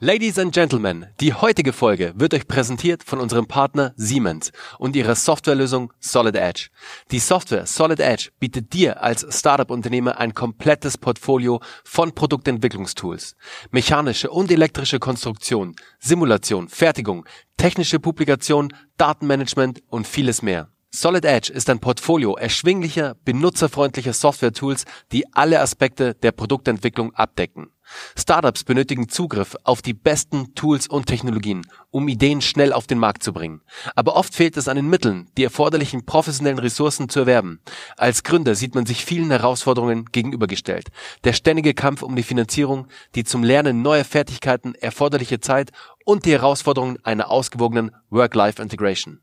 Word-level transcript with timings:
Ladies 0.00 0.38
and 0.38 0.54
Gentlemen, 0.54 1.06
die 1.18 1.34
heutige 1.34 1.72
Folge 1.72 2.12
wird 2.14 2.32
euch 2.32 2.46
präsentiert 2.46 3.02
von 3.02 3.18
unserem 3.18 3.48
Partner 3.48 3.94
Siemens 3.96 4.52
und 4.78 4.94
ihrer 4.94 5.16
Softwarelösung 5.16 5.92
Solid 5.98 6.36
Edge. 6.36 6.68
Die 7.10 7.18
Software 7.18 7.66
Solid 7.66 7.98
Edge 7.98 8.30
bietet 8.38 8.72
dir 8.72 9.02
als 9.02 9.26
Startup-Unternehmer 9.28 10.20
ein 10.20 10.34
komplettes 10.34 10.98
Portfolio 10.98 11.60
von 11.82 12.14
Produktentwicklungstools. 12.14 13.34
Mechanische 13.72 14.30
und 14.30 14.52
elektrische 14.52 15.00
Konstruktion, 15.00 15.74
Simulation, 15.98 16.68
Fertigung, 16.68 17.26
technische 17.56 17.98
Publikation, 17.98 18.72
Datenmanagement 18.98 19.82
und 19.88 20.06
vieles 20.06 20.42
mehr. 20.42 20.68
Solid 20.90 21.24
Edge 21.24 21.52
ist 21.52 21.68
ein 21.70 21.80
Portfolio 21.80 22.36
erschwinglicher, 22.36 23.16
benutzerfreundlicher 23.24 24.12
Software-Tools, 24.12 24.84
die 25.10 25.24
alle 25.34 25.60
Aspekte 25.60 26.14
der 26.14 26.30
Produktentwicklung 26.30 27.12
abdecken. 27.16 27.72
Startups 28.16 28.64
benötigen 28.64 29.08
Zugriff 29.08 29.56
auf 29.64 29.82
die 29.82 29.94
besten 29.94 30.54
Tools 30.54 30.86
und 30.86 31.06
Technologien, 31.06 31.66
um 31.90 32.08
Ideen 32.08 32.40
schnell 32.40 32.72
auf 32.72 32.86
den 32.86 32.98
Markt 32.98 33.22
zu 33.22 33.32
bringen. 33.32 33.62
Aber 33.94 34.16
oft 34.16 34.34
fehlt 34.34 34.56
es 34.56 34.68
an 34.68 34.76
den 34.76 34.88
Mitteln, 34.88 35.28
die 35.36 35.44
erforderlichen 35.44 36.04
professionellen 36.04 36.58
Ressourcen 36.58 37.08
zu 37.08 37.20
erwerben. 37.20 37.60
Als 37.96 38.22
Gründer 38.22 38.54
sieht 38.54 38.74
man 38.74 38.86
sich 38.86 39.04
vielen 39.04 39.30
Herausforderungen 39.30 40.06
gegenübergestellt. 40.12 40.88
Der 41.24 41.32
ständige 41.32 41.74
Kampf 41.74 42.02
um 42.02 42.16
die 42.16 42.22
Finanzierung, 42.22 42.88
die 43.14 43.24
zum 43.24 43.42
Lernen 43.42 43.82
neuer 43.82 44.04
Fertigkeiten 44.04 44.74
erforderliche 44.74 45.40
Zeit 45.40 45.70
und 46.04 46.24
die 46.24 46.32
Herausforderungen 46.32 46.98
einer 47.04 47.30
ausgewogenen 47.30 47.92
Work-Life-Integration. 48.10 49.20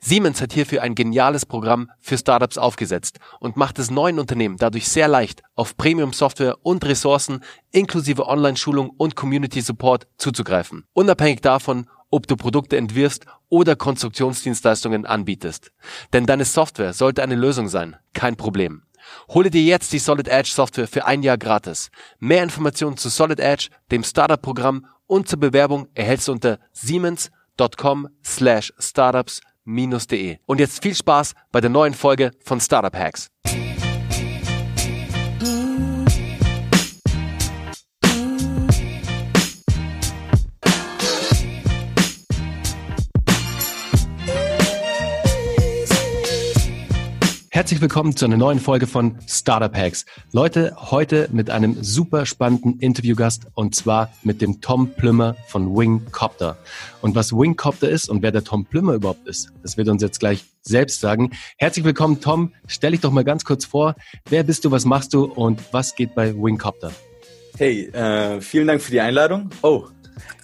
Siemens 0.00 0.40
hat 0.40 0.52
hierfür 0.52 0.82
ein 0.82 0.94
geniales 0.94 1.46
Programm 1.46 1.90
für 2.00 2.18
Startups 2.18 2.58
aufgesetzt 2.58 3.18
und 3.38 3.56
macht 3.56 3.78
es 3.78 3.90
neuen 3.90 4.18
Unternehmen 4.18 4.56
dadurch 4.56 4.88
sehr 4.88 5.08
leicht, 5.08 5.42
auf 5.54 5.76
Premium-Software 5.76 6.56
und 6.62 6.84
Ressourcen 6.84 7.42
inklusive 7.70 8.26
Online-Schulung 8.26 8.90
und 8.90 9.16
Community-Support 9.16 10.06
zuzugreifen. 10.18 10.84
Unabhängig 10.92 11.40
davon, 11.40 11.88
ob 12.10 12.26
du 12.26 12.36
Produkte 12.36 12.76
entwirfst 12.76 13.26
oder 13.48 13.76
Konstruktionsdienstleistungen 13.76 15.06
anbietest. 15.06 15.72
Denn 16.12 16.26
deine 16.26 16.44
Software 16.44 16.92
sollte 16.92 17.22
eine 17.22 17.36
Lösung 17.36 17.68
sein, 17.68 17.96
kein 18.12 18.36
Problem. 18.36 18.82
Hole 19.28 19.50
dir 19.50 19.62
jetzt 19.62 19.92
die 19.92 19.98
Solid 19.98 20.28
Edge 20.28 20.50
Software 20.52 20.88
für 20.88 21.06
ein 21.06 21.22
Jahr 21.22 21.38
gratis. 21.38 21.90
Mehr 22.18 22.42
Informationen 22.42 22.96
zu 22.96 23.08
Solid 23.08 23.40
Edge, 23.40 23.68
dem 23.90 24.04
Startup-Programm 24.04 24.86
und 25.06 25.28
zur 25.28 25.40
Bewerbung 25.40 25.88
erhältst 25.94 26.28
du 26.28 26.32
unter 26.32 26.58
siemens.com 26.72 28.08
slash 28.24 28.72
startups 28.78 29.40
startup-de. 29.70 30.38
Und 30.46 30.60
jetzt 30.60 30.82
viel 30.82 30.94
Spaß 30.94 31.34
bei 31.52 31.60
der 31.60 31.70
neuen 31.70 31.94
Folge 31.94 32.32
von 32.44 32.60
Startup 32.60 32.94
Hacks. 32.94 33.30
Herzlich 47.60 47.82
willkommen 47.82 48.16
zu 48.16 48.24
einer 48.24 48.38
neuen 48.38 48.58
Folge 48.58 48.86
von 48.86 49.18
Startup 49.28 49.76
Hacks. 49.76 50.06
Leute, 50.32 50.74
heute 50.78 51.28
mit 51.30 51.50
einem 51.50 51.84
super 51.84 52.24
spannenden 52.24 52.78
Interviewgast 52.78 53.48
und 53.52 53.74
zwar 53.74 54.10
mit 54.22 54.40
dem 54.40 54.62
Tom 54.62 54.94
Plümmer 54.94 55.36
von 55.46 55.76
Wingcopter. 55.76 56.56
Und 57.02 57.14
was 57.14 57.34
Wingcopter 57.34 57.90
ist 57.90 58.08
und 58.08 58.22
wer 58.22 58.32
der 58.32 58.44
Tom 58.44 58.64
Plümmer 58.64 58.94
überhaupt 58.94 59.28
ist, 59.28 59.52
das 59.62 59.76
wird 59.76 59.90
uns 59.90 60.00
jetzt 60.00 60.20
gleich 60.20 60.46
selbst 60.62 61.02
sagen. 61.02 61.32
Herzlich 61.58 61.84
willkommen, 61.84 62.22
Tom. 62.22 62.54
Stell 62.66 62.92
dich 62.92 63.00
doch 63.00 63.12
mal 63.12 63.24
ganz 63.24 63.44
kurz 63.44 63.66
vor. 63.66 63.94
Wer 64.30 64.42
bist 64.42 64.64
du, 64.64 64.70
was 64.70 64.86
machst 64.86 65.12
du 65.12 65.24
und 65.24 65.60
was 65.70 65.94
geht 65.94 66.14
bei 66.14 66.34
Wingcopter? 66.34 66.92
Hey, 67.58 67.88
äh, 67.88 68.40
vielen 68.40 68.68
Dank 68.68 68.80
für 68.80 68.90
die 68.90 69.00
Einladung. 69.00 69.50
Oh, 69.60 69.84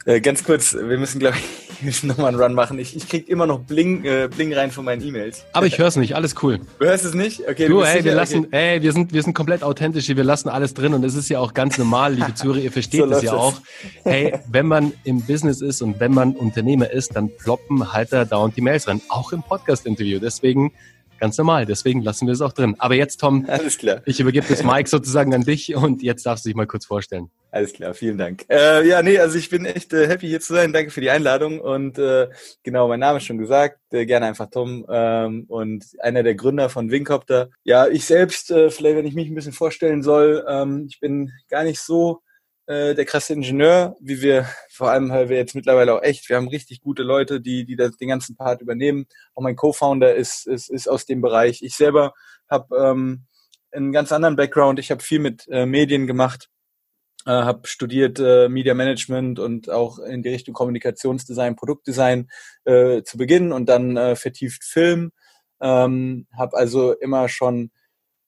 äh, 0.05 0.21
ganz 0.21 0.45
kurz, 0.45 0.75
wir 0.75 0.99
müssen, 0.99 1.19
glaube 1.19 1.39
ich, 1.39 1.66
nochmal 2.03 2.29
einen 2.29 2.41
Run 2.41 2.55
machen. 2.55 2.79
Ich, 2.79 2.97
ich 2.97 3.09
krieg 3.09 3.29
immer 3.29 3.47
noch 3.47 3.61
Bling, 3.61 4.05
äh, 4.05 4.29
Bling 4.35 4.53
rein 4.53 4.71
von 4.71 4.85
meinen 4.85 5.07
E-Mails. 5.07 5.45
Aber 5.53 5.67
ich 5.67 5.79
höre 5.79 5.87
es 5.87 5.97
nicht, 5.97 6.15
alles 6.15 6.35
cool. 6.43 6.61
Du 6.79 6.87
hörst 6.87 7.05
es 7.05 7.15
nicht? 7.15 7.41
Okay, 7.49 7.69
du, 7.69 7.83
ey, 7.83 8.05
wir 8.05 8.15
lassen, 8.15 8.53
ey, 8.53 8.83
wir 8.83 8.93
sind, 8.93 9.13
wir 9.13 9.23
sind 9.23 9.35
komplett 9.35 9.63
authentisch 9.63 10.07
hier, 10.07 10.17
wir 10.17 10.25
lassen 10.25 10.49
alles 10.49 10.75
drin 10.75 10.95
und 10.95 11.05
es 11.05 11.15
ist 11.15 11.29
ja 11.29 11.39
auch 11.41 11.55
ganz 11.55 11.79
normal, 11.79 12.15
liebe 12.15 12.35
Zuhörer, 12.35 12.59
ihr 12.59 12.73
versteht 12.73 13.01
so 13.01 13.07
das 13.07 13.23
ja 13.23 13.33
auch. 13.33 13.61
Hey, 14.05 14.39
wenn 14.49 14.67
man 14.67 14.93
im 15.05 15.23
Business 15.23 15.61
ist 15.61 15.83
und 15.83 16.01
wenn 16.01 16.13
man 16.13 16.33
Unternehmer 16.33 16.91
ist, 16.91 17.17
dann 17.17 17.31
ploppen 17.37 17.93
halt 17.93 18.13
da 18.13 18.25
dauernd 18.25 18.57
die 18.57 18.63
Mails 18.63 18.89
rein, 18.89 19.01
auch 19.09 19.33
im 19.33 19.43
Podcast-Interview. 19.43 20.19
Deswegen 20.19 20.73
Ganz 21.19 21.39
normal, 21.39 21.67
deswegen 21.67 22.03
lassen 22.03 22.27
wir 22.27 22.35
es 22.35 22.41
auch 22.41 22.53
drin. 22.53 22.77
Aber 22.79 22.95
jetzt, 22.95 23.21
Tom, 23.21 23.47
Alles 23.49 23.79
klar. 23.79 24.03
ich 24.05 24.21
übergebe 24.21 24.47
das 24.49 24.63
Mic 24.63 24.89
sozusagen 24.89 25.35
an 25.35 25.43
dich 25.43 25.75
und 25.75 26.03
jetzt 26.03 26.27
darfst 26.27 26.45
du 26.45 26.49
dich 26.49 26.57
mal 26.57 26.67
kurz 26.67 26.85
vorstellen. 26.87 27.31
Alles 27.51 27.73
klar, 27.73 27.95
vielen 27.95 28.19
Dank. 28.19 28.45
Äh, 28.51 28.87
ja, 28.87 29.03
nee, 29.03 29.19
also 29.19 29.39
ich 29.39 29.49
bin 29.49 29.65
echt 29.65 29.93
äh, 29.95 30.07
happy 30.07 30.29
hier 30.29 30.41
zu 30.41 30.53
sein. 30.53 30.75
Danke 30.75 30.91
für 30.91 31.01
die 31.01 31.09
Einladung 31.09 31.59
und 31.59 31.99
äh, 31.99 32.29
genau, 32.63 32.87
mein 32.89 33.01
Name 33.01 33.17
ist 33.17 33.25
schon 33.25 33.39
gesagt, 33.39 33.79
äh, 33.93 34.05
gerne 34.05 34.27
einfach 34.27 34.51
Tom 34.51 34.85
ähm, 34.91 35.45
und 35.49 35.87
einer 36.01 36.23
der 36.23 36.35
Gründer 36.35 36.69
von 36.69 36.91
Wingcopter. 36.91 37.49
Ja, 37.65 37.87
ich 37.87 38.05
selbst, 38.05 38.51
äh, 38.51 38.71
vielleicht 38.71 38.97
wenn 38.97 39.07
ich 39.07 39.15
mich 39.15 39.29
ein 39.29 39.35
bisschen 39.35 39.53
vorstellen 39.53 40.03
soll, 40.03 40.45
ähm, 40.47 40.87
ich 40.91 41.01
bin 41.01 41.33
gar 41.49 41.65
nicht 41.65 41.81
so 41.81 42.21
äh, 42.67 42.95
der 42.95 43.05
krasse 43.05 43.33
Ingenieur, 43.33 43.97
wie 44.01 44.21
wir, 44.23 44.47
vor 44.69 44.91
allem 44.91 45.11
weil 45.11 45.29
wir 45.29 45.37
jetzt 45.37 45.55
mittlerweile 45.55 45.95
auch 45.95 46.03
echt, 46.03 46.29
wir 46.29 46.37
haben 46.37 46.49
richtig 46.49 46.81
gute 46.81 47.03
Leute, 47.03 47.41
die, 47.41 47.65
die 47.65 47.77
das, 47.77 47.97
den 47.97 48.09
ganzen 48.09 48.37
Part 48.37 48.61
übernehmen. 48.61 49.07
Auch 49.35 49.43
mein 49.43 49.57
Co-Founder 49.57 50.15
ist, 50.15 50.47
ist, 50.47 50.69
ist 50.69 50.89
aus 50.89 51.07
dem 51.07 51.21
Bereich. 51.21 51.63
Ich 51.63 51.77
selber 51.77 52.13
habe 52.49 52.77
ähm, 52.77 53.25
einen 53.71 53.93
ganz 53.93 54.13
anderen 54.13 54.37
Background. 54.37 54.79
Ich 54.79 54.91
habe 54.91 55.03
viel 55.03 55.21
mit 55.21 55.47
äh, 55.49 55.67
Medien 55.67 56.07
gemacht, 56.07 56.49
äh, 57.25 57.31
habe 57.31 57.69
studiert 57.69 58.19
äh, 58.19 58.49
Media 58.49 58.75
Management 58.75 59.39
und 59.39 59.71
auch 59.71 59.99
in 60.01 60.23
die 60.23 60.31
Richtung 60.31 60.55
Kommunikationsdesign, 60.55 61.57
Produktdesign 61.57 62.29
äh, 62.65 63.03
zu 63.03 63.17
Beginn 63.17 63.53
und 63.53 63.69
dann 63.69 63.97
äh, 63.97 64.17
vertieft 64.17 64.65
Film. 64.65 65.13
Ähm, 65.61 66.27
habe 66.37 66.57
also 66.57 66.93
immer 66.93 67.29
schon 67.29 67.71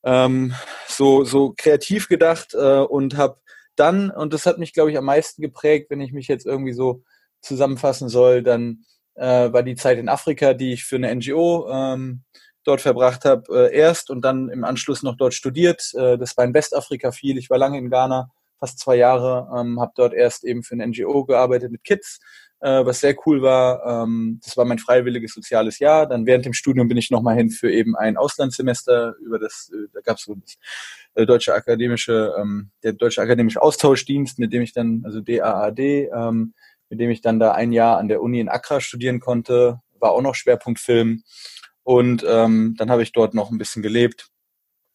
ähm, 0.05 0.55
so, 0.87 1.25
so 1.25 1.55
kreativ 1.57 2.09
gedacht 2.09 2.55
äh, 2.55 2.79
und 2.79 3.17
habe 3.17 3.41
dann, 3.79 4.11
und 4.11 4.33
das 4.33 4.47
hat 4.47 4.59
mich, 4.59 4.73
glaube 4.73 4.91
ich, 4.91 4.99
am 4.99 5.05
meisten 5.05 5.43
geprägt, 5.43 5.91
wenn 5.91 6.01
ich 6.01 6.13
mich 6.13 6.29
jetzt 6.29 6.47
irgendwie 6.47 6.73
so 6.73 7.03
zusammenfassen 7.41 8.09
soll, 8.09 8.43
dann 8.43 8.85
äh, 9.15 9.53
war 9.53 9.63
die 9.63 9.77
Zeit 9.77 9.99
in 9.99 10.09
Afrika, 10.09 10.55
die 10.55 10.73
ich 10.73 10.85
für 10.85 10.97
eine 10.97 11.15
NGO 11.15 11.69
ähm, 11.71 12.23
dort 12.65 12.81
verbracht 12.81 13.25
habe, 13.25 13.71
äh, 13.71 13.75
erst 13.75 14.11
und 14.11 14.23
dann 14.23 14.49
im 14.49 14.65
Anschluss 14.65 15.03
noch 15.03 15.17
dort 15.17 15.35
studiert. 15.35 15.93
Äh, 15.95 16.19
das 16.19 16.37
war 16.37 16.45
in 16.45 16.55
Westafrika 16.55 17.13
viel. 17.13 17.39
Ich 17.39 17.51
war 17.51 17.59
lange 17.59 17.79
in 17.79 17.91
Ghana, 17.91 18.31
fast 18.59 18.79
zwei 18.79 18.97
Jahre, 18.97 19.49
ähm, 19.57 19.81
habe 19.81 19.93
dort 19.95 20.15
erst 20.15 20.45
eben 20.45 20.63
für 20.63 20.75
eine 20.75 20.87
NGO 20.87 21.25
gearbeitet 21.25 21.73
mit 21.73 21.85
Kids, 21.85 22.21
äh, 22.61 22.85
was 22.85 23.01
sehr 23.01 23.15
cool 23.27 23.43
war. 23.43 24.05
Ähm, 24.05 24.41
das 24.45 24.57
war 24.57 24.65
mein 24.65 24.79
freiwilliges 24.79 25.35
soziales 25.35 25.79
Jahr. 25.79 26.07
Dann 26.07 26.27
während 26.27 26.45
dem 26.45 26.53
Studium 26.53 26.89
bin 26.89 26.97
ich 26.97 27.11
nochmal 27.11 27.37
hin 27.37 27.51
für 27.51 27.71
eben 27.71 27.97
ein 27.97 28.17
Auslandssemester. 28.17 29.15
Über 29.25 29.39
das, 29.39 29.71
äh, 29.73 29.89
da 29.93 30.01
gab 30.01 30.17
es 30.17 30.25
so 30.25 30.35
das 30.35 30.57
äh, 31.15 31.27
deutsche 31.27 31.55
akademische, 31.55 32.35
ähm, 32.39 32.71
der 32.83 32.93
deutsche 32.93 33.23
akademische 33.23 33.63
Austauschdienst, 33.63 34.39
mit 34.39 34.53
dem 34.53 34.63
ich 34.63 34.73
dann, 34.73 35.03
also 35.05 35.21
DAAD, 35.21 35.79
ähm, 35.79 36.55
mit 36.91 37.01
dem 37.01 37.11
ich 37.11 37.21
dann 37.21 37.39
da 37.39 37.53
ein 37.53 37.73
Jahr 37.73 37.99
an 37.99 38.09
der 38.09 38.23
Uni 38.23 38.41
in 38.41 38.49
Accra 38.49 38.81
studieren 38.81 39.21
konnte, 39.21 39.81
war 40.01 40.13
auch 40.13 40.23
noch 40.23 40.35
Schwerpunkt 40.35 40.81
Film. 40.81 41.23
Und 41.83 42.25
ähm, 42.29 42.75
dann 42.79 42.91
habe 42.91 43.03
ich 43.03 43.13
dort 43.13 43.35
noch 43.35 43.51
ein 43.51 43.59
bisschen 43.59 43.83
gelebt 43.83 44.31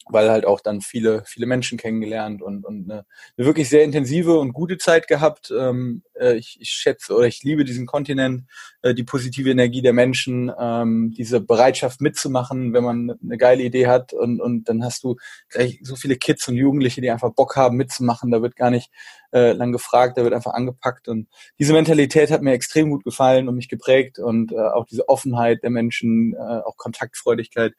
weil 0.10 0.30
halt 0.30 0.46
auch 0.46 0.60
dann 0.60 0.82
viele, 0.82 1.24
viele 1.26 1.46
Menschen 1.46 1.78
kennengelernt 1.78 2.42
und, 2.42 2.66
und 2.66 2.90
eine, 2.90 3.06
eine 3.38 3.48
wirklich 3.48 3.70
sehr 3.70 3.84
intensive 3.84 4.38
und 4.38 4.54
gute 4.54 4.78
Zeit 4.78 5.08
gehabt. 5.08 5.52
Ähm, 5.58 6.04
äh, 6.20 6.36
ich, 6.36 6.58
ich 6.60 6.70
schätze 6.70 7.16
oder 7.16 7.28
ich 7.28 7.44
liebe 7.44 7.64
diesen 7.64 7.86
Kontinent, 7.86 8.46
äh, 8.82 8.94
die 8.94 9.04
positive 9.04 9.50
Energie 9.50 9.82
der 9.82 9.94
Menschen, 9.94 10.52
ähm, 10.60 11.14
diese 11.16 11.42
Bereitschaft 11.42 12.02
mitzumachen, 12.02 12.74
wenn 12.74 12.84
man 12.84 13.20
eine 13.24 13.38
geile 13.38 13.64
Idee 13.64 13.88
hat 13.88 14.14
und, 14.14 14.42
und 14.42 14.70
dann 14.70 14.84
hast 14.84 15.04
du 15.04 15.16
gleich 15.50 15.80
so 15.84 15.96
viele 15.96 16.16
Kids 16.16 16.48
und 16.48 16.56
Jugendliche, 16.56 17.02
die 17.02 17.12
einfach 17.12 17.34
Bock 17.34 17.56
haben 17.56 17.78
mitzumachen. 17.78 18.32
Da 18.32 18.42
wird 18.42 18.56
gar 18.56 18.70
nicht 18.70 18.90
äh, 19.32 19.54
lang 19.54 19.72
gefragt, 19.72 20.18
da 20.18 20.24
wird 20.24 20.34
einfach 20.34 20.54
angepackt 20.54 21.08
und 21.08 21.28
diese 21.60 21.74
Mentalität 21.74 22.32
hat 22.32 22.42
mir 22.42 22.54
extrem 22.54 22.90
gut 22.90 23.04
gefallen 23.04 23.48
und 23.50 23.56
mich 23.56 23.70
geprägt 23.70 24.20
und 24.20 24.52
äh, 24.52 24.58
auch 24.58 24.86
diese 24.86 25.10
Offenheit 25.10 25.64
der 25.64 25.72
Menschen, 25.72 26.34
äh, 26.34 26.38
auch 26.38 26.78
Kontaktfreudigkeit. 26.78 27.74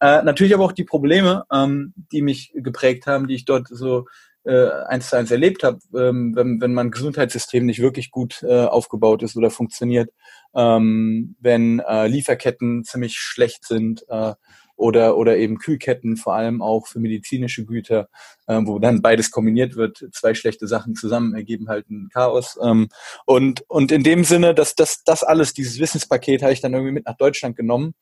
Äh, 0.00 0.22
natürlich 0.22 0.54
aber 0.54 0.64
auch 0.64 0.72
die 0.72 0.84
Probleme, 0.84 1.44
ähm, 1.52 1.94
die 2.12 2.22
mich 2.22 2.52
geprägt 2.54 3.06
haben, 3.06 3.28
die 3.28 3.34
ich 3.34 3.44
dort 3.44 3.68
so 3.68 4.06
äh, 4.44 4.68
eins 4.86 5.10
zu 5.10 5.16
eins 5.16 5.30
erlebt 5.30 5.62
habe, 5.62 5.78
ähm, 5.94 6.34
wenn, 6.36 6.60
wenn 6.60 6.74
mein 6.74 6.90
Gesundheitssystem 6.90 7.64
nicht 7.64 7.80
wirklich 7.80 8.10
gut 8.10 8.42
äh, 8.42 8.64
aufgebaut 8.64 9.22
ist 9.22 9.36
oder 9.36 9.50
funktioniert, 9.50 10.10
ähm, 10.54 11.36
wenn 11.40 11.80
äh, 11.80 12.06
Lieferketten 12.06 12.84
ziemlich 12.84 13.16
schlecht 13.16 13.64
sind 13.64 14.04
äh, 14.08 14.34
oder, 14.76 15.16
oder 15.16 15.36
eben 15.36 15.58
Kühlketten, 15.58 16.16
vor 16.16 16.34
allem 16.34 16.60
auch 16.60 16.86
für 16.86 16.98
medizinische 16.98 17.64
Güter, 17.64 18.08
äh, 18.46 18.60
wo 18.64 18.78
dann 18.78 19.02
beides 19.02 19.30
kombiniert 19.30 19.76
wird. 19.76 20.04
Zwei 20.12 20.34
schlechte 20.34 20.66
Sachen 20.66 20.94
zusammen 20.94 21.34
ergeben 21.34 21.68
halt 21.68 21.88
ein 21.90 22.08
Chaos. 22.12 22.58
Ähm, 22.62 22.88
und, 23.24 23.64
und 23.68 23.92
in 23.92 24.02
dem 24.02 24.24
Sinne, 24.24 24.54
dass 24.54 24.74
das, 24.74 25.04
das 25.04 25.22
alles, 25.22 25.54
dieses 25.54 25.78
Wissenspaket 25.78 26.42
habe 26.42 26.52
ich 26.52 26.60
dann 26.60 26.74
irgendwie 26.74 26.92
mit 26.92 27.06
nach 27.06 27.16
Deutschland 27.16 27.56
genommen 27.56 27.94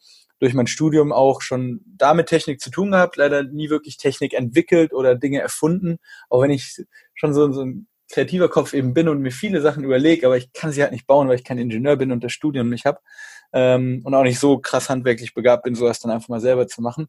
durch 0.42 0.54
mein 0.54 0.66
Studium 0.66 1.12
auch 1.12 1.40
schon 1.40 1.82
damit 1.86 2.26
Technik 2.26 2.60
zu 2.60 2.68
tun 2.68 2.90
gehabt, 2.90 3.16
leider 3.16 3.44
nie 3.44 3.70
wirklich 3.70 3.96
Technik 3.96 4.34
entwickelt 4.34 4.92
oder 4.92 5.14
Dinge 5.14 5.38
erfunden, 5.38 5.98
auch 6.28 6.42
wenn 6.42 6.50
ich 6.50 6.84
schon 7.14 7.32
so, 7.32 7.52
so 7.52 7.64
ein 7.64 7.86
kreativer 8.10 8.48
Kopf 8.48 8.74
eben 8.74 8.92
bin 8.92 9.08
und 9.08 9.20
mir 9.20 9.30
viele 9.30 9.60
Sachen 9.60 9.84
überlege, 9.84 10.26
aber 10.26 10.36
ich 10.36 10.52
kann 10.52 10.72
sie 10.72 10.82
halt 10.82 10.90
nicht 10.90 11.06
bauen, 11.06 11.28
weil 11.28 11.36
ich 11.36 11.44
kein 11.44 11.58
Ingenieur 11.58 11.94
bin 11.94 12.10
und 12.10 12.24
das 12.24 12.32
Studium 12.32 12.70
nicht 12.70 12.86
habe 12.86 12.98
ähm, 13.52 14.02
und 14.02 14.14
auch 14.16 14.24
nicht 14.24 14.40
so 14.40 14.58
krass 14.58 14.90
handwerklich 14.90 15.32
begabt 15.32 15.62
bin, 15.62 15.76
sowas 15.76 16.00
dann 16.00 16.10
einfach 16.10 16.28
mal 16.28 16.40
selber 16.40 16.66
zu 16.66 16.82
machen. 16.82 17.06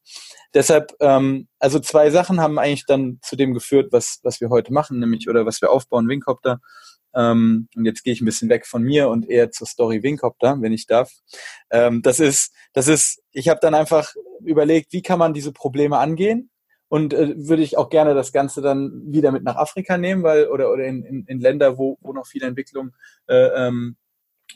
Deshalb, 0.54 0.94
ähm, 1.00 1.48
also 1.58 1.80
zwei 1.80 2.12
Sachen 2.12 2.40
haben 2.40 2.60
eigentlich 2.60 2.86
dann 2.86 3.18
zu 3.24 3.36
dem 3.36 3.56
geführt, 3.56 3.92
was, 3.92 4.20
was 4.22 4.42
wir 4.42 4.50
heute 4.50 4.72
machen, 4.72 5.00
nämlich 5.00 5.28
oder 5.28 5.48
was 5.48 5.60
wir 5.60 5.72
aufbauen, 5.72 6.08
Wingcopter. 6.08 6.62
Ähm, 7.16 7.68
und 7.76 7.86
jetzt 7.86 8.04
gehe 8.04 8.14
ich 8.14 8.22
ein 8.22 8.26
bisschen 8.26 8.50
weg 8.50 8.66
von 8.66 8.84
mir 8.84 9.10
und 9.10 9.30
eher 9.30 9.52
zur 9.52 9.68
Story 9.68 10.04
Wingcopter, 10.04 10.58
wenn 10.62 10.74
ich 10.74 10.88
darf. 10.88 11.12
Ähm, 11.70 12.02
das 12.02 12.20
ist, 12.20 12.54
das 12.74 12.88
ist, 12.88 13.22
ich 13.32 13.50
habe 13.50 13.60
dann 13.62 13.76
einfach 13.76 14.14
überlegt, 14.44 14.94
wie 14.94 15.02
kann 15.02 15.20
man 15.20 15.34
diese 15.34 15.52
Probleme 15.52 15.98
angehen 15.98 16.50
und 16.88 17.14
äh, 17.14 17.34
würde 17.38 17.64
ich 17.64 17.78
auch 17.78 17.90
gerne 17.90 18.14
das 18.14 18.32
Ganze 18.32 18.62
dann 18.62 19.02
wieder 19.06 19.32
mit 19.32 19.44
nach 19.44 19.56
Afrika 19.56 19.98
nehmen, 19.98 20.24
weil 20.24 20.48
oder 20.48 20.72
oder 20.72 20.86
in, 20.86 21.04
in, 21.04 21.26
in 21.26 21.40
Länder, 21.40 21.78
wo, 21.78 21.98
wo 22.02 22.14
noch 22.14 22.28
viel 22.28 22.44
Entwicklung 22.44 22.92
äh, 23.28 23.68
ähm, 23.68 23.96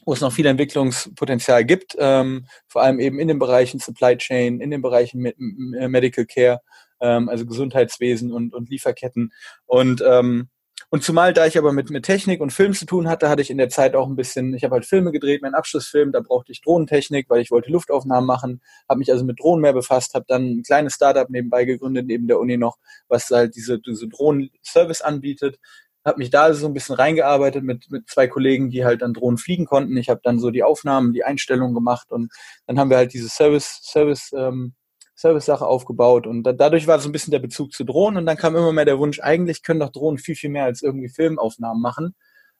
wo 0.05 0.13
es 0.13 0.21
noch 0.21 0.31
viel 0.31 0.45
Entwicklungspotenzial 0.45 1.65
gibt, 1.65 1.95
ähm, 1.99 2.45
vor 2.67 2.81
allem 2.81 2.99
eben 2.99 3.19
in 3.19 3.27
den 3.27 3.39
Bereichen 3.39 3.79
Supply 3.79 4.17
Chain, 4.17 4.61
in 4.61 4.71
den 4.71 4.81
Bereichen 4.81 5.19
mit, 5.21 5.35
Medical 5.37 6.25
Care, 6.25 6.61
ähm, 7.01 7.29
also 7.29 7.45
Gesundheitswesen 7.45 8.31
und, 8.31 8.53
und 8.53 8.69
Lieferketten. 8.69 9.33
Und 9.65 10.01
ähm, 10.07 10.49
und 10.89 11.03
zumal 11.03 11.33
da 11.33 11.45
ich 11.45 11.57
aber 11.57 11.73
mit, 11.73 11.89
mit 11.89 12.05
Technik 12.05 12.39
und 12.39 12.53
Film 12.53 12.73
zu 12.73 12.85
tun 12.85 13.09
hatte, 13.09 13.29
hatte 13.29 13.41
ich 13.41 13.49
in 13.49 13.57
der 13.57 13.69
Zeit 13.69 13.95
auch 13.95 14.07
ein 14.07 14.15
bisschen, 14.15 14.53
ich 14.53 14.63
habe 14.63 14.75
halt 14.75 14.85
Filme 14.85 15.11
gedreht, 15.11 15.41
mein 15.41 15.53
Abschlussfilm, 15.53 16.11
da 16.11 16.21
brauchte 16.21 16.51
ich 16.51 16.61
Drohnentechnik, 16.61 17.29
weil 17.29 17.41
ich 17.41 17.51
wollte 17.51 17.71
Luftaufnahmen 17.71 18.25
machen, 18.25 18.61
habe 18.87 18.99
mich 18.99 19.11
also 19.11 19.25
mit 19.25 19.39
Drohnen 19.39 19.61
mehr 19.61 19.73
befasst, 19.73 20.13
habe 20.13 20.25
dann 20.27 20.57
ein 20.57 20.63
kleines 20.63 20.93
Startup 20.93 21.29
nebenbei 21.29 21.65
gegründet, 21.65 22.05
neben 22.07 22.27
der 22.27 22.39
Uni 22.39 22.57
noch, 22.57 22.77
was 23.07 23.29
halt 23.29 23.55
diese, 23.55 23.79
diese 23.79 24.07
Drohnen-Service 24.07 25.01
anbietet 25.01 25.59
habe 26.07 26.19
mich 26.19 26.29
da 26.29 26.53
so 26.53 26.67
ein 26.67 26.73
bisschen 26.73 26.95
reingearbeitet 26.95 27.63
mit, 27.63 27.91
mit 27.91 28.09
zwei 28.09 28.27
Kollegen, 28.27 28.69
die 28.69 28.85
halt 28.85 29.01
dann 29.01 29.13
Drohnen 29.13 29.37
fliegen 29.37 29.65
konnten. 29.65 29.97
Ich 29.97 30.09
habe 30.09 30.21
dann 30.23 30.39
so 30.39 30.51
die 30.51 30.63
Aufnahmen, 30.63 31.11
die 31.11 31.25
Einstellungen 31.25 31.75
gemacht 31.75 32.11
und 32.11 32.31
dann 32.65 32.79
haben 32.79 32.89
wir 32.89 32.97
halt 32.97 33.13
diese 33.13 33.27
Service, 33.27 33.81
Service, 33.83 34.31
ähm, 34.33 34.73
Service-Sache 35.17 35.65
aufgebaut 35.65 36.27
und 36.27 36.43
da, 36.43 36.53
dadurch 36.53 36.87
war 36.87 36.99
so 36.99 37.09
ein 37.09 37.11
bisschen 37.11 37.31
der 37.31 37.39
Bezug 37.39 37.73
zu 37.73 37.83
Drohnen 37.83 38.19
und 38.19 38.25
dann 38.25 38.37
kam 38.37 38.55
immer 38.55 38.71
mehr 38.71 38.85
der 38.85 38.99
Wunsch, 38.99 39.19
eigentlich 39.19 39.63
können 39.63 39.79
doch 39.79 39.91
Drohnen 39.91 40.19
viel, 40.19 40.35
viel 40.35 40.51
mehr 40.51 40.65
als 40.65 40.83
irgendwie 40.83 41.09
Filmaufnahmen 41.09 41.81
machen. 41.81 42.15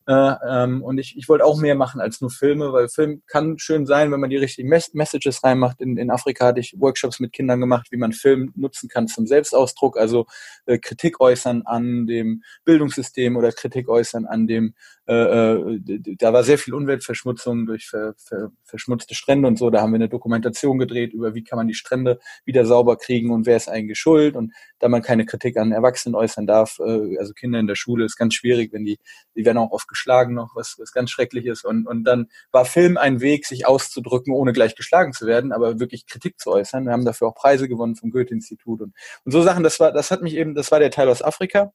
Äh, 0.08 0.36
ähm, 0.48 0.84
und 0.84 1.00
ich, 1.00 1.18
ich 1.18 1.28
wollte 1.28 1.44
auch 1.44 1.60
mehr 1.60 1.76
machen 1.76 2.00
als 2.00 2.22
nur 2.22 2.30
Filme, 2.30 2.72
weil 2.72 2.88
Film 2.88 3.24
kann 3.28 3.60
schön 3.60 3.86
sein, 3.86 4.10
wenn 4.10 4.22
man 4.22 4.30
die 4.30 4.38
richtigen 4.38 4.70
Mes 4.70 4.94
Messages 4.94 5.44
reinmacht. 5.44 5.82
In, 5.82 5.98
in 5.98 6.10
Afrika 6.10 6.46
hatte 6.46 6.62
ich 6.62 6.76
Workshops 6.80 7.20
mit 7.20 7.34
Kindern 7.34 7.60
gemacht, 7.60 7.88
wie 7.92 7.98
man 7.98 8.14
Film 8.14 8.54
nutzen 8.56 8.88
kann 8.88 9.10
zum 9.10 9.28
Selbstausdruck, 9.28 9.98
also 9.98 10.26
äh, 10.66 10.78
Kritik 10.78 11.20
äußern 11.20 11.64
an 11.66 12.08
dem 12.08 12.42
Bildungssystem 12.64 13.36
oder 13.36 13.52
Kritik 13.52 13.90
äußern 13.90 14.26
an 14.26 14.48
dem 14.48 14.76
äh, 15.08 15.54
äh, 15.54 16.16
da 16.18 16.34
war 16.34 16.44
sehr 16.44 16.58
viel 16.58 16.74
Umweltverschmutzung 16.74 17.66
durch 17.66 17.88
ver, 17.88 18.14
ver, 18.18 18.52
verschmutzte 18.66 19.16
Strände 19.16 19.48
und 19.48 19.58
so. 19.58 19.70
Da 19.70 19.82
haben 19.82 19.92
wir 19.92 19.96
eine 19.96 20.10
Dokumentation 20.10 20.78
gedreht 20.78 21.14
über, 21.14 21.34
wie 21.34 21.46
kann 21.46 21.58
man 21.58 21.68
die 21.68 21.74
Strände 21.74 22.20
wieder 22.44 22.66
sauber 22.66 22.98
kriegen 22.98 23.32
und 23.32 23.46
wer 23.46 23.56
ist 23.56 23.70
eigentlich 23.70 23.98
schuld. 23.98 24.36
Und 24.36 24.54
da 24.80 24.90
man 24.90 25.02
keine 25.02 25.26
Kritik 25.26 25.56
an 25.56 25.72
Erwachsenen 25.72 26.16
äußern 26.16 26.46
darf, 26.46 26.80
äh, 26.80 27.18
also 27.20 27.34
Kinder 27.34 27.58
in 27.60 27.68
der 27.68 27.76
Schule, 27.76 28.04
ist 28.04 28.18
ganz 28.18 28.34
schwierig, 28.34 28.74
wenn 28.74 28.84
die, 28.84 29.00
die 29.36 29.46
werden 29.46 29.58
auch 29.60 29.72
oft 29.72 29.88
geschlagen 29.88 30.34
noch, 30.34 30.56
was, 30.56 30.76
was 30.78 30.92
ganz 30.92 31.10
schrecklich 31.10 31.46
ist. 31.46 31.64
Und, 31.64 31.88
und 31.88 32.04
dann 32.04 32.28
war 32.52 32.66
Film 32.66 32.98
ein 32.98 33.22
Weg, 33.22 33.46
sich 33.46 33.66
auszudrücken, 33.66 34.34
ohne 34.34 34.52
gleich 34.52 34.76
geschlagen 34.76 35.14
zu 35.14 35.26
werden, 35.26 35.54
aber 35.54 35.80
wirklich 35.80 36.06
Kritik 36.06 36.38
zu 36.38 36.52
äußern. 36.52 36.86
Wir 36.86 36.92
haben 36.92 37.06
dafür 37.06 37.30
auch 37.30 37.36
Preise 37.36 37.70
gewonnen 37.70 37.96
vom 37.96 38.12
Goethe-Institut 38.12 38.82
und, 38.82 38.94
und 39.24 39.32
so 39.32 39.42
Sachen. 39.42 39.64
Das 39.64 39.80
war, 39.80 39.94
das 39.94 40.12
hat 40.12 40.22
mich 40.22 40.36
eben, 40.36 40.54
das 40.54 40.70
war 40.72 40.80
der 40.80 40.92
Teil 40.92 41.08
aus 41.08 41.22
Afrika. 41.22 41.72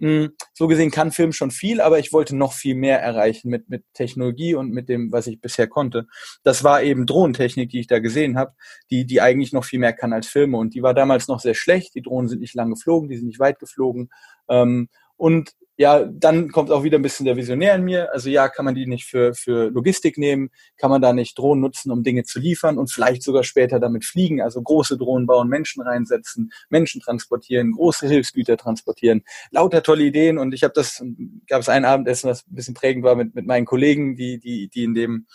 Hm, 0.00 0.30
so 0.54 0.68
gesehen 0.68 0.92
kann 0.92 1.10
Film 1.10 1.32
schon 1.32 1.50
viel, 1.50 1.80
aber 1.80 1.98
ich 1.98 2.12
wollte 2.12 2.36
noch 2.36 2.52
viel 2.52 2.76
mehr 2.76 3.00
erreichen 3.00 3.48
mit, 3.48 3.68
mit 3.68 3.84
Technologie 3.94 4.54
und 4.54 4.70
mit 4.70 4.88
dem, 4.88 5.10
was 5.10 5.26
ich 5.26 5.40
bisher 5.40 5.66
konnte. 5.66 6.06
Das 6.44 6.62
war 6.62 6.82
eben 6.82 7.04
Drohnentechnik, 7.04 7.70
die 7.70 7.80
ich 7.80 7.88
da 7.88 7.98
gesehen 7.98 8.38
habe, 8.38 8.54
die, 8.90 9.06
die 9.06 9.20
eigentlich 9.20 9.52
noch 9.52 9.64
viel 9.64 9.80
mehr 9.80 9.92
kann 9.92 10.12
als 10.12 10.28
Filme. 10.28 10.56
Und 10.56 10.74
die 10.74 10.82
war 10.82 10.94
damals 10.94 11.26
noch 11.26 11.40
sehr 11.40 11.54
schlecht. 11.54 11.96
Die 11.96 12.02
Drohnen 12.02 12.28
sind 12.28 12.40
nicht 12.40 12.54
lang 12.54 12.70
geflogen, 12.70 13.08
die 13.08 13.16
sind 13.16 13.26
nicht 13.26 13.40
weit 13.40 13.58
geflogen. 13.58 14.10
Ähm, 14.48 14.88
und 15.16 15.54
ja, 15.78 16.04
dann 16.04 16.50
kommt 16.50 16.72
auch 16.72 16.82
wieder 16.82 16.98
ein 16.98 17.02
bisschen 17.02 17.24
der 17.24 17.36
Visionär 17.36 17.76
in 17.76 17.84
mir. 17.84 18.12
Also 18.12 18.28
ja, 18.28 18.48
kann 18.48 18.64
man 18.64 18.74
die 18.74 18.88
nicht 18.88 19.04
für, 19.04 19.32
für 19.32 19.70
Logistik 19.70 20.18
nehmen? 20.18 20.50
Kann 20.76 20.90
man 20.90 21.00
da 21.00 21.12
nicht 21.12 21.38
Drohnen 21.38 21.62
nutzen, 21.62 21.92
um 21.92 22.02
Dinge 22.02 22.24
zu 22.24 22.40
liefern 22.40 22.78
und 22.78 22.90
vielleicht 22.90 23.22
sogar 23.22 23.44
später 23.44 23.78
damit 23.78 24.04
fliegen? 24.04 24.42
Also 24.42 24.60
große 24.60 24.98
Drohnen 24.98 25.28
bauen, 25.28 25.48
Menschen 25.48 25.80
reinsetzen, 25.82 26.50
Menschen 26.68 27.00
transportieren, 27.00 27.70
große 27.72 28.08
Hilfsgüter 28.08 28.56
transportieren. 28.56 29.22
Lauter 29.52 29.84
tolle 29.84 30.02
Ideen 30.02 30.36
und 30.36 30.52
ich 30.52 30.64
habe 30.64 30.74
das, 30.74 31.00
gab 31.46 31.60
es 31.60 31.68
ein 31.68 31.84
Abendessen, 31.84 32.28
was 32.28 32.44
ein 32.48 32.56
bisschen 32.56 32.74
prägend 32.74 33.04
war 33.04 33.14
mit, 33.14 33.36
mit 33.36 33.46
meinen 33.46 33.64
Kollegen, 33.64 34.16
die, 34.16 34.40
die, 34.40 34.68
die 34.68 34.82
in 34.82 34.94
dem 34.94 35.26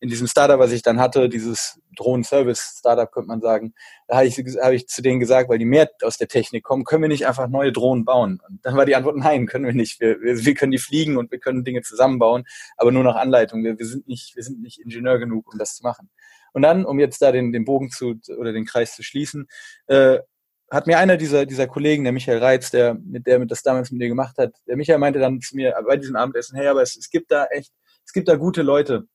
in 0.00 0.08
diesem 0.08 0.26
Startup, 0.26 0.58
was 0.58 0.72
ich 0.72 0.82
dann 0.82 0.98
hatte, 0.98 1.28
dieses 1.28 1.78
Drohnen-Service-Startup, 1.96 3.12
könnte 3.12 3.28
man 3.28 3.42
sagen, 3.42 3.74
da 4.08 4.16
habe 4.16 4.26
ich, 4.26 4.38
hab 4.38 4.72
ich 4.72 4.88
zu 4.88 5.02
denen 5.02 5.20
gesagt, 5.20 5.50
weil 5.50 5.58
die 5.58 5.66
mehr 5.66 5.90
aus 6.02 6.16
der 6.16 6.28
Technik 6.28 6.64
kommen, 6.64 6.84
können 6.84 7.02
wir 7.02 7.08
nicht 7.08 7.26
einfach 7.26 7.48
neue 7.48 7.70
Drohnen 7.70 8.06
bauen? 8.06 8.40
Und 8.48 8.64
dann 8.64 8.76
war 8.76 8.86
die 8.86 8.96
Antwort, 8.96 9.16
nein, 9.16 9.46
können 9.46 9.66
wir 9.66 9.74
nicht. 9.74 10.00
Wir, 10.00 10.20
wir, 10.22 10.44
wir 10.44 10.54
können 10.54 10.72
die 10.72 10.78
fliegen 10.78 11.18
und 11.18 11.30
wir 11.30 11.38
können 11.38 11.64
Dinge 11.64 11.82
zusammenbauen, 11.82 12.44
aber 12.78 12.92
nur 12.92 13.04
nach 13.04 13.16
Anleitung. 13.16 13.62
Wir, 13.62 13.78
wir, 13.78 13.86
sind 13.86 14.08
nicht, 14.08 14.36
wir 14.36 14.42
sind 14.42 14.62
nicht 14.62 14.80
Ingenieur 14.80 15.18
genug, 15.18 15.52
um 15.52 15.58
das 15.58 15.76
zu 15.76 15.82
machen. 15.82 16.08
Und 16.52 16.62
dann, 16.62 16.86
um 16.86 16.98
jetzt 16.98 17.20
da 17.20 17.30
den, 17.30 17.52
den 17.52 17.66
Bogen 17.66 17.90
zu 17.90 18.14
oder 18.38 18.52
den 18.52 18.64
Kreis 18.64 18.96
zu 18.96 19.02
schließen, 19.02 19.48
äh, 19.86 20.18
hat 20.70 20.86
mir 20.86 20.98
einer 20.98 21.16
dieser, 21.16 21.46
dieser 21.46 21.66
Kollegen, 21.66 22.04
der 22.04 22.12
Michael 22.12 22.38
Reitz, 22.38 22.70
der 22.70 22.94
mit 22.94 23.26
der 23.26 23.38
mit 23.38 23.50
das 23.50 23.62
damals 23.62 23.90
mit 23.90 23.98
mir 23.98 24.08
gemacht 24.08 24.38
hat, 24.38 24.54
der 24.66 24.76
Michael 24.76 24.98
meinte 24.98 25.18
dann 25.18 25.40
zu 25.40 25.56
mir 25.56 25.74
bei 25.86 25.96
diesem 25.96 26.16
Abendessen, 26.16 26.56
hey, 26.56 26.68
aber 26.68 26.82
es, 26.82 26.96
es 26.96 27.10
gibt 27.10 27.30
da 27.32 27.46
echt, 27.46 27.72
es 28.06 28.12
gibt 28.12 28.28
da 28.28 28.36
gute 28.36 28.62
Leute, 28.62 29.06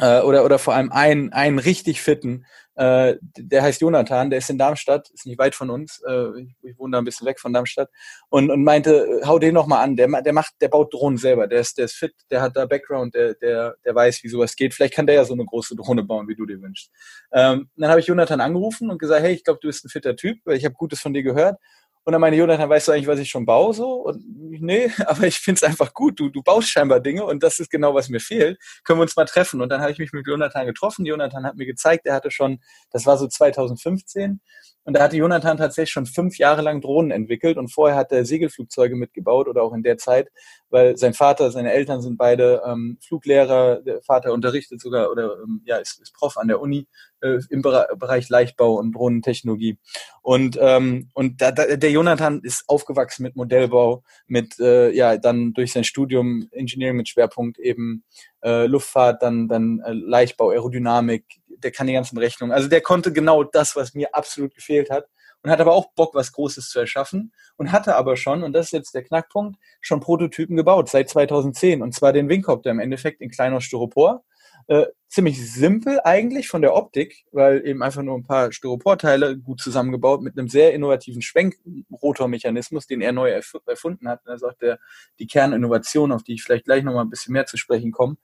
äh, 0.00 0.20
oder, 0.20 0.44
oder 0.44 0.58
vor 0.58 0.74
allem 0.74 0.90
einen, 0.90 1.32
einen 1.32 1.58
richtig 1.58 2.02
fitten, 2.02 2.44
äh, 2.76 3.14
der 3.20 3.62
heißt 3.62 3.80
Jonathan, 3.80 4.30
der 4.30 4.40
ist 4.40 4.50
in 4.50 4.58
Darmstadt, 4.58 5.08
ist 5.10 5.26
nicht 5.26 5.38
weit 5.38 5.54
von 5.54 5.70
uns, 5.70 6.02
äh, 6.06 6.40
ich, 6.40 6.56
ich 6.62 6.78
wohne 6.78 6.92
da 6.92 6.98
ein 6.98 7.04
bisschen 7.04 7.26
weg 7.26 7.38
von 7.38 7.52
Darmstadt 7.52 7.88
und, 8.30 8.50
und 8.50 8.64
meinte, 8.64 9.20
hau 9.24 9.38
den 9.38 9.54
noch 9.54 9.68
mal 9.68 9.80
an, 9.80 9.94
der, 9.94 10.08
der 10.22 10.32
macht, 10.32 10.54
der 10.60 10.68
baut 10.68 10.92
Drohnen 10.92 11.16
selber, 11.16 11.46
der 11.46 11.60
ist, 11.60 11.78
der 11.78 11.84
ist 11.84 11.94
fit, 11.94 12.14
der 12.30 12.42
hat 12.42 12.56
da 12.56 12.66
Background, 12.66 13.14
der, 13.14 13.34
der, 13.34 13.76
der 13.84 13.94
weiß, 13.94 14.24
wie 14.24 14.28
sowas 14.28 14.56
geht, 14.56 14.74
vielleicht 14.74 14.94
kann 14.94 15.06
der 15.06 15.14
ja 15.14 15.24
so 15.24 15.34
eine 15.34 15.44
große 15.44 15.76
Drohne 15.76 16.02
bauen, 16.02 16.26
wie 16.26 16.34
du 16.34 16.46
dir 16.46 16.60
wünschst. 16.60 16.90
Ähm, 17.32 17.70
dann 17.76 17.90
habe 17.90 18.00
ich 18.00 18.06
Jonathan 18.06 18.40
angerufen 18.40 18.90
und 18.90 18.98
gesagt, 18.98 19.22
hey, 19.22 19.34
ich 19.34 19.44
glaube, 19.44 19.60
du 19.62 19.68
bist 19.68 19.84
ein 19.84 19.90
fitter 19.90 20.16
Typ, 20.16 20.38
weil 20.44 20.56
ich 20.56 20.64
habe 20.64 20.74
Gutes 20.74 21.00
von 21.00 21.14
dir 21.14 21.22
gehört 21.22 21.58
und 22.04 22.12
dann 22.12 22.20
meine 22.20 22.36
Jonathan, 22.36 22.68
weißt 22.68 22.88
du 22.88 22.92
eigentlich, 22.92 23.06
was 23.06 23.18
ich 23.18 23.30
schon 23.30 23.46
baue 23.46 23.72
so? 23.72 23.94
Und 23.94 24.22
nee, 24.60 24.90
aber 25.06 25.26
ich 25.26 25.38
finde 25.38 25.58
es 25.58 25.62
einfach 25.62 25.94
gut. 25.94 26.20
Du, 26.20 26.28
du 26.28 26.42
baust 26.42 26.68
scheinbar 26.68 27.00
Dinge 27.00 27.24
und 27.24 27.42
das 27.42 27.58
ist 27.58 27.70
genau, 27.70 27.94
was 27.94 28.08
mir 28.08 28.20
fehlt. 28.20 28.58
Können 28.84 28.98
wir 28.98 29.02
uns 29.02 29.16
mal 29.16 29.24
treffen? 29.24 29.60
Und 29.62 29.70
dann 29.70 29.80
habe 29.80 29.92
ich 29.92 29.98
mich 29.98 30.12
mit 30.12 30.26
Jonathan 30.26 30.66
getroffen. 30.66 31.06
Jonathan 31.06 31.44
hat 31.44 31.56
mir 31.56 31.66
gezeigt, 31.66 32.06
er 32.06 32.14
hatte 32.14 32.30
schon, 32.30 32.60
das 32.90 33.06
war 33.06 33.16
so 33.16 33.26
2015, 33.26 34.40
und 34.86 34.94
da 34.94 35.02
hatte 35.02 35.16
Jonathan 35.16 35.56
tatsächlich 35.56 35.92
schon 35.92 36.04
fünf 36.04 36.36
Jahre 36.36 36.60
lang 36.60 36.82
Drohnen 36.82 37.10
entwickelt 37.10 37.56
und 37.56 37.72
vorher 37.72 37.96
hat 37.96 38.12
er 38.12 38.26
Segelflugzeuge 38.26 38.96
mitgebaut 38.96 39.48
oder 39.48 39.62
auch 39.62 39.72
in 39.72 39.82
der 39.82 39.96
Zeit, 39.96 40.28
weil 40.68 40.98
sein 40.98 41.14
Vater, 41.14 41.50
seine 41.50 41.72
Eltern 41.72 42.02
sind 42.02 42.18
beide 42.18 42.62
ähm, 42.66 42.98
Fluglehrer, 43.00 43.80
der 43.80 44.02
Vater 44.02 44.34
unterrichtet 44.34 44.82
sogar 44.82 45.10
oder 45.10 45.38
ähm, 45.42 45.62
ja, 45.64 45.78
ist, 45.78 46.02
ist 46.02 46.12
Prof 46.12 46.36
an 46.36 46.48
der 46.48 46.60
Uni 46.60 46.86
äh, 47.22 47.38
im 47.48 47.62
Bereich 47.62 48.28
Leichtbau 48.28 48.74
und 48.74 48.92
Drohnentechnologie. 48.92 49.78
Und, 50.20 50.58
ähm, 50.60 51.08
und 51.14 51.40
da, 51.40 51.50
da, 51.50 51.76
der 51.76 51.90
Jonathan 51.94 52.40
ist 52.42 52.64
aufgewachsen 52.68 53.22
mit 53.22 53.36
Modellbau, 53.36 54.02
mit 54.26 54.58
äh, 54.60 54.90
ja 54.90 55.16
dann 55.16 55.54
durch 55.54 55.72
sein 55.72 55.84
Studium 55.84 56.48
Engineering 56.52 56.96
mit 56.96 57.08
Schwerpunkt 57.08 57.58
eben 57.58 58.04
äh, 58.42 58.66
Luftfahrt, 58.66 59.22
dann, 59.22 59.48
dann 59.48 59.80
äh, 59.80 59.92
Leichtbau, 59.92 60.50
Aerodynamik, 60.50 61.24
der 61.46 61.70
kann 61.70 61.86
die 61.86 61.92
ganzen 61.92 62.18
Rechnungen. 62.18 62.52
Also 62.54 62.68
der 62.68 62.80
konnte 62.80 63.12
genau 63.12 63.44
das, 63.44 63.76
was 63.76 63.94
mir 63.94 64.14
absolut 64.14 64.54
gefehlt 64.54 64.90
hat 64.90 65.06
und 65.42 65.50
hat 65.50 65.60
aber 65.60 65.72
auch 65.72 65.92
Bock, 65.94 66.14
was 66.14 66.32
Großes 66.32 66.68
zu 66.68 66.80
erschaffen 66.80 67.32
und 67.56 67.70
hatte 67.70 67.96
aber 67.96 68.16
schon, 68.16 68.42
und 68.42 68.52
das 68.52 68.66
ist 68.66 68.72
jetzt 68.72 68.94
der 68.94 69.04
Knackpunkt, 69.04 69.58
schon 69.80 70.00
Prototypen 70.00 70.56
gebaut 70.56 70.88
seit 70.88 71.08
2010 71.08 71.82
und 71.82 71.94
zwar 71.94 72.12
den 72.12 72.28
Wingcopter 72.28 72.70
im 72.70 72.80
Endeffekt 72.80 73.20
in 73.20 73.30
kleiner 73.30 73.60
Styropor. 73.60 74.24
Äh, 74.66 74.86
ziemlich 75.08 75.52
simpel 75.52 76.00
eigentlich 76.02 76.48
von 76.48 76.60
der 76.60 76.74
Optik, 76.74 77.24
weil 77.30 77.64
eben 77.66 77.82
einfach 77.82 78.02
nur 78.02 78.16
ein 78.16 78.24
paar 78.24 78.50
Styroporteile 78.50 79.38
gut 79.38 79.60
zusammengebaut 79.60 80.22
mit 80.22 80.36
einem 80.36 80.48
sehr 80.48 80.74
innovativen 80.74 81.22
Schwenkrotormechanismus, 81.22 82.86
den 82.86 83.00
er 83.00 83.12
neu 83.12 83.30
erf 83.30 83.54
erfunden 83.66 84.08
hat. 84.08 84.20
Das 84.24 84.36
ist 84.36 84.42
auch 84.42 84.54
der, 84.54 84.80
die 85.20 85.26
Kerninnovation, 85.26 86.10
auf 86.10 86.24
die 86.24 86.34
ich 86.34 86.42
vielleicht 86.42 86.64
gleich 86.64 86.82
nochmal 86.82 87.04
ein 87.04 87.10
bisschen 87.10 87.32
mehr 87.32 87.46
zu 87.46 87.56
sprechen 87.56 87.92
komme. 87.92 88.16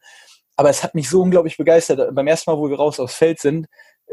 Aber 0.57 0.69
es 0.69 0.83
hat 0.83 0.95
mich 0.95 1.09
so 1.09 1.21
unglaublich 1.21 1.57
begeistert. 1.57 2.13
Beim 2.13 2.27
ersten 2.27 2.51
Mal, 2.51 2.57
wo 2.57 2.69
wir 2.69 2.77
raus 2.77 2.99
aufs 2.99 3.15
Feld 3.15 3.39
sind, 3.39 3.67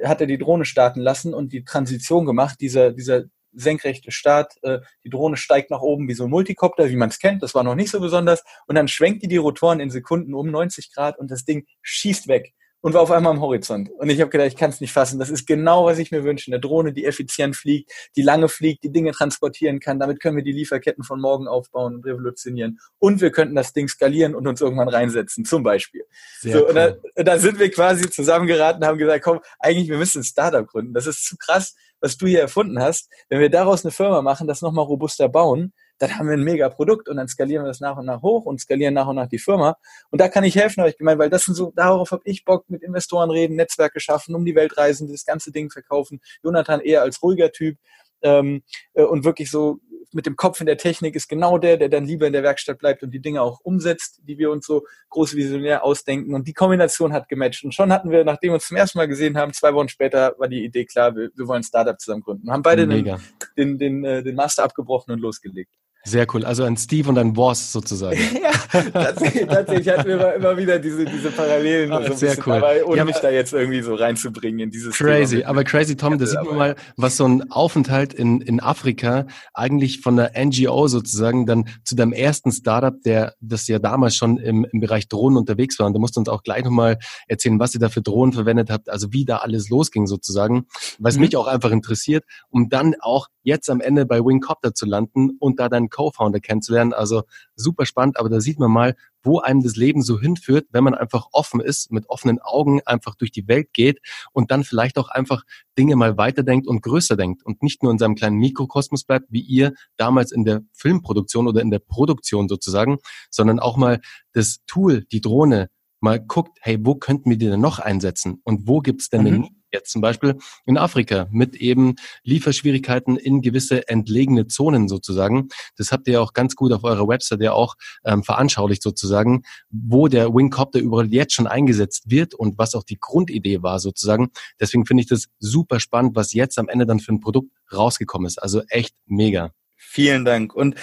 hat 0.04 0.20
er 0.20 0.28
die 0.28 0.38
Drohne 0.38 0.64
starten 0.64 1.00
lassen 1.00 1.34
und 1.34 1.52
die 1.52 1.64
Transition 1.64 2.26
gemacht, 2.26 2.60
dieser, 2.60 2.92
dieser 2.92 3.24
senkrechte 3.60 4.10
Start, 4.10 4.54
äh, 4.62 4.78
die 5.04 5.10
Drohne 5.10 5.36
steigt 5.36 5.70
nach 5.70 5.80
oben 5.80 6.08
wie 6.08 6.14
so 6.14 6.24
ein 6.24 6.30
Multicopter, 6.30 6.88
wie 6.88 6.96
man 6.96 7.10
es 7.10 7.18
kennt, 7.18 7.42
das 7.42 7.54
war 7.54 7.62
noch 7.62 7.74
nicht 7.74 7.90
so 7.90 8.00
besonders, 8.00 8.44
und 8.66 8.74
dann 8.74 8.88
schwenkt 8.88 9.22
die 9.22 9.28
die 9.28 9.36
Rotoren 9.36 9.80
in 9.80 9.90
Sekunden 9.90 10.34
um 10.34 10.50
90 10.50 10.92
Grad 10.92 11.18
und 11.18 11.30
das 11.30 11.44
Ding 11.44 11.66
schießt 11.82 12.28
weg. 12.28 12.54
Und 12.80 12.94
war 12.94 13.00
auf 13.00 13.10
einmal 13.10 13.32
am 13.32 13.40
Horizont. 13.40 13.90
Und 13.98 14.08
ich 14.08 14.20
habe 14.20 14.30
gedacht, 14.30 14.48
ich 14.48 14.56
kann 14.56 14.70
es 14.70 14.80
nicht 14.80 14.92
fassen. 14.92 15.18
Das 15.18 15.30
ist 15.30 15.46
genau, 15.46 15.86
was 15.86 15.98
ich 15.98 16.10
mir 16.10 16.24
wünsche. 16.24 16.50
Eine 16.50 16.60
Drohne, 16.60 16.92
die 16.92 17.04
effizient 17.04 17.56
fliegt, 17.56 17.90
die 18.16 18.22
lange 18.22 18.48
fliegt, 18.48 18.84
die 18.84 18.92
Dinge 18.92 19.12
transportieren 19.12 19.80
kann. 19.80 19.98
Damit 19.98 20.20
können 20.20 20.36
wir 20.36 20.44
die 20.44 20.52
Lieferketten 20.52 21.02
von 21.02 21.20
morgen 21.20 21.48
aufbauen 21.48 21.96
und 21.96 22.04
revolutionieren. 22.04 22.78
Und 22.98 23.20
wir 23.20 23.30
könnten 23.30 23.54
das 23.54 23.72
Ding 23.72 23.88
skalieren 23.88 24.34
und 24.34 24.46
uns 24.46 24.60
irgendwann 24.60 24.88
reinsetzen, 24.88 25.44
zum 25.44 25.62
Beispiel. 25.62 26.04
Sehr 26.40 26.52
so, 26.52 26.62
cool. 26.62 26.68
und, 26.68 26.74
da, 26.76 27.22
da 27.22 27.38
sind 27.38 27.58
wir 27.58 27.70
quasi 27.70 28.08
zusammengeraten, 28.08 28.84
haben 28.84 28.98
gesagt, 28.98 29.24
komm, 29.24 29.40
eigentlich, 29.58 29.88
wir 29.88 29.98
müssen 29.98 30.20
ein 30.20 30.24
Startup 30.24 30.66
gründen. 30.66 30.94
Das 30.94 31.06
ist 31.06 31.24
zu 31.24 31.36
krass, 31.36 31.74
was 32.00 32.16
du 32.16 32.26
hier 32.26 32.40
erfunden 32.40 32.80
hast. 32.80 33.10
Wenn 33.28 33.40
wir 33.40 33.50
daraus 33.50 33.84
eine 33.84 33.90
Firma 33.90 34.22
machen, 34.22 34.46
das 34.46 34.62
nochmal 34.62 34.84
robuster 34.84 35.28
bauen, 35.28 35.72
dann 35.98 36.18
haben 36.18 36.28
wir 36.28 36.34
ein 36.34 36.44
mega 36.44 36.68
Produkt 36.68 37.08
und 37.08 37.16
dann 37.16 37.28
skalieren 37.28 37.64
wir 37.64 37.68
das 37.68 37.80
nach 37.80 37.96
und 37.96 38.06
nach 38.06 38.22
hoch 38.22 38.44
und 38.44 38.60
skalieren 38.60 38.94
nach 38.94 39.06
und 39.06 39.16
nach 39.16 39.28
die 39.28 39.38
Firma. 39.38 39.76
Und 40.10 40.20
da 40.20 40.28
kann 40.28 40.44
ich 40.44 40.56
helfen, 40.56 40.80
habe 40.80 40.90
ich 40.90 40.98
gemeint, 40.98 41.18
weil 41.18 41.30
das 41.30 41.44
sind 41.44 41.54
so, 41.54 41.72
darauf 41.74 42.10
habe 42.12 42.22
ich 42.24 42.44
Bock, 42.44 42.68
mit 42.68 42.82
Investoren 42.82 43.30
reden, 43.30 43.56
Netzwerke 43.56 44.00
schaffen, 44.00 44.34
um 44.34 44.44
die 44.44 44.54
Welt 44.54 44.76
reisen, 44.76 45.10
das 45.10 45.24
ganze 45.24 45.52
Ding 45.52 45.70
verkaufen. 45.70 46.20
Jonathan 46.42 46.80
eher 46.80 47.02
als 47.02 47.22
ruhiger 47.22 47.52
Typ 47.52 47.78
ähm, 48.22 48.62
äh, 48.94 49.02
und 49.02 49.24
wirklich 49.24 49.50
so 49.50 49.80
mit 50.12 50.26
dem 50.26 50.36
Kopf 50.36 50.60
in 50.60 50.66
der 50.66 50.78
Technik 50.78 51.14
ist 51.14 51.28
genau 51.28 51.58
der, 51.58 51.76
der 51.76 51.88
dann 51.88 52.06
lieber 52.06 52.26
in 52.26 52.32
der 52.32 52.42
Werkstatt 52.42 52.78
bleibt 52.78 53.02
und 53.02 53.10
die 53.10 53.20
Dinge 53.20 53.42
auch 53.42 53.60
umsetzt, 53.60 54.20
die 54.24 54.38
wir 54.38 54.50
uns 54.50 54.66
so 54.66 54.84
groß 55.10 55.34
visionär 55.34 55.84
ausdenken. 55.84 56.34
Und 56.34 56.48
die 56.48 56.54
Kombination 56.54 57.12
hat 57.12 57.28
gematcht. 57.28 57.64
Und 57.64 57.74
schon 57.74 57.92
hatten 57.92 58.10
wir, 58.10 58.24
nachdem 58.24 58.50
wir 58.50 58.54
uns 58.54 58.66
zum 58.66 58.76
ersten 58.76 58.98
Mal 58.98 59.08
gesehen 59.08 59.36
haben, 59.36 59.52
zwei 59.52 59.74
Wochen 59.74 59.88
später 59.88 60.34
war 60.38 60.48
die 60.48 60.64
Idee 60.64 60.86
klar, 60.86 61.14
wir, 61.14 61.30
wir 61.34 61.46
wollen 61.46 61.60
ein 61.60 61.64
Startup 61.64 61.98
zusammen 62.00 62.22
gründen. 62.22 62.50
Haben 62.50 62.62
beide 62.62 62.86
den, 62.86 63.16
den, 63.56 63.78
den, 63.78 64.04
äh, 64.04 64.22
den 64.22 64.34
Master 64.34 64.64
abgebrochen 64.64 65.12
und 65.12 65.20
losgelegt. 65.20 65.72
Sehr 66.08 66.26
cool. 66.32 66.44
Also 66.44 66.64
ein 66.64 66.76
Steve 66.78 67.10
und 67.10 67.18
ein 67.18 67.34
Boss 67.34 67.70
sozusagen. 67.70 68.18
ja, 68.42 68.82
tatsächlich, 68.90 69.46
tatsächlich 69.46 69.88
hatten 69.88 70.08
wir 70.08 70.14
immer, 70.14 70.34
immer 70.34 70.56
wieder 70.56 70.78
diese, 70.78 71.04
diese 71.04 71.30
Parallelen. 71.30 71.92
Ah, 71.92 72.02
so 72.02 72.14
sehr 72.14 72.30
bisschen, 72.30 72.44
cool. 72.46 72.52
Aber 72.54 72.86
ohne 72.86 72.96
ja, 72.96 73.04
mich 73.04 73.16
da 73.16 73.30
jetzt 73.30 73.52
irgendwie 73.52 73.82
so 73.82 73.94
reinzubringen 73.94 74.60
in 74.60 74.70
dieses 74.70 74.96
Crazy. 74.96 75.38
Thema. 75.38 75.50
Aber 75.50 75.64
crazy, 75.64 75.96
Tom, 75.96 76.18
da 76.18 76.24
sieht 76.24 76.42
man 76.42 76.56
mal, 76.56 76.76
was 76.96 77.18
so 77.18 77.26
ein 77.26 77.50
Aufenthalt 77.50 78.14
in, 78.14 78.40
in 78.40 78.60
Afrika 78.60 79.26
eigentlich 79.52 80.00
von 80.00 80.16
der 80.16 80.32
NGO 80.34 80.88
sozusagen 80.88 81.44
dann 81.44 81.68
zu 81.84 81.94
deinem 81.94 82.14
ersten 82.14 82.52
Startup, 82.52 82.94
der 83.02 83.34
das 83.40 83.68
ja 83.68 83.78
damals 83.78 84.16
schon 84.16 84.38
im, 84.38 84.66
im 84.72 84.80
Bereich 84.80 85.08
Drohnen 85.08 85.36
unterwegs 85.36 85.78
war. 85.78 85.86
Und 85.86 85.92
du 85.92 86.00
musst 86.00 86.16
uns 86.16 86.30
auch 86.30 86.42
gleich 86.42 86.64
nochmal 86.64 86.98
erzählen, 87.26 87.60
was 87.60 87.74
ihr 87.74 87.80
da 87.80 87.90
für 87.90 88.00
Drohnen 88.00 88.32
verwendet 88.32 88.70
habt, 88.70 88.88
also 88.88 89.12
wie 89.12 89.26
da 89.26 89.38
alles 89.38 89.68
losging 89.68 90.06
sozusagen, 90.06 90.64
was 90.98 91.16
mhm. 91.16 91.20
mich 91.20 91.36
auch 91.36 91.48
einfach 91.48 91.70
interessiert, 91.70 92.24
um 92.48 92.70
dann 92.70 92.94
auch 93.00 93.28
jetzt 93.42 93.68
am 93.70 93.80
Ende 93.80 94.06
bei 94.06 94.20
Wingcopter 94.20 94.74
zu 94.74 94.86
landen 94.86 95.30
und 95.40 95.58
da 95.58 95.68
deinen 95.68 95.88
Co-Founder 95.98 96.38
kennenzulernen. 96.38 96.92
Also 96.92 97.24
super 97.56 97.84
spannend, 97.84 98.20
aber 98.20 98.28
da 98.28 98.40
sieht 98.40 98.60
man 98.60 98.70
mal, 98.70 98.94
wo 99.24 99.40
einem 99.40 99.64
das 99.64 99.74
Leben 99.74 100.00
so 100.00 100.20
hinführt, 100.20 100.68
wenn 100.70 100.84
man 100.84 100.94
einfach 100.94 101.26
offen 101.32 101.60
ist, 101.60 101.90
mit 101.90 102.08
offenen 102.08 102.38
Augen 102.40 102.80
einfach 102.86 103.16
durch 103.16 103.32
die 103.32 103.48
Welt 103.48 103.72
geht 103.72 103.98
und 104.32 104.52
dann 104.52 104.62
vielleicht 104.62 104.96
auch 104.96 105.08
einfach 105.08 105.42
Dinge 105.76 105.96
mal 105.96 106.16
weiterdenkt 106.16 106.68
und 106.68 106.82
größer 106.82 107.16
denkt 107.16 107.44
und 107.44 107.64
nicht 107.64 107.82
nur 107.82 107.90
in 107.90 107.98
seinem 107.98 108.14
kleinen 108.14 108.36
Mikrokosmos 108.36 109.02
bleibt, 109.02 109.26
wie 109.30 109.40
ihr 109.40 109.74
damals 109.96 110.30
in 110.30 110.44
der 110.44 110.62
Filmproduktion 110.72 111.48
oder 111.48 111.62
in 111.62 111.72
der 111.72 111.80
Produktion 111.80 112.48
sozusagen, 112.48 112.98
sondern 113.28 113.58
auch 113.58 113.76
mal 113.76 114.00
das 114.34 114.58
Tool, 114.68 115.04
die 115.10 115.20
Drohne, 115.20 115.68
mal 116.00 116.20
guckt, 116.20 116.58
hey, 116.60 116.78
wo 116.80 116.94
könnten 116.94 117.30
wir 117.30 117.36
die 117.36 117.46
denn 117.46 117.60
noch 117.60 117.78
einsetzen 117.78 118.40
und 118.44 118.66
wo 118.68 118.80
gibt's 118.80 119.08
denn 119.08 119.22
mhm. 119.22 119.26
eine 119.26 119.48
Jetzt 119.70 119.92
zum 119.92 120.00
Beispiel 120.00 120.38
in 120.64 120.78
Afrika 120.78 121.28
mit 121.30 121.54
eben 121.54 121.96
Lieferschwierigkeiten 122.22 123.16
in 123.16 123.42
gewisse 123.42 123.86
entlegene 123.88 124.46
Zonen 124.46 124.88
sozusagen. 124.88 125.48
Das 125.76 125.92
habt 125.92 126.06
ihr 126.08 126.14
ja 126.14 126.20
auch 126.20 126.32
ganz 126.32 126.56
gut 126.56 126.72
auf 126.72 126.84
eurer 126.84 127.06
Website 127.06 127.42
ja 127.42 127.52
auch 127.52 127.74
ähm, 128.04 128.22
veranschaulicht 128.22 128.82
sozusagen, 128.82 129.42
wo 129.68 130.08
der 130.08 130.34
Wingcopter 130.34 130.78
überall 130.78 131.12
jetzt 131.12 131.34
schon 131.34 131.46
eingesetzt 131.46 132.04
wird 132.10 132.34
und 132.34 132.56
was 132.56 132.74
auch 132.74 132.82
die 132.82 132.98
Grundidee 132.98 133.62
war 133.62 133.78
sozusagen. 133.78 134.30
Deswegen 134.58 134.86
finde 134.86 135.02
ich 135.02 135.08
das 135.08 135.26
super 135.38 135.80
spannend, 135.80 136.16
was 136.16 136.32
jetzt 136.32 136.58
am 136.58 136.68
Ende 136.68 136.86
dann 136.86 137.00
für 137.00 137.12
ein 137.12 137.20
Produkt 137.20 137.50
rausgekommen 137.70 138.26
ist. 138.26 138.38
Also 138.38 138.62
echt 138.68 138.94
mega. 139.04 139.52
Vielen 139.76 140.24
Dank. 140.24 140.54
Und 140.54 140.76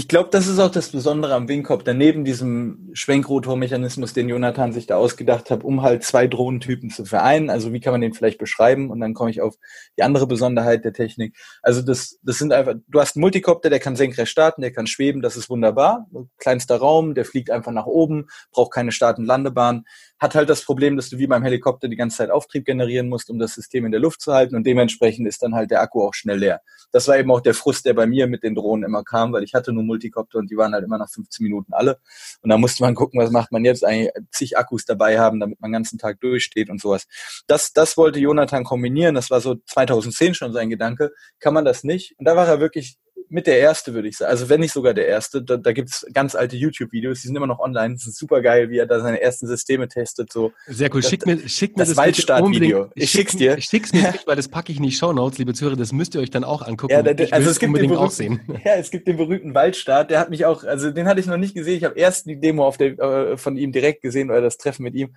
ich 0.00 0.08
glaube, 0.08 0.30
das 0.32 0.46
ist 0.46 0.58
auch 0.58 0.70
das 0.70 0.88
Besondere 0.88 1.34
am 1.34 1.46
Wingcopter, 1.46 1.92
neben 1.92 2.24
diesem 2.24 2.88
Schwenkrotormechanismus, 2.94 4.14
den 4.14 4.30
Jonathan 4.30 4.72
sich 4.72 4.86
da 4.86 4.96
ausgedacht 4.96 5.50
hat, 5.50 5.62
um 5.62 5.82
halt 5.82 6.04
zwei 6.04 6.26
Drohnentypen 6.26 6.88
zu 6.88 7.04
vereinen. 7.04 7.50
Also 7.50 7.74
wie 7.74 7.80
kann 7.80 7.92
man 7.92 8.00
den 8.00 8.14
vielleicht 8.14 8.38
beschreiben? 8.38 8.90
Und 8.90 9.00
dann 9.00 9.12
komme 9.12 9.30
ich 9.30 9.42
auf 9.42 9.56
die 9.98 10.02
andere 10.02 10.26
Besonderheit 10.26 10.86
der 10.86 10.94
Technik. 10.94 11.36
Also 11.60 11.82
das, 11.82 12.18
das 12.22 12.38
sind 12.38 12.54
einfach, 12.54 12.76
du 12.88 12.98
hast 12.98 13.16
einen 13.16 13.20
Multicopter, 13.20 13.68
der 13.68 13.78
kann 13.78 13.94
senkrecht 13.94 14.30
starten, 14.30 14.62
der 14.62 14.72
kann 14.72 14.86
schweben, 14.86 15.20
das 15.20 15.36
ist 15.36 15.50
wunderbar. 15.50 16.06
Kleinster 16.38 16.78
Raum, 16.78 17.14
der 17.14 17.26
fliegt 17.26 17.50
einfach 17.50 17.72
nach 17.72 17.84
oben, 17.84 18.28
braucht 18.52 18.72
keine 18.72 18.92
Start- 18.92 19.18
und 19.18 19.26
Landebahn 19.26 19.84
hat 20.20 20.34
halt 20.34 20.50
das 20.50 20.62
Problem, 20.62 20.96
dass 20.96 21.08
du 21.08 21.18
wie 21.18 21.26
beim 21.26 21.42
Helikopter 21.42 21.88
die 21.88 21.96
ganze 21.96 22.18
Zeit 22.18 22.30
Auftrieb 22.30 22.66
generieren 22.66 23.08
musst, 23.08 23.30
um 23.30 23.38
das 23.38 23.54
System 23.54 23.86
in 23.86 23.90
der 23.90 24.00
Luft 24.00 24.20
zu 24.20 24.34
halten. 24.34 24.54
Und 24.54 24.66
dementsprechend 24.66 25.26
ist 25.26 25.42
dann 25.42 25.54
halt 25.54 25.70
der 25.70 25.80
Akku 25.80 26.02
auch 26.02 26.12
schnell 26.12 26.38
leer. 26.38 26.60
Das 26.92 27.08
war 27.08 27.18
eben 27.18 27.30
auch 27.30 27.40
der 27.40 27.54
Frust, 27.54 27.86
der 27.86 27.94
bei 27.94 28.06
mir 28.06 28.26
mit 28.26 28.42
den 28.42 28.54
Drohnen 28.54 28.84
immer 28.84 29.02
kam, 29.02 29.32
weil 29.32 29.42
ich 29.42 29.54
hatte 29.54 29.72
nur 29.72 29.82
Multikopter 29.82 30.38
und 30.38 30.50
die 30.50 30.58
waren 30.58 30.74
halt 30.74 30.84
immer 30.84 30.98
nach 30.98 31.08
15 31.08 31.42
Minuten 31.42 31.72
alle. 31.72 31.98
Und 32.42 32.50
da 32.50 32.58
musste 32.58 32.82
man 32.82 32.94
gucken, 32.94 33.18
was 33.18 33.30
macht 33.30 33.50
man 33.50 33.64
jetzt? 33.64 33.82
Eigentlich, 33.82 34.12
zig 34.30 34.58
Akkus 34.58 34.84
dabei 34.84 35.18
haben, 35.18 35.40
damit 35.40 35.58
man 35.60 35.70
den 35.70 35.74
ganzen 35.74 35.98
Tag 35.98 36.20
durchsteht 36.20 36.68
und 36.68 36.80
sowas. 36.80 37.06
Das, 37.46 37.72
das 37.72 37.96
wollte 37.96 38.20
Jonathan 38.20 38.64
kombinieren, 38.64 39.14
das 39.14 39.30
war 39.30 39.40
so 39.40 39.56
2010 39.66 40.34
schon 40.34 40.52
sein 40.52 40.68
Gedanke, 40.68 41.12
kann 41.38 41.54
man 41.54 41.64
das 41.64 41.82
nicht? 41.82 42.14
Und 42.18 42.26
da 42.26 42.36
war 42.36 42.46
er 42.46 42.60
wirklich 42.60 42.98
mit 43.28 43.46
der 43.46 43.58
erste, 43.58 43.94
würde 43.94 44.08
ich 44.08 44.16
sagen. 44.16 44.30
Also 44.30 44.48
wenn 44.48 44.60
nicht 44.60 44.72
sogar 44.72 44.94
der 44.94 45.06
erste. 45.06 45.42
Da, 45.42 45.56
da 45.56 45.72
gibt 45.72 45.90
es 45.90 46.06
ganz 46.12 46.34
alte 46.34 46.56
YouTube-Videos, 46.56 47.20
die 47.20 47.28
sind 47.28 47.36
immer 47.36 47.46
noch 47.46 47.60
online. 47.60 47.94
Das 47.94 48.06
ist 48.06 48.16
super 48.16 48.42
geil, 48.42 48.70
wie 48.70 48.78
er 48.78 48.86
da 48.86 49.00
seine 49.00 49.20
ersten 49.20 49.46
Systeme 49.46 49.88
testet. 49.88 50.32
So. 50.32 50.52
Sehr 50.66 50.92
cool. 50.94 51.02
Schick 51.02 51.26
mir, 51.26 51.48
schick 51.48 51.76
mir 51.76 51.82
das, 51.82 51.90
das 51.90 51.96
Waldstart-Video. 51.96 52.90
Ich 52.94 53.10
schick's 53.10 53.36
dir. 53.36 53.58
Ich 53.58 53.66
schick's 53.66 53.92
mir 53.92 54.02
nicht, 54.12 54.26
weil 54.26 54.36
das 54.36 54.48
packe 54.48 54.72
ich 54.72 54.78
in 54.78 54.84
die 54.84 54.92
Show 54.92 55.12
Notes, 55.12 55.38
liebe 55.38 55.54
Zuhörer. 55.54 55.76
Das 55.76 55.92
müsst 55.92 56.14
ihr 56.14 56.20
euch 56.20 56.30
dann 56.30 56.44
auch 56.44 56.62
angucken. 56.62 56.92
Ja, 56.92 57.02
der, 57.02 57.32
also 57.32 57.50
es 57.50 57.58
gibt 57.58 57.68
unbedingt 57.68 57.92
den 57.92 57.98
auch 57.98 58.10
sehen. 58.10 58.40
Ja, 58.64 58.74
es 58.74 58.90
gibt 58.90 59.08
den 59.08 59.16
berühmten 59.16 59.54
Waldstart. 59.54 60.10
Der 60.10 60.20
hat 60.20 60.28
mich 60.28 60.44
auch, 60.44 60.64
also 60.64 60.90
den 60.90 61.06
hatte 61.06 61.20
ich 61.20 61.26
noch 61.26 61.36
nicht 61.36 61.54
gesehen. 61.54 61.76
Ich 61.76 61.84
habe 61.84 61.98
erst 61.98 62.26
die 62.26 62.38
Demo 62.38 62.66
auf 62.66 62.76
der, 62.76 62.98
äh, 62.98 63.36
von 63.36 63.56
ihm 63.56 63.72
direkt 63.72 64.02
gesehen 64.02 64.30
oder 64.30 64.42
das 64.42 64.58
Treffen 64.58 64.82
mit 64.82 64.94
ihm. 64.94 65.16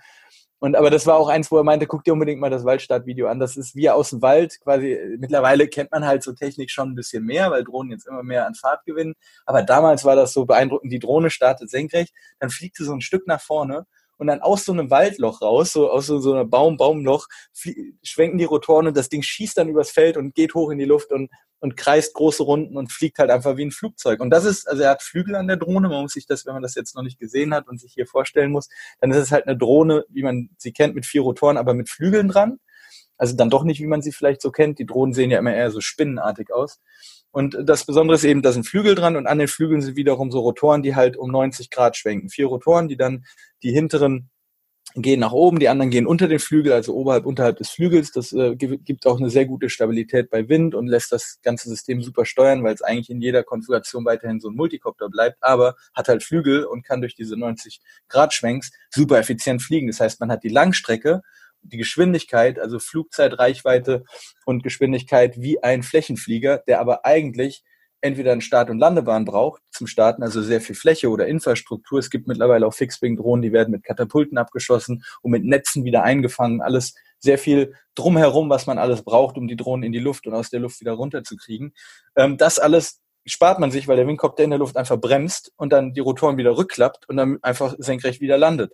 Und 0.63 0.77
aber 0.77 0.89
das 0.89 1.05
war 1.05 1.17
auch 1.17 1.27
eins, 1.27 1.51
wo 1.51 1.57
er 1.57 1.65
meinte, 1.65 1.87
guck 1.87 2.05
dir 2.05 2.13
unbedingt 2.13 2.39
mal 2.39 2.49
das 2.49 2.63
Waldstartvideo 2.63 3.27
an. 3.27 3.37
Das 3.37 3.57
ist 3.57 3.75
wie 3.75 3.89
aus 3.89 4.11
dem 4.11 4.21
Wald 4.21 4.61
quasi. 4.61 4.97
Mittlerweile 5.19 5.67
kennt 5.67 5.91
man 5.91 6.05
halt 6.05 6.23
so 6.23 6.31
Technik 6.31 6.71
schon 6.71 6.91
ein 6.91 6.95
bisschen 6.95 7.25
mehr, 7.25 7.51
weil 7.51 7.65
Drohnen 7.65 7.91
jetzt 7.91 8.07
immer 8.07 8.23
mehr 8.23 8.47
an 8.47 8.55
Fahrt 8.55 8.85
gewinnen. 8.85 9.13
Aber 9.45 9.61
damals 9.61 10.05
war 10.05 10.15
das 10.15 10.31
so 10.31 10.45
beeindruckend. 10.45 10.89
Die 10.93 10.99
Drohne 10.99 11.31
startet 11.31 11.69
senkrecht, 11.69 12.13
dann 12.39 12.49
fliegt 12.49 12.77
sie 12.77 12.85
so 12.85 12.93
ein 12.93 13.01
Stück 13.01 13.27
nach 13.27 13.41
vorne 13.41 13.85
und 14.17 14.27
dann 14.27 14.41
aus 14.41 14.65
so 14.65 14.71
einem 14.71 14.89
Waldloch 14.89 15.41
raus, 15.41 15.73
so 15.73 15.89
aus 15.89 16.05
so, 16.07 16.19
so 16.19 16.33
einem 16.33 16.49
Baum, 16.49 16.77
Baumloch, 16.77 17.27
schwenken 18.03 18.37
die 18.37 18.43
Rotoren 18.45 18.87
und 18.87 18.97
das 18.97 19.09
Ding 19.09 19.21
schießt 19.21 19.57
dann 19.57 19.69
übers 19.69 19.91
Feld 19.91 20.17
und 20.17 20.35
geht 20.35 20.53
hoch 20.53 20.69
in 20.71 20.77
die 20.77 20.85
Luft 20.85 21.11
und, 21.11 21.29
und 21.59 21.77
kreist 21.77 22.13
große 22.13 22.43
Runden 22.43 22.77
und 22.77 22.91
fliegt 22.91 23.19
halt 23.19 23.31
einfach 23.31 23.57
wie 23.57 23.65
ein 23.65 23.71
Flugzeug. 23.71 24.19
Und 24.19 24.29
das 24.29 24.45
ist, 24.45 24.67
also 24.67 24.83
er 24.83 24.91
hat 24.91 25.03
Flügel 25.03 25.35
an 25.35 25.47
der 25.47 25.57
Drohne, 25.57 25.89
man 25.89 26.03
muss 26.03 26.13
sich 26.13 26.25
das, 26.25 26.45
wenn 26.45 26.53
man 26.53 26.63
das 26.63 26.75
jetzt 26.75 26.95
noch 26.95 27.03
nicht 27.03 27.19
gesehen 27.19 27.53
hat 27.53 27.67
und 27.67 27.79
sich 27.79 27.93
hier 27.93 28.07
vorstellen 28.07 28.51
muss, 28.51 28.69
dann 28.99 29.11
ist 29.11 29.17
es 29.17 29.31
halt 29.31 29.47
eine 29.47 29.57
Drohne, 29.57 30.05
wie 30.09 30.23
man 30.23 30.49
sie 30.57 30.73
kennt, 30.73 30.95
mit 30.95 31.05
vier 31.05 31.21
Rotoren, 31.21 31.57
aber 31.57 31.73
mit 31.73 31.89
Flügeln 31.89 32.27
dran. 32.27 32.59
Also 33.17 33.35
dann 33.35 33.49
doch 33.49 33.63
nicht, 33.63 33.79
wie 33.79 33.87
man 33.87 34.01
sie 34.01 34.11
vielleicht 34.11 34.41
so 34.41 34.51
kennt. 34.51 34.79
Die 34.79 34.85
Drohnen 34.85 35.13
sehen 35.13 35.31
ja 35.31 35.39
immer 35.39 35.53
eher 35.53 35.71
so 35.71 35.81
spinnenartig 35.81 36.51
aus. 36.51 36.79
Und 37.33 37.57
das 37.63 37.85
Besondere 37.85 38.15
ist 38.15 38.23
eben, 38.25 38.43
da 38.43 38.51
sind 38.51 38.67
Flügel 38.67 38.93
dran 38.93 39.15
und 39.15 39.25
an 39.25 39.39
den 39.39 39.47
Flügeln 39.47 39.81
sind 39.81 39.95
wiederum 39.95 40.31
so 40.31 40.39
Rotoren, 40.39 40.83
die 40.83 40.95
halt 40.95 41.17
um 41.17 41.31
90 41.31 41.71
Grad 41.71 41.97
schwenken. 41.97 42.29
Vier 42.29 42.45
Rotoren, 42.45 42.87
die 42.87 42.95
dann 42.95 43.25
die 43.63 43.71
hinteren 43.71 44.29
gehen 44.95 45.19
nach 45.19 45.31
oben, 45.31 45.57
die 45.57 45.67
anderen 45.67 45.89
gehen 45.89 46.05
unter 46.05 46.27
den 46.27 46.37
Flügel, 46.37 46.71
also 46.73 46.93
oberhalb, 46.93 47.25
unterhalb 47.25 47.57
des 47.57 47.71
Flügels. 47.71 48.11
Das 48.11 48.33
äh, 48.33 48.55
gibt 48.55 49.07
auch 49.07 49.19
eine 49.19 49.31
sehr 49.31 49.47
gute 49.47 49.71
Stabilität 49.71 50.29
bei 50.29 50.47
Wind 50.47 50.75
und 50.75 50.85
lässt 50.85 51.11
das 51.11 51.39
ganze 51.41 51.69
System 51.69 52.03
super 52.03 52.25
steuern, 52.25 52.63
weil 52.63 52.75
es 52.75 52.83
eigentlich 52.83 53.09
in 53.09 53.19
jeder 53.19 53.41
Konfiguration 53.43 54.05
weiterhin 54.05 54.39
so 54.39 54.49
ein 54.49 54.55
Multicopter 54.55 55.09
bleibt, 55.09 55.37
aber 55.41 55.75
hat 55.95 56.09
halt 56.09 56.21
Flügel 56.21 56.65
und 56.65 56.85
kann 56.85 57.01
durch 57.01 57.15
diese 57.15 57.35
90 57.35 57.81
Grad 58.09 58.31
Schwenks 58.33 58.71
super 58.91 59.17
effizient 59.17 59.63
fliegen. 59.63 59.87
Das 59.87 59.99
heißt, 59.99 60.19
man 60.19 60.31
hat 60.31 60.43
die 60.43 60.49
Langstrecke 60.49 61.23
die 61.63 61.77
Geschwindigkeit, 61.77 62.59
also 62.59 62.79
Flugzeit, 62.79 63.39
Reichweite 63.39 64.03
und 64.45 64.63
Geschwindigkeit 64.63 65.41
wie 65.41 65.63
ein 65.63 65.83
Flächenflieger, 65.83 66.63
der 66.67 66.79
aber 66.79 67.05
eigentlich 67.05 67.63
entweder 68.03 68.33
eine 68.33 68.41
Start- 68.41 68.69
und 68.69 68.79
Landebahn 68.79 69.23
braucht 69.25 69.61
zum 69.71 69.87
Starten, 69.87 70.23
also 70.23 70.41
sehr 70.41 70.59
viel 70.59 70.75
Fläche 70.75 71.09
oder 71.09 71.25
Infrastruktur. 71.25 71.99
Es 71.99 72.09
gibt 72.09 72.27
mittlerweile 72.27 72.67
auch 72.67 72.73
Fixwing-Drohnen, 72.73 73.41
die 73.41 73.53
werden 73.53 73.71
mit 73.71 73.83
Katapulten 73.83 74.37
abgeschossen 74.37 75.03
und 75.21 75.31
mit 75.31 75.45
Netzen 75.45 75.85
wieder 75.85 76.03
eingefangen. 76.03 76.61
Alles 76.61 76.93
sehr 77.19 77.37
viel 77.37 77.73
drumherum, 77.95 78.49
was 78.49 78.67
man 78.67 78.77
alles 78.77 79.03
braucht, 79.03 79.37
um 79.37 79.47
die 79.47 79.55
Drohnen 79.55 79.83
in 79.83 79.93
die 79.93 79.99
Luft 79.99 80.27
und 80.27 80.33
aus 80.33 80.49
der 80.49 80.59
Luft 80.59 80.81
wieder 80.81 80.91
runterzukriegen. 80.91 81.73
Ähm, 82.17 82.37
das 82.37 82.59
alles 82.59 82.99
spart 83.25 83.59
man 83.59 83.71
sich, 83.71 83.87
weil 83.87 83.95
der 83.95 84.05
Wingcopter 84.05 84.43
in 84.43 84.49
der 84.49 84.59
Luft 84.59 84.75
einfach 84.75 84.99
bremst 84.99 85.53
und 85.55 85.71
dann 85.71 85.93
die 85.93 86.01
Rotoren 86.01 86.35
wieder 86.35 86.57
rückklappt 86.57 87.07
und 87.07 87.15
dann 87.15 87.39
einfach 87.41 87.73
senkrecht 87.77 88.19
wieder 88.19 88.37
landet 88.37 88.73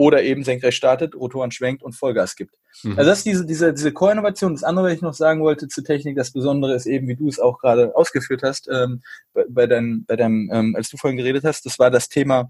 oder 0.00 0.22
eben 0.22 0.44
senkrecht 0.44 0.78
startet, 0.78 1.14
Rotoren 1.14 1.50
schwenkt 1.50 1.82
und 1.82 1.92
Vollgas 1.92 2.34
gibt. 2.34 2.54
Mhm. 2.82 2.98
Also 2.98 3.10
das 3.10 3.18
ist 3.18 3.26
diese, 3.26 3.44
diese, 3.44 3.74
diese 3.74 3.92
Core-Innovation. 3.92 4.54
Das 4.54 4.64
andere, 4.64 4.86
was 4.86 4.94
ich 4.94 5.02
noch 5.02 5.12
sagen 5.12 5.42
wollte 5.42 5.68
zur 5.68 5.84
Technik, 5.84 6.16
das 6.16 6.30
Besondere 6.32 6.74
ist 6.74 6.86
eben, 6.86 7.06
wie 7.06 7.16
du 7.16 7.28
es 7.28 7.38
auch 7.38 7.58
gerade 7.58 7.94
ausgeführt 7.94 8.42
hast, 8.42 8.66
ähm, 8.72 9.02
bei, 9.34 9.44
bei 9.50 9.66
deinem, 9.66 10.06
bei 10.06 10.16
deinem 10.16 10.48
ähm, 10.50 10.74
als 10.74 10.88
du 10.88 10.96
vorhin 10.96 11.18
geredet 11.18 11.44
hast, 11.44 11.66
das 11.66 11.78
war 11.78 11.90
das 11.90 12.08
Thema 12.08 12.48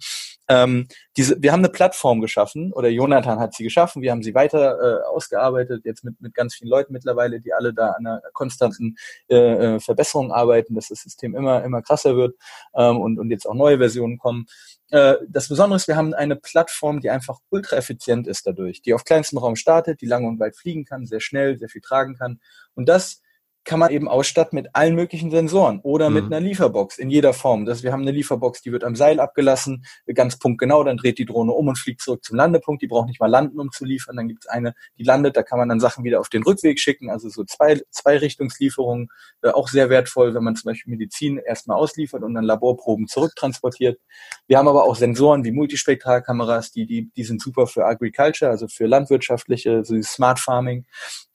Ähm, 0.50 0.88
diese, 1.16 1.40
wir 1.40 1.52
haben 1.52 1.60
eine 1.60 1.68
Plattform 1.68 2.20
geschaffen 2.20 2.72
oder 2.72 2.88
Jonathan 2.88 3.38
hat 3.38 3.54
sie 3.54 3.62
geschaffen. 3.62 4.02
Wir 4.02 4.10
haben 4.10 4.24
sie 4.24 4.34
weiter 4.34 4.78
äh, 4.80 5.06
ausgearbeitet, 5.06 5.84
jetzt 5.84 6.02
mit, 6.02 6.20
mit 6.20 6.34
ganz 6.34 6.56
vielen 6.56 6.68
Leuten 6.68 6.92
mittlerweile, 6.92 7.40
die 7.40 7.54
alle 7.54 7.72
da 7.72 7.92
an 7.92 8.04
einer 8.04 8.22
konstanten 8.32 8.96
äh, 9.28 9.36
äh 9.36 9.80
Verbesserung 9.80 10.32
arbeiten, 10.32 10.74
dass 10.74 10.88
das 10.88 11.02
System 11.02 11.36
immer, 11.36 11.62
immer 11.62 11.82
krasser 11.82 12.16
wird 12.16 12.34
ähm, 12.74 13.00
und, 13.00 13.20
und 13.20 13.30
jetzt 13.30 13.46
auch 13.46 13.54
neue 13.54 13.78
Versionen 13.78 14.18
kommen. 14.18 14.46
Äh, 14.90 15.14
das 15.28 15.48
Besondere 15.48 15.76
ist, 15.76 15.86
wir 15.86 15.96
haben 15.96 16.14
eine 16.14 16.34
Plattform, 16.34 17.00
die 17.00 17.10
einfach 17.10 17.38
ultra 17.50 17.76
effizient 17.76 18.26
ist 18.26 18.44
dadurch, 18.44 18.82
die 18.82 18.92
auf 18.92 19.04
kleinstem 19.04 19.38
Raum 19.38 19.54
startet, 19.54 20.00
die 20.00 20.06
lange 20.06 20.26
und 20.26 20.40
weit 20.40 20.56
fliegen 20.56 20.84
kann, 20.84 21.06
sehr 21.06 21.20
schnell, 21.20 21.58
sehr 21.58 21.68
viel 21.68 21.80
tragen 21.80 22.16
kann. 22.16 22.40
Und 22.74 22.88
das 22.88 23.22
kann 23.64 23.78
man 23.78 23.90
eben 23.90 24.08
ausstatten 24.08 24.56
mit 24.56 24.74
allen 24.74 24.94
möglichen 24.94 25.30
Sensoren 25.30 25.80
oder 25.80 26.08
mhm. 26.08 26.14
mit 26.14 26.24
einer 26.26 26.40
Lieferbox 26.40 26.98
in 26.98 27.10
jeder 27.10 27.32
Form. 27.32 27.66
Das, 27.66 27.82
wir 27.82 27.92
haben 27.92 28.02
eine 28.02 28.10
Lieferbox, 28.10 28.62
die 28.62 28.72
wird 28.72 28.84
am 28.84 28.96
Seil 28.96 29.20
abgelassen, 29.20 29.84
ganz 30.14 30.38
punktgenau, 30.38 30.82
dann 30.82 30.96
dreht 30.96 31.18
die 31.18 31.26
Drohne 31.26 31.52
um 31.52 31.68
und 31.68 31.78
fliegt 31.78 32.00
zurück 32.00 32.24
zum 32.24 32.36
Landepunkt. 32.36 32.82
Die 32.82 32.86
braucht 32.86 33.08
nicht 33.08 33.20
mal 33.20 33.26
landen, 33.26 33.60
um 33.60 33.70
zu 33.70 33.84
liefern. 33.84 34.16
Dann 34.16 34.28
gibt 34.28 34.44
es 34.44 34.50
eine, 34.50 34.74
die 34.98 35.04
landet, 35.04 35.36
da 35.36 35.42
kann 35.42 35.58
man 35.58 35.68
dann 35.68 35.80
Sachen 35.80 36.04
wieder 36.04 36.20
auf 36.20 36.28
den 36.28 36.42
Rückweg 36.42 36.78
schicken, 36.78 37.10
also 37.10 37.28
so 37.28 37.44
zwei, 37.44 37.80
zwei 37.90 38.16
Richtungslieferungen, 38.16 39.08
äh, 39.42 39.50
auch 39.50 39.68
sehr 39.68 39.90
wertvoll, 39.90 40.34
wenn 40.34 40.44
man 40.44 40.56
zum 40.56 40.70
Beispiel 40.70 40.90
Medizin 40.90 41.38
erstmal 41.38 41.76
ausliefert 41.76 42.22
und 42.22 42.34
dann 42.34 42.44
Laborproben 42.44 43.08
zurücktransportiert. 43.08 44.00
Wir 44.46 44.58
haben 44.58 44.68
aber 44.68 44.84
auch 44.84 44.96
Sensoren 44.96 45.44
wie 45.44 45.52
Multispektralkameras, 45.52 46.70
die, 46.72 46.86
die, 46.86 47.10
die 47.14 47.24
sind 47.24 47.42
super 47.42 47.66
für 47.66 47.84
Agriculture, 47.84 48.50
also 48.50 48.68
für 48.68 48.86
landwirtschaftliche, 48.86 49.84
so 49.84 50.00
Smart 50.02 50.38
Farming. 50.38 50.86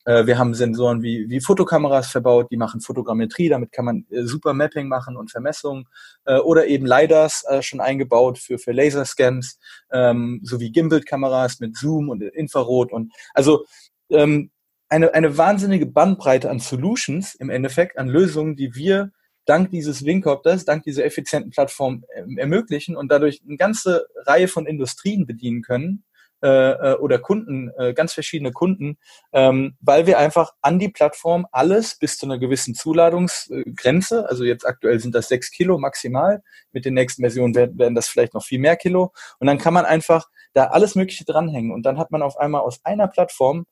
Äh, 0.06 0.26
wir 0.26 0.38
haben 0.38 0.54
Sensoren 0.54 1.02
wie, 1.02 1.28
wie 1.28 1.40
Fotokameras 1.40 2.10
verbaut, 2.10 2.50
die 2.50 2.56
machen 2.56 2.80
Fotogrammetrie, 2.80 3.50
damit 3.50 3.72
kann 3.72 3.84
man 3.84 4.06
äh, 4.10 4.22
super 4.22 4.54
Mapping 4.54 4.88
machen 4.88 5.16
und 5.16 5.30
Vermessungen. 5.30 5.84
Äh, 6.24 6.38
oder 6.38 6.66
eben 6.66 6.86
LiDARs 6.86 7.44
schon 7.60 7.80
eingebaut 7.80 8.38
für, 8.38 8.58
für 8.58 8.72
Laserscans, 8.72 9.58
ähm, 9.92 10.40
sowie 10.42 10.70
Gimbal-Kameras 10.70 11.60
mit 11.60 11.76
Zoom 11.76 12.08
und 12.08 12.22
Infrarot. 12.22 12.92
Und 12.92 13.12
also 13.34 13.66
ähm, 14.08 14.50
eine, 14.88 15.12
eine 15.14 15.36
wahnsinnige 15.36 15.86
Bandbreite 15.86 16.48
an 16.48 16.60
Solutions 16.60 17.34
im 17.34 17.50
Endeffekt, 17.50 17.98
an 17.98 18.08
Lösungen, 18.08 18.56
die 18.56 18.74
wir 18.74 19.10
dank 19.44 19.70
dieses 19.70 20.04
Wingcopters, 20.04 20.64
dank 20.64 20.84
dieser 20.84 21.04
effizienten 21.04 21.50
Plattform 21.50 22.04
äh, 22.14 22.24
ermöglichen 22.40 22.96
und 22.96 23.10
dadurch 23.10 23.42
eine 23.46 23.56
ganze 23.56 24.06
Reihe 24.26 24.48
von 24.48 24.66
Industrien 24.66 25.26
bedienen 25.26 25.62
können, 25.62 26.04
äh, 26.46 26.92
äh, 26.92 26.94
oder 26.98 27.18
Kunden, 27.18 27.72
äh, 27.76 27.92
ganz 27.92 28.12
verschiedene 28.12 28.52
Kunden, 28.52 28.98
ähm, 29.32 29.76
weil 29.80 30.06
wir 30.06 30.16
einfach 30.20 30.52
an 30.62 30.78
die 30.78 30.88
Plattform 30.88 31.44
alles 31.50 31.98
bis 31.98 32.18
zu 32.18 32.26
einer 32.26 32.38
gewissen 32.38 32.76
Zuladungsgrenze, 32.76 34.28
also 34.28 34.44
jetzt 34.44 34.64
aktuell 34.64 35.00
sind 35.00 35.16
das 35.16 35.26
sechs 35.26 35.50
Kilo 35.50 35.76
maximal, 35.76 36.44
mit 36.70 36.84
den 36.84 36.94
nächsten 36.94 37.22
Versionen 37.22 37.56
werden, 37.56 37.76
werden 37.80 37.96
das 37.96 38.06
vielleicht 38.06 38.32
noch 38.34 38.44
viel 38.44 38.60
mehr 38.60 38.76
Kilo. 38.76 39.12
Und 39.40 39.48
dann 39.48 39.58
kann 39.58 39.74
man 39.74 39.86
einfach 39.86 40.28
da 40.52 40.66
alles 40.66 40.94
Mögliche 40.94 41.24
dranhängen. 41.24 41.72
Und 41.72 41.82
dann 41.82 41.98
hat 41.98 42.12
man 42.12 42.22
auf 42.22 42.36
einmal 42.36 42.60
aus 42.60 42.78
einer 42.84 43.08
Plattform 43.08 43.66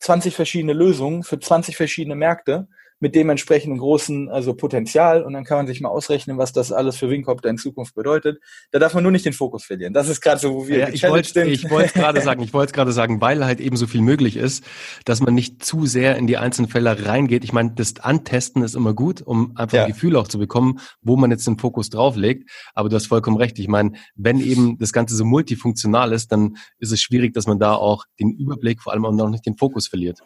20 0.00 0.36
verschiedene 0.36 0.74
Lösungen 0.74 1.22
für 1.22 1.40
20 1.40 1.74
verschiedene 1.74 2.16
Märkte 2.16 2.68
mit 3.00 3.14
dementsprechend 3.14 3.78
großen 3.78 4.28
also 4.28 4.54
Potenzial 4.54 5.22
und 5.22 5.32
dann 5.32 5.44
kann 5.44 5.58
man 5.58 5.66
sich 5.66 5.80
mal 5.80 5.88
ausrechnen, 5.88 6.38
was 6.38 6.52
das 6.52 6.72
alles 6.72 6.96
für 6.96 7.08
Wingcopter 7.10 7.48
in 7.48 7.58
Zukunft 7.58 7.94
bedeutet. 7.94 8.40
Da 8.72 8.78
darf 8.78 8.94
man 8.94 9.02
nur 9.02 9.12
nicht 9.12 9.24
den 9.24 9.32
Fokus 9.32 9.64
verlieren. 9.64 9.92
Das 9.92 10.08
ist 10.08 10.20
gerade 10.20 10.40
so, 10.40 10.54
wo 10.54 10.68
wir 10.68 10.78
ja, 10.78 10.88
ich 10.88 11.02
wollte 11.04 11.44
ich 11.44 11.70
wollte 11.70 11.92
gerade 11.94 12.20
sagen, 12.20 12.42
ich 12.42 12.52
wollte 12.52 12.72
gerade 12.72 12.92
sagen, 12.92 13.20
weil 13.20 13.44
halt 13.44 13.60
eben 13.60 13.76
so 13.76 13.86
viel 13.86 14.00
möglich 14.00 14.36
ist, 14.36 14.64
dass 15.04 15.20
man 15.20 15.34
nicht 15.34 15.64
zu 15.64 15.86
sehr 15.86 16.16
in 16.16 16.26
die 16.26 16.36
einzelnen 16.36 16.68
Fälle 16.68 17.06
reingeht. 17.06 17.44
Ich 17.44 17.52
meine, 17.52 17.72
das 17.74 18.00
Antesten 18.00 18.62
ist 18.62 18.74
immer 18.74 18.94
gut, 18.94 19.22
um 19.22 19.56
einfach 19.56 19.76
ja. 19.76 19.84
ein 19.84 19.92
Gefühl 19.92 20.16
auch 20.16 20.28
zu 20.28 20.38
bekommen, 20.38 20.80
wo 21.00 21.16
man 21.16 21.30
jetzt 21.30 21.46
den 21.46 21.58
Fokus 21.58 21.90
drauflegt. 21.90 22.50
Aber 22.74 22.88
du 22.88 22.96
hast 22.96 23.06
vollkommen 23.06 23.36
recht. 23.36 23.58
Ich 23.58 23.68
meine, 23.68 23.92
wenn 24.14 24.40
eben 24.40 24.78
das 24.78 24.92
Ganze 24.92 25.16
so 25.16 25.24
multifunktional 25.24 26.12
ist, 26.12 26.32
dann 26.32 26.56
ist 26.78 26.92
es 26.92 27.00
schwierig, 27.00 27.34
dass 27.34 27.46
man 27.46 27.58
da 27.58 27.74
auch 27.74 28.04
den 28.18 28.30
Überblick, 28.30 28.82
vor 28.82 28.92
allem 28.92 29.04
auch 29.04 29.12
noch 29.12 29.30
nicht 29.30 29.46
den 29.46 29.56
Fokus 29.56 29.86
verliert. 29.86 30.20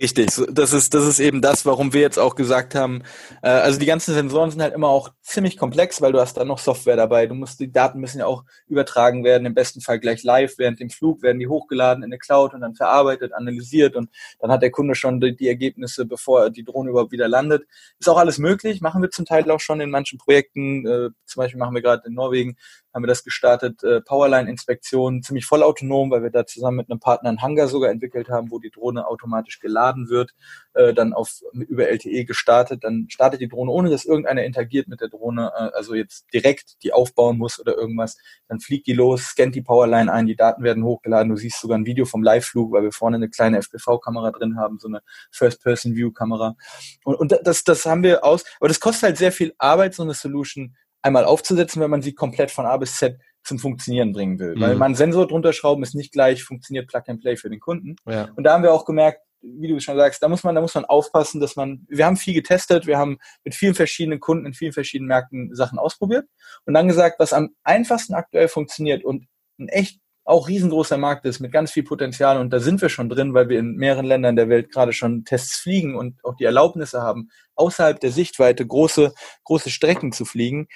Richtig, 0.00 0.30
das 0.50 0.72
ist, 0.72 0.94
das 0.94 1.06
ist 1.06 1.20
eben 1.20 1.42
das, 1.42 1.66
warum 1.66 1.92
wir 1.92 2.00
jetzt 2.00 2.18
auch 2.18 2.34
gesagt 2.34 2.74
haben, 2.74 3.02
äh, 3.42 3.50
also 3.50 3.78
die 3.78 3.84
ganzen 3.84 4.14
Sensoren 4.14 4.50
sind 4.50 4.62
halt 4.62 4.72
immer 4.72 4.88
auch 4.88 5.10
ziemlich 5.20 5.58
komplex, 5.58 6.00
weil 6.00 6.12
du 6.12 6.20
hast 6.20 6.38
da 6.38 6.44
noch 6.46 6.58
Software 6.58 6.96
dabei. 6.96 7.26
Du 7.26 7.34
musst, 7.34 7.60
die 7.60 7.70
Daten 7.70 8.00
müssen 8.00 8.20
ja 8.20 8.24
auch 8.24 8.44
übertragen 8.66 9.24
werden, 9.24 9.44
im 9.44 9.52
besten 9.52 9.82
Fall 9.82 10.00
gleich 10.00 10.22
live 10.22 10.56
während 10.56 10.80
dem 10.80 10.88
Flug, 10.88 11.22
werden 11.22 11.38
die 11.38 11.48
hochgeladen 11.48 12.02
in 12.02 12.10
eine 12.10 12.18
Cloud 12.18 12.54
und 12.54 12.62
dann 12.62 12.74
verarbeitet, 12.74 13.34
analysiert 13.34 13.94
und 13.94 14.08
dann 14.38 14.50
hat 14.50 14.62
der 14.62 14.70
Kunde 14.70 14.94
schon 14.94 15.20
die, 15.20 15.36
die 15.36 15.48
Ergebnisse, 15.48 16.06
bevor 16.06 16.48
die 16.48 16.64
Drohne 16.64 16.90
überhaupt 16.90 17.12
wieder 17.12 17.28
landet. 17.28 17.66
Ist 17.98 18.08
auch 18.08 18.16
alles 18.16 18.38
möglich, 18.38 18.80
machen 18.80 19.02
wir 19.02 19.10
zum 19.10 19.26
Teil 19.26 19.50
auch 19.50 19.60
schon 19.60 19.82
in 19.82 19.90
manchen 19.90 20.18
Projekten, 20.18 20.86
äh, 20.86 21.10
zum 21.26 21.40
Beispiel 21.40 21.58
machen 21.58 21.74
wir 21.74 21.82
gerade 21.82 22.06
in 22.06 22.14
Norwegen 22.14 22.56
haben 22.92 23.04
wir 23.04 23.08
das 23.08 23.24
gestartet, 23.24 23.82
äh, 23.84 24.00
Powerline-Inspektion, 24.00 25.22
ziemlich 25.22 25.46
vollautonom, 25.46 26.10
weil 26.10 26.22
wir 26.22 26.30
da 26.30 26.46
zusammen 26.46 26.78
mit 26.78 26.90
einem 26.90 27.00
Partner 27.00 27.28
einen 27.28 27.42
Hangar 27.42 27.68
sogar 27.68 27.90
entwickelt 27.90 28.28
haben, 28.28 28.50
wo 28.50 28.58
die 28.58 28.70
Drohne 28.70 29.06
automatisch 29.06 29.60
geladen 29.60 29.89
wird, 30.08 30.32
äh, 30.74 30.94
dann 30.94 31.12
auf 31.12 31.42
über 31.52 31.88
LTE 31.88 32.24
gestartet, 32.24 32.84
dann 32.84 33.06
startet 33.08 33.40
die 33.40 33.48
Drohne, 33.48 33.70
ohne 33.70 33.90
dass 33.90 34.04
irgendeiner 34.04 34.44
interagiert 34.44 34.88
mit 34.88 35.00
der 35.00 35.08
Drohne, 35.08 35.52
äh, 35.56 35.76
also 35.76 35.94
jetzt 35.94 36.26
direkt 36.32 36.82
die 36.82 36.92
aufbauen 36.92 37.38
muss 37.38 37.58
oder 37.58 37.76
irgendwas, 37.76 38.16
dann 38.48 38.60
fliegt 38.60 38.86
die 38.86 38.92
los, 38.92 39.22
scannt 39.30 39.54
die 39.54 39.62
Powerline 39.62 40.12
ein, 40.12 40.26
die 40.26 40.36
Daten 40.36 40.62
werden 40.62 40.84
hochgeladen, 40.84 41.30
du 41.30 41.36
siehst 41.36 41.60
sogar 41.60 41.78
ein 41.78 41.86
Video 41.86 42.04
vom 42.04 42.22
Live-Flug, 42.22 42.72
weil 42.72 42.82
wir 42.82 42.92
vorne 42.92 43.16
eine 43.16 43.28
kleine 43.28 43.58
FPV-Kamera 43.58 44.30
drin 44.30 44.56
haben, 44.56 44.78
so 44.78 44.88
eine 44.88 45.00
First-Person-View-Kamera 45.32 46.56
und, 47.04 47.14
und 47.16 47.38
das, 47.42 47.64
das 47.64 47.86
haben 47.86 48.02
wir 48.02 48.24
aus, 48.24 48.44
aber 48.60 48.68
das 48.68 48.80
kostet 48.80 49.02
halt 49.04 49.16
sehr 49.18 49.32
viel 49.32 49.54
Arbeit, 49.58 49.94
so 49.94 50.02
eine 50.02 50.14
Solution 50.14 50.76
einmal 51.02 51.24
aufzusetzen, 51.24 51.80
wenn 51.80 51.90
man 51.90 52.02
sie 52.02 52.14
komplett 52.14 52.50
von 52.50 52.66
A 52.66 52.76
bis 52.76 52.96
Z 52.96 53.18
zum 53.42 53.58
Funktionieren 53.58 54.12
bringen 54.12 54.38
will. 54.38 54.56
Mhm. 54.56 54.60
Weil 54.60 54.76
man 54.76 54.94
Sensor 54.94 55.26
drunter 55.26 55.52
schrauben 55.52 55.82
ist 55.82 55.94
nicht 55.94 56.12
gleich 56.12 56.44
funktioniert 56.44 56.88
Plug 56.88 57.02
and 57.06 57.20
Play 57.20 57.36
für 57.36 57.50
den 57.50 57.60
Kunden. 57.60 57.96
Ja. 58.06 58.28
Und 58.36 58.44
da 58.44 58.52
haben 58.52 58.62
wir 58.62 58.72
auch 58.72 58.84
gemerkt, 58.84 59.20
wie 59.42 59.68
du 59.68 59.80
schon 59.80 59.96
sagst, 59.96 60.22
da 60.22 60.28
muss 60.28 60.44
man, 60.44 60.54
da 60.54 60.60
muss 60.60 60.74
man 60.74 60.84
aufpassen, 60.84 61.40
dass 61.40 61.56
man, 61.56 61.86
wir 61.88 62.06
haben 62.06 62.16
viel 62.16 62.34
getestet, 62.34 62.86
wir 62.86 62.98
haben 62.98 63.18
mit 63.44 63.54
vielen 63.54 63.74
verschiedenen 63.74 64.20
Kunden 64.20 64.46
in 64.46 64.54
vielen 64.54 64.72
verschiedenen 64.72 65.08
Märkten 65.08 65.54
Sachen 65.54 65.78
ausprobiert 65.78 66.26
und 66.66 66.74
dann 66.74 66.88
gesagt, 66.88 67.18
was 67.18 67.32
am 67.32 67.50
einfachsten 67.62 68.14
aktuell 68.14 68.48
funktioniert 68.48 69.04
und 69.04 69.26
ein 69.58 69.68
echt 69.68 70.00
auch 70.24 70.48
riesengroßer 70.48 70.98
Markt 70.98 71.24
ist 71.26 71.40
mit 71.40 71.50
ganz 71.50 71.72
viel 71.72 71.82
Potenzial 71.82 72.38
und 72.38 72.50
da 72.52 72.60
sind 72.60 72.80
wir 72.82 72.88
schon 72.88 73.08
drin, 73.08 73.34
weil 73.34 73.48
wir 73.48 73.58
in 73.58 73.74
mehreren 73.74 74.06
Ländern 74.06 74.36
der 74.36 74.48
Welt 74.48 74.70
gerade 74.70 74.92
schon 74.92 75.24
Tests 75.24 75.56
fliegen 75.56 75.96
und 75.96 76.24
auch 76.24 76.36
die 76.36 76.44
Erlaubnisse 76.44 77.02
haben, 77.02 77.30
außerhalb 77.56 77.98
der 77.98 78.12
Sichtweite 78.12 78.66
große, 78.66 79.12
große 79.44 79.70
Strecken 79.70 80.12
zu 80.12 80.24
fliegen. 80.24 80.68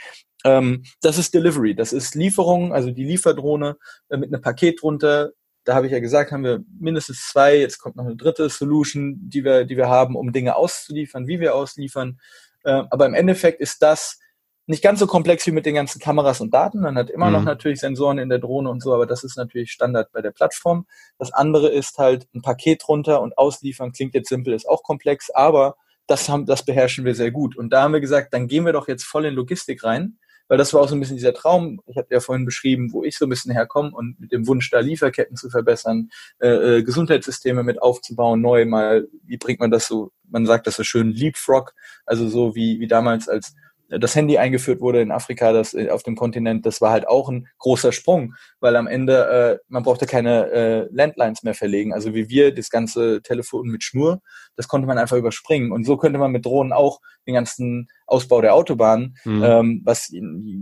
Ähm, 0.45 0.85
das 1.03 1.19
ist 1.19 1.35
Delivery, 1.35 1.75
das 1.75 1.93
ist 1.93 2.15
Lieferung, 2.15 2.73
also 2.73 2.91
die 2.91 3.05
Lieferdrohne 3.05 3.77
äh, 4.09 4.17
mit 4.17 4.33
einem 4.33 4.43
Paket 4.43 4.83
drunter. 4.83 5.31
Da 5.65 5.75
habe 5.75 5.87
ich 5.87 5.93
ja 5.93 6.01
gesagt, 6.01 6.31
haben 6.31 6.45
wir 6.45 6.63
mindestens 6.79 7.29
zwei, 7.29 7.57
jetzt 7.57 7.79
kommt 7.79 7.97
noch 7.97 8.05
eine 8.05 8.17
dritte 8.17 8.49
Solution, 8.49 9.17
die 9.29 9.45
wir, 9.45 9.65
die 9.65 9.77
wir 9.77 9.89
haben, 9.89 10.17
um 10.17 10.33
Dinge 10.33 10.57
auszuliefern, 10.57 11.27
wie 11.27 11.41
wir 11.41 11.55
ausliefern. 11.55 12.21
Äh, 12.65 12.83
aber 12.91 13.07
im 13.07 13.15
Endeffekt 13.15 13.61
ist 13.61 13.83
das 13.83 14.19
nicht 14.67 14.83
ganz 14.83 14.99
so 14.99 15.07
komplex 15.07 15.47
wie 15.47 15.51
mit 15.51 15.67
den 15.67 15.75
ganzen 15.75 16.01
Kameras 16.01 16.41
und 16.41 16.53
Daten. 16.55 16.81
Man 16.81 16.97
hat 16.97 17.11
immer 17.11 17.27
mhm. 17.27 17.33
noch 17.33 17.43
natürlich 17.45 17.81
Sensoren 17.81 18.19
in 18.19 18.29
der 18.29 18.39
Drohne 18.39 18.71
und 18.71 18.83
so, 18.83 18.95
aber 18.95 19.07
das 19.07 19.25
ist 19.25 19.37
natürlich 19.37 19.73
Standard 19.73 20.11
bei 20.13 20.23
der 20.23 20.31
Plattform. 20.31 20.87
Das 21.19 21.33
andere 21.33 21.69
ist 21.69 21.99
halt 21.99 22.27
ein 22.35 22.43
Paket 22.43 22.89
runter 22.89 23.21
und 23.21 23.37
ausliefern. 23.37 23.93
Klingt 23.93 24.15
jetzt 24.15 24.29
simpel, 24.29 24.55
ist 24.55 24.69
auch 24.69 24.83
komplex, 24.83 25.31
aber 25.31 25.77
das 26.07 26.29
haben, 26.29 26.47
das 26.47 26.65
beherrschen 26.65 27.05
wir 27.05 27.15
sehr 27.15 27.31
gut. 27.31 27.57
Und 27.57 27.71
da 27.71 27.83
haben 27.83 27.93
wir 27.93 28.01
gesagt, 28.01 28.33
dann 28.33 28.49
gehen 28.49 28.65
wir 28.65 28.73
doch 28.73 28.89
jetzt 28.89 29.05
voll 29.05 29.27
in 29.27 29.35
Logistik 29.35 29.85
rein, 29.85 30.19
weil 30.49 30.59
das 30.59 30.75
war 30.75 30.81
auch 30.81 30.89
so 30.89 30.95
ein 30.95 31.01
bisschen 31.01 31.17
dieser 31.17 31.35
Traum. 31.35 31.81
Ich 31.87 31.97
habe 31.97 32.09
ja 32.11 32.21
vorhin 32.21 32.45
beschrieben, 32.45 32.93
wo 32.93 33.05
ich 33.05 33.17
so 33.17 33.27
ein 33.27 33.31
bisschen 33.31 33.53
herkomme 33.53 33.91
und 33.93 34.19
mit 34.21 34.33
dem 34.33 34.47
Wunsch, 34.47 34.71
da 34.71 34.81
Lieferketten 34.81 35.37
zu 35.37 35.51
verbessern, 35.51 36.11
äh, 36.41 36.79
äh, 36.79 36.83
Gesundheitssysteme 36.83 37.63
mit 37.63 37.81
aufzubauen, 37.81 38.41
neu 38.41 38.65
mal, 38.67 39.09
wie 39.25 39.39
bringt 39.39 39.61
man 39.61 39.71
das 39.71 39.87
so, 39.87 40.13
man 40.29 40.47
sagt 40.47 40.67
das 40.67 40.77
so 40.77 40.85
schön, 40.85 41.11
Leapfrog, 41.11 41.75
also 42.07 42.29
so 42.29 42.55
wie, 42.55 42.81
wie 42.81 42.89
damals 42.89 43.29
als 43.29 43.55
das 43.89 44.15
Handy 44.15 44.39
eingeführt 44.39 44.81
wurde 44.81 45.01
in 45.01 45.11
Afrika, 45.11 45.53
das 45.53 45.75
äh, 45.75 45.91
auf 45.91 46.03
dem 46.03 46.17
Kontinent, 46.17 46.67
das 46.67 46.81
war 46.81 46.91
halt 46.91 47.07
auch 47.07 47.29
ein 47.29 47.49
großer 47.59 47.93
Sprung, 47.93 48.35
weil 48.61 48.77
am 48.77 48.87
Ende 48.87 49.59
äh, 49.61 49.65
man 49.69 49.83
brauchte 49.83 50.07
keine 50.07 50.51
äh, 50.51 50.89
Landlines 50.91 51.43
mehr 51.43 51.55
verlegen. 51.55 51.93
Also 51.93 52.15
wie 52.15 52.29
wir 52.29 52.55
das 52.55 52.71
ganze 52.71 53.23
Telefon 53.23 53.69
mit 53.69 53.83
Schnur, 53.83 54.21
das 54.57 54.69
konnte 54.69 54.87
man 54.87 54.99
einfach 54.99 55.17
überspringen. 55.17 55.73
Und 55.73 55.85
so 55.85 55.97
könnte 55.97 56.19
man 56.19 56.33
mit 56.33 56.45
Drohnen 56.45 56.73
auch 56.73 57.01
den 57.27 57.35
ganzen 57.35 57.89
Ausbau 58.07 58.41
der 58.41 58.55
Autobahn, 58.55 59.17
mhm. 59.25 59.43
ähm, 59.43 59.83
was 59.85 60.13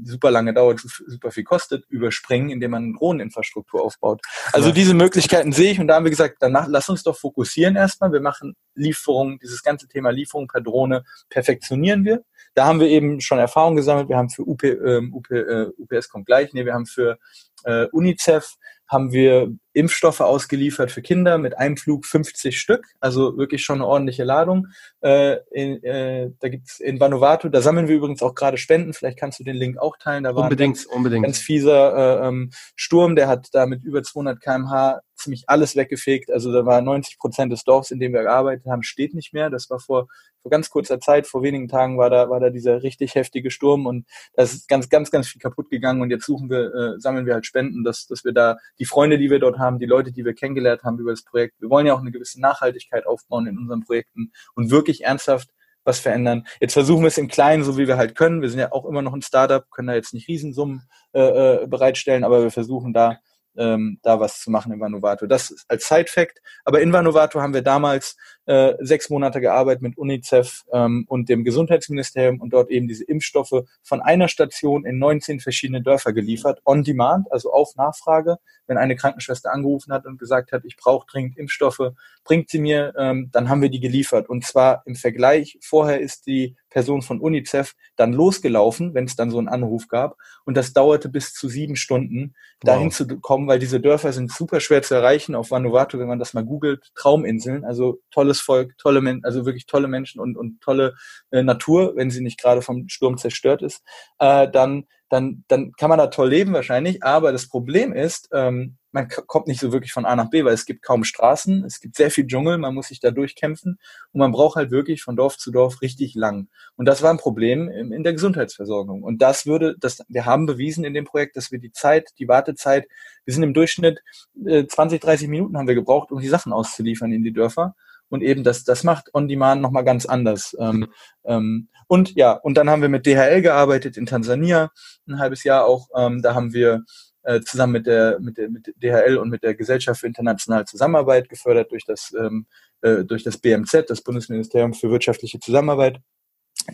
super 0.04 0.30
lange 0.30 0.54
dauert, 0.54 0.80
super 0.80 1.30
viel 1.30 1.44
kostet, 1.44 1.84
überspringen, 1.88 2.50
indem 2.50 2.70
man 2.70 2.94
Drohneninfrastruktur 2.94 3.82
aufbaut. 3.82 4.20
Also 4.52 4.68
ja. 4.68 4.74
diese 4.74 4.94
Möglichkeiten 4.94 5.52
sehe 5.52 5.72
ich 5.72 5.80
und 5.80 5.88
da 5.88 5.96
haben 5.96 6.04
wir 6.04 6.10
gesagt, 6.10 6.36
dann 6.40 6.52
lass 6.68 6.88
uns 6.88 7.02
doch 7.02 7.16
fokussieren 7.16 7.76
erstmal. 7.76 8.12
Wir 8.12 8.20
machen 8.20 8.54
Lieferungen, 8.74 9.38
dieses 9.42 9.62
ganze 9.62 9.88
Thema 9.88 10.10
Lieferung 10.10 10.46
per 10.46 10.60
Drohne 10.60 11.04
perfektionieren 11.30 12.04
wir. 12.04 12.22
Da 12.54 12.66
haben 12.66 12.80
wir 12.80 12.88
eben 12.88 13.20
schon 13.20 13.38
Erfahrung 13.38 13.76
gesammelt. 13.76 14.08
Wir 14.08 14.16
haben 14.16 14.30
für 14.30 14.42
UP, 14.42 14.62
ähm, 14.62 15.14
UP, 15.14 15.30
äh, 15.30 15.66
UPS 15.78 16.08
kommt 16.08 16.26
gleich, 16.26 16.52
nee, 16.52 16.64
wir 16.64 16.74
haben 16.74 16.86
für 16.86 17.18
äh, 17.64 17.86
UNICEF 17.92 18.56
haben 18.88 19.12
wir 19.12 19.52
Impfstoffe 19.74 20.20
ausgeliefert 20.20 20.90
für 20.90 21.02
Kinder 21.02 21.38
mit 21.38 21.56
einem 21.58 21.76
Flug 21.76 22.06
50 22.06 22.58
Stück, 22.58 22.86
also 23.00 23.36
wirklich 23.36 23.64
schon 23.64 23.76
eine 23.76 23.86
ordentliche 23.86 24.24
Ladung. 24.24 24.68
Äh, 25.00 25.36
in, 25.50 25.82
äh, 25.82 26.30
da 26.40 26.48
gibt's 26.48 26.80
in 26.80 27.00
Vanuatu, 27.00 27.48
da 27.48 27.62
sammeln 27.62 27.88
wir 27.88 27.96
übrigens 27.96 28.22
auch 28.22 28.34
gerade 28.34 28.58
Spenden, 28.58 28.92
vielleicht 28.92 29.18
kannst 29.18 29.40
du 29.40 29.44
den 29.44 29.56
Link 29.56 29.78
auch 29.78 29.96
teilen. 29.96 30.24
Da 30.24 30.34
war 30.34 30.44
unbedingt, 30.44 30.76
ein 30.76 30.82
ganz, 30.82 30.84
unbedingt. 30.86 31.24
ganz 31.24 31.38
fieser 31.38 32.22
äh, 32.22 32.28
ähm, 32.28 32.50
Sturm, 32.76 33.16
der 33.16 33.28
hat 33.28 33.48
da 33.52 33.66
mit 33.66 33.82
über 33.84 34.02
200 34.02 34.40
kmh 34.40 35.00
ziemlich 35.22 35.44
alles 35.46 35.76
weggefegt. 35.76 36.30
Also 36.30 36.52
da 36.52 36.66
war 36.66 36.82
90 36.82 37.18
Prozent 37.18 37.52
des 37.52 37.64
Dorfs, 37.64 37.90
in 37.90 38.00
dem 38.00 38.12
wir 38.12 38.22
gearbeitet 38.22 38.66
haben, 38.66 38.82
steht 38.82 39.14
nicht 39.14 39.32
mehr. 39.32 39.50
Das 39.50 39.70
war 39.70 39.78
vor, 39.78 40.08
vor 40.42 40.50
ganz 40.50 40.68
kurzer 40.70 41.00
Zeit, 41.00 41.26
vor 41.26 41.42
wenigen 41.42 41.68
Tagen 41.68 41.98
war 41.98 42.10
da, 42.10 42.28
war 42.28 42.40
da 42.40 42.50
dieser 42.50 42.82
richtig 42.82 43.14
heftige 43.14 43.50
Sturm 43.50 43.86
und 43.86 44.06
da 44.34 44.42
ist 44.42 44.68
ganz, 44.68 44.88
ganz, 44.88 45.10
ganz 45.10 45.28
viel 45.28 45.40
kaputt 45.40 45.70
gegangen 45.70 46.02
und 46.02 46.10
jetzt 46.10 46.26
suchen 46.26 46.50
wir, 46.50 46.74
äh, 46.74 47.00
sammeln 47.00 47.26
wir 47.26 47.34
halt 47.34 47.46
Spenden, 47.46 47.84
dass, 47.84 48.06
dass 48.06 48.24
wir 48.24 48.32
da 48.32 48.56
die 48.78 48.84
Freunde, 48.84 49.18
die 49.18 49.30
wir 49.30 49.38
dort 49.38 49.58
haben, 49.58 49.61
die 49.78 49.86
Leute, 49.86 50.12
die 50.12 50.24
wir 50.24 50.34
kennengelernt 50.34 50.82
haben 50.82 50.98
über 50.98 51.10
das 51.10 51.24
Projekt, 51.24 51.60
wir 51.60 51.70
wollen 51.70 51.86
ja 51.86 51.94
auch 51.94 52.00
eine 52.00 52.12
gewisse 52.12 52.40
Nachhaltigkeit 52.40 53.06
aufbauen 53.06 53.46
in 53.46 53.58
unseren 53.58 53.82
Projekten 53.82 54.32
und 54.54 54.70
wirklich 54.70 55.04
ernsthaft 55.04 55.50
was 55.84 55.98
verändern. 55.98 56.46
Jetzt 56.60 56.74
versuchen 56.74 57.02
wir 57.02 57.08
es 57.08 57.18
im 57.18 57.28
Kleinen, 57.28 57.64
so 57.64 57.76
wie 57.76 57.88
wir 57.88 57.96
halt 57.96 58.14
können. 58.14 58.40
Wir 58.40 58.50
sind 58.50 58.60
ja 58.60 58.72
auch 58.72 58.84
immer 58.84 59.02
noch 59.02 59.14
ein 59.14 59.22
Startup, 59.22 59.68
können 59.70 59.88
da 59.88 59.94
jetzt 59.94 60.14
nicht 60.14 60.28
Riesensummen 60.28 60.82
äh, 61.12 61.62
äh 61.62 61.66
bereitstellen, 61.66 62.22
aber 62.22 62.42
wir 62.42 62.50
versuchen 62.50 62.92
da 62.92 63.18
ähm, 63.56 63.98
da 64.02 64.20
was 64.20 64.40
zu 64.40 64.50
machen 64.50 64.72
in 64.72 64.80
Vanuatu. 64.80 65.26
Das 65.26 65.54
als 65.68 65.88
Side-Fact. 65.88 66.40
Aber 66.64 66.80
in 66.80 66.92
Vanuatu 66.92 67.40
haben 67.40 67.54
wir 67.54 67.62
damals 67.62 68.16
äh, 68.46 68.74
sechs 68.80 69.08
Monate 69.10 69.40
gearbeitet 69.40 69.82
mit 69.82 69.96
UNICEF 69.96 70.64
ähm, 70.72 71.04
und 71.08 71.28
dem 71.28 71.44
Gesundheitsministerium 71.44 72.40
und 72.40 72.52
dort 72.52 72.70
eben 72.70 72.88
diese 72.88 73.04
Impfstoffe 73.04 73.64
von 73.82 74.00
einer 74.00 74.28
Station 74.28 74.84
in 74.84 74.98
19 74.98 75.40
verschiedene 75.40 75.82
Dörfer 75.82 76.12
geliefert, 76.12 76.60
on 76.64 76.82
demand, 76.82 77.30
also 77.30 77.52
auf 77.52 77.76
Nachfrage. 77.76 78.38
Wenn 78.66 78.78
eine 78.78 78.96
Krankenschwester 78.96 79.52
angerufen 79.52 79.92
hat 79.92 80.06
und 80.06 80.18
gesagt 80.18 80.52
hat, 80.52 80.64
ich 80.64 80.76
brauche 80.76 81.06
dringend 81.06 81.36
Impfstoffe, 81.36 81.92
bringt 82.24 82.48
sie 82.48 82.60
mir, 82.60 82.94
ähm, 82.96 83.28
dann 83.32 83.48
haben 83.48 83.62
wir 83.62 83.68
die 83.68 83.80
geliefert. 83.80 84.28
Und 84.28 84.44
zwar 84.44 84.82
im 84.86 84.94
Vergleich, 84.94 85.58
vorher 85.60 86.00
ist 86.00 86.26
die 86.26 86.56
Person 86.70 87.02
von 87.02 87.20
UNICEF 87.20 87.74
dann 87.96 88.12
losgelaufen, 88.12 88.94
wenn 88.94 89.04
es 89.04 89.14
dann 89.14 89.30
so 89.30 89.38
einen 89.38 89.48
Anruf 89.48 89.88
gab. 89.88 90.16
Und 90.44 90.56
das 90.56 90.72
dauerte 90.72 91.08
bis 91.08 91.34
zu 91.34 91.48
sieben 91.48 91.76
Stunden, 91.76 92.34
dahin 92.60 92.86
wow. 92.86 92.94
zu 92.94 93.06
kommen, 93.20 93.46
weil 93.46 93.58
diese 93.58 93.80
Dörfer 93.80 94.12
sind 94.12 94.32
super 94.32 94.60
schwer 94.60 94.82
zu 94.82 94.94
erreichen. 94.94 95.34
Auf 95.34 95.50
Vanuatu, 95.50 95.98
wenn 95.98 96.08
man 96.08 96.18
das 96.18 96.34
mal 96.34 96.44
googelt, 96.44 96.90
Trauminseln, 96.94 97.64
also 97.64 98.00
tolles 98.32 98.40
Volk, 98.40 98.78
tolle 98.78 99.00
Menschen, 99.00 99.24
also 99.24 99.44
wirklich 99.44 99.66
tolle 99.66 99.88
Menschen 99.88 100.20
und, 100.20 100.36
und 100.36 100.60
tolle 100.60 100.94
äh, 101.30 101.42
Natur, 101.42 101.94
wenn 101.96 102.10
sie 102.10 102.22
nicht 102.22 102.40
gerade 102.40 102.62
vom 102.62 102.88
Sturm 102.88 103.18
zerstört 103.18 103.62
ist, 103.62 103.82
äh, 104.18 104.48
dann, 104.50 104.84
dann, 105.08 105.44
dann 105.48 105.72
kann 105.72 105.90
man 105.90 105.98
da 105.98 106.06
toll 106.06 106.30
leben 106.30 106.52
wahrscheinlich. 106.52 107.02
Aber 107.02 107.32
das 107.32 107.48
Problem 107.48 107.92
ist, 107.92 108.28
ähm, 108.32 108.78
man 108.92 109.08
kommt 109.08 109.46
nicht 109.46 109.60
so 109.60 109.72
wirklich 109.72 109.92
von 109.92 110.04
A 110.04 110.14
nach 110.14 110.28
B, 110.28 110.44
weil 110.44 110.52
es 110.52 110.66
gibt 110.66 110.82
kaum 110.82 111.02
Straßen, 111.02 111.64
es 111.64 111.80
gibt 111.80 111.96
sehr 111.96 112.10
viel 112.10 112.26
Dschungel, 112.26 112.58
man 112.58 112.74
muss 112.74 112.88
sich 112.88 113.00
da 113.00 113.10
durchkämpfen 113.10 113.78
und 114.12 114.18
man 114.18 114.32
braucht 114.32 114.56
halt 114.56 114.70
wirklich 114.70 115.02
von 115.02 115.16
Dorf 115.16 115.38
zu 115.38 115.50
Dorf 115.50 115.80
richtig 115.80 116.14
lang. 116.14 116.48
Und 116.76 116.86
das 116.86 117.02
war 117.02 117.10
ein 117.10 117.16
Problem 117.16 117.68
in, 117.68 118.02
der 118.02 118.12
Gesundheitsversorgung. 118.12 119.02
Und 119.02 119.22
das 119.22 119.46
würde, 119.46 119.76
das, 119.80 120.02
wir 120.08 120.26
haben 120.26 120.44
bewiesen 120.44 120.84
in 120.84 120.92
dem 120.92 121.06
Projekt, 121.06 121.36
dass 121.36 121.50
wir 121.50 121.58
die 121.58 121.72
Zeit, 121.72 122.10
die 122.18 122.28
Wartezeit, 122.28 122.86
wir 123.24 123.32
sind 123.32 123.42
im 123.42 123.54
Durchschnitt 123.54 124.02
äh, 124.44 124.66
20, 124.66 125.00
30 125.00 125.28
Minuten 125.28 125.56
haben 125.56 125.68
wir 125.68 125.74
gebraucht, 125.74 126.12
um 126.12 126.20
die 126.20 126.28
Sachen 126.28 126.52
auszuliefern 126.52 127.12
in 127.12 127.22
die 127.22 127.32
Dörfer. 127.32 127.74
Und 128.12 128.22
eben 128.22 128.44
das, 128.44 128.62
das 128.64 128.84
macht 128.84 129.14
On 129.14 129.26
Demand 129.26 129.62
nochmal 129.62 129.84
ganz 129.84 130.04
anders. 130.04 130.54
Ähm, 130.60 130.88
ähm, 131.24 131.68
und 131.88 132.14
ja, 132.14 132.32
und 132.32 132.58
dann 132.58 132.68
haben 132.68 132.82
wir 132.82 132.90
mit 132.90 133.06
DHL 133.06 133.40
gearbeitet 133.40 133.96
in 133.96 134.04
Tansania, 134.04 134.70
ein 135.08 135.18
halbes 135.18 135.44
Jahr 135.44 135.64
auch. 135.64 135.88
Ähm, 135.96 136.20
da 136.20 136.34
haben 136.34 136.52
wir 136.52 136.84
äh, 137.22 137.40
zusammen 137.40 137.72
mit 137.72 137.86
der, 137.86 138.20
mit 138.20 138.36
der 138.36 138.50
mit 138.50 138.74
DHL 138.76 139.16
und 139.16 139.30
mit 139.30 139.42
der 139.42 139.54
Gesellschaft 139.54 140.00
für 140.00 140.06
internationale 140.06 140.66
Zusammenarbeit 140.66 141.30
gefördert 141.30 141.72
durch 141.72 141.86
das 141.86 142.12
ähm, 142.18 142.46
äh, 142.82 143.04
durch 143.04 143.24
das 143.24 143.38
BMZ, 143.38 143.86
das 143.88 144.02
Bundesministerium 144.02 144.74
für 144.74 144.90
wirtschaftliche 144.90 145.40
Zusammenarbeit. 145.40 145.98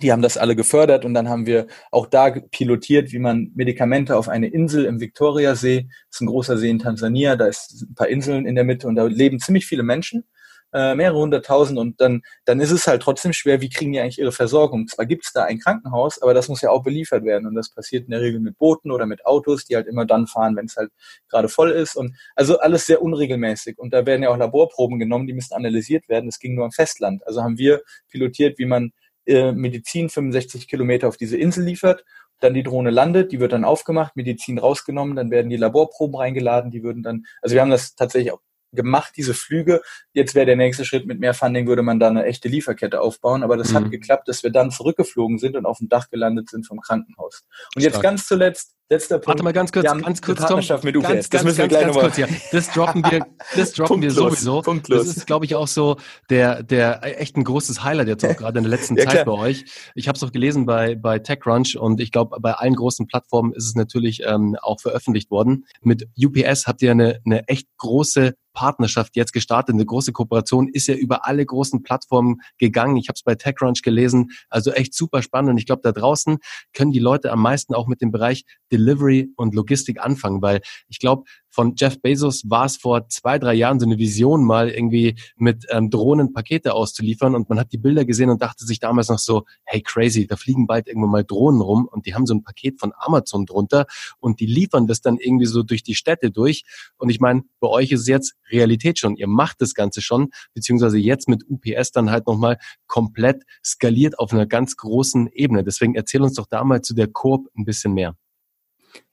Die 0.02 0.10
haben 0.10 0.22
das 0.22 0.36
alle 0.36 0.56
gefördert 0.56 1.04
und 1.04 1.14
dann 1.14 1.28
haben 1.28 1.46
wir 1.46 1.68
auch 1.92 2.06
da 2.08 2.30
pilotiert, 2.30 3.12
wie 3.12 3.20
man 3.20 3.52
Medikamente 3.54 4.16
auf 4.16 4.28
eine 4.28 4.48
Insel 4.48 4.84
im 4.86 5.00
Viktoriasee, 5.00 5.82
das 5.82 6.16
ist 6.16 6.20
ein 6.20 6.26
großer 6.26 6.58
See 6.58 6.68
in 6.68 6.80
Tansania, 6.80 7.36
da 7.36 7.46
ist 7.46 7.82
ein 7.82 7.94
paar 7.94 8.08
Inseln 8.08 8.44
in 8.44 8.56
der 8.56 8.64
Mitte 8.64 8.88
und 8.88 8.96
da 8.96 9.04
leben 9.04 9.38
ziemlich 9.38 9.66
viele 9.66 9.84
Menschen 9.84 10.24
äh, 10.72 10.94
mehrere 10.94 11.18
hunderttausend 11.18 11.78
und 11.78 12.00
dann, 12.00 12.22
dann 12.44 12.60
ist 12.60 12.70
es 12.70 12.86
halt 12.86 13.02
trotzdem 13.02 13.32
schwer, 13.32 13.60
wie 13.60 13.70
kriegen 13.70 13.92
die 13.92 14.00
eigentlich 14.00 14.18
ihre 14.18 14.32
Versorgung? 14.32 14.86
Zwar 14.86 15.06
gibt 15.06 15.24
es 15.24 15.32
da 15.32 15.44
ein 15.44 15.58
Krankenhaus, 15.58 16.20
aber 16.20 16.34
das 16.34 16.48
muss 16.48 16.60
ja 16.60 16.70
auch 16.70 16.82
beliefert 16.82 17.24
werden 17.24 17.46
und 17.46 17.54
das 17.54 17.70
passiert 17.70 18.04
in 18.04 18.10
der 18.10 18.20
Regel 18.20 18.40
mit 18.40 18.58
Booten 18.58 18.90
oder 18.90 19.06
mit 19.06 19.24
Autos, 19.26 19.64
die 19.64 19.76
halt 19.76 19.86
immer 19.86 20.04
dann 20.04 20.26
fahren, 20.26 20.56
wenn 20.56 20.66
es 20.66 20.76
halt 20.76 20.90
gerade 21.28 21.48
voll 21.48 21.70
ist 21.70 21.96
und 21.96 22.14
also 22.36 22.58
alles 22.58 22.86
sehr 22.86 23.02
unregelmäßig 23.02 23.78
und 23.78 23.92
da 23.92 24.06
werden 24.06 24.22
ja 24.22 24.30
auch 24.30 24.36
Laborproben 24.36 24.98
genommen, 24.98 25.26
die 25.26 25.34
müssen 25.34 25.54
analysiert 25.54 26.08
werden, 26.08 26.26
das 26.26 26.38
ging 26.38 26.54
nur 26.54 26.64
am 26.64 26.72
Festland. 26.72 27.26
Also 27.26 27.42
haben 27.42 27.58
wir 27.58 27.82
pilotiert, 28.10 28.58
wie 28.58 28.66
man 28.66 28.92
äh, 29.26 29.52
Medizin 29.52 30.08
65 30.08 30.68
Kilometer 30.68 31.08
auf 31.08 31.16
diese 31.16 31.36
Insel 31.36 31.64
liefert 31.64 32.04
dann 32.40 32.54
die 32.54 32.62
Drohne 32.62 32.90
landet, 32.90 33.32
die 33.32 33.40
wird 33.40 33.52
dann 33.52 33.64
aufgemacht, 33.64 34.16
Medizin 34.16 34.58
rausgenommen, 34.58 35.16
dann 35.16 35.30
werden 35.30 35.50
die 35.50 35.56
Laborproben 35.56 36.16
reingeladen, 36.16 36.70
die 36.70 36.82
würden 36.82 37.02
dann, 37.02 37.24
also 37.42 37.54
wir 37.54 37.62
haben 37.62 37.70
das 37.70 37.94
tatsächlich 37.94 38.32
auch 38.32 38.40
gemacht, 38.72 39.14
diese 39.16 39.34
Flüge. 39.34 39.82
Jetzt 40.12 40.34
wäre 40.34 40.46
der 40.46 40.56
nächste 40.56 40.84
Schritt 40.84 41.06
mit 41.06 41.20
mehr 41.20 41.34
Funding, 41.34 41.66
würde 41.66 41.82
man 41.82 41.98
da 41.98 42.08
eine 42.08 42.24
echte 42.24 42.48
Lieferkette 42.48 43.00
aufbauen. 43.00 43.42
Aber 43.42 43.56
das 43.56 43.70
mhm. 43.70 43.76
hat 43.76 43.90
geklappt, 43.90 44.28
dass 44.28 44.42
wir 44.42 44.50
dann 44.50 44.70
zurückgeflogen 44.70 45.38
sind 45.38 45.56
und 45.56 45.66
auf 45.66 45.78
dem 45.78 45.88
Dach 45.88 46.08
gelandet 46.10 46.50
sind 46.50 46.66
vom 46.66 46.80
Krankenhaus. 46.80 47.44
Und 47.74 47.82
Stark. 47.82 47.94
jetzt 47.94 48.02
ganz 48.02 48.26
zuletzt 48.26 48.77
Letzter 48.90 49.16
Punkt. 49.16 49.28
Warte 49.28 49.42
mal 49.42 49.52
ganz 49.52 49.70
kurz, 49.70 49.84
ganz 49.84 50.22
kurz, 50.22 50.46
Tom. 50.46 50.60
Mit 50.82 50.96
UPS. 50.96 51.08
Ganz, 51.08 51.28
das 51.28 51.44
müssen 51.44 51.58
wir 51.58 51.68
gleich 51.68 51.86
nochmal. 51.86 52.10
Ja. 52.16 52.26
Das 52.52 52.70
droppen 52.70 53.04
wir, 53.10 53.26
das 53.54 53.72
droppen 53.74 54.00
wir 54.00 54.10
sowieso. 54.10 54.62
Punktlos. 54.62 55.06
Das 55.06 55.16
ist, 55.18 55.26
glaube 55.26 55.44
ich, 55.44 55.54
auch 55.54 55.68
so 55.68 55.96
der, 56.30 56.62
der 56.62 57.20
echt 57.20 57.36
ein 57.36 57.44
großes 57.44 57.84
Highlight 57.84 58.08
jetzt 58.08 58.24
auch 58.24 58.36
gerade 58.36 58.58
in 58.58 58.64
der 58.64 58.70
letzten 58.70 58.96
ja, 58.96 59.04
Zeit 59.04 59.12
klar. 59.12 59.24
bei 59.26 59.32
euch. 59.32 59.66
Ich 59.94 60.08
habe 60.08 60.16
es 60.16 60.22
auch 60.22 60.32
gelesen 60.32 60.64
bei, 60.64 60.94
bei 60.94 61.18
TechCrunch 61.18 61.76
und 61.76 62.00
ich 62.00 62.12
glaube, 62.12 62.38
bei 62.40 62.52
allen 62.52 62.76
großen 62.76 63.06
Plattformen 63.06 63.52
ist 63.52 63.66
es 63.66 63.74
natürlich 63.74 64.22
ähm, 64.24 64.56
auch 64.62 64.80
veröffentlicht 64.80 65.30
worden. 65.30 65.66
Mit 65.82 66.08
UPS 66.16 66.66
habt 66.66 66.80
ihr 66.80 66.92
eine, 66.92 67.20
eine 67.26 67.46
echt 67.46 67.68
große 67.76 68.32
Partnerschaft 68.58 69.14
jetzt 69.14 69.32
gestartet. 69.32 69.74
Eine 69.74 69.86
große 69.86 70.10
Kooperation 70.10 70.66
ist 70.66 70.88
ja 70.88 70.96
über 70.96 71.24
alle 71.26 71.46
großen 71.46 71.84
Plattformen 71.84 72.40
gegangen. 72.58 72.96
Ich 72.96 73.08
habe 73.08 73.14
es 73.14 73.22
bei 73.22 73.36
TechCrunch 73.36 73.82
gelesen. 73.82 74.32
Also 74.48 74.72
echt 74.72 74.94
super 74.94 75.22
spannend. 75.22 75.50
Und 75.50 75.58
ich 75.58 75.66
glaube, 75.66 75.82
da 75.84 75.92
draußen 75.92 76.38
können 76.72 76.90
die 76.90 76.98
Leute 76.98 77.30
am 77.30 77.40
meisten 77.40 77.72
auch 77.72 77.86
mit 77.86 78.00
dem 78.00 78.10
Bereich 78.10 78.44
Delivery 78.78 79.30
und 79.36 79.54
Logistik 79.54 80.00
anfangen, 80.00 80.40
weil 80.40 80.60
ich 80.88 80.98
glaube, 80.98 81.24
von 81.50 81.74
Jeff 81.76 82.00
Bezos 82.00 82.42
war 82.48 82.66
es 82.66 82.76
vor 82.76 83.08
zwei, 83.08 83.38
drei 83.38 83.54
Jahren 83.54 83.80
so 83.80 83.86
eine 83.86 83.98
Vision, 83.98 84.44
mal 84.44 84.68
irgendwie 84.68 85.16
mit 85.36 85.66
ähm, 85.70 85.90
Drohnen 85.90 86.32
Pakete 86.32 86.74
auszuliefern 86.74 87.34
und 87.34 87.48
man 87.48 87.58
hat 87.58 87.72
die 87.72 87.78
Bilder 87.78 88.04
gesehen 88.04 88.30
und 88.30 88.42
dachte 88.42 88.64
sich 88.64 88.78
damals 88.78 89.08
noch 89.08 89.18
so, 89.18 89.44
hey 89.64 89.82
crazy, 89.82 90.26
da 90.26 90.36
fliegen 90.36 90.66
bald 90.66 90.86
irgendwann 90.86 91.10
mal 91.10 91.24
Drohnen 91.24 91.60
rum 91.60 91.88
und 91.90 92.06
die 92.06 92.14
haben 92.14 92.26
so 92.26 92.34
ein 92.34 92.44
Paket 92.44 92.78
von 92.78 92.92
Amazon 92.96 93.46
drunter 93.46 93.86
und 94.20 94.40
die 94.40 94.46
liefern 94.46 94.86
das 94.86 95.00
dann 95.00 95.16
irgendwie 95.16 95.46
so 95.46 95.62
durch 95.62 95.82
die 95.82 95.94
Städte 95.94 96.30
durch 96.30 96.64
und 96.96 97.08
ich 97.08 97.18
meine, 97.18 97.42
bei 97.60 97.68
euch 97.68 97.90
ist 97.90 98.02
es 98.02 98.06
jetzt 98.06 98.34
Realität 98.50 98.98
schon, 98.98 99.16
ihr 99.16 99.26
macht 99.26 99.60
das 99.60 99.74
Ganze 99.74 100.00
schon, 100.00 100.30
beziehungsweise 100.54 100.98
jetzt 100.98 101.28
mit 101.28 101.44
UPS 101.48 101.90
dann 101.90 102.10
halt 102.10 102.26
nochmal 102.26 102.58
komplett 102.86 103.42
skaliert 103.64 104.18
auf 104.18 104.32
einer 104.32 104.46
ganz 104.46 104.76
großen 104.76 105.28
Ebene. 105.32 105.64
Deswegen 105.64 105.94
erzähl 105.94 106.22
uns 106.22 106.34
doch 106.34 106.46
da 106.46 106.62
mal 106.64 106.82
zu 106.82 106.94
der 106.94 107.08
Coop 107.08 107.48
ein 107.56 107.64
bisschen 107.64 107.94
mehr. 107.94 108.14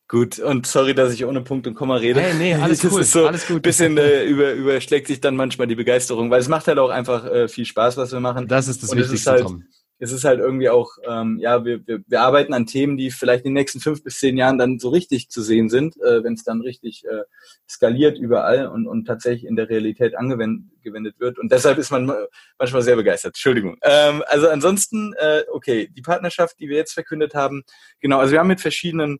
Gut, 0.07 0.37
und 0.37 0.67
sorry, 0.67 0.93
dass 0.93 1.13
ich 1.13 1.25
ohne 1.25 1.41
Punkt 1.41 1.65
und 1.65 1.73
Komma 1.73 1.95
rede. 1.95 2.19
Hey, 2.19 2.35
nee, 2.35 2.53
alles 2.61 2.81
das 2.81 2.93
cool, 2.93 3.01
ist 3.01 3.11
so 3.11 3.25
alles 3.25 3.47
gut. 3.47 3.63
bisschen 3.63 3.97
äh, 3.97 4.23
über, 4.23 4.53
überschlägt 4.53 5.07
sich 5.07 5.19
dann 5.19 5.35
manchmal 5.35 5.67
die 5.67 5.75
Begeisterung, 5.75 6.29
weil 6.29 6.41
es 6.41 6.47
macht 6.47 6.67
halt 6.67 6.77
auch 6.77 6.89
einfach 6.91 7.25
äh, 7.25 7.47
viel 7.47 7.65
Spaß, 7.65 7.97
was 7.97 8.11
wir 8.11 8.19
machen. 8.19 8.47
Das 8.47 8.67
ist 8.67 8.83
das 8.83 8.91
und 8.91 8.99
Wichtigste, 8.99 9.15
es 9.15 9.21
ist 9.21 9.27
halt, 9.27 9.41
Tom. 9.41 9.63
Es 9.97 10.11
ist 10.11 10.25
halt 10.25 10.39
irgendwie 10.39 10.69
auch, 10.69 10.97
ähm, 11.07 11.39
ja, 11.39 11.63
wir, 11.63 11.87
wir, 11.87 12.01
wir 12.05 12.21
arbeiten 12.21 12.53
an 12.53 12.65
Themen, 12.65 12.97
die 12.97 13.11
vielleicht 13.11 13.45
in 13.45 13.51
den 13.51 13.61
nächsten 13.61 13.79
fünf 13.79 14.03
bis 14.03 14.19
zehn 14.19 14.37
Jahren 14.37 14.57
dann 14.57 14.77
so 14.77 14.89
richtig 14.89 15.29
zu 15.29 15.41
sehen 15.41 15.69
sind, 15.69 15.95
äh, 16.01 16.21
wenn 16.23 16.33
es 16.33 16.43
dann 16.43 16.61
richtig 16.61 17.05
äh, 17.05 17.23
skaliert 17.67 18.19
überall 18.19 18.67
und, 18.67 18.87
und 18.87 19.05
tatsächlich 19.05 19.45
in 19.45 19.55
der 19.55 19.69
Realität 19.69 20.15
angewendet 20.15 21.15
wird. 21.17 21.39
Und 21.39 21.51
deshalb 21.51 21.77
ist 21.77 21.91
man 21.91 22.11
manchmal 22.59 22.81
sehr 22.81 22.97
begeistert. 22.97 23.35
Entschuldigung. 23.35 23.77
Ähm, 23.81 24.21
also 24.27 24.49
ansonsten, 24.49 25.13
äh, 25.13 25.43
okay, 25.49 25.89
die 25.95 26.01
Partnerschaft, 26.01 26.59
die 26.59 26.67
wir 26.67 26.75
jetzt 26.75 26.93
verkündet 26.93 27.33
haben, 27.33 27.63
genau, 28.01 28.19
also 28.19 28.33
wir 28.33 28.39
haben 28.39 28.49
mit 28.49 28.61
verschiedenen 28.61 29.19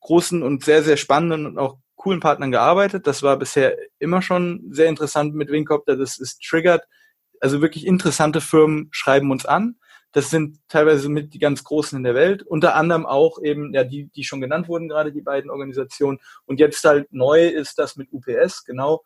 großen 0.00 0.42
und 0.42 0.64
sehr, 0.64 0.82
sehr 0.82 0.96
spannenden 0.96 1.46
und 1.46 1.58
auch 1.58 1.78
coolen 1.96 2.20
Partnern 2.20 2.50
gearbeitet. 2.50 3.06
Das 3.06 3.22
war 3.22 3.36
bisher 3.36 3.76
immer 3.98 4.22
schon 4.22 4.62
sehr 4.70 4.88
interessant 4.88 5.34
mit 5.34 5.50
Wingcopter. 5.50 5.96
Das 5.96 6.18
ist 6.18 6.42
triggert. 6.42 6.84
Also 7.40 7.60
wirklich 7.60 7.86
interessante 7.86 8.40
Firmen 8.40 8.88
schreiben 8.90 9.30
uns 9.30 9.46
an. 9.46 9.76
Das 10.12 10.30
sind 10.30 10.58
teilweise 10.68 11.08
mit 11.08 11.34
die 11.34 11.38
ganz 11.38 11.62
großen 11.62 11.96
in 11.96 12.02
der 12.02 12.14
Welt, 12.14 12.42
unter 12.42 12.74
anderem 12.74 13.06
auch 13.06 13.40
eben, 13.42 13.72
ja, 13.72 13.84
die, 13.84 14.06
die 14.08 14.24
schon 14.24 14.40
genannt 14.40 14.66
wurden, 14.66 14.88
gerade 14.88 15.12
die 15.12 15.20
beiden 15.20 15.50
Organisationen. 15.50 16.18
Und 16.46 16.58
jetzt 16.58 16.82
halt 16.84 17.12
neu 17.12 17.46
ist 17.46 17.78
das 17.78 17.96
mit 17.96 18.08
UPS, 18.12 18.64
genau. 18.64 19.04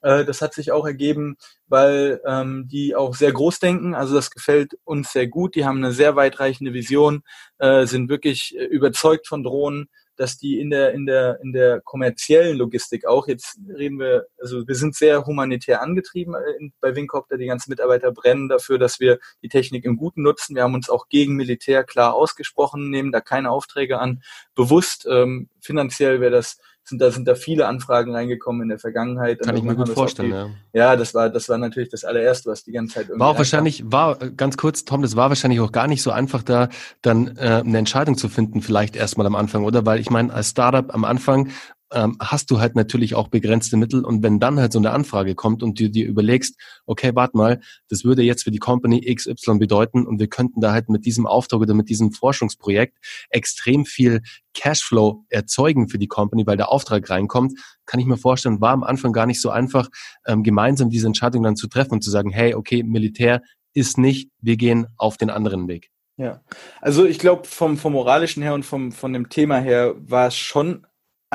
Äh, 0.00 0.24
das 0.24 0.40
hat 0.40 0.54
sich 0.54 0.72
auch 0.72 0.86
ergeben, 0.86 1.36
weil 1.66 2.20
ähm, 2.26 2.68
die 2.68 2.94
auch 2.94 3.14
sehr 3.14 3.32
groß 3.32 3.58
denken. 3.58 3.94
Also 3.94 4.14
das 4.14 4.30
gefällt 4.30 4.78
uns 4.84 5.12
sehr 5.12 5.26
gut. 5.26 5.56
Die 5.56 5.66
haben 5.66 5.78
eine 5.78 5.92
sehr 5.92 6.16
weitreichende 6.16 6.72
Vision, 6.72 7.22
äh, 7.58 7.86
sind 7.86 8.08
wirklich 8.08 8.56
äh, 8.56 8.64
überzeugt 8.64 9.26
von 9.26 9.42
Drohnen, 9.42 9.88
dass 10.16 10.38
die 10.38 10.58
in 10.58 10.70
der, 10.70 10.92
in 10.92 11.06
der, 11.06 11.40
in 11.42 11.52
der 11.52 11.80
kommerziellen 11.80 12.56
Logistik 12.56 13.06
auch, 13.06 13.28
jetzt 13.28 13.58
reden 13.68 13.98
wir, 13.98 14.26
also 14.38 14.66
wir 14.66 14.74
sind 14.74 14.94
sehr 14.94 15.26
humanitär 15.26 15.82
angetrieben 15.82 16.34
äh, 16.34 16.70
bei 16.80 16.94
Wingcopter, 16.94 17.36
die 17.36 17.46
ganzen 17.46 17.70
Mitarbeiter 17.70 18.12
brennen 18.12 18.48
dafür, 18.48 18.78
dass 18.78 19.00
wir 19.00 19.18
die 19.42 19.48
Technik 19.48 19.84
im 19.84 19.96
Guten 19.96 20.22
nutzen. 20.22 20.56
Wir 20.56 20.62
haben 20.62 20.74
uns 20.74 20.90
auch 20.90 21.08
gegen 21.08 21.36
Militär 21.36 21.84
klar 21.84 22.14
ausgesprochen, 22.14 22.90
nehmen 22.90 23.12
da 23.12 23.20
keine 23.20 23.50
Aufträge 23.50 23.98
an. 23.98 24.22
Bewusst, 24.54 25.06
ähm, 25.10 25.48
finanziell 25.60 26.20
wäre 26.20 26.32
das 26.32 26.58
sind 26.88 27.00
da 27.00 27.10
sind 27.10 27.26
da 27.26 27.34
viele 27.34 27.66
Anfragen 27.66 28.14
reingekommen 28.14 28.62
in 28.62 28.68
der 28.68 28.78
Vergangenheit. 28.78 29.40
Kann 29.40 29.56
ich 29.56 29.62
mir 29.62 29.74
gut 29.74 29.88
vorstellen. 29.88 30.30
Die, 30.72 30.78
ja. 30.78 30.90
ja, 30.92 30.96
das 30.96 31.14
war 31.14 31.28
das 31.30 31.48
war 31.48 31.58
natürlich 31.58 31.88
das 31.88 32.04
allererste, 32.04 32.50
was 32.50 32.62
die 32.62 32.72
ganze 32.72 32.94
Zeit 32.94 33.04
irgendwie 33.04 33.20
war 33.20 33.30
auch 33.30 33.38
wahrscheinlich 33.38 33.82
war 33.86 34.16
ganz 34.16 34.56
kurz, 34.56 34.84
Tom, 34.84 35.02
das 35.02 35.16
war 35.16 35.28
wahrscheinlich 35.28 35.60
auch 35.60 35.72
gar 35.72 35.88
nicht 35.88 36.02
so 36.02 36.12
einfach 36.12 36.42
da 36.42 36.68
dann 37.02 37.36
äh, 37.36 37.62
eine 37.64 37.78
Entscheidung 37.78 38.16
zu 38.16 38.28
finden, 38.28 38.62
vielleicht 38.62 38.94
erstmal 38.94 39.26
am 39.26 39.34
Anfang, 39.34 39.64
oder? 39.64 39.84
Weil 39.84 39.98
ich 40.00 40.10
meine, 40.10 40.32
als 40.32 40.50
Startup 40.50 40.94
am 40.94 41.04
Anfang 41.04 41.50
ähm, 41.92 42.16
hast 42.20 42.50
du 42.50 42.60
halt 42.60 42.74
natürlich 42.74 43.14
auch 43.14 43.28
begrenzte 43.28 43.76
Mittel 43.76 44.04
und 44.04 44.22
wenn 44.22 44.40
dann 44.40 44.58
halt 44.58 44.72
so 44.72 44.78
eine 44.78 44.90
Anfrage 44.90 45.34
kommt 45.34 45.62
und 45.62 45.78
du 45.78 45.88
dir 45.88 46.06
überlegst, 46.06 46.58
okay, 46.86 47.12
warte 47.14 47.36
mal, 47.36 47.60
das 47.88 48.04
würde 48.04 48.22
jetzt 48.22 48.44
für 48.44 48.50
die 48.50 48.58
Company 48.58 49.00
XY 49.14 49.58
bedeuten 49.58 50.06
und 50.06 50.18
wir 50.18 50.28
könnten 50.28 50.60
da 50.60 50.72
halt 50.72 50.88
mit 50.88 51.06
diesem 51.06 51.26
Auftrag 51.26 51.60
oder 51.60 51.74
mit 51.74 51.88
diesem 51.88 52.12
Forschungsprojekt 52.12 52.96
extrem 53.30 53.84
viel 53.84 54.22
Cashflow 54.54 55.24
erzeugen 55.28 55.88
für 55.88 55.98
die 55.98 56.08
Company, 56.08 56.46
weil 56.46 56.56
der 56.56 56.72
Auftrag 56.72 57.08
reinkommt, 57.08 57.52
kann 57.84 58.00
ich 58.00 58.06
mir 58.06 58.16
vorstellen, 58.16 58.60
war 58.60 58.72
am 58.72 58.82
Anfang 58.82 59.12
gar 59.12 59.26
nicht 59.26 59.40
so 59.40 59.50
einfach, 59.50 59.88
ähm, 60.26 60.42
gemeinsam 60.42 60.90
diese 60.90 61.06
Entscheidung 61.06 61.42
dann 61.42 61.56
zu 61.56 61.68
treffen 61.68 61.92
und 61.92 62.02
zu 62.02 62.10
sagen, 62.10 62.30
hey, 62.30 62.54
okay, 62.54 62.82
Militär 62.82 63.42
ist 63.74 63.98
nicht, 63.98 64.30
wir 64.40 64.56
gehen 64.56 64.86
auf 64.96 65.18
den 65.18 65.30
anderen 65.30 65.68
Weg. 65.68 65.90
Ja, 66.16 66.40
also 66.80 67.04
ich 67.04 67.18
glaube 67.18 67.46
vom, 67.46 67.76
vom 67.76 67.92
moralischen 67.92 68.42
her 68.42 68.54
und 68.54 68.64
vom, 68.64 68.90
von 68.90 69.12
dem 69.12 69.28
Thema 69.28 69.58
her 69.58 69.94
war 69.98 70.28
es 70.28 70.36
schon 70.36 70.86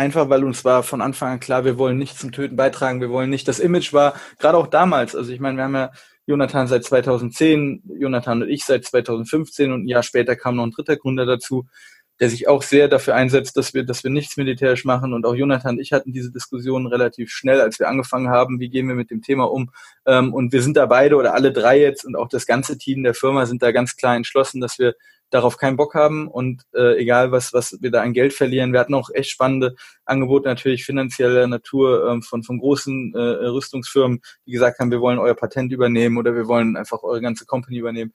einfach 0.02 0.30
weil 0.30 0.44
uns 0.44 0.66
war 0.66 0.84
von 0.84 1.02
Anfang 1.02 1.34
an 1.34 1.40
klar, 1.40 1.64
wir 1.64 1.78
wollen 1.78 1.98
nicht 1.98 2.18
zum 2.18 2.32
Töten 2.32 2.56
beitragen, 2.56 3.02
wir 3.02 3.12
wollen 3.12 3.30
nicht. 3.30 3.48
Das 3.48 3.60
Image 3.60 3.94
war 3.94 4.16
gerade 4.40 4.58
auch 4.58 4.68
damals, 4.68 5.16
also 5.16 5.32
ich 5.32 5.40
meine, 5.40 5.58
wir 5.58 5.64
haben 5.64 5.76
ja 5.76 5.92
Jonathan 6.26 6.68
seit 6.68 6.84
2010, 6.84 7.84
Jonathan 8.00 8.42
und 8.42 8.50
ich 8.50 8.66
seit 8.66 8.86
2015 8.86 9.72
und 9.72 9.84
ein 9.84 9.88
Jahr 9.88 10.04
später 10.04 10.36
kam 10.36 10.56
noch 10.56 10.64
ein 10.64 10.72
dritter 10.72 10.98
Gründer 10.98 11.26
dazu, 11.26 11.68
der 12.20 12.30
sich 12.30 12.48
auch 12.48 12.64
sehr 12.64 12.88
dafür 12.88 13.16
einsetzt, 13.16 13.58
dass 13.58 13.74
wir, 13.74 13.84
dass 13.84 14.04
wir 14.04 14.12
nichts 14.12 14.38
militärisch 14.38 14.86
machen. 14.86 15.14
Und 15.14 15.26
auch 15.26 15.36
Jonathan 15.36 15.76
und 15.76 15.82
ich 15.82 15.92
hatten 15.92 16.14
diese 16.14 16.32
Diskussion 16.32 16.86
relativ 16.86 17.32
schnell, 17.32 17.60
als 17.62 17.80
wir 17.80 17.88
angefangen 17.88 18.30
haben, 18.30 18.60
wie 18.60 18.70
gehen 18.70 18.88
wir 18.88 18.96
mit 18.96 19.10
dem 19.10 19.22
Thema 19.22 19.52
um. 19.52 19.72
Ähm, 20.06 20.34
und 20.34 20.54
wir 20.54 20.62
sind 20.62 20.78
da 20.78 20.86
beide 20.86 21.16
oder 21.16 21.34
alle 21.34 21.52
drei 21.52 21.80
jetzt 21.80 22.06
und 22.06 22.16
auch 22.16 22.28
das 22.28 22.46
ganze 22.46 22.78
Team 22.78 23.04
der 23.04 23.16
Firma 23.16 23.46
sind 23.46 23.62
da 23.64 23.72
ganz 23.72 23.96
klar 23.96 24.16
entschlossen, 24.16 24.62
dass 24.62 24.78
wir 24.78 24.96
darauf 25.32 25.58
keinen 25.58 25.78
Bock 25.78 25.96
haben 25.96 26.28
und 26.28 26.64
äh, 26.76 27.02
egal 27.02 27.32
was 27.32 27.54
was 27.54 27.78
wir 27.82 27.90
da 27.90 28.02
an 28.02 28.14
Geld 28.14 28.34
verlieren. 28.34 28.74
Wir 28.74 28.80
hatten 28.80 28.94
auch 28.94 29.10
echt 29.12 29.32
spannende 29.32 29.76
Angebote 30.06 30.48
natürlich 30.48 30.86
finanzieller 30.86 31.48
Natur 31.48 32.08
ähm, 32.10 32.22
von 32.22 32.44
von 32.44 32.60
großen 32.60 33.14
äh, 33.16 33.20
Rüstungsfirmen, 33.48 34.22
die 34.46 34.52
gesagt 34.52 34.80
haben, 34.80 34.92
wir 34.92 35.02
wollen 35.02 35.20
euer 35.20 35.34
Patent 35.36 35.72
übernehmen 35.72 36.18
oder 36.18 36.36
wir 36.36 36.48
wollen 36.48 36.78
einfach 36.78 37.02
eure 37.02 37.22
ganze 37.22 37.46
Company 37.46 37.80
übernehmen. 37.80 38.14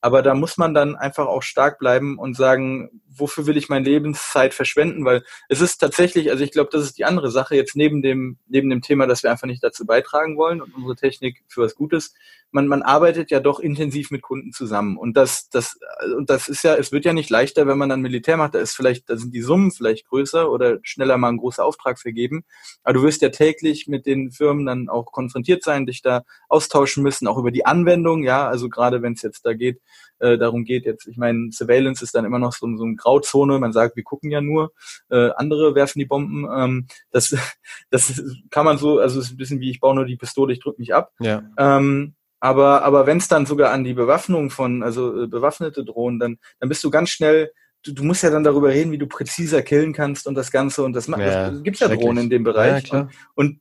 Aber 0.00 0.22
da 0.22 0.34
muss 0.34 0.58
man 0.58 0.74
dann 0.74 0.94
einfach 0.94 1.26
auch 1.26 1.42
stark 1.42 1.78
bleiben 1.78 2.18
und 2.18 2.36
sagen, 2.36 3.02
wofür 3.08 3.46
will 3.46 3.56
ich 3.56 3.68
meine 3.68 3.84
Lebenszeit 3.84 4.54
verschwenden? 4.54 5.04
Weil 5.04 5.24
es 5.48 5.60
ist 5.60 5.78
tatsächlich, 5.78 6.30
also 6.30 6.44
ich 6.44 6.52
glaube, 6.52 6.70
das 6.72 6.82
ist 6.84 6.98
die 6.98 7.04
andere 7.04 7.30
Sache 7.30 7.56
jetzt 7.56 7.76
neben 7.76 8.02
dem, 8.02 8.38
neben 8.46 8.70
dem 8.70 8.82
Thema, 8.82 9.06
dass 9.06 9.22
wir 9.22 9.30
einfach 9.30 9.46
nicht 9.46 9.62
dazu 9.62 9.86
beitragen 9.86 10.36
wollen 10.36 10.60
und 10.60 10.74
unsere 10.74 10.96
Technik 10.96 11.42
für 11.48 11.62
was 11.62 11.74
Gutes. 11.74 12.14
Man, 12.50 12.66
man 12.66 12.82
arbeitet 12.82 13.30
ja 13.30 13.40
doch 13.40 13.60
intensiv 13.60 14.10
mit 14.10 14.22
Kunden 14.22 14.52
zusammen. 14.52 14.96
Und 14.96 15.16
das, 15.16 15.50
das, 15.50 15.78
und 16.16 16.30
das 16.30 16.48
ist 16.48 16.64
ja, 16.64 16.76
es 16.76 16.92
wird 16.92 17.04
ja 17.04 17.12
nicht 17.12 17.28
leichter, 17.28 17.66
wenn 17.66 17.76
man 17.76 17.90
dann 17.90 18.00
Militär 18.00 18.36
macht. 18.36 18.54
Da 18.54 18.58
ist 18.58 18.74
vielleicht, 18.74 19.10
da 19.10 19.16
sind 19.16 19.34
die 19.34 19.42
Summen 19.42 19.70
vielleicht 19.70 20.06
größer 20.06 20.50
oder 20.50 20.78
schneller 20.82 21.18
mal 21.18 21.28
einen 21.28 21.38
großen 21.38 21.62
Auftrag 21.62 21.98
vergeben. 21.98 22.44
Aber 22.84 22.94
du 22.94 23.02
wirst 23.02 23.20
ja 23.20 23.28
täglich 23.28 23.86
mit 23.86 24.06
den 24.06 24.30
Firmen 24.30 24.64
dann 24.64 24.88
auch 24.88 25.12
konfrontiert 25.12 25.62
sein, 25.62 25.84
dich 25.84 26.00
da 26.00 26.24
austauschen 26.48 27.02
müssen, 27.02 27.26
auch 27.26 27.36
über 27.36 27.50
die 27.50 27.66
Anwendung. 27.66 28.24
Ja, 28.24 28.48
also 28.48 28.70
gerade 28.70 29.02
wenn 29.02 29.12
es 29.12 29.22
jetzt 29.22 29.44
da 29.44 29.52
geht, 29.52 29.80
äh, 30.20 30.38
darum 30.38 30.64
geht 30.64 30.84
jetzt, 30.84 31.06
ich 31.06 31.16
meine, 31.16 31.50
Surveillance 31.52 32.02
ist 32.02 32.14
dann 32.14 32.24
immer 32.24 32.38
noch 32.38 32.52
so, 32.52 32.66
so 32.76 32.84
eine 32.84 32.96
Grauzone, 32.96 33.58
man 33.58 33.72
sagt, 33.72 33.96
wir 33.96 34.02
gucken 34.02 34.30
ja 34.30 34.40
nur, 34.40 34.72
äh, 35.10 35.30
andere 35.36 35.74
werfen 35.74 35.98
die 35.98 36.06
Bomben. 36.06 36.46
Ähm, 36.54 36.86
das, 37.10 37.34
das 37.90 38.22
kann 38.50 38.64
man 38.64 38.78
so, 38.78 38.98
also 38.98 39.20
es 39.20 39.26
ist 39.26 39.32
ein 39.32 39.36
bisschen 39.36 39.60
wie 39.60 39.70
ich 39.70 39.80
baue 39.80 39.94
nur 39.94 40.04
die 40.04 40.16
Pistole, 40.16 40.52
ich 40.52 40.60
drücke 40.60 40.80
mich 40.80 40.94
ab. 40.94 41.12
Ja. 41.20 41.42
Ähm, 41.56 42.14
aber 42.40 42.84
aber 42.84 43.06
wenn 43.06 43.18
es 43.18 43.26
dann 43.26 43.46
sogar 43.46 43.72
an 43.72 43.82
die 43.82 43.94
Bewaffnung 43.94 44.50
von, 44.50 44.82
also 44.82 45.24
äh, 45.24 45.26
bewaffnete 45.26 45.84
Drohnen, 45.84 46.20
dann, 46.20 46.38
dann 46.60 46.68
bist 46.68 46.84
du 46.84 46.90
ganz 46.90 47.10
schnell 47.10 47.50
Du, 47.84 47.92
du, 47.92 48.02
musst 48.02 48.24
ja 48.24 48.30
dann 48.30 48.42
darüber 48.42 48.70
reden, 48.70 48.90
wie 48.90 48.98
du 48.98 49.06
präziser 49.06 49.62
killen 49.62 49.92
kannst 49.92 50.26
und 50.26 50.34
das 50.34 50.50
Ganze 50.50 50.82
und 50.82 50.94
das 50.94 51.06
macht. 51.06 51.20
Ja, 51.20 51.50
es 51.50 51.62
gibt 51.62 51.78
ja 51.78 51.86
Drohnen 51.86 52.24
in 52.24 52.30
dem 52.30 52.42
Bereich. 52.42 52.88
Ja, 52.88 53.02
und, 53.02 53.10
und 53.36 53.60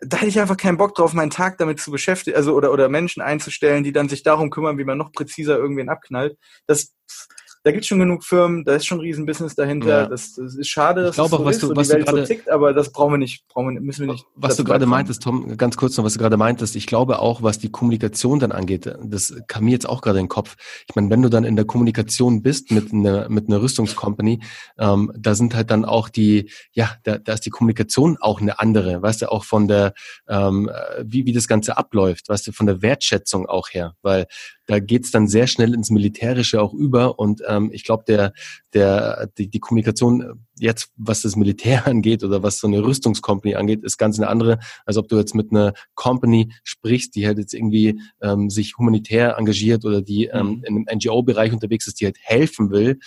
da 0.00 0.18
hätte 0.18 0.28
ich 0.28 0.40
einfach 0.40 0.56
keinen 0.56 0.76
Bock 0.76 0.94
drauf, 0.94 1.14
meinen 1.14 1.30
Tag 1.30 1.58
damit 1.58 1.80
zu 1.80 1.90
beschäftigen, 1.90 2.36
also 2.36 2.54
oder 2.54 2.72
oder 2.72 2.88
Menschen 2.88 3.22
einzustellen, 3.22 3.84
die 3.84 3.92
dann 3.92 4.08
sich 4.08 4.22
darum 4.22 4.50
kümmern, 4.50 4.78
wie 4.78 4.84
man 4.84 4.98
noch 4.98 5.12
präziser 5.12 5.56
irgendwen 5.56 5.88
abknallt. 5.88 6.38
Das 6.66 6.94
da 7.66 7.72
gibt 7.72 7.82
es 7.82 7.88
schon 7.88 7.98
genug 7.98 8.22
Firmen, 8.22 8.64
da 8.64 8.76
ist 8.76 8.86
schon 8.86 8.98
ein 8.98 9.00
Riesenbusiness 9.00 9.56
dahinter. 9.56 9.88
Ja. 9.88 10.06
Das, 10.06 10.36
das, 10.36 10.54
ist 10.54 10.68
schade, 10.68 11.02
dass 11.02 11.10
ich 11.10 11.14
glaube, 11.16 11.36
so 11.36 11.44
was 11.44 11.56
ist, 11.56 11.62
du, 11.64 11.74
was 11.74 11.88
die 11.88 11.94
Welt 11.94 12.02
du 12.02 12.12
grade, 12.12 12.20
so 12.20 12.32
tickt, 12.32 12.48
aber 12.48 12.72
das 12.72 12.92
brauchen 12.92 13.14
wir 13.14 13.18
nicht, 13.18 13.48
brauchen 13.48 13.74
wir, 13.74 13.80
müssen 13.80 14.06
wir 14.06 14.12
nicht. 14.12 14.24
Was 14.36 14.54
du 14.54 14.62
gerade 14.62 14.86
meintest, 14.86 15.24
Tom, 15.24 15.56
ganz 15.56 15.76
kurz 15.76 15.96
noch, 15.96 16.04
was 16.04 16.12
du 16.12 16.20
gerade 16.20 16.36
meintest, 16.36 16.76
ich 16.76 16.86
glaube 16.86 17.18
auch, 17.18 17.42
was 17.42 17.58
die 17.58 17.68
Kommunikation 17.68 18.38
dann 18.38 18.52
angeht, 18.52 18.94
das 19.02 19.34
kam 19.48 19.64
mir 19.64 19.72
jetzt 19.72 19.88
auch 19.88 20.00
gerade 20.00 20.20
in 20.20 20.26
den 20.26 20.28
Kopf. 20.28 20.54
Ich 20.88 20.94
meine, 20.94 21.10
wenn 21.10 21.22
du 21.22 21.28
dann 21.28 21.42
in 21.42 21.56
der 21.56 21.64
Kommunikation 21.64 22.40
bist 22.40 22.70
mit 22.70 22.92
einer 22.92 23.28
mit 23.30 23.48
einer 23.48 23.60
Rüstungscompany, 23.60 24.38
ähm, 24.78 25.10
da 25.18 25.34
sind 25.34 25.56
halt 25.56 25.72
dann 25.72 25.84
auch 25.84 26.08
die, 26.08 26.48
ja, 26.70 26.92
da, 27.02 27.18
da 27.18 27.32
ist 27.32 27.46
die 27.46 27.50
Kommunikation 27.50 28.16
auch 28.20 28.40
eine 28.40 28.60
andere, 28.60 29.02
weißt 29.02 29.22
du, 29.22 29.32
auch 29.32 29.42
von 29.42 29.66
der, 29.66 29.92
ähm, 30.28 30.70
wie 31.02 31.26
wie 31.26 31.32
das 31.32 31.48
Ganze 31.48 31.76
abläuft, 31.76 32.28
weißt 32.28 32.46
du, 32.46 32.52
von 32.52 32.66
der 32.66 32.80
Wertschätzung 32.80 33.46
auch 33.46 33.70
her, 33.70 33.96
weil 34.02 34.28
da 34.66 34.80
geht's 34.80 35.10
dann 35.10 35.28
sehr 35.28 35.46
schnell 35.46 35.74
ins 35.74 35.90
Militärische 35.90 36.60
auch 36.60 36.74
über 36.74 37.18
und 37.18 37.42
ähm, 37.56 37.70
ich 37.72 37.84
glaube, 37.84 38.04
der, 38.06 38.32
der, 38.74 39.28
die, 39.38 39.48
die 39.48 39.60
Kommunikation 39.60 40.45
jetzt, 40.58 40.90
was 40.96 41.22
das 41.22 41.36
Militär 41.36 41.86
angeht 41.86 42.24
oder 42.24 42.42
was 42.42 42.58
so 42.58 42.66
eine 42.66 42.82
Rüstungscompany 42.82 43.54
angeht, 43.54 43.84
ist 43.84 43.98
ganz 43.98 44.18
eine 44.18 44.28
andere, 44.28 44.58
als 44.84 44.96
ob 44.96 45.08
du 45.08 45.16
jetzt 45.16 45.34
mit 45.34 45.50
einer 45.50 45.74
Company 45.94 46.52
sprichst, 46.64 47.14
die 47.14 47.26
halt 47.26 47.38
jetzt 47.38 47.54
irgendwie 47.54 48.00
ähm, 48.20 48.50
sich 48.50 48.76
humanitär 48.78 49.36
engagiert 49.38 49.84
oder 49.84 50.02
die 50.02 50.26
ähm, 50.26 50.46
mhm. 50.46 50.64
in 50.64 50.76
einem 50.76 50.98
NGO-Bereich 50.98 51.52
unterwegs 51.52 51.86
ist, 51.86 52.00
die 52.00 52.06
halt 52.06 52.18
helfen 52.20 52.70
will. 52.70 52.98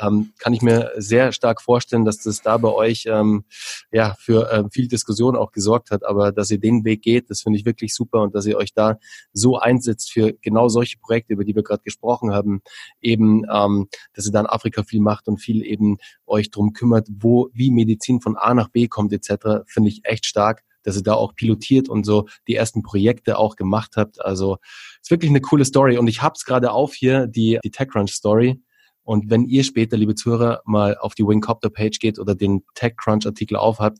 Ähm, 0.00 0.32
kann 0.38 0.52
ich 0.52 0.62
mir 0.62 0.92
sehr 0.96 1.32
stark 1.32 1.62
vorstellen, 1.62 2.04
dass 2.04 2.18
das 2.18 2.42
da 2.42 2.56
bei 2.56 2.68
euch 2.68 3.06
ähm, 3.06 3.44
ja 3.92 4.14
für 4.18 4.50
ähm, 4.52 4.70
viel 4.70 4.88
Diskussion 4.88 5.36
auch 5.36 5.52
gesorgt 5.52 5.90
hat, 5.90 6.04
aber 6.04 6.32
dass 6.32 6.50
ihr 6.50 6.58
den 6.58 6.84
Weg 6.84 7.02
geht, 7.02 7.30
das 7.30 7.42
finde 7.42 7.58
ich 7.58 7.64
wirklich 7.64 7.94
super 7.94 8.22
und 8.22 8.34
dass 8.34 8.46
ihr 8.46 8.56
euch 8.56 8.74
da 8.74 8.98
so 9.32 9.58
einsetzt 9.58 10.12
für 10.12 10.32
genau 10.42 10.68
solche 10.68 10.98
Projekte, 10.98 11.32
über 11.34 11.44
die 11.44 11.54
wir 11.54 11.62
gerade 11.62 11.82
gesprochen 11.82 12.32
haben, 12.32 12.62
eben, 13.00 13.44
ähm, 13.52 13.88
dass 14.14 14.26
ihr 14.26 14.32
dann 14.32 14.46
Afrika 14.46 14.82
viel 14.82 15.00
macht 15.00 15.28
und 15.28 15.38
viel 15.38 15.64
eben 15.64 15.98
euch 16.26 16.50
drum 16.50 16.72
kümmert, 16.72 16.95
wo, 17.10 17.48
wie 17.52 17.70
Medizin 17.70 18.20
von 18.20 18.36
A 18.36 18.54
nach 18.54 18.68
B 18.68 18.88
kommt 18.88 19.12
etc., 19.12 19.64
finde 19.66 19.88
ich 19.90 20.00
echt 20.04 20.26
stark, 20.26 20.62
dass 20.82 20.96
ihr 20.96 21.02
da 21.02 21.14
auch 21.14 21.34
pilotiert 21.34 21.88
und 21.88 22.04
so 22.04 22.26
die 22.46 22.54
ersten 22.54 22.82
Projekte 22.82 23.38
auch 23.38 23.56
gemacht 23.56 23.96
habt. 23.96 24.24
Also 24.24 24.58
ist 25.02 25.10
wirklich 25.10 25.30
eine 25.30 25.40
coole 25.40 25.64
Story 25.64 25.98
und 25.98 26.06
ich 26.06 26.22
hab's 26.22 26.44
gerade 26.44 26.70
auf 26.72 26.94
hier, 26.94 27.26
die, 27.26 27.58
die 27.64 27.70
TechCrunch 27.70 28.12
Story. 28.12 28.60
Und 29.02 29.30
wenn 29.30 29.44
ihr 29.44 29.62
später, 29.62 29.96
liebe 29.96 30.14
Zuhörer, 30.14 30.62
mal 30.64 30.96
auf 30.98 31.14
die 31.14 31.24
Wingcopter-Page 31.24 31.98
geht 32.00 32.18
oder 32.18 32.34
den 32.34 32.64
TechCrunch-Artikel 32.74 33.56
aufhabt, 33.56 33.98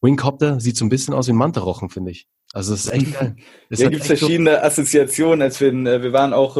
Wingcopter 0.00 0.60
sieht 0.60 0.76
so 0.76 0.84
ein 0.84 0.88
bisschen 0.88 1.12
aus 1.14 1.26
wie 1.26 1.32
ein 1.32 1.36
Mantarochen, 1.36 1.90
finde 1.90 2.12
ich. 2.12 2.26
Also 2.52 2.74
es 2.74 2.86
ist 2.86 2.92
echt. 2.92 3.14
Es 3.68 3.80
ja, 3.80 3.88
gibt 3.88 4.04
verschiedene 4.04 4.52
so 4.52 4.56
Assoziationen. 4.58 5.42
Als 5.42 5.60
wir, 5.60 5.72
äh, 5.72 6.02
wir 6.02 6.12
waren 6.12 6.32
auch 6.32 6.56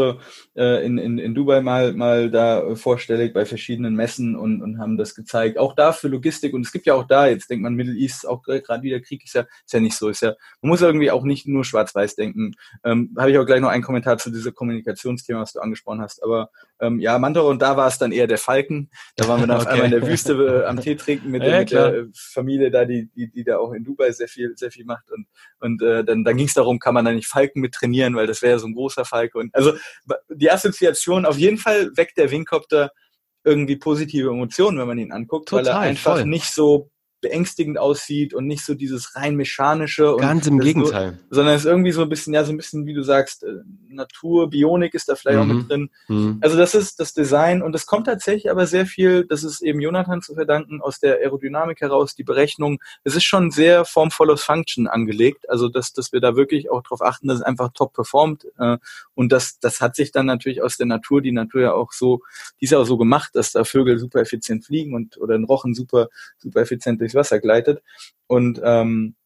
äh, 0.57 0.85
in, 0.85 0.99
in, 0.99 1.19
in 1.19 1.35
Dubai 1.35 1.61
mal, 1.61 1.93
mal 1.93 2.31
da 2.31 2.63
äh, 2.63 2.77
vorstellig 2.77 3.33
bei 3.33 3.45
verschiedenen 3.45 3.95
Messen 3.95 4.35
und, 4.35 4.63
und 4.63 4.79
haben 4.79 4.97
das 4.97 5.15
gezeigt. 5.15 5.59
Auch 5.59 5.75
da 5.75 5.93
für 5.93 6.09
Logistik. 6.09 6.55
Und 6.55 6.67
es 6.67 6.73
gibt 6.73 6.87
ja 6.87 6.95
auch 6.95 7.07
da, 7.07 7.27
jetzt 7.29 7.49
denkt 7.49 7.63
man 7.63 7.75
Middle 7.75 7.95
East, 7.95 8.27
auch 8.27 8.43
gerade 8.43 8.83
wieder 8.83 9.01
Krieg 9.01 9.25
ist 9.25 9.35
ja, 9.35 9.43
ist 9.43 9.73
ja 9.73 9.81
nicht 9.81 9.97
so. 9.97 10.09
Ist 10.09 10.23
ja, 10.23 10.35
man 10.61 10.71
muss 10.71 10.83
irgendwie 10.83 11.11
auch 11.11 11.25
nicht 11.25 11.47
nur 11.47 11.65
schwarz-weiß 11.65 12.17
denken. 12.17 12.55
Ähm, 12.85 13.15
Habe 13.17 13.31
ich 13.31 13.39
auch 13.39 13.47
gleich 13.47 13.61
noch 13.61 13.69
einen 13.69 13.83
Kommentar 13.83 14.19
zu 14.19 14.31
diesem 14.31 14.55
Kommunikationsthema, 14.55 15.41
was 15.41 15.53
du 15.53 15.61
angesprochen 15.61 16.01
hast. 16.01 16.23
Aber 16.23 16.51
ähm, 16.81 16.99
ja, 16.99 17.19
Mantaro 17.19 17.51
und 17.51 17.63
da 17.63 17.77
war 17.77 17.89
es 17.89 17.99
dann 17.99 18.13
eher 18.13 18.27
der 18.27 18.39
Falken. 18.39 18.91
Da 19.17 19.29
waren 19.29 19.41
wir 19.41 19.47
dann 19.47 19.57
okay. 19.61 19.67
auf 19.67 19.73
einmal 19.73 19.93
in 19.93 20.01
der 20.01 20.09
Wüste 20.09 20.33
äh, 20.33 20.65
am 20.65 20.81
Tee 20.81 20.97
trinken 20.97 21.31
mit, 21.31 21.43
ja, 21.45 21.61
mit 21.61 21.71
der 21.71 22.07
Familie 22.15 22.71
da, 22.71 22.85
die, 22.85 23.09
die, 23.15 23.31
die 23.31 23.45
da 23.45 23.59
auch 23.59 23.73
in 23.73 23.85
Dubai 23.85 24.11
sehr 24.11 24.29
viel, 24.29 24.55
sehr 24.57 24.71
viel 24.71 24.85
macht. 24.85 25.05
Und, 25.13 25.27
und 25.77 25.87
äh, 25.87 26.05
dann, 26.05 26.25
dann 26.25 26.37
ging 26.37 26.47
es 26.47 26.55
darum, 26.55 26.79
kann 26.79 26.95
man 26.95 27.05
da 27.05 27.13
nicht 27.13 27.27
Falken 27.27 27.61
mit 27.61 27.73
trainieren, 27.73 28.15
weil 28.15 28.27
das 28.27 28.43
wäre 28.43 28.53
ja 28.53 28.59
so 28.59 28.67
ein 28.67 28.75
großer 28.75 29.05
Falke. 29.05 29.39
Und 29.39 29.55
also 29.55 29.75
die 30.29 30.51
Assoziation, 30.51 31.27
auf 31.27 31.39
jeden 31.39 31.59
Fall 31.59 31.91
weckt 31.97 32.19
der 32.19 32.31
Wingcopter 32.31 32.91
irgendwie 33.45 33.77
positive 33.77 34.31
Emotionen, 34.31 34.79
wenn 34.79 34.89
man 34.89 34.99
ihn 34.99 35.13
anguckt, 35.13 35.49
Total, 35.49 35.65
weil 35.65 35.73
er 35.73 35.79
einfach 35.79 36.17
voll. 36.17 36.27
nicht 36.27 36.53
so 36.53 36.91
beängstigend 37.27 37.79
aussieht 37.79 38.35
und 38.35 38.47
nicht 38.47 38.65
so 38.65 38.75
dieses 38.75 39.17
rein 39.17 39.35
mechanische. 39.35 40.17
Ganz 40.19 40.47
im 40.47 40.61
Gegenteil. 40.61 41.13
Nur, 41.13 41.19
sondern 41.31 41.55
es 41.55 41.63
ist 41.63 41.67
irgendwie 41.67 41.91
so 41.91 42.03
ein 42.03 42.09
bisschen, 42.09 42.35
ja, 42.35 42.45
so 42.45 42.53
ein 42.53 42.57
bisschen, 42.57 42.87
wie 42.87 42.95
du 42.95 43.03
sagst, 43.03 43.43
äh, 43.43 43.49
Natur, 43.89 44.49
Bionik 44.49 44.95
ist 44.95 45.09
da 45.09 45.17
vielleicht 45.17 45.39
mhm. 45.39 45.43
auch 45.43 45.55
mit 45.55 45.65
mhm. 45.65 45.69
drin. 45.69 45.91
Mhm. 46.07 46.39
Also 46.41 46.57
das 46.57 46.77
ist 46.77 47.01
das 47.01 47.15
Design 47.15 47.63
und 47.63 47.75
es 47.75 47.87
kommt 47.87 48.07
tatsächlich 48.07 48.49
aber 48.51 48.67
sehr 48.67 48.87
viel, 48.87 49.27
das 49.27 49.43
ist 49.43 49.61
eben 49.63 49.81
Jonathan 49.81 50.23
zu 50.23 50.35
verdanken, 50.35 50.81
aus 50.81 51.01
der 51.01 51.17
Aerodynamik 51.17 51.81
heraus, 51.81 52.15
die 52.15 52.23
Berechnung. 52.23 52.79
Es 53.03 53.17
ist 53.17 53.25
schon 53.25 53.51
sehr 53.51 53.85
Form 53.85 54.13
follows 54.13 54.45
Function 54.45 54.87
angelegt, 54.87 55.49
also 55.51 55.69
dass, 55.69 55.93
dass 55.93 56.13
wir 56.13 56.21
da 56.21 56.37
wirklich 56.37 56.71
auch 56.71 56.83
darauf 56.83 57.03
achten, 57.03 57.27
dass 57.27 57.39
es 57.39 57.43
einfach 57.43 57.71
top 57.75 57.93
performt 57.93 58.47
äh, 58.59 58.77
und 59.15 59.33
das, 59.33 59.59
das 59.59 59.81
hat 59.81 59.97
sich 59.97 60.13
dann 60.13 60.27
natürlich 60.27 60.63
aus 60.63 60.77
der 60.77 60.87
Natur, 60.87 61.23
die 61.23 61.33
Natur 61.33 61.63
ja 61.63 61.73
auch 61.73 61.93
so, 61.93 62.21
die 62.61 62.67
ist 62.67 62.71
ja 62.71 62.79
auch 62.79 62.85
so 62.85 62.97
gemacht, 62.97 63.31
dass 63.35 63.51
da 63.51 63.65
Vögel 63.65 63.99
super 63.99 64.21
effizient 64.21 64.65
fliegen 64.65 64.95
und 64.95 65.17
oder 65.19 65.35
ein 65.35 65.45
Rochen 65.45 65.75
super, 65.75 66.09
super 66.39 66.61
effizient 66.61 67.01
durchs 67.01 67.15
Wasser 67.17 67.41
gleitet 67.41 67.83
und 68.29 68.61
ähm, 68.63 69.17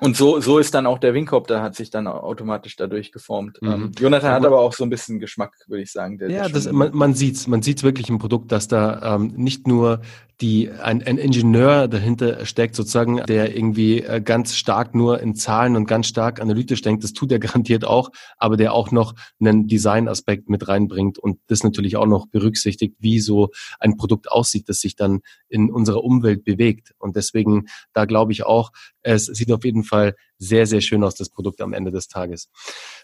und 0.00 0.16
so, 0.16 0.40
so 0.40 0.58
ist 0.58 0.74
dann 0.74 0.86
auch 0.86 0.98
der 0.98 1.14
Wingcopter 1.14 1.62
hat 1.62 1.76
sich 1.76 1.90
dann 1.90 2.08
automatisch 2.08 2.74
dadurch 2.74 3.12
geformt. 3.12 3.60
Mhm. 3.60 3.72
Ähm, 3.72 3.92
Jonathan 3.96 4.32
hat 4.32 4.44
aber 4.44 4.58
auch 4.58 4.72
so 4.72 4.82
ein 4.82 4.90
bisschen 4.90 5.20
Geschmack, 5.20 5.54
würde 5.68 5.82
ich 5.82 5.92
sagen. 5.92 6.18
Der, 6.18 6.28
ja, 6.28 6.42
der 6.42 6.48
das, 6.48 6.72
man, 6.72 6.90
man 6.92 7.14
sieht's, 7.14 7.46
man 7.46 7.62
sieht's 7.62 7.84
wirklich 7.84 8.08
im 8.08 8.18
Produkt, 8.18 8.50
dass 8.50 8.66
da 8.66 9.14
ähm, 9.14 9.34
nicht 9.36 9.68
nur 9.68 10.00
die 10.42 10.70
ein, 10.70 11.02
ein 11.04 11.18
Ingenieur 11.18 11.86
dahinter 11.86 12.44
steckt, 12.44 12.74
sozusagen, 12.74 13.18
der 13.26 13.56
irgendwie 13.56 14.00
äh, 14.02 14.20
ganz 14.20 14.56
stark 14.56 14.92
nur 14.92 15.20
in 15.20 15.36
Zahlen 15.36 15.76
und 15.76 15.86
ganz 15.86 16.08
stark 16.08 16.40
analytisch 16.40 16.82
denkt, 16.82 17.04
das 17.04 17.12
tut 17.12 17.30
er 17.30 17.38
garantiert 17.52 17.84
auch, 17.84 18.10
aber 18.36 18.56
der 18.56 18.74
auch 18.74 18.90
noch 18.90 19.14
einen 19.40 19.68
Design-Aspekt 19.68 20.50
mit 20.50 20.66
reinbringt 20.66 21.18
und 21.18 21.38
das 21.46 21.62
natürlich 21.62 21.96
auch 21.96 22.06
noch 22.06 22.26
berücksichtigt, 22.26 22.96
wie 22.98 23.20
so 23.20 23.50
ein 23.78 23.96
Produkt 23.96 24.30
aussieht, 24.32 24.68
das 24.68 24.80
sich 24.80 24.96
dann 24.96 25.20
in 25.48 25.70
unserer 25.70 26.02
Umwelt 26.02 26.44
bewegt. 26.44 26.92
Und 26.98 27.14
deswegen, 27.14 27.66
da 27.92 28.04
glaube 28.04 28.32
ich 28.32 28.44
auch, 28.44 28.72
es 29.02 29.26
sieht 29.26 29.52
auf 29.52 29.64
jeden 29.64 29.84
Fall 29.84 30.16
sehr, 30.38 30.66
sehr 30.66 30.80
schön 30.80 31.04
aus, 31.04 31.14
das 31.14 31.28
Produkt 31.28 31.60
am 31.60 31.72
Ende 31.72 31.92
des 31.92 32.08
Tages. 32.08 32.50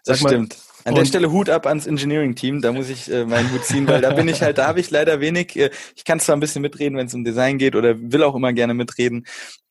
Sag 0.02 0.14
das 0.14 0.22
mal, 0.22 0.28
stimmt. 0.30 0.56
An 0.88 0.94
der 0.94 1.04
Stelle 1.04 1.30
Hut 1.30 1.50
ab 1.50 1.66
ans 1.66 1.86
Engineering-Team, 1.86 2.60
da 2.60 2.72
muss 2.72 2.88
ich 2.88 3.10
äh, 3.10 3.24
meinen 3.24 3.52
Hut 3.52 3.64
ziehen, 3.64 3.86
weil 3.86 4.00
da 4.00 4.12
bin 4.12 4.28
ich 4.28 4.42
halt, 4.42 4.58
da 4.58 4.66
habe 4.66 4.80
ich 4.80 4.90
leider 4.90 5.20
wenig, 5.20 5.56
äh, 5.56 5.70
ich 5.96 6.04
kann 6.04 6.20
zwar 6.20 6.36
ein 6.36 6.40
bisschen 6.40 6.62
mitreden, 6.62 6.96
wenn 6.98 7.06
es 7.06 7.14
um 7.14 7.24
Design 7.24 7.58
geht 7.58 7.76
oder 7.76 7.94
will 7.98 8.22
auch 8.22 8.34
immer 8.34 8.52
gerne 8.52 8.74
mitreden, 8.74 9.26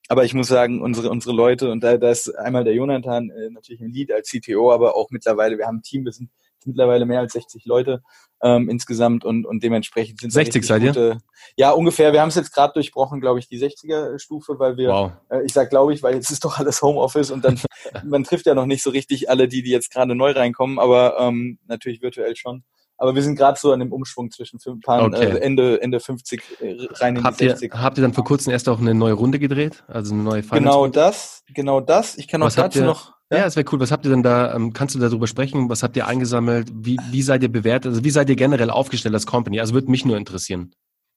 aber 0.08 0.24
ich 0.24 0.34
muss 0.34 0.48
sagen, 0.48 0.82
unsere, 0.82 1.10
unsere 1.10 1.36
Leute, 1.36 1.70
und 1.72 1.84
da, 1.84 1.98
da 1.98 2.12
ist 2.12 2.30
einmal 2.30 2.64
der 2.64 2.74
Jonathan 2.74 3.30
äh, 3.30 3.50
natürlich 3.50 3.82
ein 3.82 3.92
Lead 3.92 4.12
als 4.12 4.30
CTO, 4.30 4.72
aber 4.72 4.96
auch 4.96 5.10
mittlerweile, 5.12 5.58
wir 5.58 5.68
haben 5.68 5.78
ein 5.78 5.84
Team, 5.84 6.06
wir 6.06 6.14
sind 6.14 6.30
mittlerweile 6.66 7.06
mehr 7.06 7.20
als 7.20 7.34
60 7.34 7.66
Leute 7.66 8.02
ähm, 8.42 8.70
insgesamt 8.70 9.26
und, 9.26 9.46
und 9.46 9.64
dementsprechend 9.64 10.22
sind 10.22 10.32
60 10.32 10.66
seid 10.66 10.84
ihr? 10.84 11.18
ja, 11.56 11.72
ungefähr. 11.72 12.14
Wir 12.14 12.22
haben 12.22 12.30
es 12.30 12.36
jetzt 12.36 12.54
gerade 12.54 12.74
durchbrochen, 12.74 13.20
glaube 13.20 13.40
ich, 13.40 13.48
die 13.48 13.60
60er 13.60 14.20
Stufe, 14.20 14.60
weil 14.60 14.78
wir, 14.78 14.90
wow. 14.90 15.12
äh, 15.30 15.44
ich 15.44 15.54
sag 15.54 15.70
glaube 15.70 15.94
ich, 15.94 16.04
weil 16.04 16.16
jetzt 16.16 16.30
ist 16.30 16.46
doch 16.46 16.60
alles 16.60 16.82
Homeoffice 16.82 17.32
und 17.32 17.44
dann, 17.44 17.60
man 18.04 18.24
trifft 18.24 18.46
ja 18.46 18.54
noch 18.54 18.66
nicht 18.66 18.84
so 18.84 18.90
richtig 18.90 19.30
alle 19.30 19.48
die, 19.48 19.64
die 19.64 19.72
jetzt 19.72 19.92
gerade 19.92 20.16
neu 20.16 20.32
reinkommen, 20.32 20.80
aber 20.80 21.18
ähm, 21.20 21.60
natürlich 21.68 22.02
virtuell 22.02 22.36
schon. 22.36 22.64
Aber 22.98 23.16
wir 23.16 23.22
sind 23.22 23.36
gerade 23.36 23.60
so 23.60 23.72
an 23.72 23.80
dem 23.80 23.92
Umschwung 23.92 24.32
zwischen 24.32 24.60
fünf 24.60 24.84
Paaren, 24.84 25.14
okay. 25.14 25.26
äh, 25.26 25.38
Ende, 25.40 25.82
Ende 25.82 26.00
50 26.00 26.42
äh, 26.60 26.76
rein 26.96 27.16
in 27.16 27.24
habt 27.24 27.40
die 27.40 27.50
60. 27.50 27.74
Ihr, 27.74 27.82
habt 27.82 27.98
ihr 27.98 28.02
dann 28.02 28.14
vor 28.14 28.24
kurzem 28.24 28.52
erst 28.52 28.68
auch 28.70 28.80
eine 28.80 28.94
neue 28.94 29.14
Runde 29.14 29.40
gedreht? 29.40 29.84
Also 29.88 30.14
eine 30.14 30.24
neue 30.24 30.44
Finance 30.44 30.64
Genau 30.64 30.88
das, 30.88 31.44
genau 31.54 31.80
das. 31.80 32.18
Ich 32.18 32.28
kann 32.28 32.42
auch 32.42 32.52
dazu 32.52 32.80
ihr, 32.80 32.86
noch 32.86 33.18
ja, 33.30 33.46
es 33.46 33.58
wäre 33.58 33.66
cool. 33.72 33.80
Was 33.82 33.92
habt 33.92 34.06
ihr 34.06 34.12
denn 34.12 34.24
da, 34.24 34.56
ähm, 34.56 34.72
kannst 34.72 34.96
du 34.96 35.00
darüber 35.00 35.28
sprechen? 35.28 35.70
Was 35.70 35.84
habt 35.84 35.98
ihr 35.98 36.08
eingesammelt? 36.08 36.70
Wie, 36.74 36.98
wie 37.12 37.22
seid 37.22 37.44
ihr 37.44 37.52
bewertet? 37.52 37.90
Also 37.90 38.04
wie 38.06 38.10
seid 38.10 38.30
ihr 38.30 38.38
generell 38.38 38.70
aufgestellt 38.70 39.14
als 39.14 39.26
Company? 39.26 39.60
Also 39.60 39.74
würde 39.74 39.92
mich 39.92 40.06
nur 40.06 40.16
interessieren. 40.16 40.72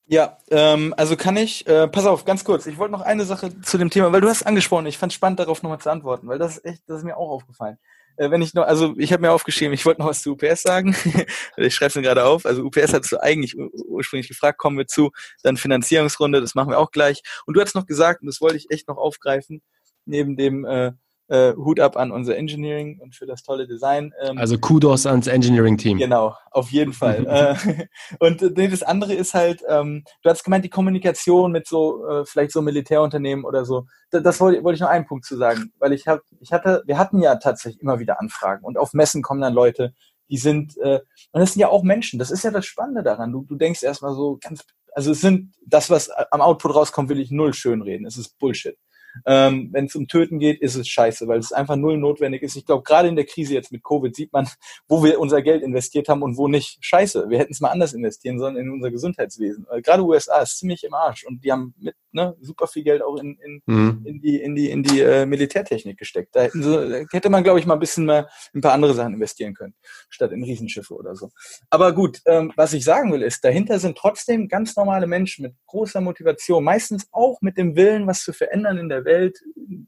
Ja, 0.07 0.37
ähm, 0.49 0.93
also 0.97 1.15
kann 1.15 1.37
ich, 1.37 1.65
äh, 1.67 1.87
pass 1.87 2.05
auf, 2.05 2.25
ganz 2.25 2.43
kurz, 2.43 2.65
ich 2.65 2.77
wollte 2.77 2.91
noch 2.91 3.01
eine 3.01 3.23
Sache 3.23 3.61
zu 3.61 3.77
dem 3.77 3.89
Thema, 3.89 4.11
weil 4.11 4.19
du 4.19 4.27
hast 4.27 4.43
angesprochen, 4.43 4.85
ich 4.87 4.97
fand 4.97 5.13
spannend 5.13 5.39
darauf 5.39 5.63
nochmal 5.63 5.79
zu 5.79 5.89
antworten, 5.89 6.27
weil 6.27 6.37
das 6.37 6.57
ist 6.57 6.65
echt, 6.65 6.83
das 6.87 6.97
ist 6.97 7.03
mir 7.05 7.15
auch 7.15 7.29
aufgefallen. 7.29 7.77
Äh, 8.21 8.29
wenn 8.29 8.43
ich 8.43 8.53
noch, 8.53 8.65
also 8.65 8.93
ich 8.97 9.11
habe 9.11 9.21
mir 9.21 9.31
aufgeschrieben, 9.31 9.73
ich 9.73 9.83
wollte 9.83 10.01
noch 10.01 10.09
was 10.09 10.21
zu 10.21 10.33
UPS 10.33 10.61
sagen, 10.61 10.95
ich 11.57 11.73
schreibe 11.73 11.87
es 11.89 11.95
mir 11.95 12.03
gerade 12.03 12.23
auf, 12.23 12.45
also 12.45 12.63
UPS 12.63 12.93
hast 12.93 13.11
du 13.11 13.17
eigentlich 13.17 13.57
ursprünglich 13.57 14.27
gefragt, 14.27 14.59
kommen 14.59 14.77
wir 14.77 14.85
zu, 14.85 15.09
dann 15.41 15.57
Finanzierungsrunde, 15.57 16.39
das 16.39 16.53
machen 16.53 16.69
wir 16.69 16.77
auch 16.77 16.91
gleich. 16.91 17.23
Und 17.47 17.55
du 17.57 17.61
hast 17.61 17.73
noch 17.73 17.87
gesagt, 17.87 18.21
und 18.21 18.27
das 18.27 18.39
wollte 18.39 18.57
ich 18.57 18.69
echt 18.69 18.87
noch 18.87 18.97
aufgreifen, 18.97 19.63
neben 20.05 20.37
dem 20.37 20.65
äh, 20.65 20.91
äh, 21.27 21.53
Hut 21.53 21.79
ab 21.79 21.97
an 21.97 22.11
unser 22.11 22.35
Engineering 22.37 22.99
und 22.99 23.15
für 23.15 23.25
das 23.25 23.43
tolle 23.43 23.67
Design. 23.67 24.13
Ähm, 24.21 24.37
also 24.37 24.57
Kudos 24.57 25.05
ans 25.05 25.27
Engineering-Team. 25.27 25.97
Genau, 25.97 26.35
auf 26.51 26.71
jeden 26.71 26.93
Fall. 26.93 27.25
äh, 27.67 27.85
und 28.19 28.41
äh, 28.41 28.67
das 28.67 28.83
andere 28.83 29.13
ist 29.13 29.33
halt, 29.33 29.63
ähm, 29.67 30.03
du 30.23 30.29
hast 30.29 30.43
gemeint, 30.43 30.65
die 30.65 30.69
Kommunikation 30.69 31.51
mit 31.51 31.67
so, 31.67 32.05
äh, 32.07 32.25
vielleicht 32.25 32.51
so 32.51 32.61
Militärunternehmen 32.61 33.45
oder 33.45 33.65
so. 33.65 33.85
Das, 34.09 34.23
das 34.23 34.39
wollte, 34.39 34.63
wollte 34.63 34.75
ich 34.75 34.81
noch 34.81 34.89
einen 34.89 35.05
Punkt 35.05 35.25
zu 35.25 35.37
sagen, 35.37 35.71
weil 35.79 35.93
ich 35.93 36.07
habe, 36.07 36.21
ich 36.39 36.51
hatte, 36.51 36.83
wir 36.85 36.97
hatten 36.97 37.21
ja 37.21 37.35
tatsächlich 37.35 37.81
immer 37.81 37.99
wieder 37.99 38.19
Anfragen 38.19 38.65
und 38.65 38.77
auf 38.77 38.93
Messen 38.93 39.21
kommen 39.21 39.41
dann 39.41 39.53
Leute, 39.53 39.93
die 40.29 40.37
sind, 40.37 40.77
äh, 40.77 40.99
und 41.31 41.41
das 41.41 41.53
sind 41.53 41.61
ja 41.61 41.67
auch 41.69 41.83
Menschen, 41.83 42.17
das 42.17 42.31
ist 42.31 42.43
ja 42.43 42.51
das 42.51 42.65
Spannende 42.65 43.03
daran. 43.03 43.31
Du, 43.31 43.43
du 43.43 43.55
denkst 43.55 43.83
erstmal 43.83 44.15
so 44.15 44.37
ganz, 44.41 44.63
also 44.93 45.11
es 45.11 45.21
sind, 45.21 45.53
das, 45.65 45.89
was 45.89 46.09
am 46.09 46.41
Output 46.41 46.75
rauskommt, 46.75 47.09
will 47.09 47.19
ich 47.19 47.31
null 47.31 47.53
schönreden. 47.53 48.05
Es 48.05 48.17
ist 48.17 48.37
Bullshit. 48.39 48.77
Ähm, 49.25 49.69
Wenn 49.71 49.85
es 49.85 49.95
um 49.95 50.07
Töten 50.07 50.39
geht, 50.39 50.61
ist 50.61 50.75
es 50.75 50.87
scheiße, 50.87 51.27
weil 51.27 51.39
es 51.39 51.51
einfach 51.51 51.75
null 51.75 51.97
notwendig 51.97 52.43
ist. 52.43 52.55
Ich 52.55 52.65
glaube, 52.65 52.83
gerade 52.83 53.07
in 53.07 53.15
der 53.15 53.25
Krise 53.25 53.53
jetzt 53.53 53.71
mit 53.71 53.83
Covid 53.83 54.15
sieht 54.15 54.33
man, 54.33 54.47
wo 54.87 55.03
wir 55.03 55.19
unser 55.19 55.41
Geld 55.41 55.63
investiert 55.63 56.09
haben 56.09 56.23
und 56.23 56.37
wo 56.37 56.47
nicht. 56.47 56.77
Scheiße, 56.81 57.29
wir 57.29 57.39
hätten 57.39 57.53
es 57.53 57.61
mal 57.61 57.69
anders 57.69 57.93
investieren 57.93 58.39
sollen 58.39 58.57
in 58.57 58.69
unser 58.69 58.91
Gesundheitswesen. 58.91 59.65
Äh, 59.71 59.81
gerade 59.81 60.03
USA 60.03 60.41
ist 60.41 60.57
ziemlich 60.57 60.83
im 60.83 60.93
Arsch 60.93 61.25
und 61.25 61.43
die 61.43 61.51
haben 61.51 61.73
mit 61.77 61.95
ne, 62.13 62.35
super 62.41 62.67
viel 62.67 62.83
Geld 62.83 63.01
auch 63.01 63.17
in, 63.17 63.37
in, 63.37 63.61
mhm. 63.65 64.01
in 64.05 64.21
die, 64.21 64.41
in 64.41 64.55
die, 64.55 64.69
in 64.69 64.83
die 64.83 65.01
äh, 65.01 65.25
Militärtechnik 65.25 65.97
gesteckt. 65.97 66.35
Da 66.35 66.41
hätten 66.41 66.63
sie, 66.63 67.07
hätte 67.11 67.29
man, 67.29 67.43
glaube 67.43 67.59
ich, 67.59 67.65
mal 67.65 67.75
ein 67.75 67.79
bisschen 67.79 68.05
mehr 68.05 68.29
in 68.53 68.59
ein 68.59 68.61
paar 68.61 68.73
andere 68.73 68.93
Sachen 68.93 69.13
investieren 69.13 69.53
können, 69.53 69.73
statt 70.09 70.31
in 70.31 70.43
Riesenschiffe 70.43 70.93
oder 70.93 71.15
so. 71.15 71.31
Aber 71.69 71.93
gut, 71.93 72.21
ähm, 72.25 72.51
was 72.55 72.73
ich 72.73 72.83
sagen 72.83 73.11
will, 73.11 73.21
ist, 73.21 73.43
dahinter 73.43 73.79
sind 73.79 73.97
trotzdem 73.97 74.47
ganz 74.47 74.75
normale 74.75 75.07
Menschen 75.07 75.43
mit 75.43 75.55
großer 75.65 76.01
Motivation, 76.01 76.63
meistens 76.63 77.07
auch 77.11 77.41
mit 77.41 77.57
dem 77.57 77.75
Willen, 77.75 78.07
was 78.07 78.23
zu 78.23 78.33
verändern 78.33 78.77
in 78.77 78.89
der 78.89 79.05
Welt, 79.05 79.39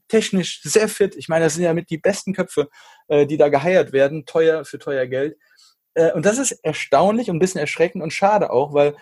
technisch 0.08 0.62
sehr 0.62 0.88
fit. 0.88 1.16
Ich 1.16 1.28
meine, 1.28 1.44
das 1.44 1.54
sind 1.54 1.64
ja 1.64 1.74
mit 1.74 1.90
die 1.90 1.98
besten 1.98 2.32
Köpfe, 2.32 2.68
äh, 3.08 3.26
die 3.26 3.36
da 3.36 3.48
geheiert 3.48 3.92
werden, 3.92 4.26
teuer 4.26 4.64
für 4.64 4.78
teuer 4.78 5.06
Geld. 5.06 5.36
Äh, 5.94 6.12
und 6.12 6.26
das 6.26 6.38
ist 6.38 6.52
erstaunlich 6.62 7.30
und 7.30 7.36
ein 7.36 7.40
bisschen 7.40 7.60
erschreckend 7.60 8.02
und 8.02 8.12
schade 8.12 8.50
auch, 8.50 8.74
weil 8.74 8.96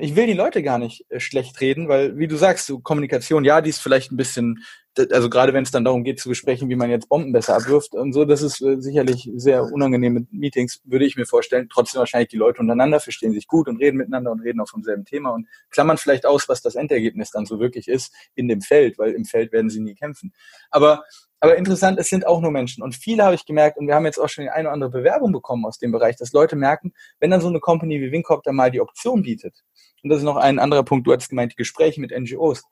ich 0.00 0.16
will 0.16 0.26
die 0.26 0.32
Leute 0.34 0.62
gar 0.62 0.78
nicht 0.78 1.04
äh, 1.10 1.20
schlecht 1.20 1.60
reden, 1.60 1.88
weil, 1.88 2.18
wie 2.18 2.28
du 2.28 2.36
sagst, 2.36 2.66
so 2.66 2.78
Kommunikation, 2.80 3.44
ja, 3.44 3.60
die 3.60 3.70
ist 3.70 3.80
vielleicht 3.80 4.12
ein 4.12 4.16
bisschen, 4.16 4.64
also 4.98 5.30
gerade 5.30 5.52
wenn 5.52 5.62
es 5.62 5.70
dann 5.70 5.84
darum 5.84 6.04
geht 6.04 6.20
zu 6.20 6.28
besprechen, 6.28 6.68
wie 6.68 6.76
man 6.76 6.90
jetzt 6.90 7.08
Bomben 7.08 7.32
besser 7.32 7.56
abwirft 7.56 7.94
und 7.94 8.12
so, 8.12 8.24
das 8.24 8.42
ist 8.42 8.60
äh, 8.60 8.80
sicherlich 8.80 9.30
sehr 9.34 9.64
unangenehme 9.64 10.26
Meetings, 10.30 10.80
würde 10.84 11.04
ich 11.04 11.16
mir 11.16 11.26
vorstellen. 11.26 11.68
Trotzdem 11.72 12.00
wahrscheinlich 12.00 12.28
die 12.28 12.36
Leute 12.36 12.60
untereinander 12.60 13.00
verstehen 13.00 13.32
sich 13.32 13.46
gut 13.46 13.68
und 13.68 13.78
reden 13.78 13.96
miteinander 13.96 14.30
und 14.32 14.40
reden 14.40 14.60
auch 14.60 14.68
vom 14.68 14.82
selben 14.82 15.04
Thema 15.04 15.30
und 15.30 15.48
klammern 15.70 15.98
vielleicht 15.98 16.26
aus, 16.26 16.48
was 16.48 16.62
das 16.62 16.74
Endergebnis 16.74 17.30
dann 17.30 17.46
so 17.46 17.58
wirklich 17.58 17.88
ist 17.88 18.14
in 18.34 18.48
dem 18.48 18.60
Feld, 18.60 18.98
weil 18.98 19.12
im 19.12 19.24
Feld 19.24 19.52
werden 19.52 19.70
sie 19.70 19.80
nie 19.80 19.94
kämpfen. 19.94 20.32
Aber 20.70 21.04
aber 21.40 21.56
interessant, 21.56 21.98
es 21.98 22.08
sind 22.08 22.24
auch 22.24 22.40
nur 22.40 22.52
Menschen. 22.52 22.84
Und 22.84 22.94
viele 22.94 23.24
habe 23.24 23.34
ich 23.34 23.44
gemerkt, 23.44 23.76
und 23.76 23.88
wir 23.88 23.96
haben 23.96 24.06
jetzt 24.06 24.18
auch 24.18 24.28
schon 24.28 24.44
die 24.44 24.50
eine 24.50 24.68
oder 24.68 24.74
andere 24.74 24.90
Bewerbung 24.90 25.32
bekommen 25.32 25.66
aus 25.66 25.76
dem 25.76 25.90
Bereich, 25.90 26.14
dass 26.14 26.32
Leute 26.32 26.54
merken, 26.54 26.92
wenn 27.18 27.32
dann 27.32 27.40
so 27.40 27.48
eine 27.48 27.58
Company 27.58 28.00
wie 28.00 28.12
Wincopter 28.12 28.52
mal 28.52 28.70
die 28.70 28.80
Option 28.80 29.22
bietet, 29.22 29.64
und 30.04 30.10
das 30.10 30.18
ist 30.18 30.24
noch 30.24 30.36
ein 30.36 30.60
anderer 30.60 30.84
Punkt, 30.84 31.04
du 31.04 31.12
hattest 31.12 31.30
gemeint, 31.30 31.50
die 31.50 31.56
Gespräche 31.56 32.00
mit 32.00 32.12
NGOs, 32.12 32.62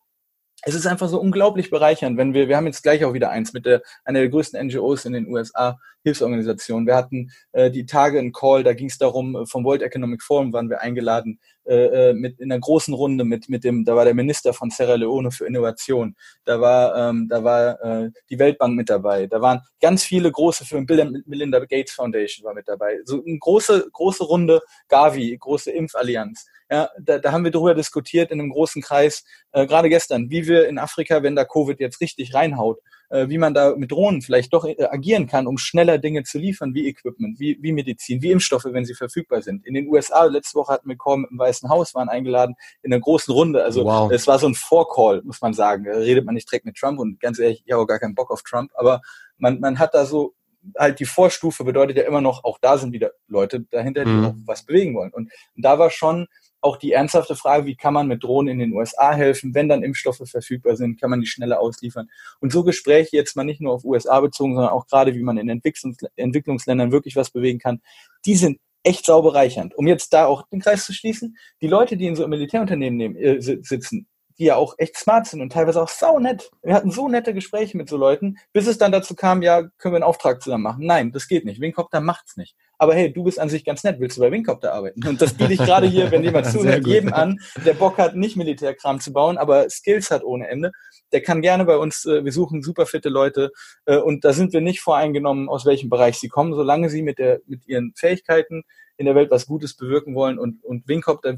es 0.63 0.75
ist 0.75 0.87
einfach 0.87 1.09
so 1.09 1.21
unglaublich 1.21 1.71
bereichernd, 1.71 2.17
wenn 2.17 2.35
wir, 2.35 2.49
wir 2.49 2.57
haben 2.57 2.67
jetzt 2.67 2.83
gleich 2.83 3.05
auch 3.05 3.15
wieder 3.15 3.31
eins 3.31 3.53
mit 3.53 3.67
der, 3.67 3.83
einer 4.05 4.21
der 4.21 4.29
größten 4.29 4.67
NGOs 4.67 5.05
in 5.05 5.13
den 5.13 5.29
USA, 5.29 5.79
Hilfsorganisationen. 6.03 6.87
Wir 6.87 6.97
hatten 6.97 7.31
äh, 7.53 7.71
die 7.71 7.87
Tage 7.87 8.19
in 8.19 8.33
Call, 8.33 8.63
da 8.63 8.73
ging 8.73 8.89
es 8.89 8.99
darum, 8.99 9.37
äh, 9.37 9.47
vom 9.47 9.65
World 9.65 9.83
Economic 9.83 10.23
Forum 10.23 10.53
waren 10.53 10.71
wir 10.71 10.81
eingeladen, 10.81 11.41
äh, 11.71 12.11
äh, 12.11 12.15
mit 12.15 12.41
in 12.41 12.51
einer 12.51 12.61
großen 12.61 12.93
Runde 12.93 13.23
mit, 13.25 13.49
mit 13.49 13.63
dem, 13.63 13.85
da 13.85 13.95
war 13.95 14.05
der 14.05 14.15
Minister 14.15 14.53
von 14.53 14.71
Sierra 14.71 14.97
Leone 14.97 15.31
für 15.31 15.47
Innovation, 15.47 16.17
da 16.45 16.61
war, 16.61 16.97
ähm, 16.97 17.29
da 17.31 17.45
war 17.45 17.81
äh, 17.81 18.11
die 18.29 18.41
Weltbank 18.41 18.75
mit 18.75 18.91
dabei, 18.91 19.29
da 19.29 19.41
waren 19.41 19.61
ganz 19.81 20.03
viele 20.03 20.33
große 20.33 20.65
Firmen, 20.65 20.87
Bill 20.87 21.23
Melinda 21.27 21.61
Gates 21.61 21.93
Foundation 21.93 22.45
war 22.45 22.55
mit 22.55 22.67
dabei. 22.67 22.99
So 23.05 23.23
eine 23.25 23.39
große, 23.39 23.89
große 23.93 24.25
Runde, 24.25 24.61
Gavi, 24.89 25.37
große 25.39 25.71
Impfallianz. 25.71 26.45
Ja, 26.69 26.91
da, 26.99 27.19
da 27.19 27.31
haben 27.31 27.45
wir 27.45 27.53
darüber 27.53 27.75
diskutiert 27.75 28.33
in 28.33 28.41
einem 28.41 28.51
großen 28.51 28.83
Kreis, 28.83 29.25
äh, 29.53 29.65
gerade 29.65 29.89
gestern, 29.89 30.29
wie 30.29 30.49
wir 30.49 30.67
in 30.67 30.77
Afrika, 30.77 31.23
wenn 31.23 31.37
da 31.37 31.45
Covid 31.45 31.79
jetzt 31.79 32.01
richtig 32.01 32.35
reinhaut, 32.35 32.81
wie 33.29 33.39
man 33.39 33.55
da 33.55 33.75
mit 33.77 33.91
Drohnen 33.91 34.23
vielleicht 34.23 34.53
doch 34.53 34.65
äh, 34.65 34.77
agieren 34.85 35.27
kann, 35.27 35.47
um 35.47 35.59
schneller 35.59 35.99
Dinge 35.99 36.23
zu 36.23 36.39
liefern, 36.39 36.75
wie 36.75 36.87
Equipment, 36.87 37.41
wie, 37.41 37.59
wie 37.61 37.73
Medizin, 37.73 38.23
wie 38.23 38.31
Impfstoffe, 38.31 38.67
wenn 38.67 38.85
sie 38.85 38.95
verfügbar 38.95 39.43
sind. 39.43 39.67
In 39.67 39.75
den 39.75 39.89
USA, 39.89 40.25
letzte 40.25 40.57
Woche 40.57 40.73
hatten 40.73 40.89
wir 40.89 40.97
Call 40.97 41.25
im 41.29 41.39
Weißen 41.39 41.69
Haus, 41.69 41.95
waren 41.95 42.09
eingeladen 42.09 42.55
in 42.83 42.93
einer 42.93 43.01
großen 43.01 43.33
Runde. 43.35 43.65
Also 43.65 43.85
wow. 43.85 44.11
es 44.13 44.27
war 44.27 44.39
so 44.39 44.47
ein 44.47 44.55
Vorcall, 44.55 45.23
muss 45.25 45.41
man 45.41 45.53
sagen. 45.53 45.85
Da 45.85 45.93
redet 45.93 46.25
man 46.25 46.35
nicht 46.35 46.51
direkt 46.51 46.67
mit 46.67 46.77
Trump 46.77 46.99
und 46.99 47.21
ganz 47.21 47.39
ehrlich, 47.39 47.63
ich 47.67 47.73
habe 47.73 47.83
auch 47.83 47.89
gar 47.89 47.99
keinen 47.99 48.15
Bock 48.15 48.31
auf 48.31 48.43
Trump, 48.43 48.71
aber 48.75 49.01
man, 49.39 49.61
man 49.61 49.79
hat 49.79 49.95
da 49.95 50.05
so 50.05 50.35
halt 50.79 51.01
die 51.01 51.07
Vorstufe 51.07 51.65
bedeutet 51.65 51.97
ja 51.97 52.05
immer 52.05 52.21
noch, 52.21 52.45
auch 52.45 52.59
da 52.61 52.79
sind 52.79 52.93
wieder 52.93 53.13
Leute 53.29 53.61
dahinter, 53.71 54.05
die 54.05 54.11
mhm. 54.11 54.25
auch 54.25 54.35
was 54.45 54.65
bewegen 54.65 54.95
wollen. 54.95 55.11
Und 55.11 55.31
da 55.57 55.79
war 55.79 55.91
schon 55.91 56.27
auch 56.61 56.77
die 56.77 56.93
ernsthafte 56.93 57.37
Frage, 57.37 57.67
wie 57.67 57.77
kann 57.77 57.95
man 57.95 58.07
mit 58.07 58.23
Drohnen 58.23 58.49
in 58.53 58.59
den 58.59 58.73
USA 58.73 59.13
helfen, 59.13 59.55
wenn 59.55 59.69
dann 59.69 59.83
Impfstoffe 59.83 60.23
verfügbar 60.25 60.77
sind, 60.77 61.01
kann 61.01 61.11
man 61.11 61.21
die 61.21 61.27
schneller 61.27 61.61
ausliefern. 61.61 62.09
Und 62.41 62.53
so 62.53 62.65
Gespräche 62.65 63.17
jetzt 63.17 63.37
mal 63.37 63.45
nicht 63.45 63.61
nur 63.61 63.73
auf 63.73 63.85
USA 63.85 64.21
bezogen, 64.21 64.55
sondern 64.55 64.73
auch 64.73 64.87
gerade, 64.87 65.15
wie 65.15 65.23
man 65.23 65.39
in 65.39 65.49
Entwicklungs 65.49 65.99
Entwicklungsländern 66.17 66.93
wirklich 66.93 67.17
was 67.17 67.31
bewegen 67.31 67.59
kann, 67.59 67.81
die 68.27 68.37
sind 68.37 68.59
echt 68.83 69.07
sau 69.07 69.23
bereichernd. 69.23 69.77
Um 69.77 69.87
jetzt 69.87 70.13
da 70.13 70.27
auch 70.27 70.47
den 70.49 70.61
Kreis 70.61 70.87
zu 70.87 70.93
schließen, 70.93 71.37
die 71.61 71.69
Leute, 71.69 71.97
die 71.97 72.07
in 72.07 72.17
so 72.17 72.27
Militärunternehmen 72.27 72.97
nehmen, 72.97 73.17
äh, 73.17 73.41
sitzen, 73.41 74.07
die 74.39 74.45
ja 74.45 74.57
auch 74.57 74.75
echt 74.79 74.97
smart 74.97 75.27
sind 75.27 75.43
und 75.43 75.53
teilweise 75.53 75.83
auch 75.83 75.89
sau 75.89 76.19
nett. 76.19 76.51
Wir 76.63 76.75
hatten 76.75 76.91
so 76.91 77.09
nette 77.09 77.35
Gespräche 77.35 77.77
mit 77.77 77.89
so 77.91 77.99
Leuten, 77.99 78.39
bis 78.53 78.67
es 78.67 78.79
dann 78.79 78.91
dazu 78.91 79.15
kam, 79.15 79.43
ja, 79.43 79.63
können 79.79 79.93
wir 79.93 79.97
einen 79.97 80.05
Auftrag 80.05 80.43
zusammen 80.43 80.65
machen? 80.65 80.87
Nein, 80.87 81.13
das 81.13 81.29
geht 81.29 81.45
nicht. 81.45 81.61
Wingcopter 81.61 82.01
macht's 82.01 82.39
nicht. 82.39 82.57
Aber 82.81 82.95
hey, 82.95 83.13
du 83.13 83.25
bist 83.25 83.39
an 83.39 83.51
sich 83.51 83.63
ganz 83.63 83.85
nett, 83.85 84.01
willst 84.01 84.17
du 84.17 84.23
bei 84.23 84.33
Wingcopter 84.33 84.73
arbeiten? 84.73 85.07
Und 85.07 85.21
das 85.21 85.35
biete 85.35 85.53
ich 85.53 85.59
gerade 85.59 85.87
hier, 85.87 86.11
wenn 86.11 86.25
jemand 86.25 86.47
zuhört, 86.51 86.87
jedem 86.87 87.13
an, 87.13 87.39
der 87.67 87.75
Bock 87.75 87.99
hat, 87.99 88.17
nicht 88.17 88.37
Militärkram 88.37 89.01
zu 89.01 89.13
bauen, 89.13 89.37
aber 89.37 89.69
Skills 89.69 90.11
hat 90.11 90.25
ohne 90.25 90.49
Ende. 90.49 90.73
Der 91.13 91.21
kann 91.21 91.43
gerne 91.43 91.67
bei 91.67 91.77
uns, 91.77 92.07
äh, 92.07 92.25
wir 92.25 92.33
suchen 92.33 92.63
super 92.63 92.87
fitte 92.87 93.11
Leute 93.11 93.53
äh, 93.85 93.99
und 93.99 94.25
da 94.25 94.33
sind 94.33 94.55
wir 94.55 94.63
nicht 94.63 94.81
voreingenommen, 94.81 95.51
aus 95.51 95.67
welchem 95.67 95.91
Bereich 95.91 96.19
sie 96.19 96.29
kommen, 96.29 96.55
solange 96.55 96.89
sie 96.89 97.03
mit 97.03 97.19
der, 97.19 97.41
mit 97.47 97.69
ihren 97.69 97.93
Fähigkeiten 97.97 98.63
in 98.97 99.05
der 99.05 99.15
Welt 99.15 99.31
was 99.31 99.45
Gutes 99.45 99.77
bewirken 99.77 100.15
wollen 100.15 100.39
und, 100.39 100.65
und 100.65 100.89
Wingcopter 100.89 101.37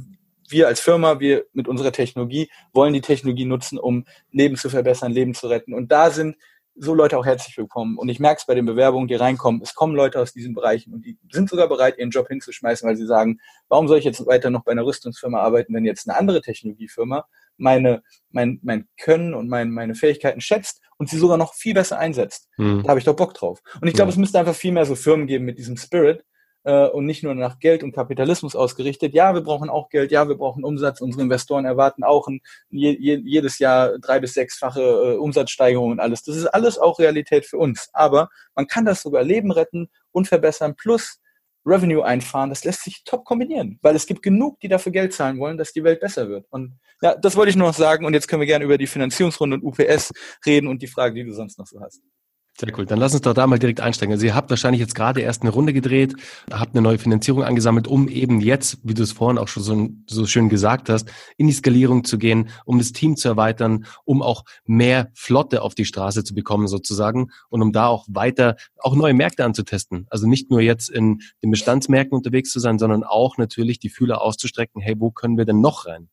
wir 0.49 0.69
als 0.69 0.81
Firma, 0.81 1.19
wir 1.19 1.47
mit 1.55 1.67
unserer 1.67 1.93
Technologie 1.93 2.51
wollen 2.73 2.93
die 2.93 3.01
Technologie 3.01 3.47
nutzen, 3.47 3.79
um 3.79 4.05
Leben 4.31 4.57
zu 4.57 4.69
verbessern, 4.71 5.11
Leben 5.11 5.35
zu 5.35 5.49
retten. 5.49 5.75
Und 5.75 5.91
da 5.91 6.11
sind 6.11 6.37
so 6.75 6.95
Leute 6.95 7.19
auch 7.19 7.27
herzlich 7.27 7.57
willkommen. 7.59 7.99
Und 7.99 8.09
ich 8.09 8.19
merke 8.19 8.41
es 8.41 8.47
bei 8.47 8.55
den 8.55 8.67
Bewerbungen, 8.67 9.09
die 9.09 9.15
reinkommen. 9.15 9.61
Es 9.63 9.75
kommen 9.75 9.95
Leute 9.95 10.21
aus 10.21 10.33
diesen 10.33 10.55
Bereichen 10.55 10.93
und 10.95 11.05
die 11.05 11.19
sind 11.31 11.49
sogar 11.49 11.69
bereit, 11.69 11.99
ihren 11.99 12.11
Job 12.11 12.29
hinzuschmeißen, 12.29 12.89
weil 12.89 12.97
sie 12.97 13.07
sagen, 13.07 13.41
warum 13.69 13.89
soll 13.89 13.99
ich 13.99 14.05
jetzt 14.05 14.25
weiter 14.27 14.51
noch 14.51 14.65
bei 14.65 14.73
einer 14.73 14.85
Rüstungsfirma 14.85 15.41
arbeiten, 15.41 15.75
wenn 15.75 15.85
jetzt 15.85 16.09
eine 16.09 16.19
andere 16.19 16.41
Technologiefirma 16.41 17.27
meine, 17.59 18.03
mein, 18.31 18.59
mein 18.63 18.89
Können 18.99 19.35
und 19.35 19.49
mein, 19.49 19.71
meine 19.71 19.95
Fähigkeiten 19.95 20.41
schätzt 20.41 20.81
und 20.97 21.09
sie 21.09 21.19
sogar 21.19 21.37
noch 21.37 21.55
viel 21.55 21.75
besser 21.75 21.99
einsetzt. 21.99 22.49
Hm. 22.57 22.83
Da 22.83 22.91
habe 22.91 22.99
ich 22.99 23.05
doch 23.05 23.17
Bock 23.17 23.35
drauf. 23.35 23.63
Und 23.81 23.89
ich 23.89 23.95
glaube, 23.95 24.09
ja. 24.09 24.15
es 24.15 24.19
müsste 24.19 24.39
einfach 24.39 24.55
viel 24.55 24.73
mehr 24.73 24.87
so 24.87 24.95
Firmen 24.95 25.27
geben 25.27 25.45
mit 25.45 25.59
diesem 25.59 25.77
Spirit, 25.77 26.25
äh, 26.65 26.87
und 26.87 27.07
nicht 27.07 27.23
nur 27.23 27.35
nach 27.35 27.59
Geld 27.59 27.83
und 27.83 27.93
Kapitalismus 27.93 28.57
ausgerichtet. 28.57 29.15
Ja, 29.15 29.35
wir 29.35 29.43
brauchen 29.43 29.69
auch 29.69 29.89
Geld, 29.89 30.13
ja, 30.13 30.29
wir 30.29 30.37
brauchen 30.37 30.65
Umsatz. 30.65 31.01
Unsere 31.01 31.23
Investoren 31.23 31.65
erwarten 31.65 32.05
auch 32.05 32.29
ein, 32.29 32.41
je, 32.71 32.97
jedes 33.25 33.59
Jahr 33.59 33.99
drei 33.99 34.21
bis 34.21 34.35
sechsfache 34.35 34.81
äh, 34.81 35.17
Umsatzsteigerung 35.17 35.93
und 35.93 36.01
alles. 36.01 36.23
Das 36.23 36.37
ist 36.37 36.47
alles 36.47 36.79
auch 36.79 36.99
Realität 36.99 37.47
für 37.47 37.59
uns. 37.59 37.89
Aber 37.93 38.29
man 38.55 38.67
kann 38.67 38.85
das 38.85 39.03
sogar 39.03 39.23
Leben 39.23 39.51
retten 39.51 39.89
und 40.13 40.29
verbessern 40.29 40.75
plus 40.77 41.19
Revenue 41.65 42.05
einfahren, 42.05 42.51
das 42.51 42.65
lässt 42.65 42.83
sich 42.83 43.05
top 43.05 43.25
kombinieren, 43.25 43.79
weil 43.83 43.95
es 43.95 44.07
gibt 44.07 44.23
genug, 44.23 44.59
die 44.61 44.69
dafür 44.69 44.91
Geld 44.91 45.13
zahlen 45.15 45.39
wollen, 45.39 45.57
dass 45.57 45.73
die 45.73 45.85
Welt 45.85 46.01
besser 46.01 46.29
wird. 46.29 46.47
Und 46.51 46.79
ja, 47.01 47.15
das 47.15 47.37
wollte 47.37 47.51
ich 47.51 47.57
nur 47.57 47.69
noch 47.69 47.75
sagen 47.75 48.05
und 48.05 48.15
jetzt 48.15 48.27
können 48.27 48.41
wir 48.41 48.47
gerne 48.47 48.65
über 48.65 48.79
die 48.79 48.87
Finanzierungsrunde 48.87 49.57
und 49.57 49.63
UPS 49.63 50.13
reden 50.45 50.67
und 50.67 50.83
die 50.83 50.89
Frage, 50.89 51.15
die 51.15 51.25
du 51.25 51.33
sonst 51.33 51.59
noch 51.59 51.67
so 51.67 51.81
hast. 51.81 52.03
Sehr 52.59 52.71
cool. 52.79 52.85
Dann 52.85 52.99
lass 52.99 53.15
uns 53.15 53.23
doch 53.23 53.33
da 53.33 53.47
mal 53.47 53.59
direkt 53.59 53.81
einsteigen. 53.81 54.13
Also 54.13 54.27
ihr 54.27 54.35
habt 54.35 54.51
wahrscheinlich 54.51 54.81
jetzt 54.81 54.95
gerade 54.95 55.23
erst 55.23 55.43
eine 55.43 55.51
Runde 55.51 55.73
gedreht, 55.73 56.15
habt 56.51 56.75
eine 56.75 56.83
neue 56.83 56.99
Finanzierung 56.99 57.43
angesammelt, 57.43 57.89
um 57.89 58.09
eben 58.09 58.41
jetzt, 58.41 58.79
wie 58.83 58.93
du 58.93 59.03
es 59.03 59.13
vorhin 59.13 59.39
auch 59.39 59.49
schon 59.49 59.63
so, 59.63 59.89
so 60.07 60.27
schön 60.27 60.51
gesagt 60.51 60.91
hast, 60.91 61.11
in 61.39 61.47
die 61.47 61.55
Skalierung 61.55 62.05
zu 62.05 62.19
gehen, 62.19 62.51
um 62.67 62.77
das 62.77 62.93
Team 62.93 63.17
zu 63.17 63.29
erweitern, 63.29 63.87
um 64.05 64.21
auch 64.21 64.45
mehr 64.67 65.11
Flotte 65.15 65.63
auf 65.63 65.75
die 65.75 65.87
Straße 65.87 66.25
zu 66.25 66.35
bekommen 66.35 66.69
sozusagen 66.69 67.31
und 67.49 67.63
um 67.63 67.73
da 67.73 67.87
auch 67.87 68.07
weiter 68.09 68.57
auch 68.79 68.95
neue 68.95 69.15
Märkte 69.15 69.45
anzutesten. 69.47 70.07
Also 70.11 70.27
nicht 70.27 70.51
nur 70.51 70.61
jetzt 70.61 70.91
in 70.91 71.23
den 71.43 71.51
Bestandsmärkten 71.51 72.17
unterwegs 72.17 72.51
zu 72.51 72.61
sein, 72.61 72.79
sondern 72.79 73.03
auch 73.03 73.39
natürlich 73.39 73.79
die 73.79 73.89
Fühler 73.89 74.21
auszustrecken, 74.21 74.83
hey, 74.83 74.95
wo 74.99 75.11
können 75.11 75.39
wir 75.39 75.47
denn 75.47 75.63
noch 75.63 75.87
rein? 75.87 76.11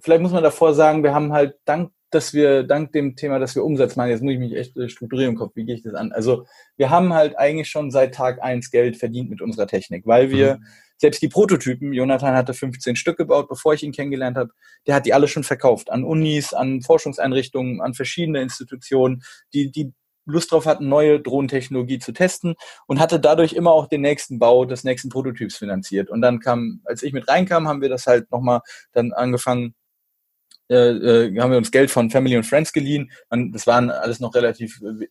Vielleicht 0.00 0.22
muss 0.22 0.32
man 0.32 0.42
davor 0.42 0.74
sagen, 0.74 1.02
wir 1.02 1.14
haben 1.14 1.32
halt 1.32 1.56
dank 1.64 1.90
dass 2.10 2.32
wir 2.32 2.62
dank 2.62 2.92
dem 2.92 3.16
Thema, 3.16 3.38
dass 3.38 3.54
wir 3.54 3.64
Umsatz 3.64 3.96
machen, 3.96 4.10
jetzt 4.10 4.22
muss 4.22 4.32
ich 4.32 4.38
mich 4.38 4.54
echt 4.54 4.72
strukturieren 4.90 5.32
im 5.32 5.38
Kopf, 5.38 5.56
wie 5.56 5.64
gehe 5.64 5.74
ich 5.74 5.82
das 5.82 5.94
an? 5.94 6.12
Also 6.12 6.46
wir 6.76 6.90
haben 6.90 7.12
halt 7.12 7.38
eigentlich 7.38 7.68
schon 7.68 7.90
seit 7.90 8.14
Tag 8.14 8.42
eins 8.42 8.70
Geld 8.70 8.96
verdient 8.96 9.30
mit 9.30 9.42
unserer 9.42 9.66
Technik, 9.66 10.06
weil 10.06 10.30
wir 10.30 10.56
mhm. 10.56 10.64
selbst 10.96 11.20
die 11.20 11.28
Prototypen, 11.28 11.92
Jonathan 11.92 12.34
hatte 12.34 12.54
15 12.54 12.96
Stück 12.96 13.18
gebaut, 13.18 13.48
bevor 13.48 13.74
ich 13.74 13.82
ihn 13.82 13.92
kennengelernt 13.92 14.36
habe, 14.36 14.52
der 14.86 14.94
hat 14.94 15.06
die 15.06 15.12
alle 15.12 15.28
schon 15.28 15.44
verkauft 15.44 15.90
an 15.90 16.04
Unis, 16.04 16.54
an 16.54 16.80
Forschungseinrichtungen, 16.82 17.80
an 17.80 17.94
verschiedene 17.94 18.40
Institutionen, 18.40 19.22
die, 19.52 19.70
die 19.70 19.92
Lust 20.28 20.52
drauf 20.52 20.66
hatten, 20.66 20.88
neue 20.88 21.20
Drohnentechnologie 21.20 21.98
zu 21.98 22.12
testen 22.12 22.54
und 22.86 23.00
hatte 23.00 23.18
dadurch 23.18 23.54
immer 23.54 23.72
auch 23.72 23.86
den 23.86 24.02
nächsten 24.02 24.38
Bau 24.38 24.66
des 24.66 24.84
nächsten 24.84 25.08
Prototyps 25.08 25.56
finanziert. 25.56 26.10
Und 26.10 26.20
dann 26.20 26.38
kam, 26.38 26.82
als 26.84 27.02
ich 27.02 27.12
mit 27.12 27.28
reinkam, 27.28 27.66
haben 27.66 27.80
wir 27.80 27.88
das 27.88 28.06
halt 28.06 28.30
nochmal 28.30 28.60
dann 28.92 29.12
angefangen, 29.12 29.74
äh, 30.68 30.74
äh, 30.74 31.40
haben 31.40 31.50
wir 31.50 31.58
uns 31.58 31.70
Geld 31.70 31.90
von 31.90 32.10
Family 32.10 32.36
und 32.36 32.44
Friends 32.44 32.72
geliehen. 32.72 33.10
Und 33.30 33.52
das 33.52 33.66
waren 33.66 33.90
alles 33.90 34.20
noch 34.20 34.34
relativ, 34.34 34.80
äh, 34.82 35.06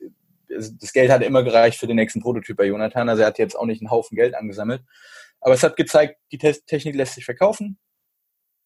das 0.49 0.93
Geld 0.93 1.11
hatte 1.11 1.25
immer 1.25 1.43
gereicht 1.43 1.79
für 1.79 1.87
den 1.87 1.97
nächsten 1.97 2.21
Prototyp 2.21 2.57
bei 2.57 2.65
Jonathan. 2.65 3.09
Also 3.09 3.21
er 3.21 3.27
hat 3.27 3.39
jetzt 3.39 3.55
auch 3.55 3.65
nicht 3.65 3.81
einen 3.81 3.91
Haufen 3.91 4.15
Geld 4.15 4.35
angesammelt. 4.35 4.81
Aber 5.41 5.53
es 5.53 5.63
hat 5.63 5.75
gezeigt, 5.75 6.17
die 6.31 6.37
Technik 6.37 6.95
lässt 6.95 7.15
sich 7.15 7.25
verkaufen. 7.25 7.77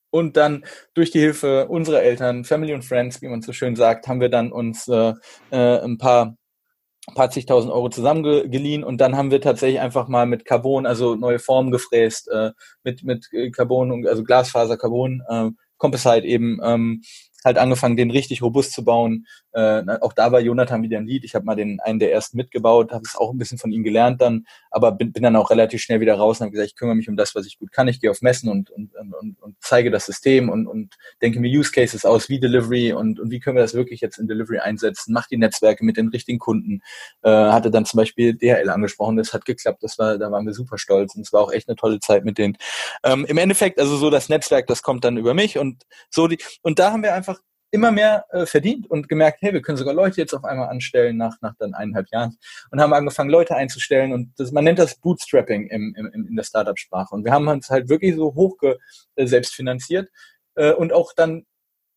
Und 0.09 0.35
dann 0.35 0.65
durch 0.93 1.11
die 1.11 1.21
Hilfe 1.21 1.67
unserer 1.67 2.01
Eltern, 2.01 2.43
Family 2.43 2.73
und 2.73 2.83
Friends, 2.83 3.21
wie 3.21 3.29
man 3.29 3.41
so 3.41 3.53
schön 3.53 3.77
sagt, 3.77 4.07
haben 4.07 4.19
wir 4.19 4.29
dann 4.29 4.51
uns 4.51 4.87
äh, 4.87 5.13
äh, 5.51 5.79
ein 5.83 5.97
paar 5.97 6.35
paar 7.15 7.31
zigtausend 7.31 7.73
Euro 7.73 7.89
zusammengeliehen 7.89 8.83
und 8.83 8.99
dann 8.99 9.17
haben 9.17 9.31
wir 9.31 9.41
tatsächlich 9.41 9.79
einfach 9.79 10.07
mal 10.07 10.25
mit 10.27 10.45
Carbon, 10.45 10.85
also 10.85 11.15
neue 11.15 11.39
Formen 11.39 11.71
gefräst, 11.71 12.29
äh, 12.29 12.51
mit, 12.83 13.03
mit 13.03 13.29
Carbon, 13.55 14.07
also 14.07 14.23
Glasfaser, 14.23 14.77
Carbon, 14.77 15.23
äh, 15.27 15.49
Composite 15.81 16.27
eben 16.27 16.59
ähm, 16.63 17.01
halt 17.43 17.57
angefangen, 17.57 17.97
den 17.97 18.11
richtig 18.11 18.41
robust 18.41 18.73
zu 18.73 18.83
bauen. 18.83 19.27
Äh, 19.53 19.83
auch 20.01 20.13
da 20.13 20.31
war 20.31 20.39
Jonathan 20.39 20.83
wieder 20.83 20.97
ein 20.97 21.07
Lied. 21.07 21.23
Ich 21.23 21.35
habe 21.35 21.45
mal 21.45 21.55
den 21.55 21.79
einen 21.79 21.99
der 21.99 22.11
ersten 22.11 22.37
mitgebaut, 22.37 22.91
habe 22.91 23.03
es 23.05 23.15
auch 23.15 23.31
ein 23.31 23.37
bisschen 23.37 23.57
von 23.57 23.71
ihm 23.71 23.83
gelernt 23.83 24.21
dann, 24.21 24.45
aber 24.69 24.91
bin, 24.91 25.11
bin 25.11 25.23
dann 25.23 25.35
auch 25.35 25.49
relativ 25.49 25.81
schnell 25.81 25.99
wieder 25.99 26.15
raus 26.15 26.39
und 26.39 26.45
habe 26.45 26.51
gesagt, 26.51 26.69
ich 26.69 26.75
kümmere 26.75 26.95
mich 26.95 27.09
um 27.09 27.17
das, 27.17 27.35
was 27.35 27.45
ich 27.45 27.59
gut 27.59 27.71
kann. 27.71 27.87
Ich 27.87 27.99
gehe 27.99 28.11
auf 28.11 28.21
Messen 28.21 28.49
und, 28.49 28.69
und, 28.69 28.91
und, 28.95 29.41
und 29.41 29.55
zeige 29.59 29.91
das 29.91 30.05
System 30.05 30.49
und, 30.49 30.67
und 30.67 30.95
denke 31.21 31.39
mir 31.39 31.49
Use 31.49 31.71
Cases 31.71 32.05
aus, 32.05 32.29
wie 32.29 32.39
Delivery 32.39 32.93
und, 32.93 33.19
und 33.19 33.31
wie 33.31 33.39
können 33.39 33.55
wir 33.55 33.63
das 33.63 33.73
wirklich 33.73 34.01
jetzt 34.01 34.17
in 34.17 34.27
Delivery 34.27 34.59
einsetzen. 34.59 35.13
Mach 35.13 35.27
die 35.27 35.37
Netzwerke 35.37 35.83
mit 35.83 35.97
den 35.97 36.09
richtigen 36.09 36.39
Kunden. 36.39 36.81
Äh, 37.23 37.29
hatte 37.29 37.71
dann 37.71 37.85
zum 37.85 37.97
Beispiel 37.97 38.33
DHL 38.33 38.69
angesprochen, 38.69 39.17
das 39.17 39.33
hat 39.33 39.45
geklappt. 39.45 39.83
Das 39.83 39.97
war, 39.99 40.17
da 40.17 40.31
waren 40.31 40.45
wir 40.45 40.53
super 40.53 40.77
stolz 40.77 41.15
und 41.15 41.21
es 41.21 41.33
war 41.33 41.41
auch 41.41 41.51
echt 41.51 41.67
eine 41.67 41.75
tolle 41.75 41.99
Zeit 41.99 42.25
mit 42.25 42.37
denen. 42.37 42.57
Ähm, 43.03 43.25
Im 43.25 43.37
Endeffekt, 43.37 43.79
also 43.79 43.97
so 43.97 44.09
das 44.09 44.29
Netzwerk, 44.29 44.67
das 44.67 44.81
kommt 44.81 45.03
dann 45.03 45.17
über 45.17 45.33
mich 45.33 45.57
und 45.57 45.83
so 46.09 46.27
die 46.27 46.37
und 46.61 46.79
da 46.79 46.91
haben 46.91 47.03
wir 47.03 47.13
einfach 47.13 47.30
immer 47.71 47.91
mehr 47.91 48.25
äh, 48.31 48.45
verdient 48.45 48.89
und 48.89 49.07
gemerkt, 49.07 49.39
hey, 49.41 49.53
wir 49.53 49.61
können 49.61 49.77
sogar 49.77 49.93
Leute 49.93 50.19
jetzt 50.19 50.33
auf 50.33 50.43
einmal 50.43 50.67
anstellen 50.67 51.17
nach, 51.17 51.37
nach 51.41 51.55
dann 51.57 51.73
eineinhalb 51.73 52.09
Jahren 52.11 52.37
und 52.69 52.81
haben 52.81 52.93
angefangen, 52.93 53.29
Leute 53.29 53.55
einzustellen 53.55 54.11
und 54.11 54.33
das, 54.37 54.51
man 54.51 54.65
nennt 54.65 54.77
das 54.77 54.95
Bootstrapping 54.95 55.67
im, 55.67 55.95
im, 55.95 56.27
in 56.27 56.35
der 56.35 56.43
Startup-Sprache. 56.43 57.15
Und 57.15 57.23
wir 57.23 57.31
haben 57.31 57.47
uns 57.47 57.69
halt 57.69 57.89
wirklich 57.89 58.15
so 58.15 58.35
hoch 58.35 58.57
äh, 58.61 59.25
selbst 59.25 59.55
finanziert 59.55 60.09
äh, 60.55 60.73
und 60.73 60.91
auch 60.91 61.13
dann 61.13 61.45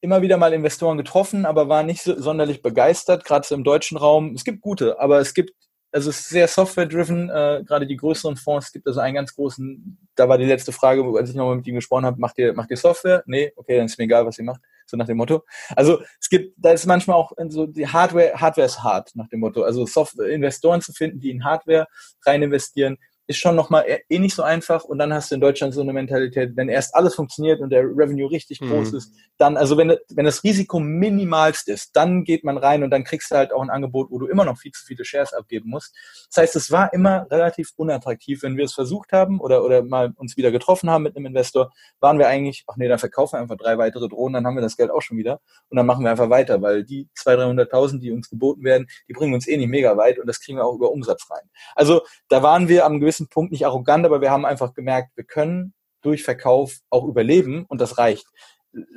immer 0.00 0.22
wieder 0.22 0.36
mal 0.36 0.52
Investoren 0.52 0.96
getroffen, 0.96 1.44
aber 1.44 1.68
war 1.68 1.82
nicht 1.82 2.02
so, 2.02 2.18
sonderlich 2.20 2.62
begeistert, 2.62 3.24
gerade 3.24 3.46
so 3.46 3.54
im 3.54 3.64
deutschen 3.64 3.96
Raum. 3.96 4.34
Es 4.34 4.44
gibt 4.44 4.60
gute, 4.60 5.00
aber 5.00 5.18
es 5.18 5.34
gibt 5.34 5.52
also 5.90 6.10
es 6.10 6.18
ist 6.20 6.28
sehr 6.30 6.48
software-driven, 6.48 7.30
äh, 7.30 7.62
gerade 7.64 7.86
die 7.86 7.96
größeren 7.96 8.36
Fonds. 8.36 8.66
Es 8.66 8.72
gibt 8.72 8.84
also 8.88 8.98
einen 8.98 9.14
ganz 9.14 9.32
großen, 9.32 9.96
da 10.16 10.28
war 10.28 10.38
die 10.38 10.44
letzte 10.44 10.72
Frage, 10.72 11.04
als 11.16 11.30
ich 11.30 11.36
nochmal 11.36 11.54
mit 11.54 11.68
ihm 11.68 11.76
gesprochen 11.76 12.04
habe, 12.04 12.18
macht 12.18 12.36
ihr, 12.36 12.52
macht 12.52 12.72
ihr 12.72 12.76
Software? 12.76 13.22
Nee, 13.26 13.52
okay, 13.54 13.76
dann 13.76 13.86
ist 13.86 13.96
mir 13.96 14.06
egal, 14.06 14.26
was 14.26 14.36
ihr 14.36 14.44
macht 14.44 14.60
so 14.94 14.98
nach 14.98 15.06
dem 15.06 15.16
Motto. 15.16 15.44
Also 15.76 16.00
es 16.20 16.28
gibt, 16.28 16.54
da 16.56 16.72
ist 16.72 16.86
manchmal 16.86 17.16
auch 17.16 17.32
so 17.48 17.66
die 17.66 17.86
Hardware, 17.86 18.32
Hardware 18.34 18.66
ist 18.66 18.82
hart 18.82 19.10
nach 19.14 19.28
dem 19.28 19.40
Motto. 19.40 19.62
Also 19.62 19.86
Software, 19.86 20.28
Investoren 20.28 20.80
zu 20.80 20.92
finden, 20.92 21.20
die 21.20 21.30
in 21.30 21.44
Hardware 21.44 21.86
rein 22.24 22.42
investieren, 22.42 22.98
ist 23.26 23.38
schon 23.38 23.56
nochmal 23.56 23.84
eh, 23.86 24.00
eh 24.08 24.18
nicht 24.18 24.34
so 24.34 24.42
einfach. 24.42 24.84
Und 24.84 24.98
dann 24.98 25.12
hast 25.12 25.30
du 25.30 25.36
in 25.36 25.40
Deutschland 25.40 25.74
so 25.74 25.80
eine 25.80 25.92
Mentalität, 25.92 26.56
wenn 26.56 26.68
erst 26.68 26.94
alles 26.94 27.14
funktioniert 27.14 27.60
und 27.60 27.70
der 27.70 27.82
Revenue 27.82 28.30
richtig 28.30 28.60
mhm. 28.60 28.70
groß 28.70 28.92
ist, 28.94 29.14
dann, 29.38 29.56
also 29.56 29.76
wenn, 29.76 29.96
wenn 30.10 30.24
das 30.24 30.44
Risiko 30.44 30.80
minimalst 30.80 31.68
ist, 31.68 31.96
dann 31.96 32.24
geht 32.24 32.44
man 32.44 32.58
rein 32.58 32.82
und 32.82 32.90
dann 32.90 33.04
kriegst 33.04 33.30
du 33.30 33.36
halt 33.36 33.52
auch 33.52 33.62
ein 33.62 33.70
Angebot, 33.70 34.10
wo 34.10 34.18
du 34.18 34.26
immer 34.26 34.44
noch 34.44 34.58
viel 34.58 34.72
zu 34.72 34.84
viele 34.84 35.04
Shares 35.04 35.32
abgeben 35.32 35.70
musst. 35.70 35.94
Das 36.28 36.42
heißt, 36.42 36.56
es 36.56 36.70
war 36.70 36.92
immer 36.92 37.26
relativ 37.30 37.72
unattraktiv, 37.76 38.42
wenn 38.42 38.56
wir 38.56 38.64
es 38.64 38.74
versucht 38.74 39.12
haben 39.12 39.40
oder, 39.40 39.64
oder 39.64 39.82
mal 39.82 40.12
uns 40.16 40.36
wieder 40.36 40.50
getroffen 40.50 40.90
haben 40.90 41.02
mit 41.02 41.16
einem 41.16 41.26
Investor, 41.26 41.72
waren 42.00 42.18
wir 42.18 42.28
eigentlich, 42.28 42.64
ach 42.66 42.76
nee, 42.76 42.88
dann 42.88 42.98
verkaufen 42.98 43.36
wir 43.36 43.40
einfach 43.40 43.56
drei 43.56 43.78
weitere 43.78 44.08
Drohnen, 44.08 44.34
dann 44.34 44.46
haben 44.46 44.56
wir 44.56 44.62
das 44.62 44.76
Geld 44.76 44.90
auch 44.90 45.02
schon 45.02 45.16
wieder 45.16 45.40
und 45.68 45.76
dann 45.76 45.86
machen 45.86 46.04
wir 46.04 46.10
einfach 46.10 46.30
weiter, 46.30 46.60
weil 46.62 46.84
die 46.84 47.08
200.000, 47.16 47.54
300.000, 47.54 48.00
die 48.00 48.10
uns 48.12 48.30
geboten 48.30 48.64
werden, 48.64 48.86
die 49.08 49.12
bringen 49.12 49.34
uns 49.34 49.48
eh 49.48 49.56
nicht 49.56 49.68
mega 49.68 49.96
weit 49.96 50.18
und 50.18 50.26
das 50.26 50.40
kriegen 50.40 50.58
wir 50.58 50.64
auch 50.64 50.74
über 50.74 50.90
Umsatz 50.90 51.30
rein. 51.30 51.48
Also 51.74 52.02
da 52.28 52.42
waren 52.42 52.68
wir 52.68 52.84
am 52.84 53.00
gewissen 53.00 53.13
gewissen 53.14 53.28
Punkt 53.28 53.52
nicht 53.52 53.66
arrogant, 53.66 54.04
aber 54.04 54.20
wir 54.20 54.30
haben 54.30 54.44
einfach 54.44 54.74
gemerkt, 54.74 55.16
wir 55.16 55.24
können 55.24 55.72
durch 56.02 56.22
Verkauf 56.22 56.78
auch 56.90 57.04
überleben 57.04 57.64
und 57.68 57.80
das 57.80 57.98
reicht. 57.98 58.26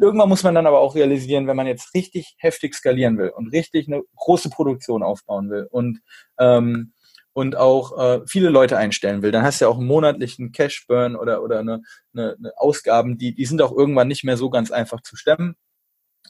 Irgendwann 0.01 0.29
muss 0.29 0.43
man 0.43 0.55
dann 0.55 0.65
aber 0.65 0.79
auch 0.79 0.95
realisieren, 0.95 1.45
wenn 1.45 1.55
man 1.55 1.67
jetzt 1.67 1.93
richtig 1.93 2.35
heftig 2.39 2.73
skalieren 2.73 3.17
will 3.19 3.29
und 3.29 3.49
richtig 3.49 3.87
eine 3.87 4.01
große 4.15 4.49
Produktion 4.49 5.03
aufbauen 5.03 5.49
will 5.51 5.67
und 5.69 6.01
ähm, 6.39 6.93
und 7.33 7.55
auch 7.55 7.95
äh, 7.99 8.21
viele 8.25 8.49
Leute 8.49 8.77
einstellen 8.77 9.21
will, 9.21 9.29
dann 9.29 9.43
hast 9.43 9.61
du 9.61 9.65
ja 9.65 9.69
auch 9.69 9.77
einen 9.77 9.85
monatlichen 9.85 10.51
Cash-Burn 10.51 11.15
oder, 11.15 11.43
oder 11.43 11.59
eine, 11.59 11.83
eine, 12.15 12.35
eine 12.35 12.51
Ausgaben, 12.57 13.19
die, 13.19 13.35
die 13.35 13.45
sind 13.45 13.61
auch 13.61 13.71
irgendwann 13.71 14.07
nicht 14.07 14.23
mehr 14.23 14.37
so 14.37 14.49
ganz 14.49 14.71
einfach 14.71 15.01
zu 15.01 15.15
stemmen. 15.15 15.55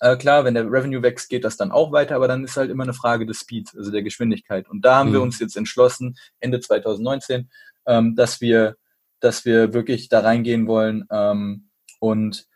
Äh, 0.01 0.17
klar, 0.17 0.43
wenn 0.43 0.53
der 0.53 0.69
Revenue 0.69 1.01
wächst, 1.01 1.29
geht 1.29 1.45
das 1.45 1.55
dann 1.55 1.71
auch 1.71 1.93
weiter, 1.93 2.15
aber 2.15 2.27
dann 2.27 2.43
ist 2.43 2.57
halt 2.57 2.69
immer 2.69 2.83
eine 2.83 2.93
Frage 2.93 3.25
des 3.25 3.39
Speeds, 3.39 3.73
also 3.75 3.89
der 3.89 4.03
Geschwindigkeit. 4.03 4.67
Und 4.67 4.83
da 4.83 4.97
haben 4.97 5.09
mhm. 5.09 5.13
wir 5.13 5.21
uns 5.21 5.39
jetzt 5.39 5.55
entschlossen, 5.55 6.17
Ende 6.41 6.59
2019, 6.59 7.49
ähm, 7.87 8.15
dass 8.15 8.41
wir, 8.41 8.75
dass 9.19 9.45
wir 9.45 9.73
wirklich 9.73 10.09
da 10.09 10.19
reingehen 10.19 10.67
wollen 10.67 11.05
ähm, 11.11 11.69
und 11.99 12.47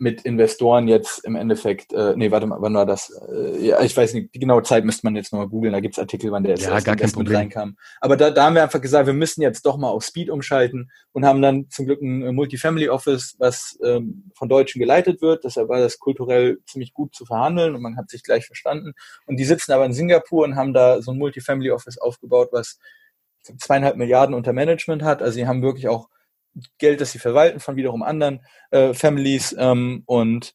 mit 0.00 0.22
Investoren 0.22 0.88
jetzt 0.88 1.26
im 1.26 1.36
Endeffekt, 1.36 1.92
äh, 1.92 2.14
nee, 2.16 2.30
warte 2.30 2.46
mal, 2.46 2.56
wann 2.62 2.72
war 2.72 2.86
das? 2.86 3.12
Äh, 3.30 3.66
ja, 3.66 3.82
ich 3.82 3.94
weiß 3.94 4.14
nicht, 4.14 4.34
die 4.34 4.38
genaue 4.38 4.62
Zeit 4.62 4.82
müsste 4.86 5.06
man 5.06 5.14
jetzt 5.14 5.30
nochmal 5.30 5.48
googeln, 5.48 5.74
da 5.74 5.80
gibt's 5.80 5.98
Artikel, 5.98 6.32
wann 6.32 6.42
der 6.42 6.56
ja, 6.56 6.70
erste 6.70 6.90
Investment 6.90 7.30
reinkam. 7.30 7.76
Aber 8.00 8.16
da, 8.16 8.30
da 8.30 8.44
haben 8.44 8.54
wir 8.54 8.62
einfach 8.62 8.80
gesagt, 8.80 9.06
wir 9.06 9.12
müssen 9.12 9.42
jetzt 9.42 9.66
doch 9.66 9.76
mal 9.76 9.90
auf 9.90 10.02
Speed 10.02 10.30
umschalten 10.30 10.90
und 11.12 11.26
haben 11.26 11.42
dann 11.42 11.68
zum 11.68 11.84
Glück 11.84 12.00
ein 12.00 12.34
Multifamily 12.34 12.88
Office, 12.88 13.36
was 13.38 13.78
ähm, 13.84 14.30
von 14.34 14.48
Deutschen 14.48 14.78
geleitet 14.78 15.20
wird. 15.20 15.44
Deshalb 15.44 15.68
war 15.68 15.80
das 15.80 15.98
kulturell 15.98 16.60
ziemlich 16.64 16.94
gut 16.94 17.14
zu 17.14 17.26
verhandeln 17.26 17.74
und 17.74 17.82
man 17.82 17.98
hat 17.98 18.08
sich 18.08 18.22
gleich 18.22 18.46
verstanden. 18.46 18.94
Und 19.26 19.36
die 19.36 19.44
sitzen 19.44 19.72
aber 19.72 19.84
in 19.84 19.92
Singapur 19.92 20.44
und 20.44 20.56
haben 20.56 20.72
da 20.72 21.02
so 21.02 21.10
ein 21.10 21.18
Multifamily 21.18 21.72
Office 21.72 21.98
aufgebaut, 21.98 22.48
was 22.52 22.78
zweieinhalb 23.42 23.96
Milliarden 23.96 24.34
unter 24.34 24.52
Management 24.52 25.02
hat. 25.02 25.22
Also 25.22 25.34
sie 25.34 25.46
haben 25.46 25.62
wirklich 25.62 25.88
auch 25.88 26.08
Geld, 26.78 27.00
das 27.00 27.12
sie 27.12 27.18
verwalten 27.18 27.60
von 27.60 27.76
wiederum 27.76 28.02
anderen 28.02 28.44
äh, 28.70 28.92
Families 28.94 29.54
ähm, 29.58 30.02
und, 30.06 30.54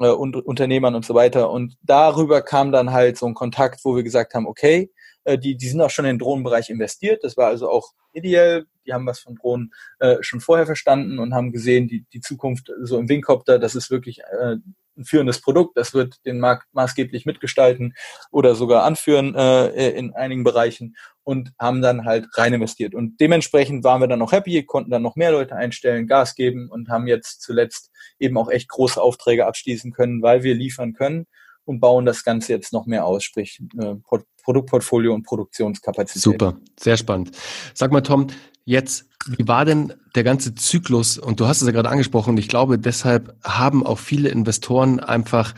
äh, 0.00 0.08
und 0.08 0.36
Unternehmern 0.36 0.94
und 0.94 1.04
so 1.04 1.14
weiter. 1.14 1.50
Und 1.50 1.76
darüber 1.82 2.42
kam 2.42 2.72
dann 2.72 2.92
halt 2.92 3.16
so 3.16 3.26
ein 3.26 3.34
Kontakt, 3.34 3.84
wo 3.84 3.94
wir 3.94 4.02
gesagt 4.02 4.34
haben, 4.34 4.46
okay, 4.46 4.90
äh, 5.24 5.38
die, 5.38 5.56
die 5.56 5.68
sind 5.68 5.80
auch 5.80 5.90
schon 5.90 6.04
in 6.04 6.14
den 6.14 6.18
Drohnenbereich 6.18 6.70
investiert. 6.70 7.22
Das 7.22 7.36
war 7.36 7.48
also 7.48 7.68
auch 7.68 7.92
ideell. 8.12 8.66
Die 8.86 8.92
haben 8.92 9.06
was 9.06 9.20
von 9.20 9.34
Drohnen 9.34 9.72
äh, 9.98 10.16
schon 10.20 10.40
vorher 10.40 10.66
verstanden 10.66 11.18
und 11.18 11.34
haben 11.34 11.52
gesehen, 11.52 11.88
die, 11.88 12.04
die 12.12 12.20
Zukunft 12.20 12.70
so 12.82 12.98
im 12.98 13.08
Wingcopter, 13.08 13.58
das 13.58 13.74
ist 13.74 13.90
wirklich 13.90 14.20
äh, 14.20 14.56
ein 14.96 15.04
führendes 15.04 15.40
Produkt, 15.40 15.76
das 15.76 15.94
wird 15.94 16.24
den 16.24 16.40
Markt 16.40 16.66
maßgeblich 16.72 17.26
mitgestalten 17.26 17.94
oder 18.30 18.54
sogar 18.54 18.84
anführen 18.84 19.34
äh, 19.34 19.90
in 19.90 20.14
einigen 20.14 20.44
Bereichen 20.44 20.96
und 21.22 21.52
haben 21.58 21.82
dann 21.82 22.04
halt 22.04 22.26
rein 22.34 22.54
investiert. 22.54 22.94
Und 22.94 23.20
dementsprechend 23.20 23.84
waren 23.84 24.00
wir 24.00 24.08
dann 24.08 24.22
auch 24.22 24.32
happy, 24.32 24.64
konnten 24.64 24.90
dann 24.90 25.02
noch 25.02 25.16
mehr 25.16 25.32
Leute 25.32 25.56
einstellen, 25.56 26.06
Gas 26.06 26.34
geben 26.34 26.70
und 26.70 26.88
haben 26.88 27.06
jetzt 27.06 27.42
zuletzt 27.42 27.90
eben 28.18 28.38
auch 28.38 28.48
echt 28.48 28.68
große 28.68 29.00
Aufträge 29.00 29.46
abschließen 29.46 29.92
können, 29.92 30.22
weil 30.22 30.42
wir 30.42 30.54
liefern 30.54 30.92
können 30.92 31.26
und 31.64 31.80
bauen 31.80 32.06
das 32.06 32.24
Ganze 32.24 32.52
jetzt 32.52 32.72
noch 32.72 32.86
mehr 32.86 33.04
aus, 33.04 33.24
sprich 33.24 33.60
äh, 33.78 33.96
Produktportfolio 34.42 35.12
und 35.12 35.24
Produktionskapazität. 35.24 36.22
Super, 36.22 36.56
sehr 36.78 36.96
spannend. 36.96 37.36
Sag 37.74 37.90
mal, 37.90 38.02
Tom, 38.02 38.28
jetzt, 38.64 39.08
wie 39.26 39.48
war 39.48 39.64
denn 39.64 39.92
der 40.14 40.24
ganze 40.24 40.54
Zyklus? 40.54 41.18
Und 41.18 41.40
du 41.40 41.46
hast 41.46 41.60
es 41.60 41.66
ja 41.66 41.72
gerade 41.72 41.88
angesprochen, 41.88 42.36
ich 42.36 42.48
glaube, 42.48 42.78
deshalb 42.78 43.36
haben 43.42 43.84
auch 43.84 43.98
viele 43.98 44.28
Investoren 44.28 45.00
einfach 45.00 45.54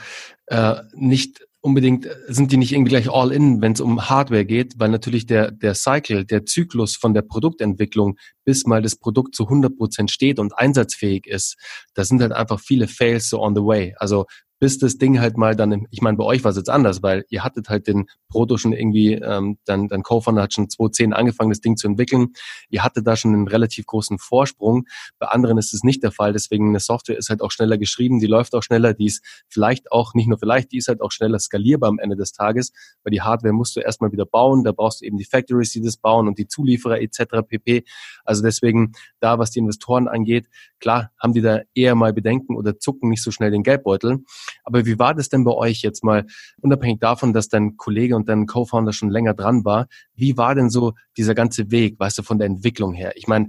äh, 0.47 0.77
nicht 0.95 1.41
unbedingt, 1.61 2.09
sind 2.29 2.53
die 2.53 2.57
nicht 2.57 2.73
irgendwie 2.73 2.91
gleich 2.91 3.11
all 3.11 3.33
in, 3.33 3.61
wenn 3.61 3.73
es 3.73 3.81
um 3.81 4.09
Hardware 4.09 4.45
geht, 4.45 4.75
weil 4.79 4.89
natürlich 4.89 5.27
der, 5.27 5.51
der 5.51 5.75
Cycle, 5.75 6.25
der 6.25 6.47
Zyklus 6.47 6.97
von 6.97 7.15
der 7.15 7.23
Produktentwicklung, 7.23 8.17
bis 8.45 8.65
mal 8.65 8.81
das 8.81 8.97
Produkt 8.97 9.35
zu 9.35 9.45
100 9.45 9.77
Prozent 9.77 10.11
steht 10.11 10.39
und 10.39 10.57
einsatzfähig 10.57 11.27
ist, 11.27 11.57
da 11.95 12.05
sind 12.05 12.23
halt 12.23 12.33
einfach 12.33 12.61
viele 12.61 12.87
Fails 12.87 13.29
so 13.29 13.43
on 13.43 13.55
the 13.55 13.63
way. 13.63 13.95
Also 13.99 14.27
bis 14.61 14.79
das 14.79 14.99
Ding 14.99 15.21
halt 15.21 15.37
mal 15.37 15.55
dann, 15.55 15.87
ich 15.91 16.03
meine, 16.03 16.17
bei 16.17 16.25
euch 16.25 16.43
war 16.43 16.51
es 16.51 16.57
jetzt 16.57 16.71
anders, 16.71 17.03
weil 17.03 17.25
ihr 17.29 17.45
hattet 17.45 17.69
halt 17.69 17.87
den 17.87 18.07
Proto 18.29 18.57
schon 18.57 18.73
irgendwie, 18.73 19.15
ähm, 19.15 19.59
dann, 19.65 19.89
dann 19.89 20.03
Co-Founder 20.03 20.43
hat 20.43 20.53
schon 20.53 20.69
2010 20.69 21.13
angefangen, 21.13 21.51
das 21.51 21.61
Ding 21.61 21.77
zu 21.77 21.87
entwickeln. 21.87 22.33
Ihr 22.69 22.83
hattet 22.83 23.07
da 23.07 23.17
schon 23.17 23.35
einen 23.35 23.47
relativ 23.47 23.87
großen 23.87 24.19
Vorsprung. 24.19 24.87
Bei 25.19 25.29
anderen 25.29 25.59
ist 25.59 25.73
es 25.73 25.85
nicht 25.85 26.03
der 26.03 26.11
Fall, 26.11 26.33
deswegen 26.33 26.69
eine 26.69 26.81
Software 26.81 27.17
ist 27.17 27.31
halt 27.31 27.41
auch 27.41 27.53
schneller 27.53 27.79
geschrieben, 27.79 28.19
die 28.19 28.27
läuft 28.27 28.55
auch 28.55 28.63
schneller, 28.63 28.95
die 28.95 29.07
ist 29.07 29.25
vielleicht 29.49 29.93
auch, 29.93 30.15
nicht 30.15 30.27
nur 30.27 30.39
vielleicht, 30.39 30.73
die 30.73 30.79
ist 30.79 30.89
halt 30.89 31.01
auch 31.01 31.13
schneller 31.13 31.39
skalierbar 31.39 31.89
am 31.89 31.99
Ende 31.99 32.17
des 32.17 32.33
Tages, 32.33 32.73
weil 33.05 33.13
die 33.13 33.23
Hardware 33.23 33.53
musst 33.53 33.77
du 33.77 33.81
erstmal 33.81 34.11
wieder 34.11 34.27
bauen, 34.27 34.65
da 34.65 34.73
brauchst 34.73 35.01
du 35.01 35.05
eben 35.05 35.19
die 35.19 35.25
Factories, 35.25 35.71
die 35.73 35.83
das 35.83 35.97
bauen 35.97 36.27
und 36.27 36.39
die 36.39 36.49
Zulieferer 36.49 37.01
etc. 37.01 37.47
pp. 37.47 37.85
Also 38.25 38.43
deswegen 38.43 38.93
da, 39.21 39.39
was 39.39 39.53
die 39.53 39.61
Investoren 39.61 40.09
angeht, 40.09 40.49
klar 40.81 41.11
haben 41.19 41.33
die 41.33 41.43
da 41.43 41.61
eher 41.75 41.95
mal 41.95 42.13
Bedenken 42.13 42.57
oder 42.57 42.79
zucken 42.79 43.09
nicht 43.09 43.23
so 43.23 43.31
schnell 43.31 43.51
den 43.51 43.63
Geldbeutel. 43.63 44.25
Aber 44.65 44.87
wie 44.87 44.99
war 44.99 45.15
das 45.15 45.29
denn 45.29 45.45
bei 45.45 45.53
euch 45.53 45.83
jetzt 45.83 46.05
mal, 46.05 46.27
unabhängig 46.61 47.01
davon, 47.01 47.33
dass 47.33 47.49
dein 47.49 47.77
Kollege 47.77 48.17
und 48.17 48.29
dein 48.29 48.47
Co-Founder 48.47 48.93
schon 48.93 49.11
länger 49.11 49.35
dran 49.35 49.65
war, 49.65 49.89
wie 50.15 50.37
war 50.37 50.55
denn 50.55 50.71
so 50.71 50.95
dieser 51.17 51.35
ganze 51.35 51.71
Weg, 51.71 51.99
weißt 51.99 52.19
du, 52.19 52.23
von 52.23 52.39
der 52.39 52.47
Entwicklung 52.47 52.93
her? 52.95 53.13
Ich 53.17 53.27
meine, 53.27 53.49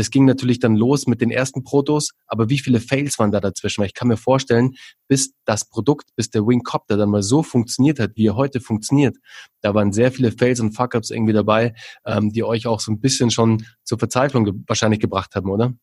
das 0.00 0.10
ging 0.10 0.24
natürlich 0.24 0.60
dann 0.60 0.76
los 0.76 1.06
mit 1.06 1.20
den 1.20 1.30
ersten 1.30 1.62
Protos, 1.62 2.12
aber 2.26 2.48
wie 2.48 2.58
viele 2.58 2.80
Fails 2.80 3.18
waren 3.18 3.32
da 3.32 3.40
dazwischen? 3.40 3.80
Weil 3.80 3.88
ich 3.88 3.94
kann 3.94 4.08
mir 4.08 4.16
vorstellen, 4.16 4.74
bis 5.08 5.34
das 5.44 5.68
Produkt, 5.68 6.14
bis 6.16 6.30
der 6.30 6.46
Wingcopter 6.46 6.96
dann 6.96 7.10
mal 7.10 7.22
so 7.22 7.42
funktioniert 7.42 7.98
hat, 7.98 8.12
wie 8.14 8.28
er 8.28 8.36
heute 8.36 8.60
funktioniert, 8.60 9.16
da 9.60 9.74
waren 9.74 9.92
sehr 9.92 10.12
viele 10.12 10.32
Fails 10.32 10.60
und 10.60 10.72
Fuck-Ups 10.72 11.10
irgendwie 11.10 11.32
dabei, 11.32 11.74
ähm, 12.06 12.32
die 12.32 12.44
euch 12.44 12.66
auch 12.66 12.80
so 12.80 12.92
ein 12.92 13.00
bisschen 13.00 13.30
schon 13.30 13.66
zur 13.82 13.98
Verzweiflung 13.98 14.44
ge 14.44 14.54
wahrscheinlich 14.66 15.00
gebracht 15.00 15.34
haben, 15.34 15.50
oder? 15.50 15.74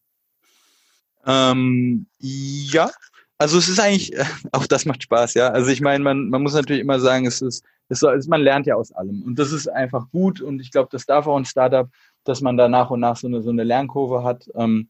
Ähm, 1.26 2.08
ja, 2.20 2.90
also 3.38 3.58
es 3.58 3.70
ist 3.70 3.80
eigentlich, 3.80 4.14
auch 4.52 4.68
das 4.68 4.86
macht 4.86 5.04
Spaß, 5.04 5.34
ja. 5.36 5.50
Also 5.50 5.70
ich 5.70 5.82
meine, 5.82 6.04
man, 6.04 6.30
man 6.30 6.42
muss 6.42 6.54
natürlich 6.54 6.82
immer 6.82 7.00
sagen, 7.00 7.26
es 7.26 7.42
ist, 7.42 7.64
es 7.90 8.00
soll, 8.00 8.20
man 8.28 8.42
lernt 8.42 8.68
ja 8.68 8.76
aus 8.76 8.92
allem. 8.92 9.24
Und 9.24 9.40
das 9.40 9.52
ist 9.52 9.68
einfach 9.68 10.10
gut. 10.12 10.42
Und 10.42 10.60
ich 10.60 10.72
glaube, 10.72 10.90
das 10.92 11.06
darf 11.06 11.28
auch 11.28 11.38
ein 11.38 11.46
Startup, 11.46 11.90
dass 12.24 12.42
man 12.42 12.58
da 12.58 12.68
nach 12.68 12.90
und 12.90 13.00
nach 13.00 13.16
so 13.16 13.28
eine, 13.28 13.42
so 13.42 13.50
eine 13.50 13.64
Lernkurve 13.64 14.24
hat. 14.24 14.50
Ähm, 14.56 14.90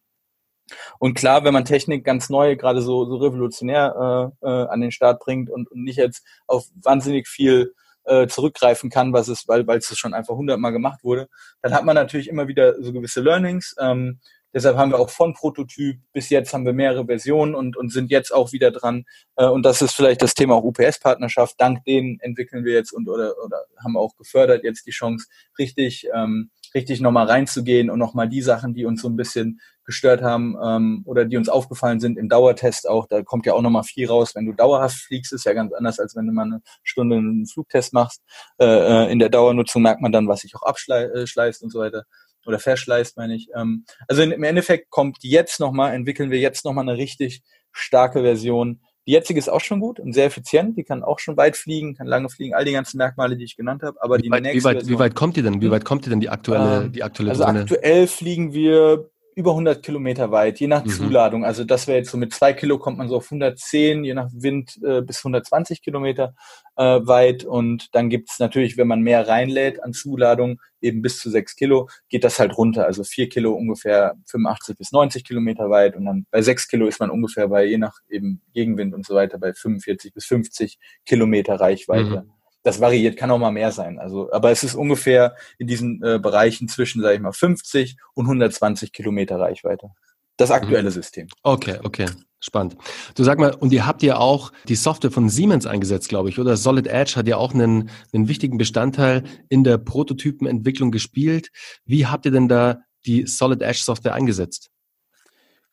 und 0.99 1.13
klar, 1.13 1.43
wenn 1.43 1.53
man 1.53 1.65
Technik 1.65 2.03
ganz 2.03 2.29
neu, 2.29 2.55
gerade 2.55 2.81
so, 2.81 3.05
so 3.05 3.17
revolutionär 3.17 4.33
äh, 4.41 4.47
äh, 4.47 4.67
an 4.67 4.81
den 4.81 4.91
Start 4.91 5.19
bringt 5.21 5.49
und, 5.49 5.69
und 5.71 5.83
nicht 5.83 5.97
jetzt 5.97 6.25
auf 6.45 6.65
wahnsinnig 6.75 7.27
viel 7.27 7.73
äh, 8.03 8.27
zurückgreifen 8.27 8.89
kann, 8.89 9.13
was 9.13 9.27
es, 9.27 9.47
weil 9.47 9.67
weil 9.67 9.79
es 9.79 9.97
schon 9.97 10.13
einfach 10.13 10.35
hundertmal 10.35 10.71
gemacht 10.71 11.03
wurde, 11.03 11.27
dann 11.61 11.73
hat 11.73 11.85
man 11.85 11.95
natürlich 11.95 12.27
immer 12.27 12.47
wieder 12.47 12.81
so 12.81 12.91
gewisse 12.93 13.21
Learnings. 13.21 13.75
Ähm, 13.79 14.19
Deshalb 14.53 14.77
haben 14.77 14.91
wir 14.91 14.99
auch 14.99 15.09
von 15.09 15.33
Prototyp 15.33 15.99
bis 16.13 16.29
jetzt 16.29 16.53
haben 16.53 16.65
wir 16.65 16.73
mehrere 16.73 17.05
Versionen 17.05 17.53
und, 17.53 17.77
und 17.77 17.91
sind 17.91 18.09
jetzt 18.09 18.33
auch 18.33 18.51
wieder 18.51 18.71
dran. 18.71 19.05
Äh, 19.35 19.47
und 19.47 19.63
das 19.63 19.81
ist 19.81 19.93
vielleicht 19.93 20.21
das 20.21 20.33
Thema 20.33 20.55
auch 20.55 20.63
UPS-Partnerschaft. 20.63 21.55
Dank 21.59 21.83
denen 21.85 22.19
entwickeln 22.21 22.63
wir 22.65 22.73
jetzt 22.73 22.91
und 22.91 23.09
oder, 23.09 23.33
oder 23.43 23.65
haben 23.83 23.97
auch 23.97 24.15
gefördert 24.15 24.63
jetzt 24.63 24.85
die 24.87 24.91
Chance, 24.91 25.27
richtig, 25.59 26.07
ähm, 26.13 26.49
richtig 26.73 27.01
nochmal 27.01 27.27
reinzugehen 27.27 27.89
und 27.89 27.99
nochmal 27.99 28.29
die 28.29 28.41
Sachen, 28.41 28.73
die 28.73 28.85
uns 28.85 29.01
so 29.01 29.09
ein 29.09 29.15
bisschen 29.15 29.59
gestört 29.85 30.21
haben 30.21 30.57
ähm, 30.61 31.01
oder 31.05 31.25
die 31.25 31.37
uns 31.37 31.49
aufgefallen 31.49 31.99
sind 31.99 32.17
im 32.17 32.27
Dauertest 32.27 32.89
auch. 32.89 33.07
Da 33.07 33.23
kommt 33.23 33.45
ja 33.45 33.53
auch 33.53 33.61
nochmal 33.61 33.83
viel 33.83 34.07
raus. 34.07 34.35
Wenn 34.35 34.45
du 34.45 34.51
dauerhaft 34.51 34.97
fliegst, 34.97 35.31
ist 35.33 35.45
ja 35.45 35.53
ganz 35.53 35.73
anders, 35.73 35.99
als 35.99 36.15
wenn 36.15 36.27
du 36.27 36.33
mal 36.33 36.43
eine 36.43 36.61
Stunde 36.83 37.15
einen 37.15 37.47
Flugtest 37.47 37.93
machst. 37.93 38.21
Äh, 38.59 38.65
äh 38.65 39.11
in 39.11 39.19
der 39.19 39.29
Dauernutzung 39.29 39.81
merkt 39.81 40.01
man 40.01 40.11
dann, 40.11 40.27
was 40.27 40.41
sich 40.41 40.55
auch 40.55 40.63
abschleißt 40.63 41.63
und 41.63 41.71
so 41.71 41.79
weiter 41.79 42.03
oder 42.47 42.59
verschleißt, 42.59 43.17
meine 43.17 43.35
ich. 43.35 43.49
Ähm, 43.55 43.85
also 44.07 44.23
im 44.23 44.43
Endeffekt 44.43 44.89
kommt 44.89 45.17
jetzt 45.21 45.59
nochmal, 45.59 45.93
entwickeln 45.93 46.31
wir 46.31 46.39
jetzt 46.39 46.65
nochmal 46.65 46.87
eine 46.87 46.97
richtig 46.97 47.43
starke 47.71 48.21
Version. 48.21 48.81
Die 49.05 49.11
jetzige 49.11 49.39
ist 49.39 49.49
auch 49.49 49.61
schon 49.61 49.79
gut 49.79 49.99
und 49.99 50.13
sehr 50.13 50.25
effizient. 50.25 50.77
Die 50.77 50.83
kann 50.83 51.03
auch 51.03 51.19
schon 51.19 51.37
weit 51.37 51.55
fliegen, 51.55 51.95
kann 51.95 52.07
lange 52.07 52.29
fliegen, 52.29 52.53
all 52.53 52.65
die 52.65 52.73
ganzen 52.73 52.97
Merkmale, 52.97 53.37
die 53.37 53.45
ich 53.45 53.55
genannt 53.55 53.83
habe. 53.83 54.01
Aber 54.01 54.17
wie 54.17 54.23
die 54.23 54.31
weit, 54.31 54.43
nächste 54.43 54.59
wie 54.59 54.63
weit, 54.65 54.77
Version, 54.77 54.95
wie 54.95 54.99
weit 54.99 55.15
kommt 55.15 55.37
die 55.37 55.41
denn? 55.43 55.61
Wie 55.61 55.71
weit 55.71 55.85
kommt 55.85 56.05
die 56.05 56.09
denn 56.09 56.19
die 56.19 56.29
aktuelle, 56.29 56.85
ähm, 56.85 56.91
die 56.91 57.03
aktuelle 57.03 57.31
Also 57.31 57.43
Sonne? 57.43 57.61
aktuell 57.61 58.07
fliegen 58.07 58.53
wir 58.53 59.09
über 59.37 59.51
100 59.51 59.83
Kilometer 59.83 60.31
weit, 60.31 60.59
je 60.59 60.65
nach 60.65 60.83
mhm. 60.83 60.89
Zuladung. 60.89 61.45
Also 61.45 61.63
das 61.63 61.85
wäre 61.85 61.99
jetzt 61.99 62.09
so 62.09 62.17
mit 62.17 62.33
zwei 62.33 62.53
Kilo 62.53 62.79
kommt 62.79 62.97
man 62.97 63.07
so 63.07 63.17
auf 63.17 63.25
110, 63.25 64.03
je 64.03 64.15
nach 64.15 64.31
Wind 64.33 64.79
äh, 64.83 65.03
bis 65.03 65.19
120 65.19 65.83
Kilometer 65.83 66.33
äh, 66.75 66.99
weit. 67.03 67.45
Und 67.45 67.93
dann 67.93 68.09
gibt's 68.09 68.39
natürlich, 68.39 68.77
wenn 68.77 68.87
man 68.87 69.01
mehr 69.01 69.27
reinlädt 69.27 69.83
an 69.83 69.93
Zuladung, 69.93 70.59
eben 70.81 71.03
bis 71.03 71.19
zu 71.19 71.29
sechs 71.29 71.55
Kilo, 71.55 71.87
geht 72.09 72.23
das 72.23 72.39
halt 72.39 72.57
runter. 72.57 72.87
Also 72.87 73.03
vier 73.03 73.29
Kilo 73.29 73.53
ungefähr 73.53 74.15
85 74.25 74.75
bis 74.75 74.91
90 74.91 75.23
Kilometer 75.23 75.69
weit. 75.69 75.95
Und 75.95 76.05
dann 76.05 76.25
bei 76.31 76.41
sechs 76.41 76.67
Kilo 76.67 76.87
ist 76.87 76.99
man 76.99 77.11
ungefähr 77.11 77.47
bei, 77.47 77.63
je 77.63 77.77
nach 77.77 77.99
eben 78.09 78.41
Gegenwind 78.55 78.95
und 78.95 79.05
so 79.05 79.13
weiter, 79.13 79.37
bei 79.37 79.53
45 79.53 80.15
bis 80.15 80.25
50 80.25 80.79
Kilometer 81.05 81.59
Reichweite. 81.59 82.23
Mhm 82.25 82.36
das 82.67 82.81
variiert, 82.81 83.15
kann 83.15 83.31
auch 83.31 83.37
mal 83.37 83.51
mehr 83.51 83.71
sein. 83.71 83.97
Also, 83.97 84.29
aber 84.33 84.51
es 84.51 84.61
ist 84.61 84.75
ungefähr 84.75 85.35
in 85.57 85.67
diesen 85.67 86.03
äh, 86.03 86.19
Bereichen 86.19 86.67
zwischen, 86.67 87.01
sage 87.01 87.15
ich 87.15 87.21
mal, 87.21 87.31
50 87.31 87.95
und 88.13 88.25
120 88.25 88.91
Kilometer 88.91 89.39
Reichweite. 89.39 89.91
Das 90.35 90.51
aktuelle 90.51 90.89
mhm. 90.89 90.93
System. 90.93 91.27
Okay, 91.43 91.79
okay. 91.83 92.07
Spannend. 92.39 92.75
Du 93.15 93.23
sag 93.23 93.39
mal, 93.39 93.55
und 93.55 93.71
ihr 93.71 93.87
habt 93.87 94.03
ja 94.03 94.17
auch 94.17 94.51
die 94.67 94.75
Software 94.75 95.11
von 95.11 95.29
Siemens 95.29 95.65
eingesetzt, 95.65 96.09
glaube 96.09 96.29
ich, 96.29 96.39
oder? 96.39 96.57
Solid 96.57 96.87
Edge 96.87 97.15
hat 97.15 97.27
ja 97.27 97.37
auch 97.37 97.53
einen, 97.53 97.89
einen 98.13 98.27
wichtigen 98.27 98.57
Bestandteil 98.57 99.23
in 99.47 99.63
der 99.63 99.77
Prototypenentwicklung 99.77 100.91
gespielt. 100.91 101.49
Wie 101.85 102.05
habt 102.05 102.25
ihr 102.25 102.31
denn 102.31 102.49
da 102.49 102.81
die 103.05 103.25
Solid 103.25 103.61
Edge 103.61 103.79
Software 103.81 104.13
eingesetzt? 104.13 104.69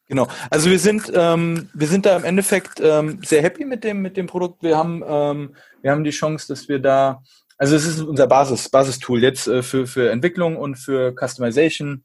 Genau. 0.07 0.29
Also 0.51 0.71
wir 0.71 0.79
sind 0.79 1.11
ähm, 1.15 1.71
wir 1.73 1.87
sind 1.87 2.05
da 2.05 2.17
im 2.17 2.25
Endeffekt 2.25 2.81
ähm, 2.81 3.21
sehr 3.25 3.43
happy 3.43 3.65
mit 3.65 3.85
dem 3.85 4.03
mit 4.03 4.17
dem 4.17 4.27
Produkt. 4.27 4.63
Wir 4.63 4.77
haben 4.77 5.03
ähm, 5.07 5.57
wir 5.81 5.91
haben 5.91 6.05
die 6.05 6.11
Chance, 6.11 6.47
dass 6.49 6.69
wir 6.69 6.79
da 6.79 7.23
also 7.57 7.77
es 7.77 7.87
ist 7.87 8.01
unser 8.01 8.27
Basis, 8.27 8.69
Basistool 8.69 9.23
jetzt 9.23 9.47
äh, 9.47 9.63
für, 9.63 9.87
für 9.87 10.11
Entwicklung 10.11 10.57
und 10.57 10.77
für 10.77 11.15
Customization 11.15 12.05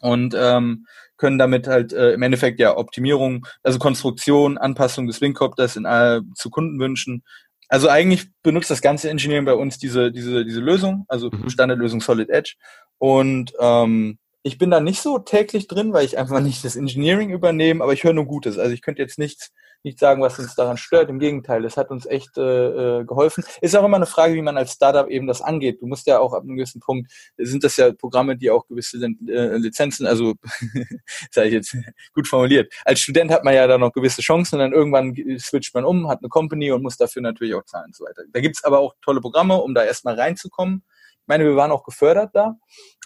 und 0.00 0.34
ähm, 0.36 0.86
können 1.16 1.38
damit 1.38 1.68
halt 1.68 1.92
äh, 1.92 2.12
im 2.12 2.22
Endeffekt 2.22 2.58
ja 2.58 2.76
Optimierung, 2.76 3.46
also 3.62 3.78
Konstruktion, 3.78 4.58
Anpassung 4.58 5.06
des 5.06 5.20
Wingcopters 5.20 5.76
in, 5.76 5.84
äh, 5.84 6.20
zu 6.34 6.50
Kundenwünschen. 6.50 7.22
Also 7.68 7.88
eigentlich 7.88 8.26
benutzt 8.42 8.70
das 8.70 8.82
ganze 8.82 9.08
Engineering 9.08 9.44
bei 9.44 9.54
uns 9.54 9.78
diese, 9.78 10.10
diese, 10.10 10.44
diese 10.44 10.60
Lösung, 10.60 11.06
also 11.08 11.30
mhm. 11.30 11.48
Standardlösung 11.48 12.00
Solid 12.00 12.28
Edge. 12.28 12.56
Und 12.98 13.52
ähm, 13.60 14.18
ich 14.42 14.58
bin 14.58 14.70
da 14.70 14.80
nicht 14.80 15.02
so 15.02 15.18
täglich 15.18 15.68
drin, 15.68 15.92
weil 15.92 16.04
ich 16.04 16.18
einfach 16.18 16.40
nicht 16.40 16.64
das 16.64 16.76
Engineering 16.76 17.30
übernehme, 17.30 17.82
aber 17.82 17.92
ich 17.92 18.04
höre 18.04 18.12
nur 18.12 18.26
Gutes. 18.26 18.58
Also 18.58 18.72
ich 18.72 18.82
könnte 18.82 19.02
jetzt 19.02 19.18
nichts 19.18 19.52
nicht 19.84 19.98
sagen, 19.98 20.22
was 20.22 20.38
uns 20.38 20.54
daran 20.54 20.76
stört. 20.76 21.10
Im 21.10 21.18
Gegenteil, 21.18 21.64
es 21.64 21.76
hat 21.76 21.90
uns 21.90 22.06
echt 22.06 22.38
äh, 22.38 23.00
äh, 23.00 23.04
geholfen. 23.04 23.44
Ist 23.60 23.74
auch 23.76 23.84
immer 23.84 23.96
eine 23.96 24.06
Frage, 24.06 24.34
wie 24.34 24.42
man 24.42 24.56
als 24.56 24.72
Startup 24.72 25.08
eben 25.08 25.26
das 25.26 25.42
angeht. 25.42 25.80
Du 25.82 25.86
musst 25.86 26.06
ja 26.06 26.18
auch 26.20 26.32
ab 26.32 26.42
einem 26.42 26.56
gewissen 26.56 26.80
Punkt, 26.80 27.10
sind 27.36 27.64
das 27.64 27.76
ja 27.76 27.92
Programme, 27.92 28.36
die 28.36 28.50
auch 28.50 28.66
gewisse 28.66 28.98
äh, 28.98 29.56
Lizenzen, 29.56 30.06
also 30.06 30.34
sage 31.30 31.48
ich 31.48 31.54
jetzt 31.54 31.76
gut 32.14 32.28
formuliert. 32.28 32.72
Als 32.84 33.00
Student 33.00 33.30
hat 33.30 33.44
man 33.44 33.54
ja 33.54 33.66
da 33.66 33.78
noch 33.78 33.92
gewisse 33.92 34.22
Chancen 34.22 34.56
und 34.56 34.60
dann 34.60 34.72
irgendwann 34.72 35.14
switcht 35.38 35.74
man 35.74 35.84
um, 35.84 36.08
hat 36.08 36.20
eine 36.20 36.28
Company 36.28 36.70
und 36.70 36.82
muss 36.82 36.96
dafür 36.96 37.22
natürlich 37.22 37.54
auch 37.54 37.64
zahlen 37.64 37.86
und 37.86 37.96
so 37.96 38.04
weiter. 38.04 38.22
Da 38.32 38.40
gibt's 38.40 38.64
aber 38.64 38.78
auch 38.78 38.94
tolle 39.02 39.20
Programme, 39.20 39.60
um 39.60 39.74
da 39.74 39.84
erstmal 39.84 40.14
reinzukommen. 40.14 40.84
Meine, 41.26 41.44
wir 41.44 41.56
waren 41.56 41.70
auch 41.70 41.84
gefördert 41.84 42.30
da 42.34 42.56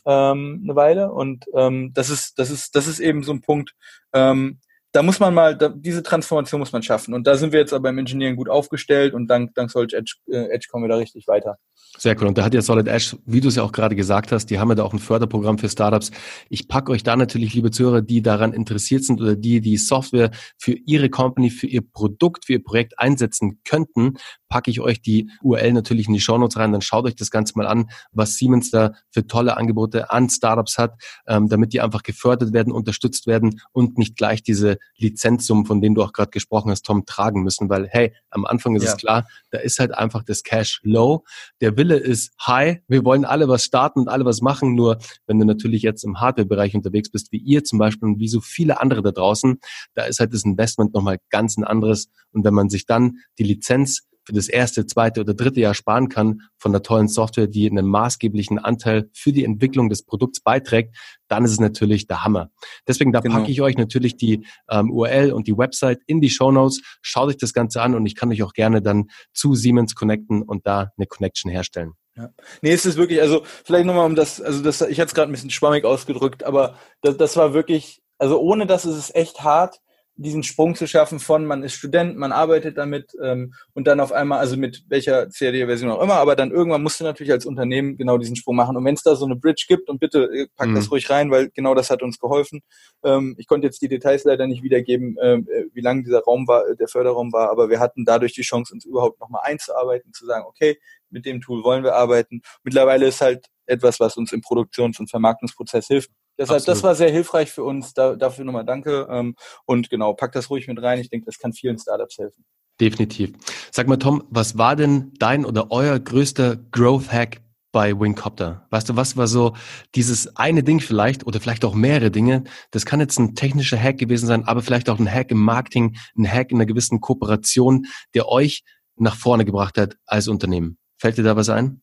ähm, 0.07 0.61
eine 0.65 0.77
Weile 0.77 1.13
und 1.13 1.47
ähm, 1.55 1.93
das 1.93 2.11
ist 2.11 2.39
das 2.39 2.51
ist 2.51 2.75
das 2.75 2.87
ist 2.87 3.01
eben 3.01 3.23
so 3.23 3.33
ein 3.33 3.41
Punkt. 3.43 3.75
Ähm, 4.13 4.61
da 4.97 5.03
muss 5.03 5.21
man 5.21 5.35
mal, 5.35 5.55
da, 5.55 5.69
diese 5.69 6.03
Transformation 6.03 6.59
muss 6.59 6.73
man 6.73 6.83
schaffen. 6.83 7.13
Und 7.13 7.27
da 7.27 7.37
sind 7.37 7.53
wir 7.53 7.61
jetzt 7.61 7.75
aber 7.75 7.91
im 7.91 7.99
Engineering 7.99 8.35
gut 8.35 8.49
aufgestellt 8.49 9.13
und 9.13 9.27
dank, 9.27 9.55
dank 9.55 9.71
Solid 9.71 9.93
Edge, 9.93 10.15
äh, 10.27 10.49
Edge 10.49 10.69
kommen 10.71 10.85
wir 10.85 10.89
da 10.89 10.97
richtig 10.97 11.29
weiter. 11.29 11.59
Sehr 11.99 12.19
cool. 12.21 12.29
Und 12.29 12.39
da 12.39 12.45
hat 12.45 12.55
ja 12.55 12.63
Solid 12.63 12.89
Edge, 12.89 13.19
wie 13.27 13.41
du 13.41 13.49
es 13.49 13.57
ja 13.57 13.63
auch 13.63 13.73
gerade 13.73 13.95
gesagt 13.95 14.33
hast, 14.33 14.47
die 14.47 14.59
haben 14.59 14.71
ja 14.71 14.75
da 14.75 14.85
auch 14.85 14.95
ein 14.95 14.99
Förderprogramm 14.99 15.59
für 15.59 15.69
Startups. 15.69 16.11
Ich 16.49 16.67
packe 16.69 16.93
euch 16.93 17.03
da 17.03 17.15
natürlich, 17.15 17.53
liebe 17.55 17.71
Zuhörer, 17.71 18.01
die 18.01 18.23
daran 18.23 18.55
interessiert 18.55 19.05
sind 19.05 19.21
oder 19.21 19.37
die 19.37 19.61
die 19.61 19.77
Software 19.77 20.31
für 20.57 20.73
ihre 20.73 21.11
Company, 21.11 21.51
für 21.51 21.67
ihr 21.67 21.83
Produkt, 21.83 22.47
für 22.47 22.55
ihr 22.55 22.65
Projekt 22.65 22.99
einsetzen 22.99 23.61
könnten, 23.65 24.15
packe 24.49 24.71
ich 24.71 24.81
euch 24.81 25.03
die 25.03 25.31
URL 25.43 25.73
natürlich 25.73 26.07
in 26.07 26.15
die 26.15 26.21
Show 26.21 26.39
Notes 26.39 26.57
rein. 26.57 26.73
Dann 26.73 26.83
schaut 26.83 27.05
euch 27.07 27.17
das 27.17 27.31
Ganze 27.31 27.55
mal 27.57 27.67
an, 27.67 27.91
was 28.13 28.37
Siemens 28.37 28.71
da 28.71 28.93
für 29.11 29.27
tolle 29.27 29.57
Angebote 29.57 30.11
an 30.11 30.29
Startups 30.29 30.79
hat, 30.79 30.95
ähm, 31.27 31.49
damit 31.49 31.73
die 31.73 31.81
einfach 31.81 32.03
gefördert 32.03 32.53
werden, 32.53 32.73
unterstützt 32.73 33.27
werden 33.27 33.61
und 33.73 33.99
nicht 33.99 34.17
gleich 34.17 34.43
diese 34.43 34.79
Lizenzsummen, 34.99 35.67
von 35.67 35.81
denen 35.81 35.95
du 35.95 36.03
auch 36.03 36.13
gerade 36.13 36.31
gesprochen 36.31 36.71
hast, 36.71 36.85
Tom, 36.85 37.05
tragen 37.07 37.43
müssen, 37.43 37.69
weil 37.69 37.89
hey, 37.89 38.15
am 38.31 38.45
Anfang 38.47 38.77
ist 38.77 38.85
ja. 38.85 38.91
es 38.91 38.97
klar, 38.97 39.27
da 39.51 39.59
ist 39.59 39.79
halt 39.79 39.93
einfach 39.93 40.23
das 40.23 40.43
Cash 40.43 40.81
low, 40.83 41.25
der 41.61 41.77
Wille 41.77 41.97
ist 41.97 42.33
high, 42.47 42.79
wir 42.89 43.05
wollen 43.05 43.25
alle 43.25 43.49
was 43.49 43.65
starten 43.65 44.01
und 44.01 44.09
alle 44.09 44.25
was 44.25 44.41
machen, 44.41 44.75
nur 44.75 44.99
wenn 45.27 45.39
du 45.39 45.45
natürlich 45.45 45.83
jetzt 45.83 46.05
im 46.05 46.21
Hardware-Bereich 46.21 46.75
unterwegs 46.75 47.11
bist, 47.11 47.33
wie 47.33 47.39
ihr 47.39 47.65
zum 47.65 47.79
Beispiel 47.79 48.09
und 48.09 48.19
wie 48.19 48.29
so 48.29 48.41
viele 48.41 48.81
andere 48.81 49.03
da 49.03 49.13
draußen, 49.13 49.61
da 49.95 50.05
ist 50.05 50.21
halt 50.21 50.33
das 50.33 50.45
Investment 50.45 50.95
nochmal 50.95 51.19
ganz 51.31 51.57
ein 51.57 51.65
anderes. 51.65 52.09
Und 52.33 52.45
wenn 52.45 52.55
man 52.55 52.69
sich 52.69 52.87
dann 52.87 53.19
die 53.39 53.45
Lizenz 53.45 54.07
für 54.27 54.33
das 54.33 54.49
erste, 54.49 54.87
zweite 54.87 55.21
oder 55.21 55.35
dritte 55.35 55.61
Jahr 55.61 55.75
sparen 55.75 56.09
kann 56.09 56.43
von 56.59 56.73
der 56.73 56.83
tollen 56.83 57.09
Software, 57.09 57.47
die 57.47 57.71
einen 57.71 57.87
maßgeblichen 57.87 58.59
Anteil 58.59 59.09
für 59.13 59.33
die 59.33 59.45
Entwicklung 59.45 59.89
des 59.89 60.03
Produkts 60.03 60.41
beiträgt, 60.41 60.97
dann 61.29 61.45
ist 61.45 61.53
es 61.53 61.61
natürlich 61.61 62.07
der 62.07 62.25
Hammer. 62.25 62.51
Deswegen, 62.87 63.13
da 63.13 63.21
genau. 63.21 63.37
packe 63.37 63.51
ich 63.51 63.63
euch 63.63 63.77
natürlich 63.77 64.17
die 64.17 64.45
ähm, 64.69 64.91
URL 64.91 65.33
und 65.33 65.47
die 65.47 65.57
Website 65.57 66.01
in 66.07 66.21
die 66.21 66.31
Show 66.31 66.51
Notes. 66.51 66.83
Schaut 67.03 67.29
euch 67.29 67.37
das 67.37 67.53
Ganze 67.53 67.81
an 67.81 67.95
und 67.95 68.05
ich 68.05 68.17
kann 68.17 68.31
euch 68.31 68.43
auch 68.43 68.53
gerne 68.53 68.83
dann 68.83 69.09
zu 69.33 69.55
Siemens 69.55 69.95
connecten 69.95 70.43
und 70.43 70.67
da 70.67 70.93
eine 70.97 71.07
Connection 71.07 71.51
herstellen. 71.51 71.93
Ja. 72.17 72.31
Nee, 72.63 72.73
es 72.73 72.87
ist 72.87 72.97
wirklich, 72.97 73.21
also 73.21 73.43
vielleicht 73.65 73.87
nochmal 73.87 74.07
um 74.07 74.15
das, 74.15 74.41
also 74.41 74.63
das, 74.63 74.81
ich 74.81 74.99
hatte 74.99 75.09
es 75.09 75.15
gerade 75.15 75.31
ein 75.31 75.33
bisschen 75.33 75.51
schwammig 75.51 75.85
ausgedrückt, 75.85 76.45
aber 76.45 76.77
das, 77.03 77.17
das 77.19 77.37
war 77.37 77.53
wirklich, 77.53 78.03
also 78.19 78.41
ohne 78.41 78.67
das 78.67 78.87
ist 78.87 78.97
es 78.97 79.15
echt 79.15 79.45
hart, 79.45 79.81
diesen 80.17 80.43
Sprung 80.43 80.75
zu 80.75 80.87
schaffen 80.87 81.21
von 81.21 81.45
man 81.45 81.63
ist 81.63 81.75
Student, 81.75 82.17
man 82.17 82.33
arbeitet 82.33 82.79
damit 82.79 83.13
ähm, 83.23 83.53
und 83.75 83.87
dann 83.87 84.01
auf 84.01 84.13
einmal, 84.13 84.39
also 84.39 84.57
mit 84.57 84.85
welcher 84.89 85.29
CAD-Version 85.29 85.91
auch 85.91 86.03
immer, 86.03 86.15
aber 86.15 86.37
dann 86.37 86.51
irgendwann 86.51 86.83
musst 86.83 87.01
du 87.01 87.05
natürlich 87.05 87.33
als 87.33 87.45
Unternehmen 87.45 87.97
genau 87.97 88.17
diesen 88.17 88.35
Sprung 88.35 88.57
machen. 88.57 88.77
Und 88.77 88.85
wenn 88.85 88.95
es 88.95 89.03
da 89.03 89.15
so 89.15 89.27
eine 89.27 89.37
Bridge 89.37 89.67
gibt 89.69 89.91
und 89.91 90.01
bitte 90.01 90.25
äh, 90.25 90.47
pack 90.57 90.69
mhm. 90.69 90.75
das 90.75 90.91
ruhig 90.91 91.11
rein, 91.11 91.31
weil 91.31 91.51
genau 91.51 91.75
das 91.75 91.91
hat 91.91 92.03
uns 92.03 92.19
geholfen. 92.19 92.63
Ähm, 93.05 93.35
ich 93.39 93.47
konnte 93.47 93.67
jetzt 93.67 93.83
die 93.83 93.89
Details 93.89 94.25
leider 94.25 94.47
nicht 94.47 94.63
wiedergeben, 94.63 95.17
ähm, 95.23 95.47
äh, 95.53 95.65
wie 95.75 95.83
lang 95.83 96.03
dieser 96.03 96.21
Raum 96.21 96.49
war, 96.49 96.75
der 96.75 96.89
Förderraum 96.89 97.33
war, 97.33 97.51
aber 97.51 97.69
wir 97.69 97.79
hatten 97.79 98.05
dadurch 98.05 98.33
die 98.33 98.43
Chance, 98.43 98.73
uns 98.73 98.87
überhaupt 98.87 99.21
nochmal 99.21 99.43
einzuarbeiten, 99.45 100.13
zu 100.15 100.25
sagen, 100.25 100.47
okay, 100.49 100.79
mit 101.11 101.27
dem 101.27 101.41
Tool 101.41 101.63
wollen 101.63 101.85
wir 101.85 101.95
arbeiten. 101.95 102.41
Mittlerweile 102.65 103.07
ist 103.07 103.21
halt 103.21 103.47
etwas, 103.67 104.01
was 104.01 104.17
uns 104.17 104.33
im 104.33 104.41
Produktions- 104.41 104.99
und 104.99 105.11
Vermarktungsprozess 105.11 105.89
hilft. 105.89 106.11
Deshalb, 106.39 106.65
das 106.65 106.83
war 106.83 106.95
sehr 106.95 107.11
hilfreich 107.11 107.51
für 107.51 107.65
uns. 107.65 107.95
Da, 107.95 108.15
dafür 108.15 108.45
nochmal 108.45 108.65
danke. 108.65 109.07
Ähm, 109.11 109.35
und 109.65 109.89
genau, 109.91 110.13
pack 110.15 110.33
das 110.33 110.51
ruhig 110.51 110.69
mit 110.69 110.83
rein. 110.83 110.99
Ich 110.99 111.09
denke, 111.09 111.27
das 111.27 111.39
kann 111.39 111.53
vielen 111.53 111.79
Startups 111.79 112.19
helfen. 112.19 112.45
Definitiv. 112.81 113.33
Sag 113.71 113.89
mal, 113.89 113.97
Tom, 113.97 114.25
was 114.29 114.59
war 114.59 114.77
denn 114.77 115.13
dein 115.19 115.47
oder 115.47 115.71
euer 115.71 115.99
größter 115.99 116.57
Growth 116.57 117.11
Hack 117.11 117.41
bei 117.73 117.99
Wingcopter? 117.99 118.67
Weißt 118.71 118.91
du, 118.91 118.97
was 118.97 119.17
war 119.17 119.27
so 119.27 119.55
dieses 119.95 120.37
eine 120.37 120.63
Ding 120.63 120.81
vielleicht 120.81 121.27
oder 121.27 121.41
vielleicht 121.41 121.65
auch 121.65 121.75
mehrere 121.75 122.11
Dinge? 122.11 122.45
Das 122.71 122.85
kann 122.85 123.01
jetzt 123.01 123.19
ein 123.19 123.35
technischer 123.35 123.79
Hack 123.79 123.97
gewesen 123.99 124.27
sein, 124.27 124.45
aber 124.45 124.61
vielleicht 124.61 124.91
auch 124.91 124.99
ein 124.99 125.11
Hack 125.11 125.31
im 125.31 125.43
Marketing, 125.43 125.97
ein 126.19 126.31
Hack 126.31 126.51
in 126.51 126.59
einer 126.59 126.67
gewissen 126.67 127.01
Kooperation, 127.01 127.87
der 128.15 128.29
euch 128.29 128.63
nach 128.97 129.17
vorne 129.17 129.45
gebracht 129.47 129.79
hat 129.79 129.97
als 130.07 130.29
Unternehmen. 130.29 130.79
Fällt 130.99 131.17
dir 131.17 131.23
da 131.23 131.37
was 131.37 131.49
ein? 131.49 131.83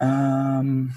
Ähm 0.00 0.94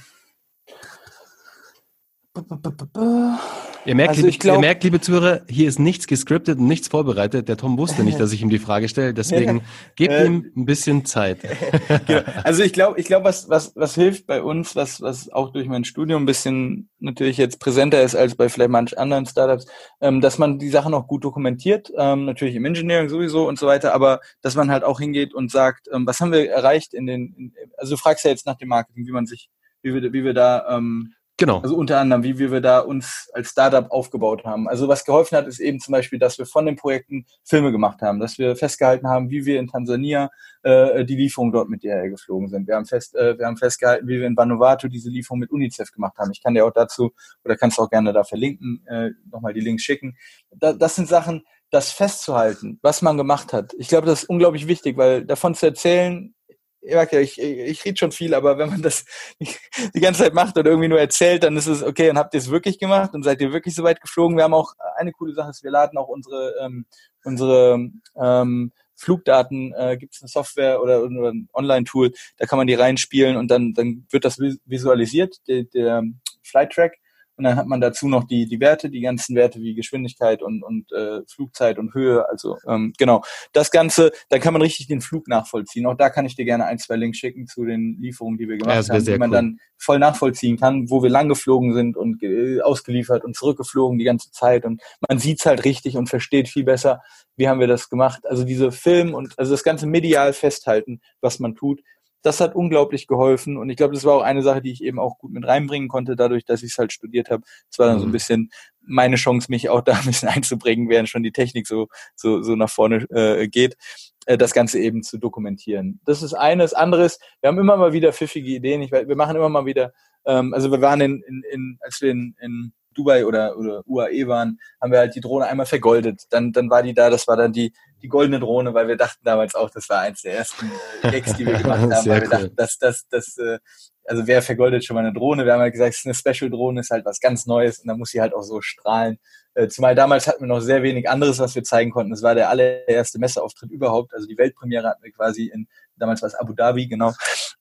Ihr 3.85 3.95
merkt, 3.95 4.09
also 4.09 4.25
liebe, 4.25 4.37
glaub, 4.37 4.55
ihr 4.55 4.59
merkt, 4.59 4.83
liebe 4.83 4.99
Zuhörer, 4.99 5.41
hier 5.49 5.67
ist 5.67 5.79
nichts 5.79 6.05
gescriptet 6.05 6.59
und 6.59 6.67
nichts 6.67 6.89
vorbereitet. 6.89 7.47
Der 7.47 7.57
Tom 7.57 7.77
wusste 7.77 8.03
nicht, 8.03 8.19
dass 8.19 8.33
ich 8.33 8.41
ihm 8.41 8.49
die 8.49 8.59
Frage 8.59 8.89
stelle, 8.89 9.13
deswegen 9.13 9.61
gebt 9.95 10.13
äh, 10.13 10.25
ihm 10.25 10.51
ein 10.55 10.65
bisschen 10.65 11.05
Zeit. 11.05 11.39
genau. 12.05 12.21
Also 12.43 12.63
ich 12.63 12.73
glaube, 12.73 12.99
ich 12.99 13.05
glaube, 13.05 13.25
was, 13.25 13.49
was, 13.49 13.75
was 13.75 13.95
hilft 13.95 14.27
bei 14.27 14.41
uns, 14.41 14.75
was, 14.75 15.01
was 15.01 15.31
auch 15.31 15.51
durch 15.51 15.67
mein 15.67 15.85
Studium 15.85 16.23
ein 16.23 16.25
bisschen 16.25 16.89
natürlich 16.99 17.37
jetzt 17.37 17.59
präsenter 17.59 18.03
ist 18.03 18.15
als 18.15 18.35
bei 18.35 18.49
vielleicht 18.49 18.69
manch 18.69 18.97
anderen 18.97 19.25
Startups, 19.25 19.65
ähm, 20.01 20.19
dass 20.21 20.37
man 20.37 20.59
die 20.59 20.69
Sachen 20.69 20.93
auch 20.93 21.07
gut 21.07 21.23
dokumentiert, 21.23 21.91
ähm, 21.97 22.25
natürlich 22.25 22.55
im 22.55 22.65
Engineering 22.65 23.09
sowieso 23.09 23.47
und 23.47 23.57
so 23.57 23.65
weiter, 23.67 23.93
aber 23.93 24.19
dass 24.41 24.55
man 24.55 24.69
halt 24.69 24.83
auch 24.83 24.99
hingeht 24.99 25.33
und 25.33 25.51
sagt, 25.51 25.87
ähm, 25.93 26.05
was 26.05 26.19
haben 26.19 26.31
wir 26.31 26.49
erreicht 26.49 26.93
in 26.93 27.05
den, 27.07 27.33
in, 27.37 27.53
also 27.77 27.95
du 27.95 27.97
fragst 27.97 28.25
ja 28.25 28.31
jetzt 28.31 28.45
nach 28.45 28.57
dem 28.57 28.67
Marketing, 28.67 29.07
wie 29.07 29.11
man 29.11 29.25
sich, 29.25 29.49
wie 29.81 29.93
wir, 29.93 30.13
wie 30.13 30.23
wir 30.23 30.33
da 30.33 30.77
ähm, 30.77 31.13
Genau. 31.39 31.61
Also 31.61 31.77
unter 31.77 31.99
anderem, 31.99 32.23
wie 32.23 32.37
wir 32.37 32.59
da 32.59 32.79
uns 32.79 33.29
als 33.33 33.51
Startup 33.51 33.89
aufgebaut 33.91 34.43
haben. 34.43 34.67
Also 34.67 34.89
was 34.89 35.05
geholfen 35.05 35.37
hat, 35.37 35.47
ist 35.47 35.61
eben 35.61 35.79
zum 35.79 35.93
Beispiel, 35.93 36.19
dass 36.19 36.37
wir 36.37 36.45
von 36.45 36.65
den 36.65 36.75
Projekten 36.75 37.25
Filme 37.45 37.71
gemacht 37.71 38.01
haben, 38.01 38.19
dass 38.19 38.37
wir 38.37 38.57
festgehalten 38.57 39.07
haben, 39.07 39.29
wie 39.29 39.45
wir 39.45 39.57
in 39.57 39.67
Tansania 39.67 40.29
äh, 40.63 41.05
die 41.05 41.15
Lieferung 41.15 41.53
dort 41.53 41.69
mit 41.69 41.81
DHL 41.81 42.09
geflogen 42.09 42.49
sind. 42.49 42.67
Wir 42.67 42.75
haben 42.75 42.85
fest, 42.85 43.15
äh, 43.15 43.39
wir 43.39 43.45
haben 43.45 43.55
festgehalten, 43.55 44.05
wie 44.09 44.19
wir 44.19 44.27
in 44.27 44.35
Vanuatu 44.35 44.89
diese 44.89 45.09
Lieferung 45.09 45.39
mit 45.39 45.49
UNICEF 45.49 45.93
gemacht 45.93 46.17
haben. 46.17 46.31
Ich 46.31 46.43
kann 46.43 46.53
dir 46.55 46.65
auch 46.65 46.73
dazu 46.73 47.11
oder 47.45 47.55
kannst 47.55 47.77
du 47.77 47.83
auch 47.83 47.89
gerne 47.89 48.11
da 48.11 48.25
verlinken, 48.25 48.85
äh, 48.87 49.11
nochmal 49.31 49.53
die 49.53 49.61
Links 49.61 49.83
schicken. 49.83 50.17
Da, 50.51 50.73
das 50.73 50.95
sind 50.95 51.07
Sachen, 51.07 51.45
das 51.71 51.93
festzuhalten, 51.93 52.79
was 52.81 53.01
man 53.01 53.15
gemacht 53.15 53.53
hat. 53.53 53.73
Ich 53.77 53.87
glaube, 53.87 54.07
das 54.07 54.23
ist 54.23 54.29
unglaublich 54.29 54.67
wichtig, 54.67 54.97
weil 54.97 55.25
davon 55.25 55.55
zu 55.55 55.67
erzählen, 55.67 56.33
ich 56.81 56.91
ja, 56.91 57.19
ich, 57.19 57.39
ich 57.39 57.85
rede 57.85 57.97
schon 57.97 58.11
viel, 58.11 58.33
aber 58.33 58.57
wenn 58.57 58.69
man 58.69 58.81
das 58.81 59.05
die 59.39 59.99
ganze 59.99 60.23
Zeit 60.23 60.33
macht 60.33 60.57
oder 60.57 60.69
irgendwie 60.69 60.89
nur 60.89 60.99
erzählt, 60.99 61.43
dann 61.43 61.57
ist 61.57 61.67
es 61.67 61.83
okay, 61.83 62.09
und 62.09 62.17
habt 62.17 62.33
ihr 62.33 62.39
es 62.39 62.49
wirklich 62.49 62.79
gemacht 62.79 63.13
und 63.13 63.23
seid 63.23 63.41
ihr 63.41 63.51
wirklich 63.51 63.75
so 63.75 63.83
weit 63.83 64.01
geflogen? 64.01 64.37
Wir 64.37 64.43
haben 64.43 64.53
auch 64.53 64.73
eine 64.97 65.11
coole 65.11 65.33
Sache, 65.33 65.49
ist, 65.49 65.63
wir 65.63 65.71
laden 65.71 65.97
auch 65.97 66.07
unsere, 66.07 66.55
ähm, 66.61 66.85
unsere 67.23 67.89
ähm, 68.15 68.71
Flugdaten, 68.95 69.73
äh, 69.73 69.97
gibt 69.97 70.15
es 70.15 70.21
eine 70.21 70.29
Software 70.29 70.81
oder, 70.81 71.03
oder 71.03 71.31
ein 71.31 71.49
Online-Tool, 71.53 72.11
da 72.37 72.45
kann 72.45 72.57
man 72.57 72.67
die 72.67 72.73
reinspielen 72.75 73.37
und 73.37 73.49
dann, 73.49 73.73
dann 73.73 74.05
wird 74.09 74.25
das 74.25 74.39
visualisiert, 74.39 75.37
der, 75.47 75.63
der 75.63 76.03
Flight 76.43 76.71
Track 76.71 76.97
und 77.39 77.45
dann 77.45 77.55
hat 77.55 77.67
man 77.67 77.79
dazu 77.79 78.09
noch 78.09 78.25
die, 78.25 78.47
die 78.47 78.59
Werte, 78.59 78.89
die 78.89 78.99
ganzen 78.99 79.33
Werte 79.33 79.61
wie 79.61 79.73
Geschwindigkeit 79.73 80.43
und, 80.43 80.61
und 80.61 80.91
äh, 80.91 81.21
Flugzeit 81.25 81.79
und 81.79 81.93
Höhe. 81.93 82.27
Also 82.29 82.57
ähm, 82.67 82.91
genau, 82.97 83.23
das 83.53 83.71
Ganze, 83.71 84.11
da 84.27 84.39
kann 84.39 84.51
man 84.51 84.61
richtig 84.61 84.87
den 84.87 84.99
Flug 84.99 85.29
nachvollziehen. 85.29 85.85
Auch 85.85 85.95
da 85.95 86.09
kann 86.09 86.25
ich 86.25 86.35
dir 86.35 86.43
gerne 86.43 86.65
ein, 86.65 86.79
zwei 86.79 86.97
Links 86.97 87.17
schicken 87.17 87.47
zu 87.47 87.63
den 87.63 87.97
Lieferungen, 88.01 88.37
die 88.37 88.49
wir 88.49 88.57
gemacht 88.57 88.89
ja, 88.89 88.93
haben, 88.93 89.05
die 89.05 89.17
man 89.17 89.29
cool. 89.29 89.35
dann 89.35 89.59
voll 89.77 89.99
nachvollziehen 89.99 90.57
kann, 90.57 90.89
wo 90.89 91.01
wir 91.01 91.09
lang 91.09 91.29
geflogen 91.29 91.73
sind 91.73 91.95
und 91.95 92.21
äh, 92.23 92.59
ausgeliefert 92.59 93.23
und 93.23 93.37
zurückgeflogen 93.37 93.97
die 93.97 94.05
ganze 94.05 94.31
Zeit. 94.31 94.65
Und 94.65 94.81
man 95.07 95.17
sieht's 95.17 95.45
halt 95.45 95.63
richtig 95.63 95.95
und 95.95 96.09
versteht 96.09 96.49
viel 96.49 96.65
besser, 96.65 97.01
wie 97.37 97.47
haben 97.47 97.61
wir 97.61 97.67
das 97.67 97.87
gemacht. 97.87 98.27
Also 98.27 98.43
diese 98.43 98.73
Film 98.73 99.13
und 99.13 99.39
also 99.39 99.53
das 99.53 99.63
ganze 99.63 99.87
medial 99.87 100.33
festhalten, 100.33 100.99
was 101.21 101.39
man 101.39 101.55
tut, 101.55 101.81
das 102.21 102.41
hat 102.41 102.55
unglaublich 102.55 103.07
geholfen 103.07 103.57
und 103.57 103.69
ich 103.69 103.77
glaube, 103.77 103.93
das 103.93 104.05
war 104.05 104.15
auch 104.15 104.21
eine 104.21 104.41
Sache, 104.41 104.61
die 104.61 104.71
ich 104.71 104.83
eben 104.83 104.99
auch 104.99 105.17
gut 105.17 105.31
mit 105.31 105.45
reinbringen 105.45 105.89
konnte, 105.89 106.15
dadurch, 106.15 106.45
dass 106.45 106.63
ich 106.63 106.71
es 106.71 106.77
halt 106.77 106.91
studiert 106.91 107.29
habe. 107.29 107.43
Es 107.69 107.79
war 107.79 107.87
dann 107.87 107.97
mhm. 107.97 107.99
so 107.99 108.05
ein 108.05 108.09
mhm. 108.09 108.13
bisschen 108.13 108.49
meine 108.81 109.15
Chance, 109.17 109.47
mich 109.49 109.69
auch 109.69 109.81
da 109.81 109.93
ein 109.93 110.05
bisschen 110.05 110.29
einzubringen, 110.29 110.89
während 110.89 111.09
schon 111.09 111.23
die 111.23 111.31
Technik 111.31 111.67
so 111.67 111.87
so 112.15 112.41
so 112.41 112.55
nach 112.55 112.69
vorne 112.69 113.05
äh, 113.11 113.47
geht. 113.47 113.77
äh, 114.25 114.37
das 114.37 114.53
Ganze 114.53 114.79
eben 114.79 115.03
zu 115.03 115.17
dokumentieren. 115.17 115.99
Das 116.05 116.21
ist 116.21 116.33
eines. 116.33 116.73
Anderes, 116.73 117.19
wir 117.41 117.49
haben 117.49 117.59
immer 117.59 117.77
mal 117.77 117.93
wieder 117.93 118.13
pfiffige 118.13 118.51
Ideen. 118.51 118.81
Ich, 118.81 118.91
wir 118.91 119.15
machen 119.15 119.35
immer 119.35 119.49
mal 119.49 119.65
wieder, 119.65 119.91
ähm, 120.25 120.53
also 120.53 120.71
wir 120.71 120.81
waren 120.81 121.01
in, 121.01 121.23
in, 121.27 121.43
in 121.51 121.77
als 121.81 122.01
wir 122.01 122.11
in, 122.11 122.35
in 122.41 122.73
Dubai 122.93 123.25
oder, 123.25 123.57
oder 123.57 123.83
UAE 123.85 124.27
waren, 124.27 124.59
haben 124.81 124.91
wir 124.91 124.99
halt 124.99 125.15
die 125.15 125.21
Drohne 125.21 125.45
einmal 125.45 125.65
vergoldet. 125.65 126.23
Dann, 126.29 126.51
dann 126.51 126.69
war 126.69 126.83
die 126.83 126.93
da, 126.93 127.09
das 127.09 127.27
war 127.27 127.37
dann 127.37 127.53
die, 127.53 127.73
die 128.01 128.07
goldene 128.07 128.39
Drohne, 128.39 128.73
weil 128.73 128.87
wir 128.87 128.95
dachten 128.95 129.23
damals 129.23 129.55
auch, 129.55 129.69
das 129.69 129.89
war 129.89 129.99
eins 129.99 130.21
der 130.21 130.35
ersten 130.35 130.71
äh, 131.03 131.11
Gags, 131.11 131.35
die 131.35 131.45
wir 131.45 131.53
gemacht 131.57 131.81
haben, 131.81 131.91
weil 131.91 132.05
wir 132.05 132.23
cool. 132.23 132.29
dachten, 132.29 132.55
dass 132.55 132.77
das, 132.77 133.07
das, 133.09 133.37
äh, 133.37 133.59
also 134.05 134.25
wer 134.25 134.41
vergoldet 134.41 134.83
schon 134.83 134.95
mal 134.95 135.01
eine 135.01 135.13
Drohne? 135.13 135.45
Wir 135.45 135.53
haben 135.53 135.61
halt 135.61 135.73
gesagt, 135.73 135.93
es 135.93 135.99
ist 135.99 136.05
eine 136.05 136.15
Special-Drohne, 136.15 136.81
ist 136.81 136.89
halt 136.89 137.05
was 137.05 137.19
ganz 137.19 137.45
Neues 137.45 137.79
und 137.79 137.87
dann 137.87 137.99
muss 137.99 138.09
sie 138.09 138.21
halt 138.21 138.33
auch 138.33 138.41
so 138.41 138.61
strahlen. 138.61 139.19
Äh, 139.53 139.67
zumal 139.67 139.93
damals 139.95 140.27
hatten 140.27 140.41
wir 140.41 140.47
noch 140.47 140.61
sehr 140.61 140.83
wenig 140.83 141.09
anderes, 141.09 141.39
was 141.39 141.53
wir 141.55 141.63
zeigen 141.63 141.91
konnten. 141.91 142.13
Es 142.13 142.23
war 142.23 142.33
der 142.33 142.49
allererste 142.49 143.19
Messeauftritt 143.19 143.71
überhaupt, 143.71 144.13
also 144.13 144.27
die 144.27 144.37
Weltpremiere 144.37 144.87
hatten 144.87 145.03
wir 145.03 145.11
quasi 145.11 145.47
in, 145.47 145.67
damals 145.99 146.21
war 146.21 146.27
es 146.27 146.35
Abu 146.35 146.53
Dhabi, 146.53 146.87
genau. 146.87 147.13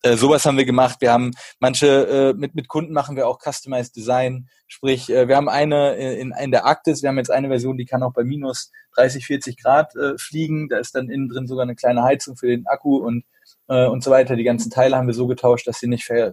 Äh, 0.03 0.16
sowas 0.16 0.45
haben 0.47 0.57
wir 0.57 0.64
gemacht. 0.64 0.99
Wir 1.01 1.12
haben 1.12 1.32
manche, 1.59 1.86
äh, 1.86 2.34
mit, 2.34 2.55
mit 2.55 2.68
Kunden 2.68 2.93
machen 2.93 3.16
wir 3.16 3.26
auch 3.26 3.39
Customized 3.39 3.97
Design. 3.97 4.49
Sprich, 4.66 5.11
äh, 5.11 5.28
wir 5.28 5.36
haben 5.36 5.49
eine 5.49 5.97
äh, 5.97 6.20
in, 6.20 6.32
in 6.32 6.51
der 6.51 6.64
Arktis, 6.64 7.03
wir 7.03 7.09
haben 7.09 7.18
jetzt 7.18 7.30
eine 7.30 7.49
Version, 7.49 7.76
die 7.76 7.84
kann 7.84 8.03
auch 8.03 8.12
bei 8.12 8.24
minus 8.24 8.70
30, 8.97 9.26
40 9.26 9.61
Grad 9.61 9.95
äh, 9.97 10.16
fliegen. 10.18 10.68
Da 10.68 10.78
ist 10.78 10.95
dann 10.95 11.11
innen 11.11 11.28
drin 11.28 11.47
sogar 11.47 11.64
eine 11.64 11.74
kleine 11.74 12.03
Heizung 12.03 12.36
für 12.36 12.49
den 12.49 12.66
Akku 12.66 12.97
und 12.99 13.24
äh, 13.68 13.86
und 13.86 14.05
so 14.05 14.11
weiter. 14.11 14.36
Die 14.36 14.45
ganzen 14.45 14.70
Teile 14.70 14.97
haben 14.97 15.07
wir 15.07 15.14
so 15.14 15.26
getauscht, 15.26 15.66
dass 15.66 15.80
sie 15.80 15.89
nicht 15.89 16.05
fe 16.05 16.32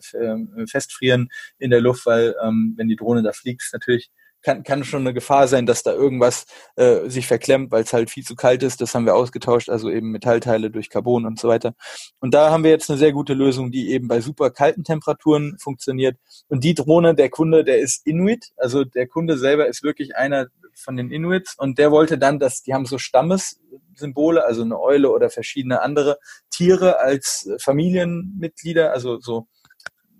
festfrieren 0.67 1.29
in 1.57 1.71
der 1.71 1.81
Luft, 1.81 2.05
weil 2.05 2.35
ähm, 2.43 2.73
wenn 2.77 2.87
die 2.87 2.95
Drohne 2.95 3.23
da 3.23 3.31
fliegt, 3.31 3.63
ist 3.63 3.73
natürlich 3.73 4.11
kann, 4.45 4.63
kann 4.63 4.83
schon 4.83 5.01
eine 5.01 5.13
Gefahr 5.13 5.47
sein, 5.47 5.65
dass 5.65 5.83
da 5.83 5.91
irgendwas 5.91 6.45
äh, 6.75 7.09
sich 7.09 7.27
verklemmt, 7.27 7.71
weil 7.71 7.83
es 7.83 7.91
halt 7.91 8.09
viel 8.09 8.23
zu 8.23 8.35
kalt 8.35 8.63
ist. 8.63 8.79
Das 8.79 8.93
haben 8.93 9.05
wir 9.05 9.15
ausgetauscht, 9.15 9.69
also 9.69 9.89
eben 9.89 10.11
Metallteile 10.11 10.69
durch 10.69 10.89
Carbon 10.89 11.25
und 11.25 11.39
so 11.39 11.49
weiter. 11.49 11.73
Und 12.19 12.33
da 12.33 12.51
haben 12.51 12.63
wir 12.63 12.71
jetzt 12.71 12.89
eine 12.89 12.99
sehr 12.99 13.11
gute 13.11 13.33
Lösung, 13.33 13.71
die 13.71 13.91
eben 13.91 14.07
bei 14.07 14.21
super 14.21 14.51
kalten 14.51 14.83
Temperaturen 14.83 15.57
funktioniert. 15.59 16.17
Und 16.47 16.63
die 16.63 16.75
Drohne, 16.75 17.15
der 17.15 17.29
Kunde, 17.29 17.63
der 17.63 17.79
ist 17.79 18.05
Inuit, 18.05 18.51
also 18.55 18.83
der 18.83 19.07
Kunde 19.07 19.37
selber 19.37 19.67
ist 19.67 19.83
wirklich 19.83 20.15
einer 20.15 20.47
von 20.75 20.95
den 20.95 21.09
Inuits 21.09 21.55
und 21.57 21.79
der 21.79 21.91
wollte 21.91 22.17
dann, 22.17 22.37
dass 22.37 22.61
die 22.61 22.73
haben 22.73 22.85
so 22.85 22.97
Stammessymbole, 22.97 24.45
also 24.45 24.61
eine 24.61 24.79
Eule 24.79 25.09
oder 25.09 25.29
verschiedene 25.29 25.81
andere 25.81 26.19
Tiere 26.51 26.99
als 26.99 27.49
Familienmitglieder, 27.59 28.91
also 28.91 29.19
so 29.19 29.47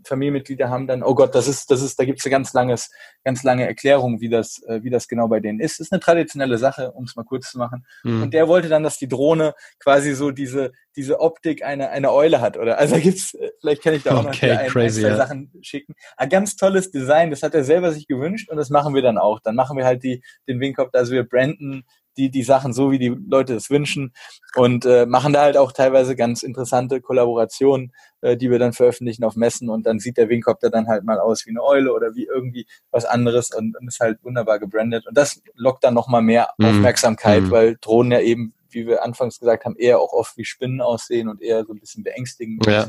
Familienmitglieder 0.08 0.70
haben 0.70 0.88
dann, 0.88 1.04
oh 1.04 1.16
Gott, 1.16 1.36
das 1.36 1.48
ist, 1.48 1.72
das 1.72 1.82
ist, 1.82 2.00
da 2.00 2.06
gibt 2.06 2.20
es 2.20 2.26
eine 2.26 2.32
ganz 2.32 2.54
langes, 2.54 2.92
ganz 3.24 3.44
lange 3.44 3.66
Erklärung, 3.66 4.22
wie 4.22 4.30
das, 4.30 4.62
äh, 4.68 4.84
wie 4.84 4.90
das 4.90 5.08
genau 5.08 5.28
bei 5.28 5.40
denen 5.40 5.60
ist. 5.60 5.80
Das 5.80 5.88
ist 5.88 5.94
eine 5.94 6.00
traditionelle 6.00 6.58
Sache, 6.58 6.92
um 6.92 7.06
es 7.06 7.16
mal 7.16 7.24
kurz 7.24 7.52
zu 7.52 7.58
machen. 7.58 7.86
Mhm. 8.04 8.24
Und 8.24 8.34
der 8.34 8.48
wollte 8.48 8.70
dann, 8.70 8.84
dass 8.84 8.98
die 8.98 9.08
Drohne 9.08 9.54
quasi 9.80 10.14
so 10.14 10.32
diese, 10.32 10.72
diese 10.96 11.20
Optik 11.20 11.64
eine, 11.64 11.90
eine 11.90 12.12
Eule 12.12 12.42
hat. 12.42 12.58
Oder 12.58 12.78
also 12.78 12.98
gibt's, 12.98 13.34
äh, 13.34 13.52
vielleicht 13.60 13.84
kann 13.84 13.94
ich 13.94 14.04
da 14.04 14.18
auch 14.18 14.26
okay, 14.26 14.54
noch 14.54 14.60
ein, 14.60 14.68
crazy, 14.68 15.00
ein, 15.00 15.04
zwei 15.04 15.10
ja. 15.10 15.18
Sachen 15.18 15.52
schicken. 15.62 15.96
Ein 16.18 16.30
ganz 16.30 16.56
tolles 16.56 16.92
Design, 16.92 17.30
das 17.30 17.44
hat 17.44 17.56
er 17.56 17.64
selber 17.64 17.92
sich 17.92 18.08
gewünscht 18.08 18.50
und 18.50 18.58
das 18.58 18.70
machen 18.70 18.94
wir 18.94 19.02
dann 19.02 19.18
auch. 19.18 19.40
Dann 19.40 19.56
machen 19.56 19.78
wir 19.78 19.86
halt 19.86 20.04
die, 20.04 20.24
den 20.48 20.60
Wingkopf, 20.60 20.90
also 20.94 21.14
wir 21.14 21.24
branden 21.24 21.86
die, 22.18 22.30
die 22.30 22.44
Sachen 22.44 22.74
so, 22.74 22.92
wie 22.92 23.00
die 23.00 23.16
Leute 23.28 23.56
es 23.56 23.70
wünschen 23.70 24.14
und 24.56 24.86
äh, 24.86 25.06
machen 25.06 25.34
da 25.34 25.42
halt 25.42 25.58
auch 25.58 25.72
teilweise 25.72 26.16
ganz 26.16 26.44
interessante 26.44 27.02
Kollaborationen, 27.02 27.94
äh, 28.22 28.38
die 28.38 28.50
wir 28.50 28.60
dann 28.60 28.74
veröffentlichen 28.74 29.24
auf 29.24 29.36
Messen 29.36 29.70
und 29.70 29.86
dann 29.86 30.00
sieht 30.00 30.18
der 30.18 30.30
Wingcopter 30.30 30.70
dann 30.70 30.88
halt 30.88 31.04
mal 31.04 31.20
aus 31.20 31.46
wie 31.46 31.52
eine 31.52 31.64
Eule 31.64 31.94
oder 31.94 32.16
wie 32.16 32.26
irgendwie 32.26 32.68
was 32.92 33.06
anderes 33.06 33.52
und, 33.52 33.78
und 33.78 33.88
ist 33.88 34.00
halt 34.00 34.24
wunderbar 34.24 34.60
gebrandet 34.60 35.06
und 35.08 35.18
das 35.18 35.42
lockt 35.56 35.84
dann 35.84 35.94
nochmal 35.94 36.22
mehr 36.22 36.50
mhm. 36.58 36.66
Aufmerksamkeit, 36.66 37.44
mhm. 37.44 37.52
weil 37.52 37.78
Drohnen 37.82 38.12
ja 38.12 38.20
eben, 38.20 38.54
wie 38.76 38.86
wir 38.86 39.04
anfangs 39.04 39.40
gesagt 39.40 39.66
haben, 39.66 39.76
eher 39.78 40.00
auch 40.00 40.14
oft 40.14 40.38
wie 40.38 40.46
Spinnen 40.46 40.82
aussehen 40.82 41.30
und 41.30 41.42
eher 41.42 41.66
so 41.66 41.74
ein 41.74 41.80
bisschen 41.80 42.04
beängstigend. 42.04 42.66
Ja. 42.68 42.88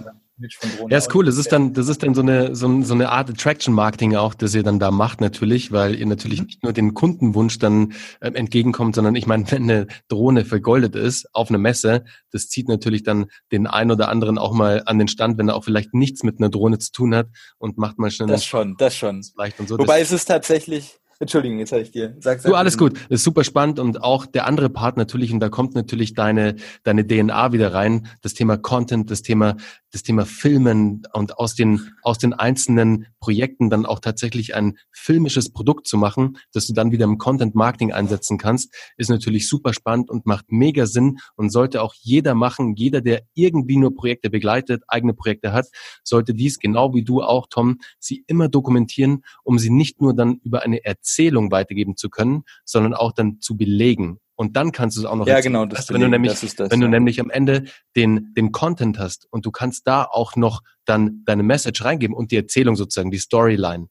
Ja, 0.90 0.98
ist 0.98 1.14
cool. 1.14 1.24
Das 1.24 1.38
ist 1.38 1.50
dann, 1.50 1.72
das 1.72 1.88
ist 1.88 2.02
dann 2.02 2.14
so 2.14 2.20
eine, 2.20 2.54
so, 2.54 2.82
so 2.82 2.92
eine 2.92 3.08
Art 3.08 3.30
Attraction 3.30 3.72
Marketing 3.72 4.16
auch, 4.16 4.34
das 4.34 4.54
ihr 4.54 4.62
dann 4.62 4.78
da 4.78 4.90
macht 4.90 5.22
natürlich, 5.22 5.72
weil 5.72 5.94
ihr 5.94 6.04
natürlich 6.04 6.40
mhm. 6.40 6.46
nicht 6.46 6.62
nur 6.62 6.74
den 6.74 6.92
Kundenwunsch 6.92 7.58
dann 7.58 7.94
äh, 8.20 8.30
entgegenkommt, 8.32 8.96
sondern 8.96 9.14
ich 9.14 9.26
meine, 9.26 9.44
wenn 9.50 9.62
eine 9.62 9.86
Drohne 10.08 10.44
vergoldet 10.44 10.94
ist 10.94 11.34
auf 11.34 11.48
einer 11.48 11.58
Messe, 11.58 12.04
das 12.32 12.48
zieht 12.48 12.68
natürlich 12.68 13.02
dann 13.02 13.26
den 13.50 13.66
einen 13.66 13.92
oder 13.92 14.10
anderen 14.10 14.36
auch 14.36 14.52
mal 14.52 14.82
an 14.84 14.98
den 14.98 15.08
Stand, 15.08 15.38
wenn 15.38 15.48
er 15.48 15.56
auch 15.56 15.64
vielleicht 15.64 15.94
nichts 15.94 16.22
mit 16.22 16.38
einer 16.38 16.50
Drohne 16.50 16.78
zu 16.78 16.92
tun 16.92 17.14
hat 17.14 17.28
und 17.56 17.78
macht 17.78 17.98
mal 17.98 18.10
schnell. 18.10 18.28
Das 18.28 18.44
schon, 18.44 18.76
das 18.76 18.94
schon. 18.94 19.22
Vielleicht 19.22 19.58
und 19.58 19.68
so. 19.68 19.78
Wobei 19.78 20.00
es 20.02 20.12
ist 20.12 20.26
tatsächlich, 20.26 20.98
Entschuldigung, 21.18 21.58
jetzt 21.58 21.72
habe 21.72 21.82
ich 21.82 21.90
dir. 21.90 22.14
Sag, 22.20 22.40
sag 22.40 22.50
du, 22.50 22.56
alles 22.56 22.76
gut. 22.76 22.94
Das 23.08 23.20
ist 23.20 23.24
super 23.24 23.44
spannend 23.44 23.78
und 23.78 24.02
auch 24.02 24.26
der 24.26 24.46
andere 24.46 24.68
Part 24.68 24.96
natürlich, 24.96 25.32
und 25.32 25.40
da 25.40 25.48
kommt 25.48 25.74
natürlich 25.74 26.14
deine, 26.14 26.56
deine 26.82 27.06
DNA 27.06 27.52
wieder 27.52 27.72
rein, 27.72 28.08
das 28.22 28.34
Thema 28.34 28.58
Content, 28.58 29.10
das 29.10 29.22
Thema 29.22 29.56
das 29.96 30.02
Thema 30.02 30.26
Filmen 30.26 31.06
und 31.14 31.38
aus 31.38 31.54
den, 31.54 31.80
aus 32.02 32.18
den 32.18 32.34
einzelnen 32.34 33.06
Projekten 33.18 33.70
dann 33.70 33.86
auch 33.86 33.98
tatsächlich 33.98 34.54
ein 34.54 34.76
filmisches 34.92 35.54
Produkt 35.54 35.86
zu 35.86 35.96
machen, 35.96 36.36
das 36.52 36.66
du 36.66 36.74
dann 36.74 36.92
wieder 36.92 37.06
im 37.06 37.16
Content 37.16 37.54
Marketing 37.54 37.92
einsetzen 37.92 38.36
kannst, 38.36 38.74
ist 38.98 39.08
natürlich 39.08 39.48
super 39.48 39.72
spannend 39.72 40.10
und 40.10 40.26
macht 40.26 40.52
mega 40.52 40.84
Sinn 40.84 41.16
und 41.36 41.48
sollte 41.48 41.80
auch 41.80 41.94
jeder 41.98 42.34
machen. 42.34 42.74
Jeder, 42.76 43.00
der 43.00 43.22
irgendwie 43.32 43.78
nur 43.78 43.94
Projekte 43.94 44.28
begleitet, 44.28 44.82
eigene 44.86 45.14
Projekte 45.14 45.54
hat, 45.54 45.66
sollte 46.04 46.34
dies 46.34 46.58
genau 46.58 46.92
wie 46.92 47.02
du 47.02 47.22
auch, 47.22 47.46
Tom, 47.48 47.78
sie 47.98 48.22
immer 48.26 48.50
dokumentieren, 48.50 49.24
um 49.44 49.58
sie 49.58 49.70
nicht 49.70 50.02
nur 50.02 50.14
dann 50.14 50.40
über 50.44 50.62
eine 50.62 50.84
Erzählung 50.84 51.05
weitergeben 51.50 51.96
zu 51.96 52.10
können, 52.10 52.44
sondern 52.64 52.94
auch 52.94 53.12
dann 53.12 53.40
zu 53.40 53.56
belegen. 53.56 54.18
Und 54.36 54.54
dann 54.54 54.70
kannst 54.70 54.96
du 54.96 55.00
es 55.00 55.06
auch 55.06 55.16
noch. 55.16 55.26
Ja, 55.26 55.40
genau. 55.40 55.64
Das 55.64 55.88
wenn 55.90 56.00
du 56.02 56.08
nämlich, 56.08 56.38
das, 56.38 56.70
wenn 56.70 56.80
du 56.80 56.88
nämlich 56.88 57.20
am 57.20 57.30
Ende 57.30 57.64
den, 57.96 58.34
den 58.36 58.52
Content 58.52 58.98
hast 58.98 59.26
und 59.30 59.46
du 59.46 59.50
kannst 59.50 59.86
da 59.86 60.04
auch 60.04 60.36
noch 60.36 60.62
dann 60.84 61.22
deine 61.24 61.42
Message 61.42 61.82
reingeben 61.82 62.14
und 62.14 62.30
die 62.30 62.36
Erzählung 62.36 62.76
sozusagen, 62.76 63.10
die 63.10 63.18
Storyline, 63.18 63.88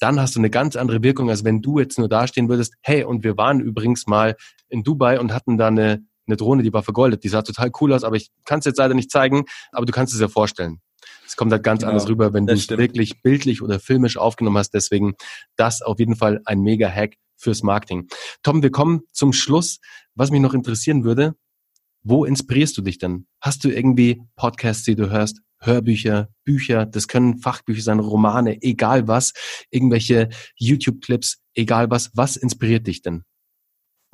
dann 0.00 0.20
hast 0.20 0.36
du 0.36 0.40
eine 0.40 0.50
ganz 0.50 0.76
andere 0.76 1.02
Wirkung, 1.02 1.30
als 1.30 1.44
wenn 1.44 1.62
du 1.62 1.78
jetzt 1.78 1.98
nur 1.98 2.10
dastehen 2.10 2.50
würdest, 2.50 2.74
hey, 2.82 3.04
und 3.04 3.24
wir 3.24 3.38
waren 3.38 3.60
übrigens 3.60 4.06
mal 4.06 4.36
in 4.68 4.82
Dubai 4.82 5.18
und 5.18 5.32
hatten 5.32 5.56
da 5.56 5.68
eine, 5.68 6.04
eine 6.26 6.36
Drohne, 6.36 6.62
die 6.62 6.72
war 6.72 6.82
vergoldet, 6.82 7.24
die 7.24 7.28
sah 7.28 7.40
total 7.40 7.70
cool 7.80 7.94
aus, 7.94 8.04
aber 8.04 8.16
ich 8.16 8.30
kann 8.44 8.58
es 8.58 8.66
jetzt 8.66 8.78
leider 8.78 8.94
nicht 8.94 9.10
zeigen, 9.10 9.44
aber 9.72 9.86
du 9.86 9.92
kannst 9.92 10.12
es 10.12 10.20
ja 10.20 10.28
vorstellen. 10.28 10.80
Es 11.26 11.36
kommt 11.36 11.52
halt 11.52 11.62
ganz 11.62 11.80
genau, 11.80 11.90
anders 11.90 12.08
rüber, 12.08 12.32
wenn 12.32 12.46
du 12.46 12.54
es 12.54 12.68
wirklich 12.68 13.22
bildlich 13.22 13.62
oder 13.62 13.80
filmisch 13.80 14.16
aufgenommen 14.16 14.58
hast. 14.58 14.70
Deswegen 14.70 15.14
das 15.56 15.82
auf 15.82 15.98
jeden 15.98 16.16
Fall 16.16 16.40
ein 16.44 16.60
mega 16.60 16.88
Hack 16.88 17.16
fürs 17.36 17.62
Marketing. 17.62 18.08
Tom, 18.42 18.62
wir 18.62 18.70
kommen 18.70 19.02
zum 19.12 19.32
Schluss. 19.32 19.78
Was 20.14 20.30
mich 20.30 20.40
noch 20.40 20.54
interessieren 20.54 21.04
würde, 21.04 21.34
wo 22.02 22.24
inspirierst 22.24 22.76
du 22.78 22.82
dich 22.82 22.98
denn? 22.98 23.26
Hast 23.40 23.64
du 23.64 23.68
irgendwie 23.68 24.22
Podcasts, 24.36 24.84
die 24.84 24.94
du 24.94 25.10
hörst, 25.10 25.40
Hörbücher, 25.58 26.28
Bücher, 26.44 26.86
das 26.86 27.08
können 27.08 27.38
Fachbücher 27.38 27.82
sein, 27.82 27.98
Romane, 27.98 28.62
egal 28.62 29.08
was, 29.08 29.32
irgendwelche 29.70 30.28
YouTube-Clips, 30.56 31.38
egal 31.54 31.90
was, 31.90 32.10
was 32.14 32.36
inspiriert 32.36 32.86
dich 32.86 33.02
denn? 33.02 33.24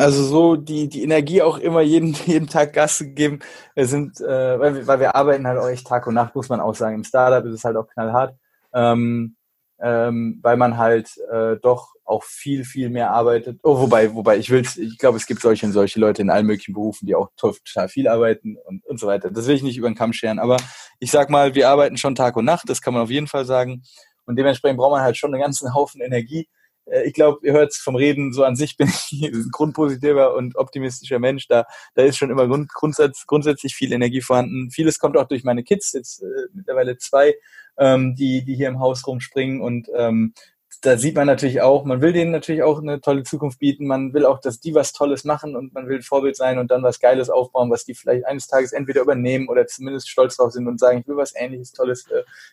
Also 0.03 0.25
so 0.25 0.57
die, 0.57 0.89
die 0.89 1.03
Energie 1.03 1.43
auch 1.43 1.59
immer 1.59 1.81
jeden, 1.81 2.13
jeden 2.27 2.49
Tag 2.49 2.73
Gas 2.73 2.99
zu 2.99 3.09
geben. 3.09 3.39
Wir 3.75 3.87
sind, 3.87 4.21
äh, 4.21 4.59
weil, 4.59 4.75
wir, 4.75 4.87
weil 4.87 5.01
wir 5.01 5.15
arbeiten 5.15 5.47
halt 5.47 5.59
auch 5.59 5.69
echt 5.69 5.87
Tag 5.87 6.07
und 6.07 6.15
Nacht, 6.15 6.35
muss 6.35 6.49
man 6.49 6.61
auch 6.61 6.75
sagen. 6.75 6.97
Im 6.97 7.05
Startup 7.05 7.45
ist 7.45 7.55
es 7.55 7.65
halt 7.65 7.77
auch 7.77 7.87
knallhart. 7.89 8.35
Ähm, 8.75 9.37
ähm, 9.81 10.39
weil 10.43 10.57
man 10.57 10.77
halt 10.77 11.11
äh, 11.31 11.57
doch 11.61 11.95
auch 12.05 12.23
viel, 12.23 12.65
viel 12.65 12.89
mehr 12.89 13.11
arbeitet. 13.11 13.59
Oh, 13.63 13.81
wobei, 13.81 14.15
wobei, 14.15 14.37
ich 14.39 14.51
will 14.51 14.63
ich 14.63 14.99
glaube, 14.99 15.17
es 15.17 15.27
gibt 15.27 15.41
solche 15.41 15.67
und 15.67 15.73
solche 15.73 15.99
Leute 15.99 16.23
in 16.23 16.31
allen 16.31 16.47
möglichen 16.47 16.73
Berufen, 16.73 17.07
die 17.07 17.17
auch 17.17 17.31
total 17.37 17.89
viel 17.89 18.07
arbeiten 18.07 18.57
und, 18.65 18.85
und 18.87 19.01
so 19.01 19.09
weiter. 19.09 19.31
Das 19.31 19.47
will 19.47 19.57
ich 19.57 19.63
nicht 19.63 19.77
über 19.77 19.89
den 19.89 19.97
Kamm 19.97 20.13
scheren. 20.13 20.39
Aber 20.39 20.57
ich 21.01 21.11
sag 21.11 21.31
mal, 21.31 21.55
wir 21.55 21.69
arbeiten 21.69 21.97
schon 21.97 22.15
Tag 22.15 22.37
und 22.37 22.45
Nacht, 22.45 22.69
das 22.69 22.81
kann 22.81 22.95
man 22.95 23.03
auf 23.03 23.11
jeden 23.11 23.27
Fall 23.27 23.45
sagen. 23.45 23.83
Und 24.25 24.37
dementsprechend 24.37 24.79
braucht 24.79 24.93
man 24.93 25.03
halt 25.03 25.17
schon 25.17 25.33
einen 25.35 25.43
ganzen 25.43 25.75
Haufen 25.75 26.01
Energie. 26.01 26.49
Äh, 26.87 27.07
ich 27.07 27.15
glaube, 27.15 27.47
ihr 27.47 27.53
hört 27.53 27.73
es 27.73 27.79
vom 27.79 27.97
Reden, 27.97 28.33
so 28.33 28.45
an 28.45 28.57
sich 28.57 28.77
bin 28.77 28.89
ich 28.89 29.23
ein 29.23 29.49
grundpositiver 29.51 30.35
und 30.35 30.57
optimistischer 30.57 31.19
Mensch. 31.19 31.49
Da, 31.49 31.65
da 31.95 32.03
ist 32.03 32.17
schon 32.17 32.31
immer 32.31 32.47
grund, 32.47 32.73
grundsätzlich, 32.73 33.27
grundsätzlich 33.27 33.75
viel 33.75 33.93
Energie 33.93 34.21
vorhanden. 34.21 34.71
Vieles 34.71 34.99
kommt 34.99 35.17
auch 35.17 35.29
durch 35.29 35.45
meine 35.45 35.65
Kids, 35.65 35.93
jetzt 35.93 36.23
äh, 36.23 36.49
mittlerweile 36.53 36.99
zwei, 36.99 37.35
ähm, 37.79 38.15
die, 38.15 38.45
die 38.45 38.55
hier 38.55 38.69
im 38.69 38.81
Haus 38.81 39.07
rumspringen 39.07 39.61
und 39.61 39.89
ähm, 39.97 40.35
da 40.83 40.99
sieht 40.99 41.15
man 41.15 41.29
natürlich 41.29 41.63
auch, 41.63 41.85
man 41.85 42.03
will 42.03 42.13
denen 42.13 42.33
natürlich 42.33 42.65
auch 42.65 42.81
eine 42.81 43.01
tolle 43.01 43.23
Zukunft 43.23 43.61
bieten, 43.61 43.87
man 43.87 44.13
will 44.15 44.27
auch, 44.27 44.41
dass 44.41 44.59
die 44.59 44.75
was 44.75 44.93
Tolles 44.93 45.23
machen 45.23 45.55
und 45.55 45.73
man 45.73 45.89
will 45.89 46.03
Vorbild 46.03 46.37
sein 46.37 46.59
und 46.59 46.73
dann 46.73 46.83
was 46.83 46.99
Geiles 46.99 47.31
aufbauen, 47.31 47.71
was 47.71 47.85
die 47.85 47.95
vielleicht 47.95 48.27
eines 48.27 48.49
Tages 48.49 48.73
entweder 48.73 49.01
übernehmen 49.01 49.49
oder 49.49 49.67
zumindest 49.69 50.11
stolz 50.11 50.37
drauf 50.37 50.51
sind 50.51 50.67
und 50.67 50.81
sagen, 50.81 50.99
ich 50.99 51.07
will 51.07 51.17
was 51.17 51.37
Ähnliches 51.37 51.71
Tolles 51.71 52.07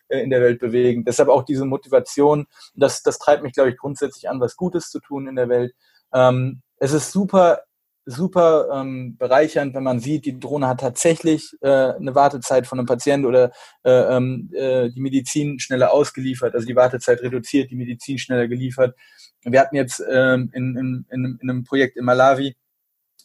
äh, 0.08 0.22
in 0.22 0.30
der 0.30 0.40
Welt 0.40 0.60
bewegen. 0.60 1.04
Deshalb 1.04 1.28
auch 1.28 1.42
diese 1.42 1.64
Motivation, 1.64 2.46
das, 2.74 3.02
das 3.02 3.18
treibt 3.18 3.42
mich, 3.42 3.52
glaube 3.52 3.70
ich, 3.70 3.76
grundsätzlich 3.76 4.28
an, 4.28 4.40
was 4.40 4.56
Gutes 4.56 4.90
zu 4.90 5.00
tun 5.00 5.26
in 5.26 5.34
der 5.34 5.48
Welt. 5.48 5.74
Ähm, 6.14 6.62
es 6.76 6.92
ist 6.92 7.10
super 7.10 7.64
super 8.10 8.68
ähm, 8.72 9.16
bereichernd, 9.16 9.74
wenn 9.74 9.82
man 9.82 10.00
sieht, 10.00 10.24
die 10.24 10.38
Drohne 10.38 10.68
hat 10.68 10.80
tatsächlich 10.80 11.56
äh, 11.62 11.68
eine 11.68 12.14
Wartezeit 12.14 12.66
von 12.66 12.78
einem 12.78 12.86
Patienten 12.86 13.26
oder 13.26 13.52
äh, 13.84 13.90
ähm, 13.90 14.50
äh, 14.52 14.90
die 14.90 15.00
Medizin 15.00 15.58
schneller 15.58 15.92
ausgeliefert, 15.92 16.54
also 16.54 16.66
die 16.66 16.76
Wartezeit 16.76 17.20
reduziert, 17.22 17.70
die 17.70 17.76
Medizin 17.76 18.18
schneller 18.18 18.48
geliefert. 18.48 18.96
Wir 19.42 19.60
hatten 19.60 19.76
jetzt 19.76 20.02
ähm, 20.10 20.50
in, 20.52 20.76
in, 20.76 21.06
in, 21.10 21.38
in 21.40 21.50
einem 21.50 21.64
Projekt 21.64 21.96
in 21.96 22.04
Malawi 22.04 22.56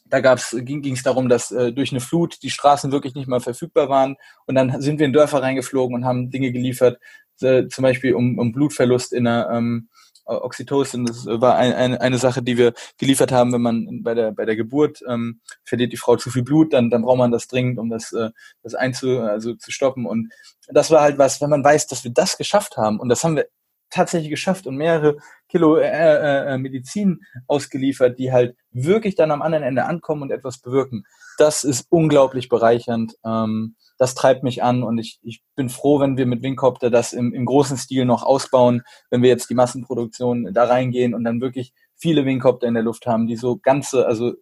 da 0.08 0.20
gab's, 0.20 0.56
ging 0.60 0.92
es 0.92 1.02
darum, 1.02 1.28
dass 1.28 1.50
äh, 1.50 1.72
durch 1.72 1.90
eine 1.90 2.00
Flut 2.00 2.42
die 2.42 2.50
Straßen 2.50 2.92
wirklich 2.92 3.14
nicht 3.14 3.28
mehr 3.28 3.40
verfügbar 3.40 3.88
waren. 3.88 4.16
Und 4.46 4.54
dann 4.54 4.80
sind 4.80 4.98
wir 4.98 5.06
in 5.06 5.12
Dörfer 5.12 5.42
reingeflogen 5.42 5.96
und 5.96 6.04
haben 6.04 6.30
Dinge 6.30 6.52
geliefert, 6.52 7.00
äh, 7.42 7.68
zum 7.68 7.82
Beispiel 7.82 8.14
um, 8.14 8.38
um 8.38 8.52
Blutverlust 8.52 9.12
in 9.12 9.24
der 9.24 9.48
ähm, 9.52 9.88
Oxytocin. 10.26 11.06
Das 11.06 11.26
war 11.26 11.56
ein, 11.56 11.72
ein, 11.72 11.96
eine 11.98 12.18
Sache, 12.18 12.42
die 12.42 12.58
wir 12.58 12.74
geliefert 12.98 13.32
haben, 13.32 13.52
wenn 13.52 13.62
man 13.62 14.02
bei 14.02 14.14
der 14.14 14.32
bei 14.32 14.44
der 14.44 14.56
Geburt 14.56 15.00
ähm, 15.08 15.40
verliert 15.64 15.92
die 15.92 15.96
Frau 15.96 16.16
zu 16.16 16.30
viel 16.30 16.42
Blut, 16.42 16.72
dann 16.72 16.90
dann 16.90 17.02
braucht 17.02 17.18
man 17.18 17.30
das 17.30 17.46
dringend, 17.46 17.78
um 17.78 17.90
das 17.90 18.12
äh, 18.12 18.30
das 18.62 18.74
einzu 18.74 19.20
also 19.20 19.54
zu 19.54 19.70
stoppen. 19.70 20.06
Und 20.06 20.32
das 20.68 20.90
war 20.90 21.02
halt 21.02 21.18
was, 21.18 21.40
wenn 21.40 21.50
man 21.50 21.64
weiß, 21.64 21.86
dass 21.86 22.04
wir 22.04 22.12
das 22.12 22.36
geschafft 22.36 22.76
haben 22.76 22.98
und 22.98 23.08
das 23.08 23.22
haben 23.22 23.36
wir 23.36 23.46
tatsächlich 23.90 24.30
geschafft 24.30 24.66
und 24.66 24.76
mehrere 24.76 25.16
Kilo 25.48 25.76
äh, 25.76 25.86
äh, 25.86 26.54
äh, 26.54 26.58
Medizin 26.58 27.20
ausgeliefert, 27.46 28.18
die 28.18 28.32
halt 28.32 28.56
wirklich 28.72 29.14
dann 29.14 29.30
am 29.30 29.42
anderen 29.42 29.64
Ende 29.64 29.84
ankommen 29.84 30.22
und 30.22 30.30
etwas 30.32 30.58
bewirken. 30.58 31.04
Das 31.38 31.64
ist 31.64 31.86
unglaublich 31.90 32.48
bereichernd. 32.48 33.14
Ähm, 33.24 33.76
das 33.98 34.14
treibt 34.14 34.42
mich 34.42 34.62
an 34.62 34.82
und 34.82 34.98
ich, 34.98 35.18
ich 35.22 35.42
bin 35.54 35.68
froh, 35.68 36.00
wenn 36.00 36.16
wir 36.16 36.26
mit 36.26 36.42
Wingcopter 36.42 36.90
das 36.90 37.12
im, 37.12 37.32
im 37.32 37.46
großen 37.46 37.76
Stil 37.76 38.04
noch 38.04 38.22
ausbauen, 38.22 38.82
wenn 39.10 39.22
wir 39.22 39.30
jetzt 39.30 39.48
die 39.48 39.54
Massenproduktion 39.54 40.52
da 40.52 40.64
reingehen 40.64 41.14
und 41.14 41.24
dann 41.24 41.40
wirklich 41.40 41.72
viele 41.96 42.26
Wingcopter 42.26 42.66
in 42.66 42.74
der 42.74 42.82
Luft 42.82 43.06
haben, 43.06 43.26
die 43.26 43.36
so 43.36 43.56
ganze, 43.56 44.06
also 44.06 44.34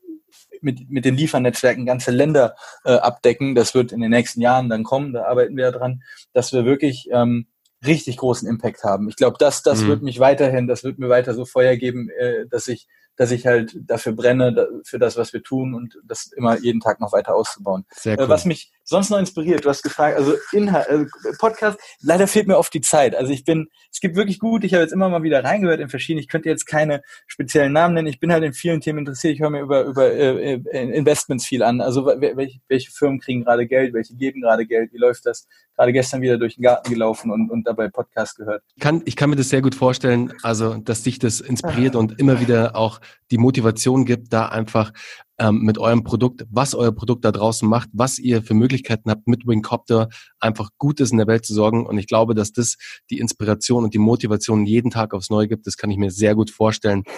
mit, 0.60 0.90
mit 0.90 1.04
den 1.04 1.14
Liefernetzwerken 1.14 1.86
ganze 1.86 2.10
Länder 2.10 2.56
äh, 2.84 2.94
abdecken. 2.94 3.54
Das 3.54 3.74
wird 3.74 3.92
in 3.92 4.00
den 4.00 4.10
nächsten 4.10 4.40
Jahren 4.40 4.68
dann 4.68 4.82
kommen, 4.82 5.12
da 5.12 5.24
arbeiten 5.24 5.56
wir 5.56 5.70
dran, 5.70 6.02
dass 6.32 6.52
wir 6.52 6.64
wirklich 6.64 7.08
ähm, 7.12 7.46
richtig 7.86 8.16
großen 8.16 8.48
Impact 8.48 8.82
haben. 8.82 9.08
Ich 9.08 9.16
glaube, 9.16 9.36
das, 9.38 9.62
das 9.62 9.82
mhm. 9.82 9.88
wird 9.88 10.02
mich 10.02 10.18
weiterhin, 10.18 10.66
das 10.66 10.84
wird 10.84 10.98
mir 10.98 11.08
weiter 11.08 11.34
so 11.34 11.44
Feuer 11.44 11.76
geben, 11.76 12.08
äh, 12.10 12.46
dass 12.48 12.66
ich 12.66 12.88
dass 13.16 13.30
ich 13.30 13.46
halt 13.46 13.76
dafür 13.88 14.12
brenne, 14.12 14.68
für 14.84 14.98
das, 14.98 15.16
was 15.16 15.32
wir 15.32 15.42
tun 15.42 15.74
und 15.74 15.98
das 16.04 16.26
immer 16.32 16.58
jeden 16.58 16.80
Tag 16.80 17.00
noch 17.00 17.12
weiter 17.12 17.34
auszubauen. 17.34 17.84
Sehr 17.90 18.18
äh, 18.18 18.22
cool. 18.22 18.28
Was 18.28 18.44
mich 18.44 18.72
sonst 18.84 19.10
noch 19.10 19.18
inspiriert, 19.18 19.64
du 19.64 19.68
hast 19.70 19.82
gefragt, 19.82 20.16
also 20.16 20.34
Inhalt, 20.52 20.88
also 20.88 21.06
Podcast, 21.38 21.78
leider 22.02 22.26
fehlt 22.26 22.46
mir 22.46 22.58
oft 22.58 22.72
die 22.72 22.82
Zeit. 22.82 23.16
Also 23.16 23.32
ich 23.32 23.44
bin, 23.44 23.68
es 23.90 24.00
gibt 24.00 24.14
wirklich 24.14 24.38
gut, 24.38 24.62
ich 24.62 24.74
habe 24.74 24.82
jetzt 24.82 24.92
immer 24.92 25.08
mal 25.08 25.22
wieder 25.22 25.42
reingehört 25.42 25.80
in 25.80 25.88
verschiedene, 25.88 26.20
ich 26.20 26.28
könnte 26.28 26.48
jetzt 26.48 26.66
keine 26.66 27.02
speziellen 27.26 27.72
Namen 27.72 27.94
nennen, 27.94 28.08
ich 28.08 28.20
bin 28.20 28.32
halt 28.32 28.44
in 28.44 28.52
vielen 28.52 28.80
Themen 28.80 29.00
interessiert, 29.00 29.34
ich 29.34 29.40
höre 29.40 29.50
mir 29.50 29.62
über, 29.62 29.84
über 29.84 30.12
äh, 30.12 30.54
äh 30.54 30.94
Investments 30.94 31.46
viel 31.46 31.62
an. 31.62 31.80
Also 31.80 32.04
welche, 32.06 32.60
welche 32.68 32.90
Firmen 32.90 33.20
kriegen 33.20 33.44
gerade 33.44 33.66
Geld, 33.66 33.94
welche 33.94 34.14
geben 34.14 34.42
gerade 34.42 34.66
Geld, 34.66 34.92
wie 34.92 34.98
läuft 34.98 35.26
das? 35.26 35.48
Gerade 35.76 35.92
gestern 35.92 36.20
wieder 36.20 36.38
durch 36.38 36.56
den 36.56 36.62
Garten 36.62 36.92
gelaufen 36.92 37.32
und, 37.32 37.50
und 37.50 37.66
dabei 37.66 37.88
Podcast 37.88 38.36
gehört. 38.36 38.62
Ich 38.76 38.82
kann, 38.82 39.02
ich 39.06 39.16
kann 39.16 39.30
mir 39.30 39.36
das 39.36 39.48
sehr 39.48 39.62
gut 39.62 39.74
vorstellen, 39.74 40.32
also 40.42 40.74
dass 40.74 41.02
dich 41.02 41.18
das 41.18 41.40
inspiriert 41.40 41.96
und 41.96 42.20
immer 42.20 42.40
wieder 42.40 42.76
auch 42.76 43.00
die 43.30 43.38
Motivation 43.38 44.04
gibt, 44.04 44.32
da 44.32 44.46
einfach 44.46 44.92
ähm, 45.38 45.60
mit 45.62 45.78
eurem 45.78 46.04
Produkt, 46.04 46.44
was 46.50 46.74
euer 46.74 46.92
Produkt 46.92 47.24
da 47.24 47.32
draußen 47.32 47.68
macht, 47.68 47.88
was 47.92 48.18
ihr 48.18 48.42
für 48.42 48.54
Möglichkeiten 48.54 49.10
habt, 49.10 49.26
mit 49.26 49.46
Wingcopter 49.46 50.08
einfach 50.38 50.70
Gutes 50.78 51.10
in 51.10 51.18
der 51.18 51.26
Welt 51.26 51.44
zu 51.44 51.54
sorgen. 51.54 51.86
Und 51.86 51.98
ich 51.98 52.06
glaube, 52.06 52.34
dass 52.34 52.52
das 52.52 52.76
die 53.10 53.18
Inspiration 53.18 53.84
und 53.84 53.94
die 53.94 53.98
Motivation 53.98 54.64
jeden 54.66 54.90
Tag 54.90 55.14
aufs 55.14 55.30
Neue 55.30 55.48
gibt. 55.48 55.66
Das 55.66 55.76
kann 55.76 55.90
ich 55.90 55.96
mir 55.96 56.10
sehr 56.10 56.34
gut 56.34 56.50
vorstellen. 56.50 57.02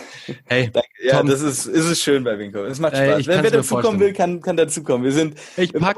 Hey, 0.48 0.70
Danke. 0.72 0.88
ja, 1.02 1.18
Tom, 1.18 1.28
das 1.28 1.40
ist, 1.40 1.66
ist 1.66 1.86
es 1.86 2.00
schön 2.00 2.22
bei 2.22 2.38
Wingcopter. 2.38 2.68
Es 2.68 2.78
macht 2.78 2.96
Spaß. 2.96 3.26
Wer, 3.26 3.42
wer 3.42 3.50
dazukommen 3.50 3.98
will, 4.00 4.12
kann, 4.12 4.40
kann 4.40 4.56
dazukommen. 4.56 5.04
Wir 5.04 5.12
sind, 5.12 5.34
ich 5.56 5.72
pack, 5.72 5.96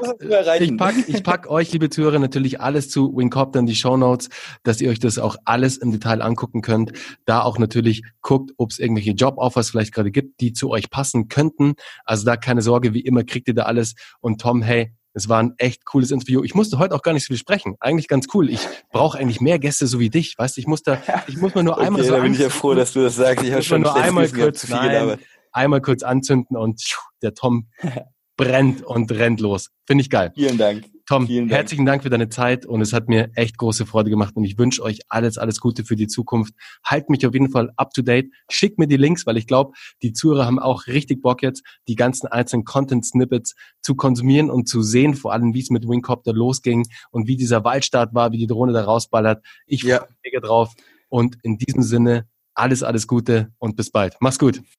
ich 0.59 0.77
pack, 0.77 0.95
ich 1.07 1.23
pack 1.23 1.49
euch, 1.49 1.71
liebe 1.71 1.89
Zuhörer, 1.89 2.19
natürlich 2.19 2.59
alles 2.59 2.89
zu 2.89 3.15
Wingcopter 3.15 3.59
in 3.59 3.65
die 3.65 3.75
Show 3.75 3.97
Notes, 3.97 4.29
dass 4.63 4.81
ihr 4.81 4.89
euch 4.89 4.99
das 4.99 5.19
auch 5.19 5.35
alles 5.45 5.77
im 5.77 5.91
Detail 5.91 6.21
angucken 6.21 6.61
könnt. 6.61 6.93
Da 7.25 7.41
auch 7.41 7.59
natürlich 7.59 8.03
guckt, 8.21 8.51
ob 8.57 8.71
es 8.71 8.79
irgendwelche 8.79 9.11
Job-Offers 9.11 9.69
vielleicht 9.69 9.93
gerade 9.93 10.11
gibt, 10.11 10.41
die 10.41 10.53
zu 10.53 10.69
euch 10.69 10.89
passen 10.89 11.27
könnten. 11.27 11.75
Also 12.09 12.25
da 12.25 12.37
keine 12.37 12.63
Sorge, 12.63 12.95
wie 12.95 13.01
immer 13.01 13.23
kriegt 13.23 13.47
ihr 13.49 13.53
da 13.53 13.63
alles. 13.63 13.93
Und 14.19 14.41
Tom, 14.41 14.63
hey, 14.63 14.91
es 15.13 15.29
war 15.29 15.43
ein 15.43 15.53
echt 15.59 15.85
cooles 15.85 16.09
Interview. 16.09 16.43
Ich 16.43 16.55
musste 16.55 16.79
heute 16.79 16.95
auch 16.95 17.03
gar 17.03 17.13
nicht 17.13 17.23
so 17.23 17.27
viel 17.27 17.37
sprechen. 17.37 17.75
Eigentlich 17.79 18.07
ganz 18.07 18.25
cool. 18.33 18.49
Ich 18.49 18.67
brauche 18.91 19.19
eigentlich 19.19 19.41
mehr 19.41 19.59
Gäste 19.59 19.85
so 19.85 19.99
wie 19.99 20.09
dich. 20.09 20.33
Weißt 20.35 20.57
du, 20.57 20.61
ich 20.61 20.65
muss 20.65 20.81
da, 20.81 20.99
ich 21.27 21.37
muss 21.37 21.53
mir 21.53 21.63
nur 21.63 21.75
okay, 21.77 21.85
einmal 21.85 22.03
so. 22.03 22.13
Da 22.13 22.21
bin 22.21 22.33
ich 22.33 22.39
ja 22.39 22.49
froh, 22.49 22.73
dass 22.73 22.93
du 22.93 23.03
das 23.03 23.15
sagst. 23.15 23.45
Ich 23.45 23.51
habe 23.51 23.61
schon 23.61 23.83
nur 23.83 23.95
einmal 23.95 24.27
kurz, 24.27 24.67
nein, 24.69 25.19
einmal 25.51 25.81
kurz 25.81 26.01
anzünden 26.01 26.57
und 26.57 26.81
der 27.21 27.35
Tom 27.35 27.67
brennt 28.37 28.81
und 28.81 29.11
rennt 29.11 29.39
los. 29.39 29.69
Finde 29.85 30.01
ich 30.01 30.09
geil. 30.09 30.31
Vielen 30.33 30.57
Dank. 30.57 30.85
Tom, 31.09 31.27
Dank. 31.27 31.49
herzlichen 31.49 31.87
Dank 31.87 32.03
für 32.03 32.11
deine 32.11 32.29
Zeit 32.29 32.67
und 32.67 32.81
es 32.81 32.93
hat 32.93 33.09
mir 33.09 33.31
echt 33.33 33.57
große 33.57 33.87
Freude 33.87 34.11
gemacht 34.11 34.35
und 34.35 34.43
ich 34.43 34.59
wünsche 34.59 34.83
euch 34.83 34.99
alles, 35.09 35.39
alles 35.39 35.59
Gute 35.59 35.83
für 35.83 35.95
die 35.95 36.05
Zukunft. 36.05 36.53
Halt 36.83 37.09
mich 37.09 37.25
auf 37.25 37.33
jeden 37.33 37.49
Fall 37.49 37.71
up 37.77 37.95
to 37.95 38.03
date. 38.03 38.31
Schickt 38.47 38.77
mir 38.77 38.85
die 38.85 38.95
Links, 38.95 39.25
weil 39.25 39.35
ich 39.35 39.47
glaube, 39.47 39.71
die 40.03 40.13
Zuhörer 40.13 40.45
haben 40.45 40.59
auch 40.59 40.85
richtig 40.85 41.23
Bock 41.23 41.41
jetzt, 41.41 41.63
die 41.87 41.95
ganzen 41.95 42.27
einzelnen 42.27 42.63
Content-Snippets 42.63 43.55
zu 43.81 43.95
konsumieren 43.95 44.51
und 44.51 44.69
zu 44.69 44.83
sehen, 44.83 45.15
vor 45.15 45.33
allem 45.33 45.55
wie 45.55 45.61
es 45.61 45.71
mit 45.71 45.89
Wingcopter 45.89 46.31
losging 46.31 46.85
und 47.09 47.27
wie 47.27 47.37
dieser 47.37 47.63
Waldstart 47.63 48.13
war, 48.13 48.31
wie 48.31 48.37
die 48.37 48.45
Drohne 48.45 48.71
da 48.71 48.83
rausballert. 48.83 49.43
Ich 49.65 49.81
freue 49.81 50.01
mich 50.01 50.17
mega 50.23 50.41
drauf 50.41 50.75
und 51.07 51.37
in 51.41 51.57
diesem 51.57 51.81
Sinne 51.81 52.27
alles, 52.53 52.83
alles 52.83 53.07
Gute 53.07 53.51
und 53.57 53.75
bis 53.75 53.89
bald. 53.89 54.15
Mach's 54.19 54.37
gut. 54.37 54.61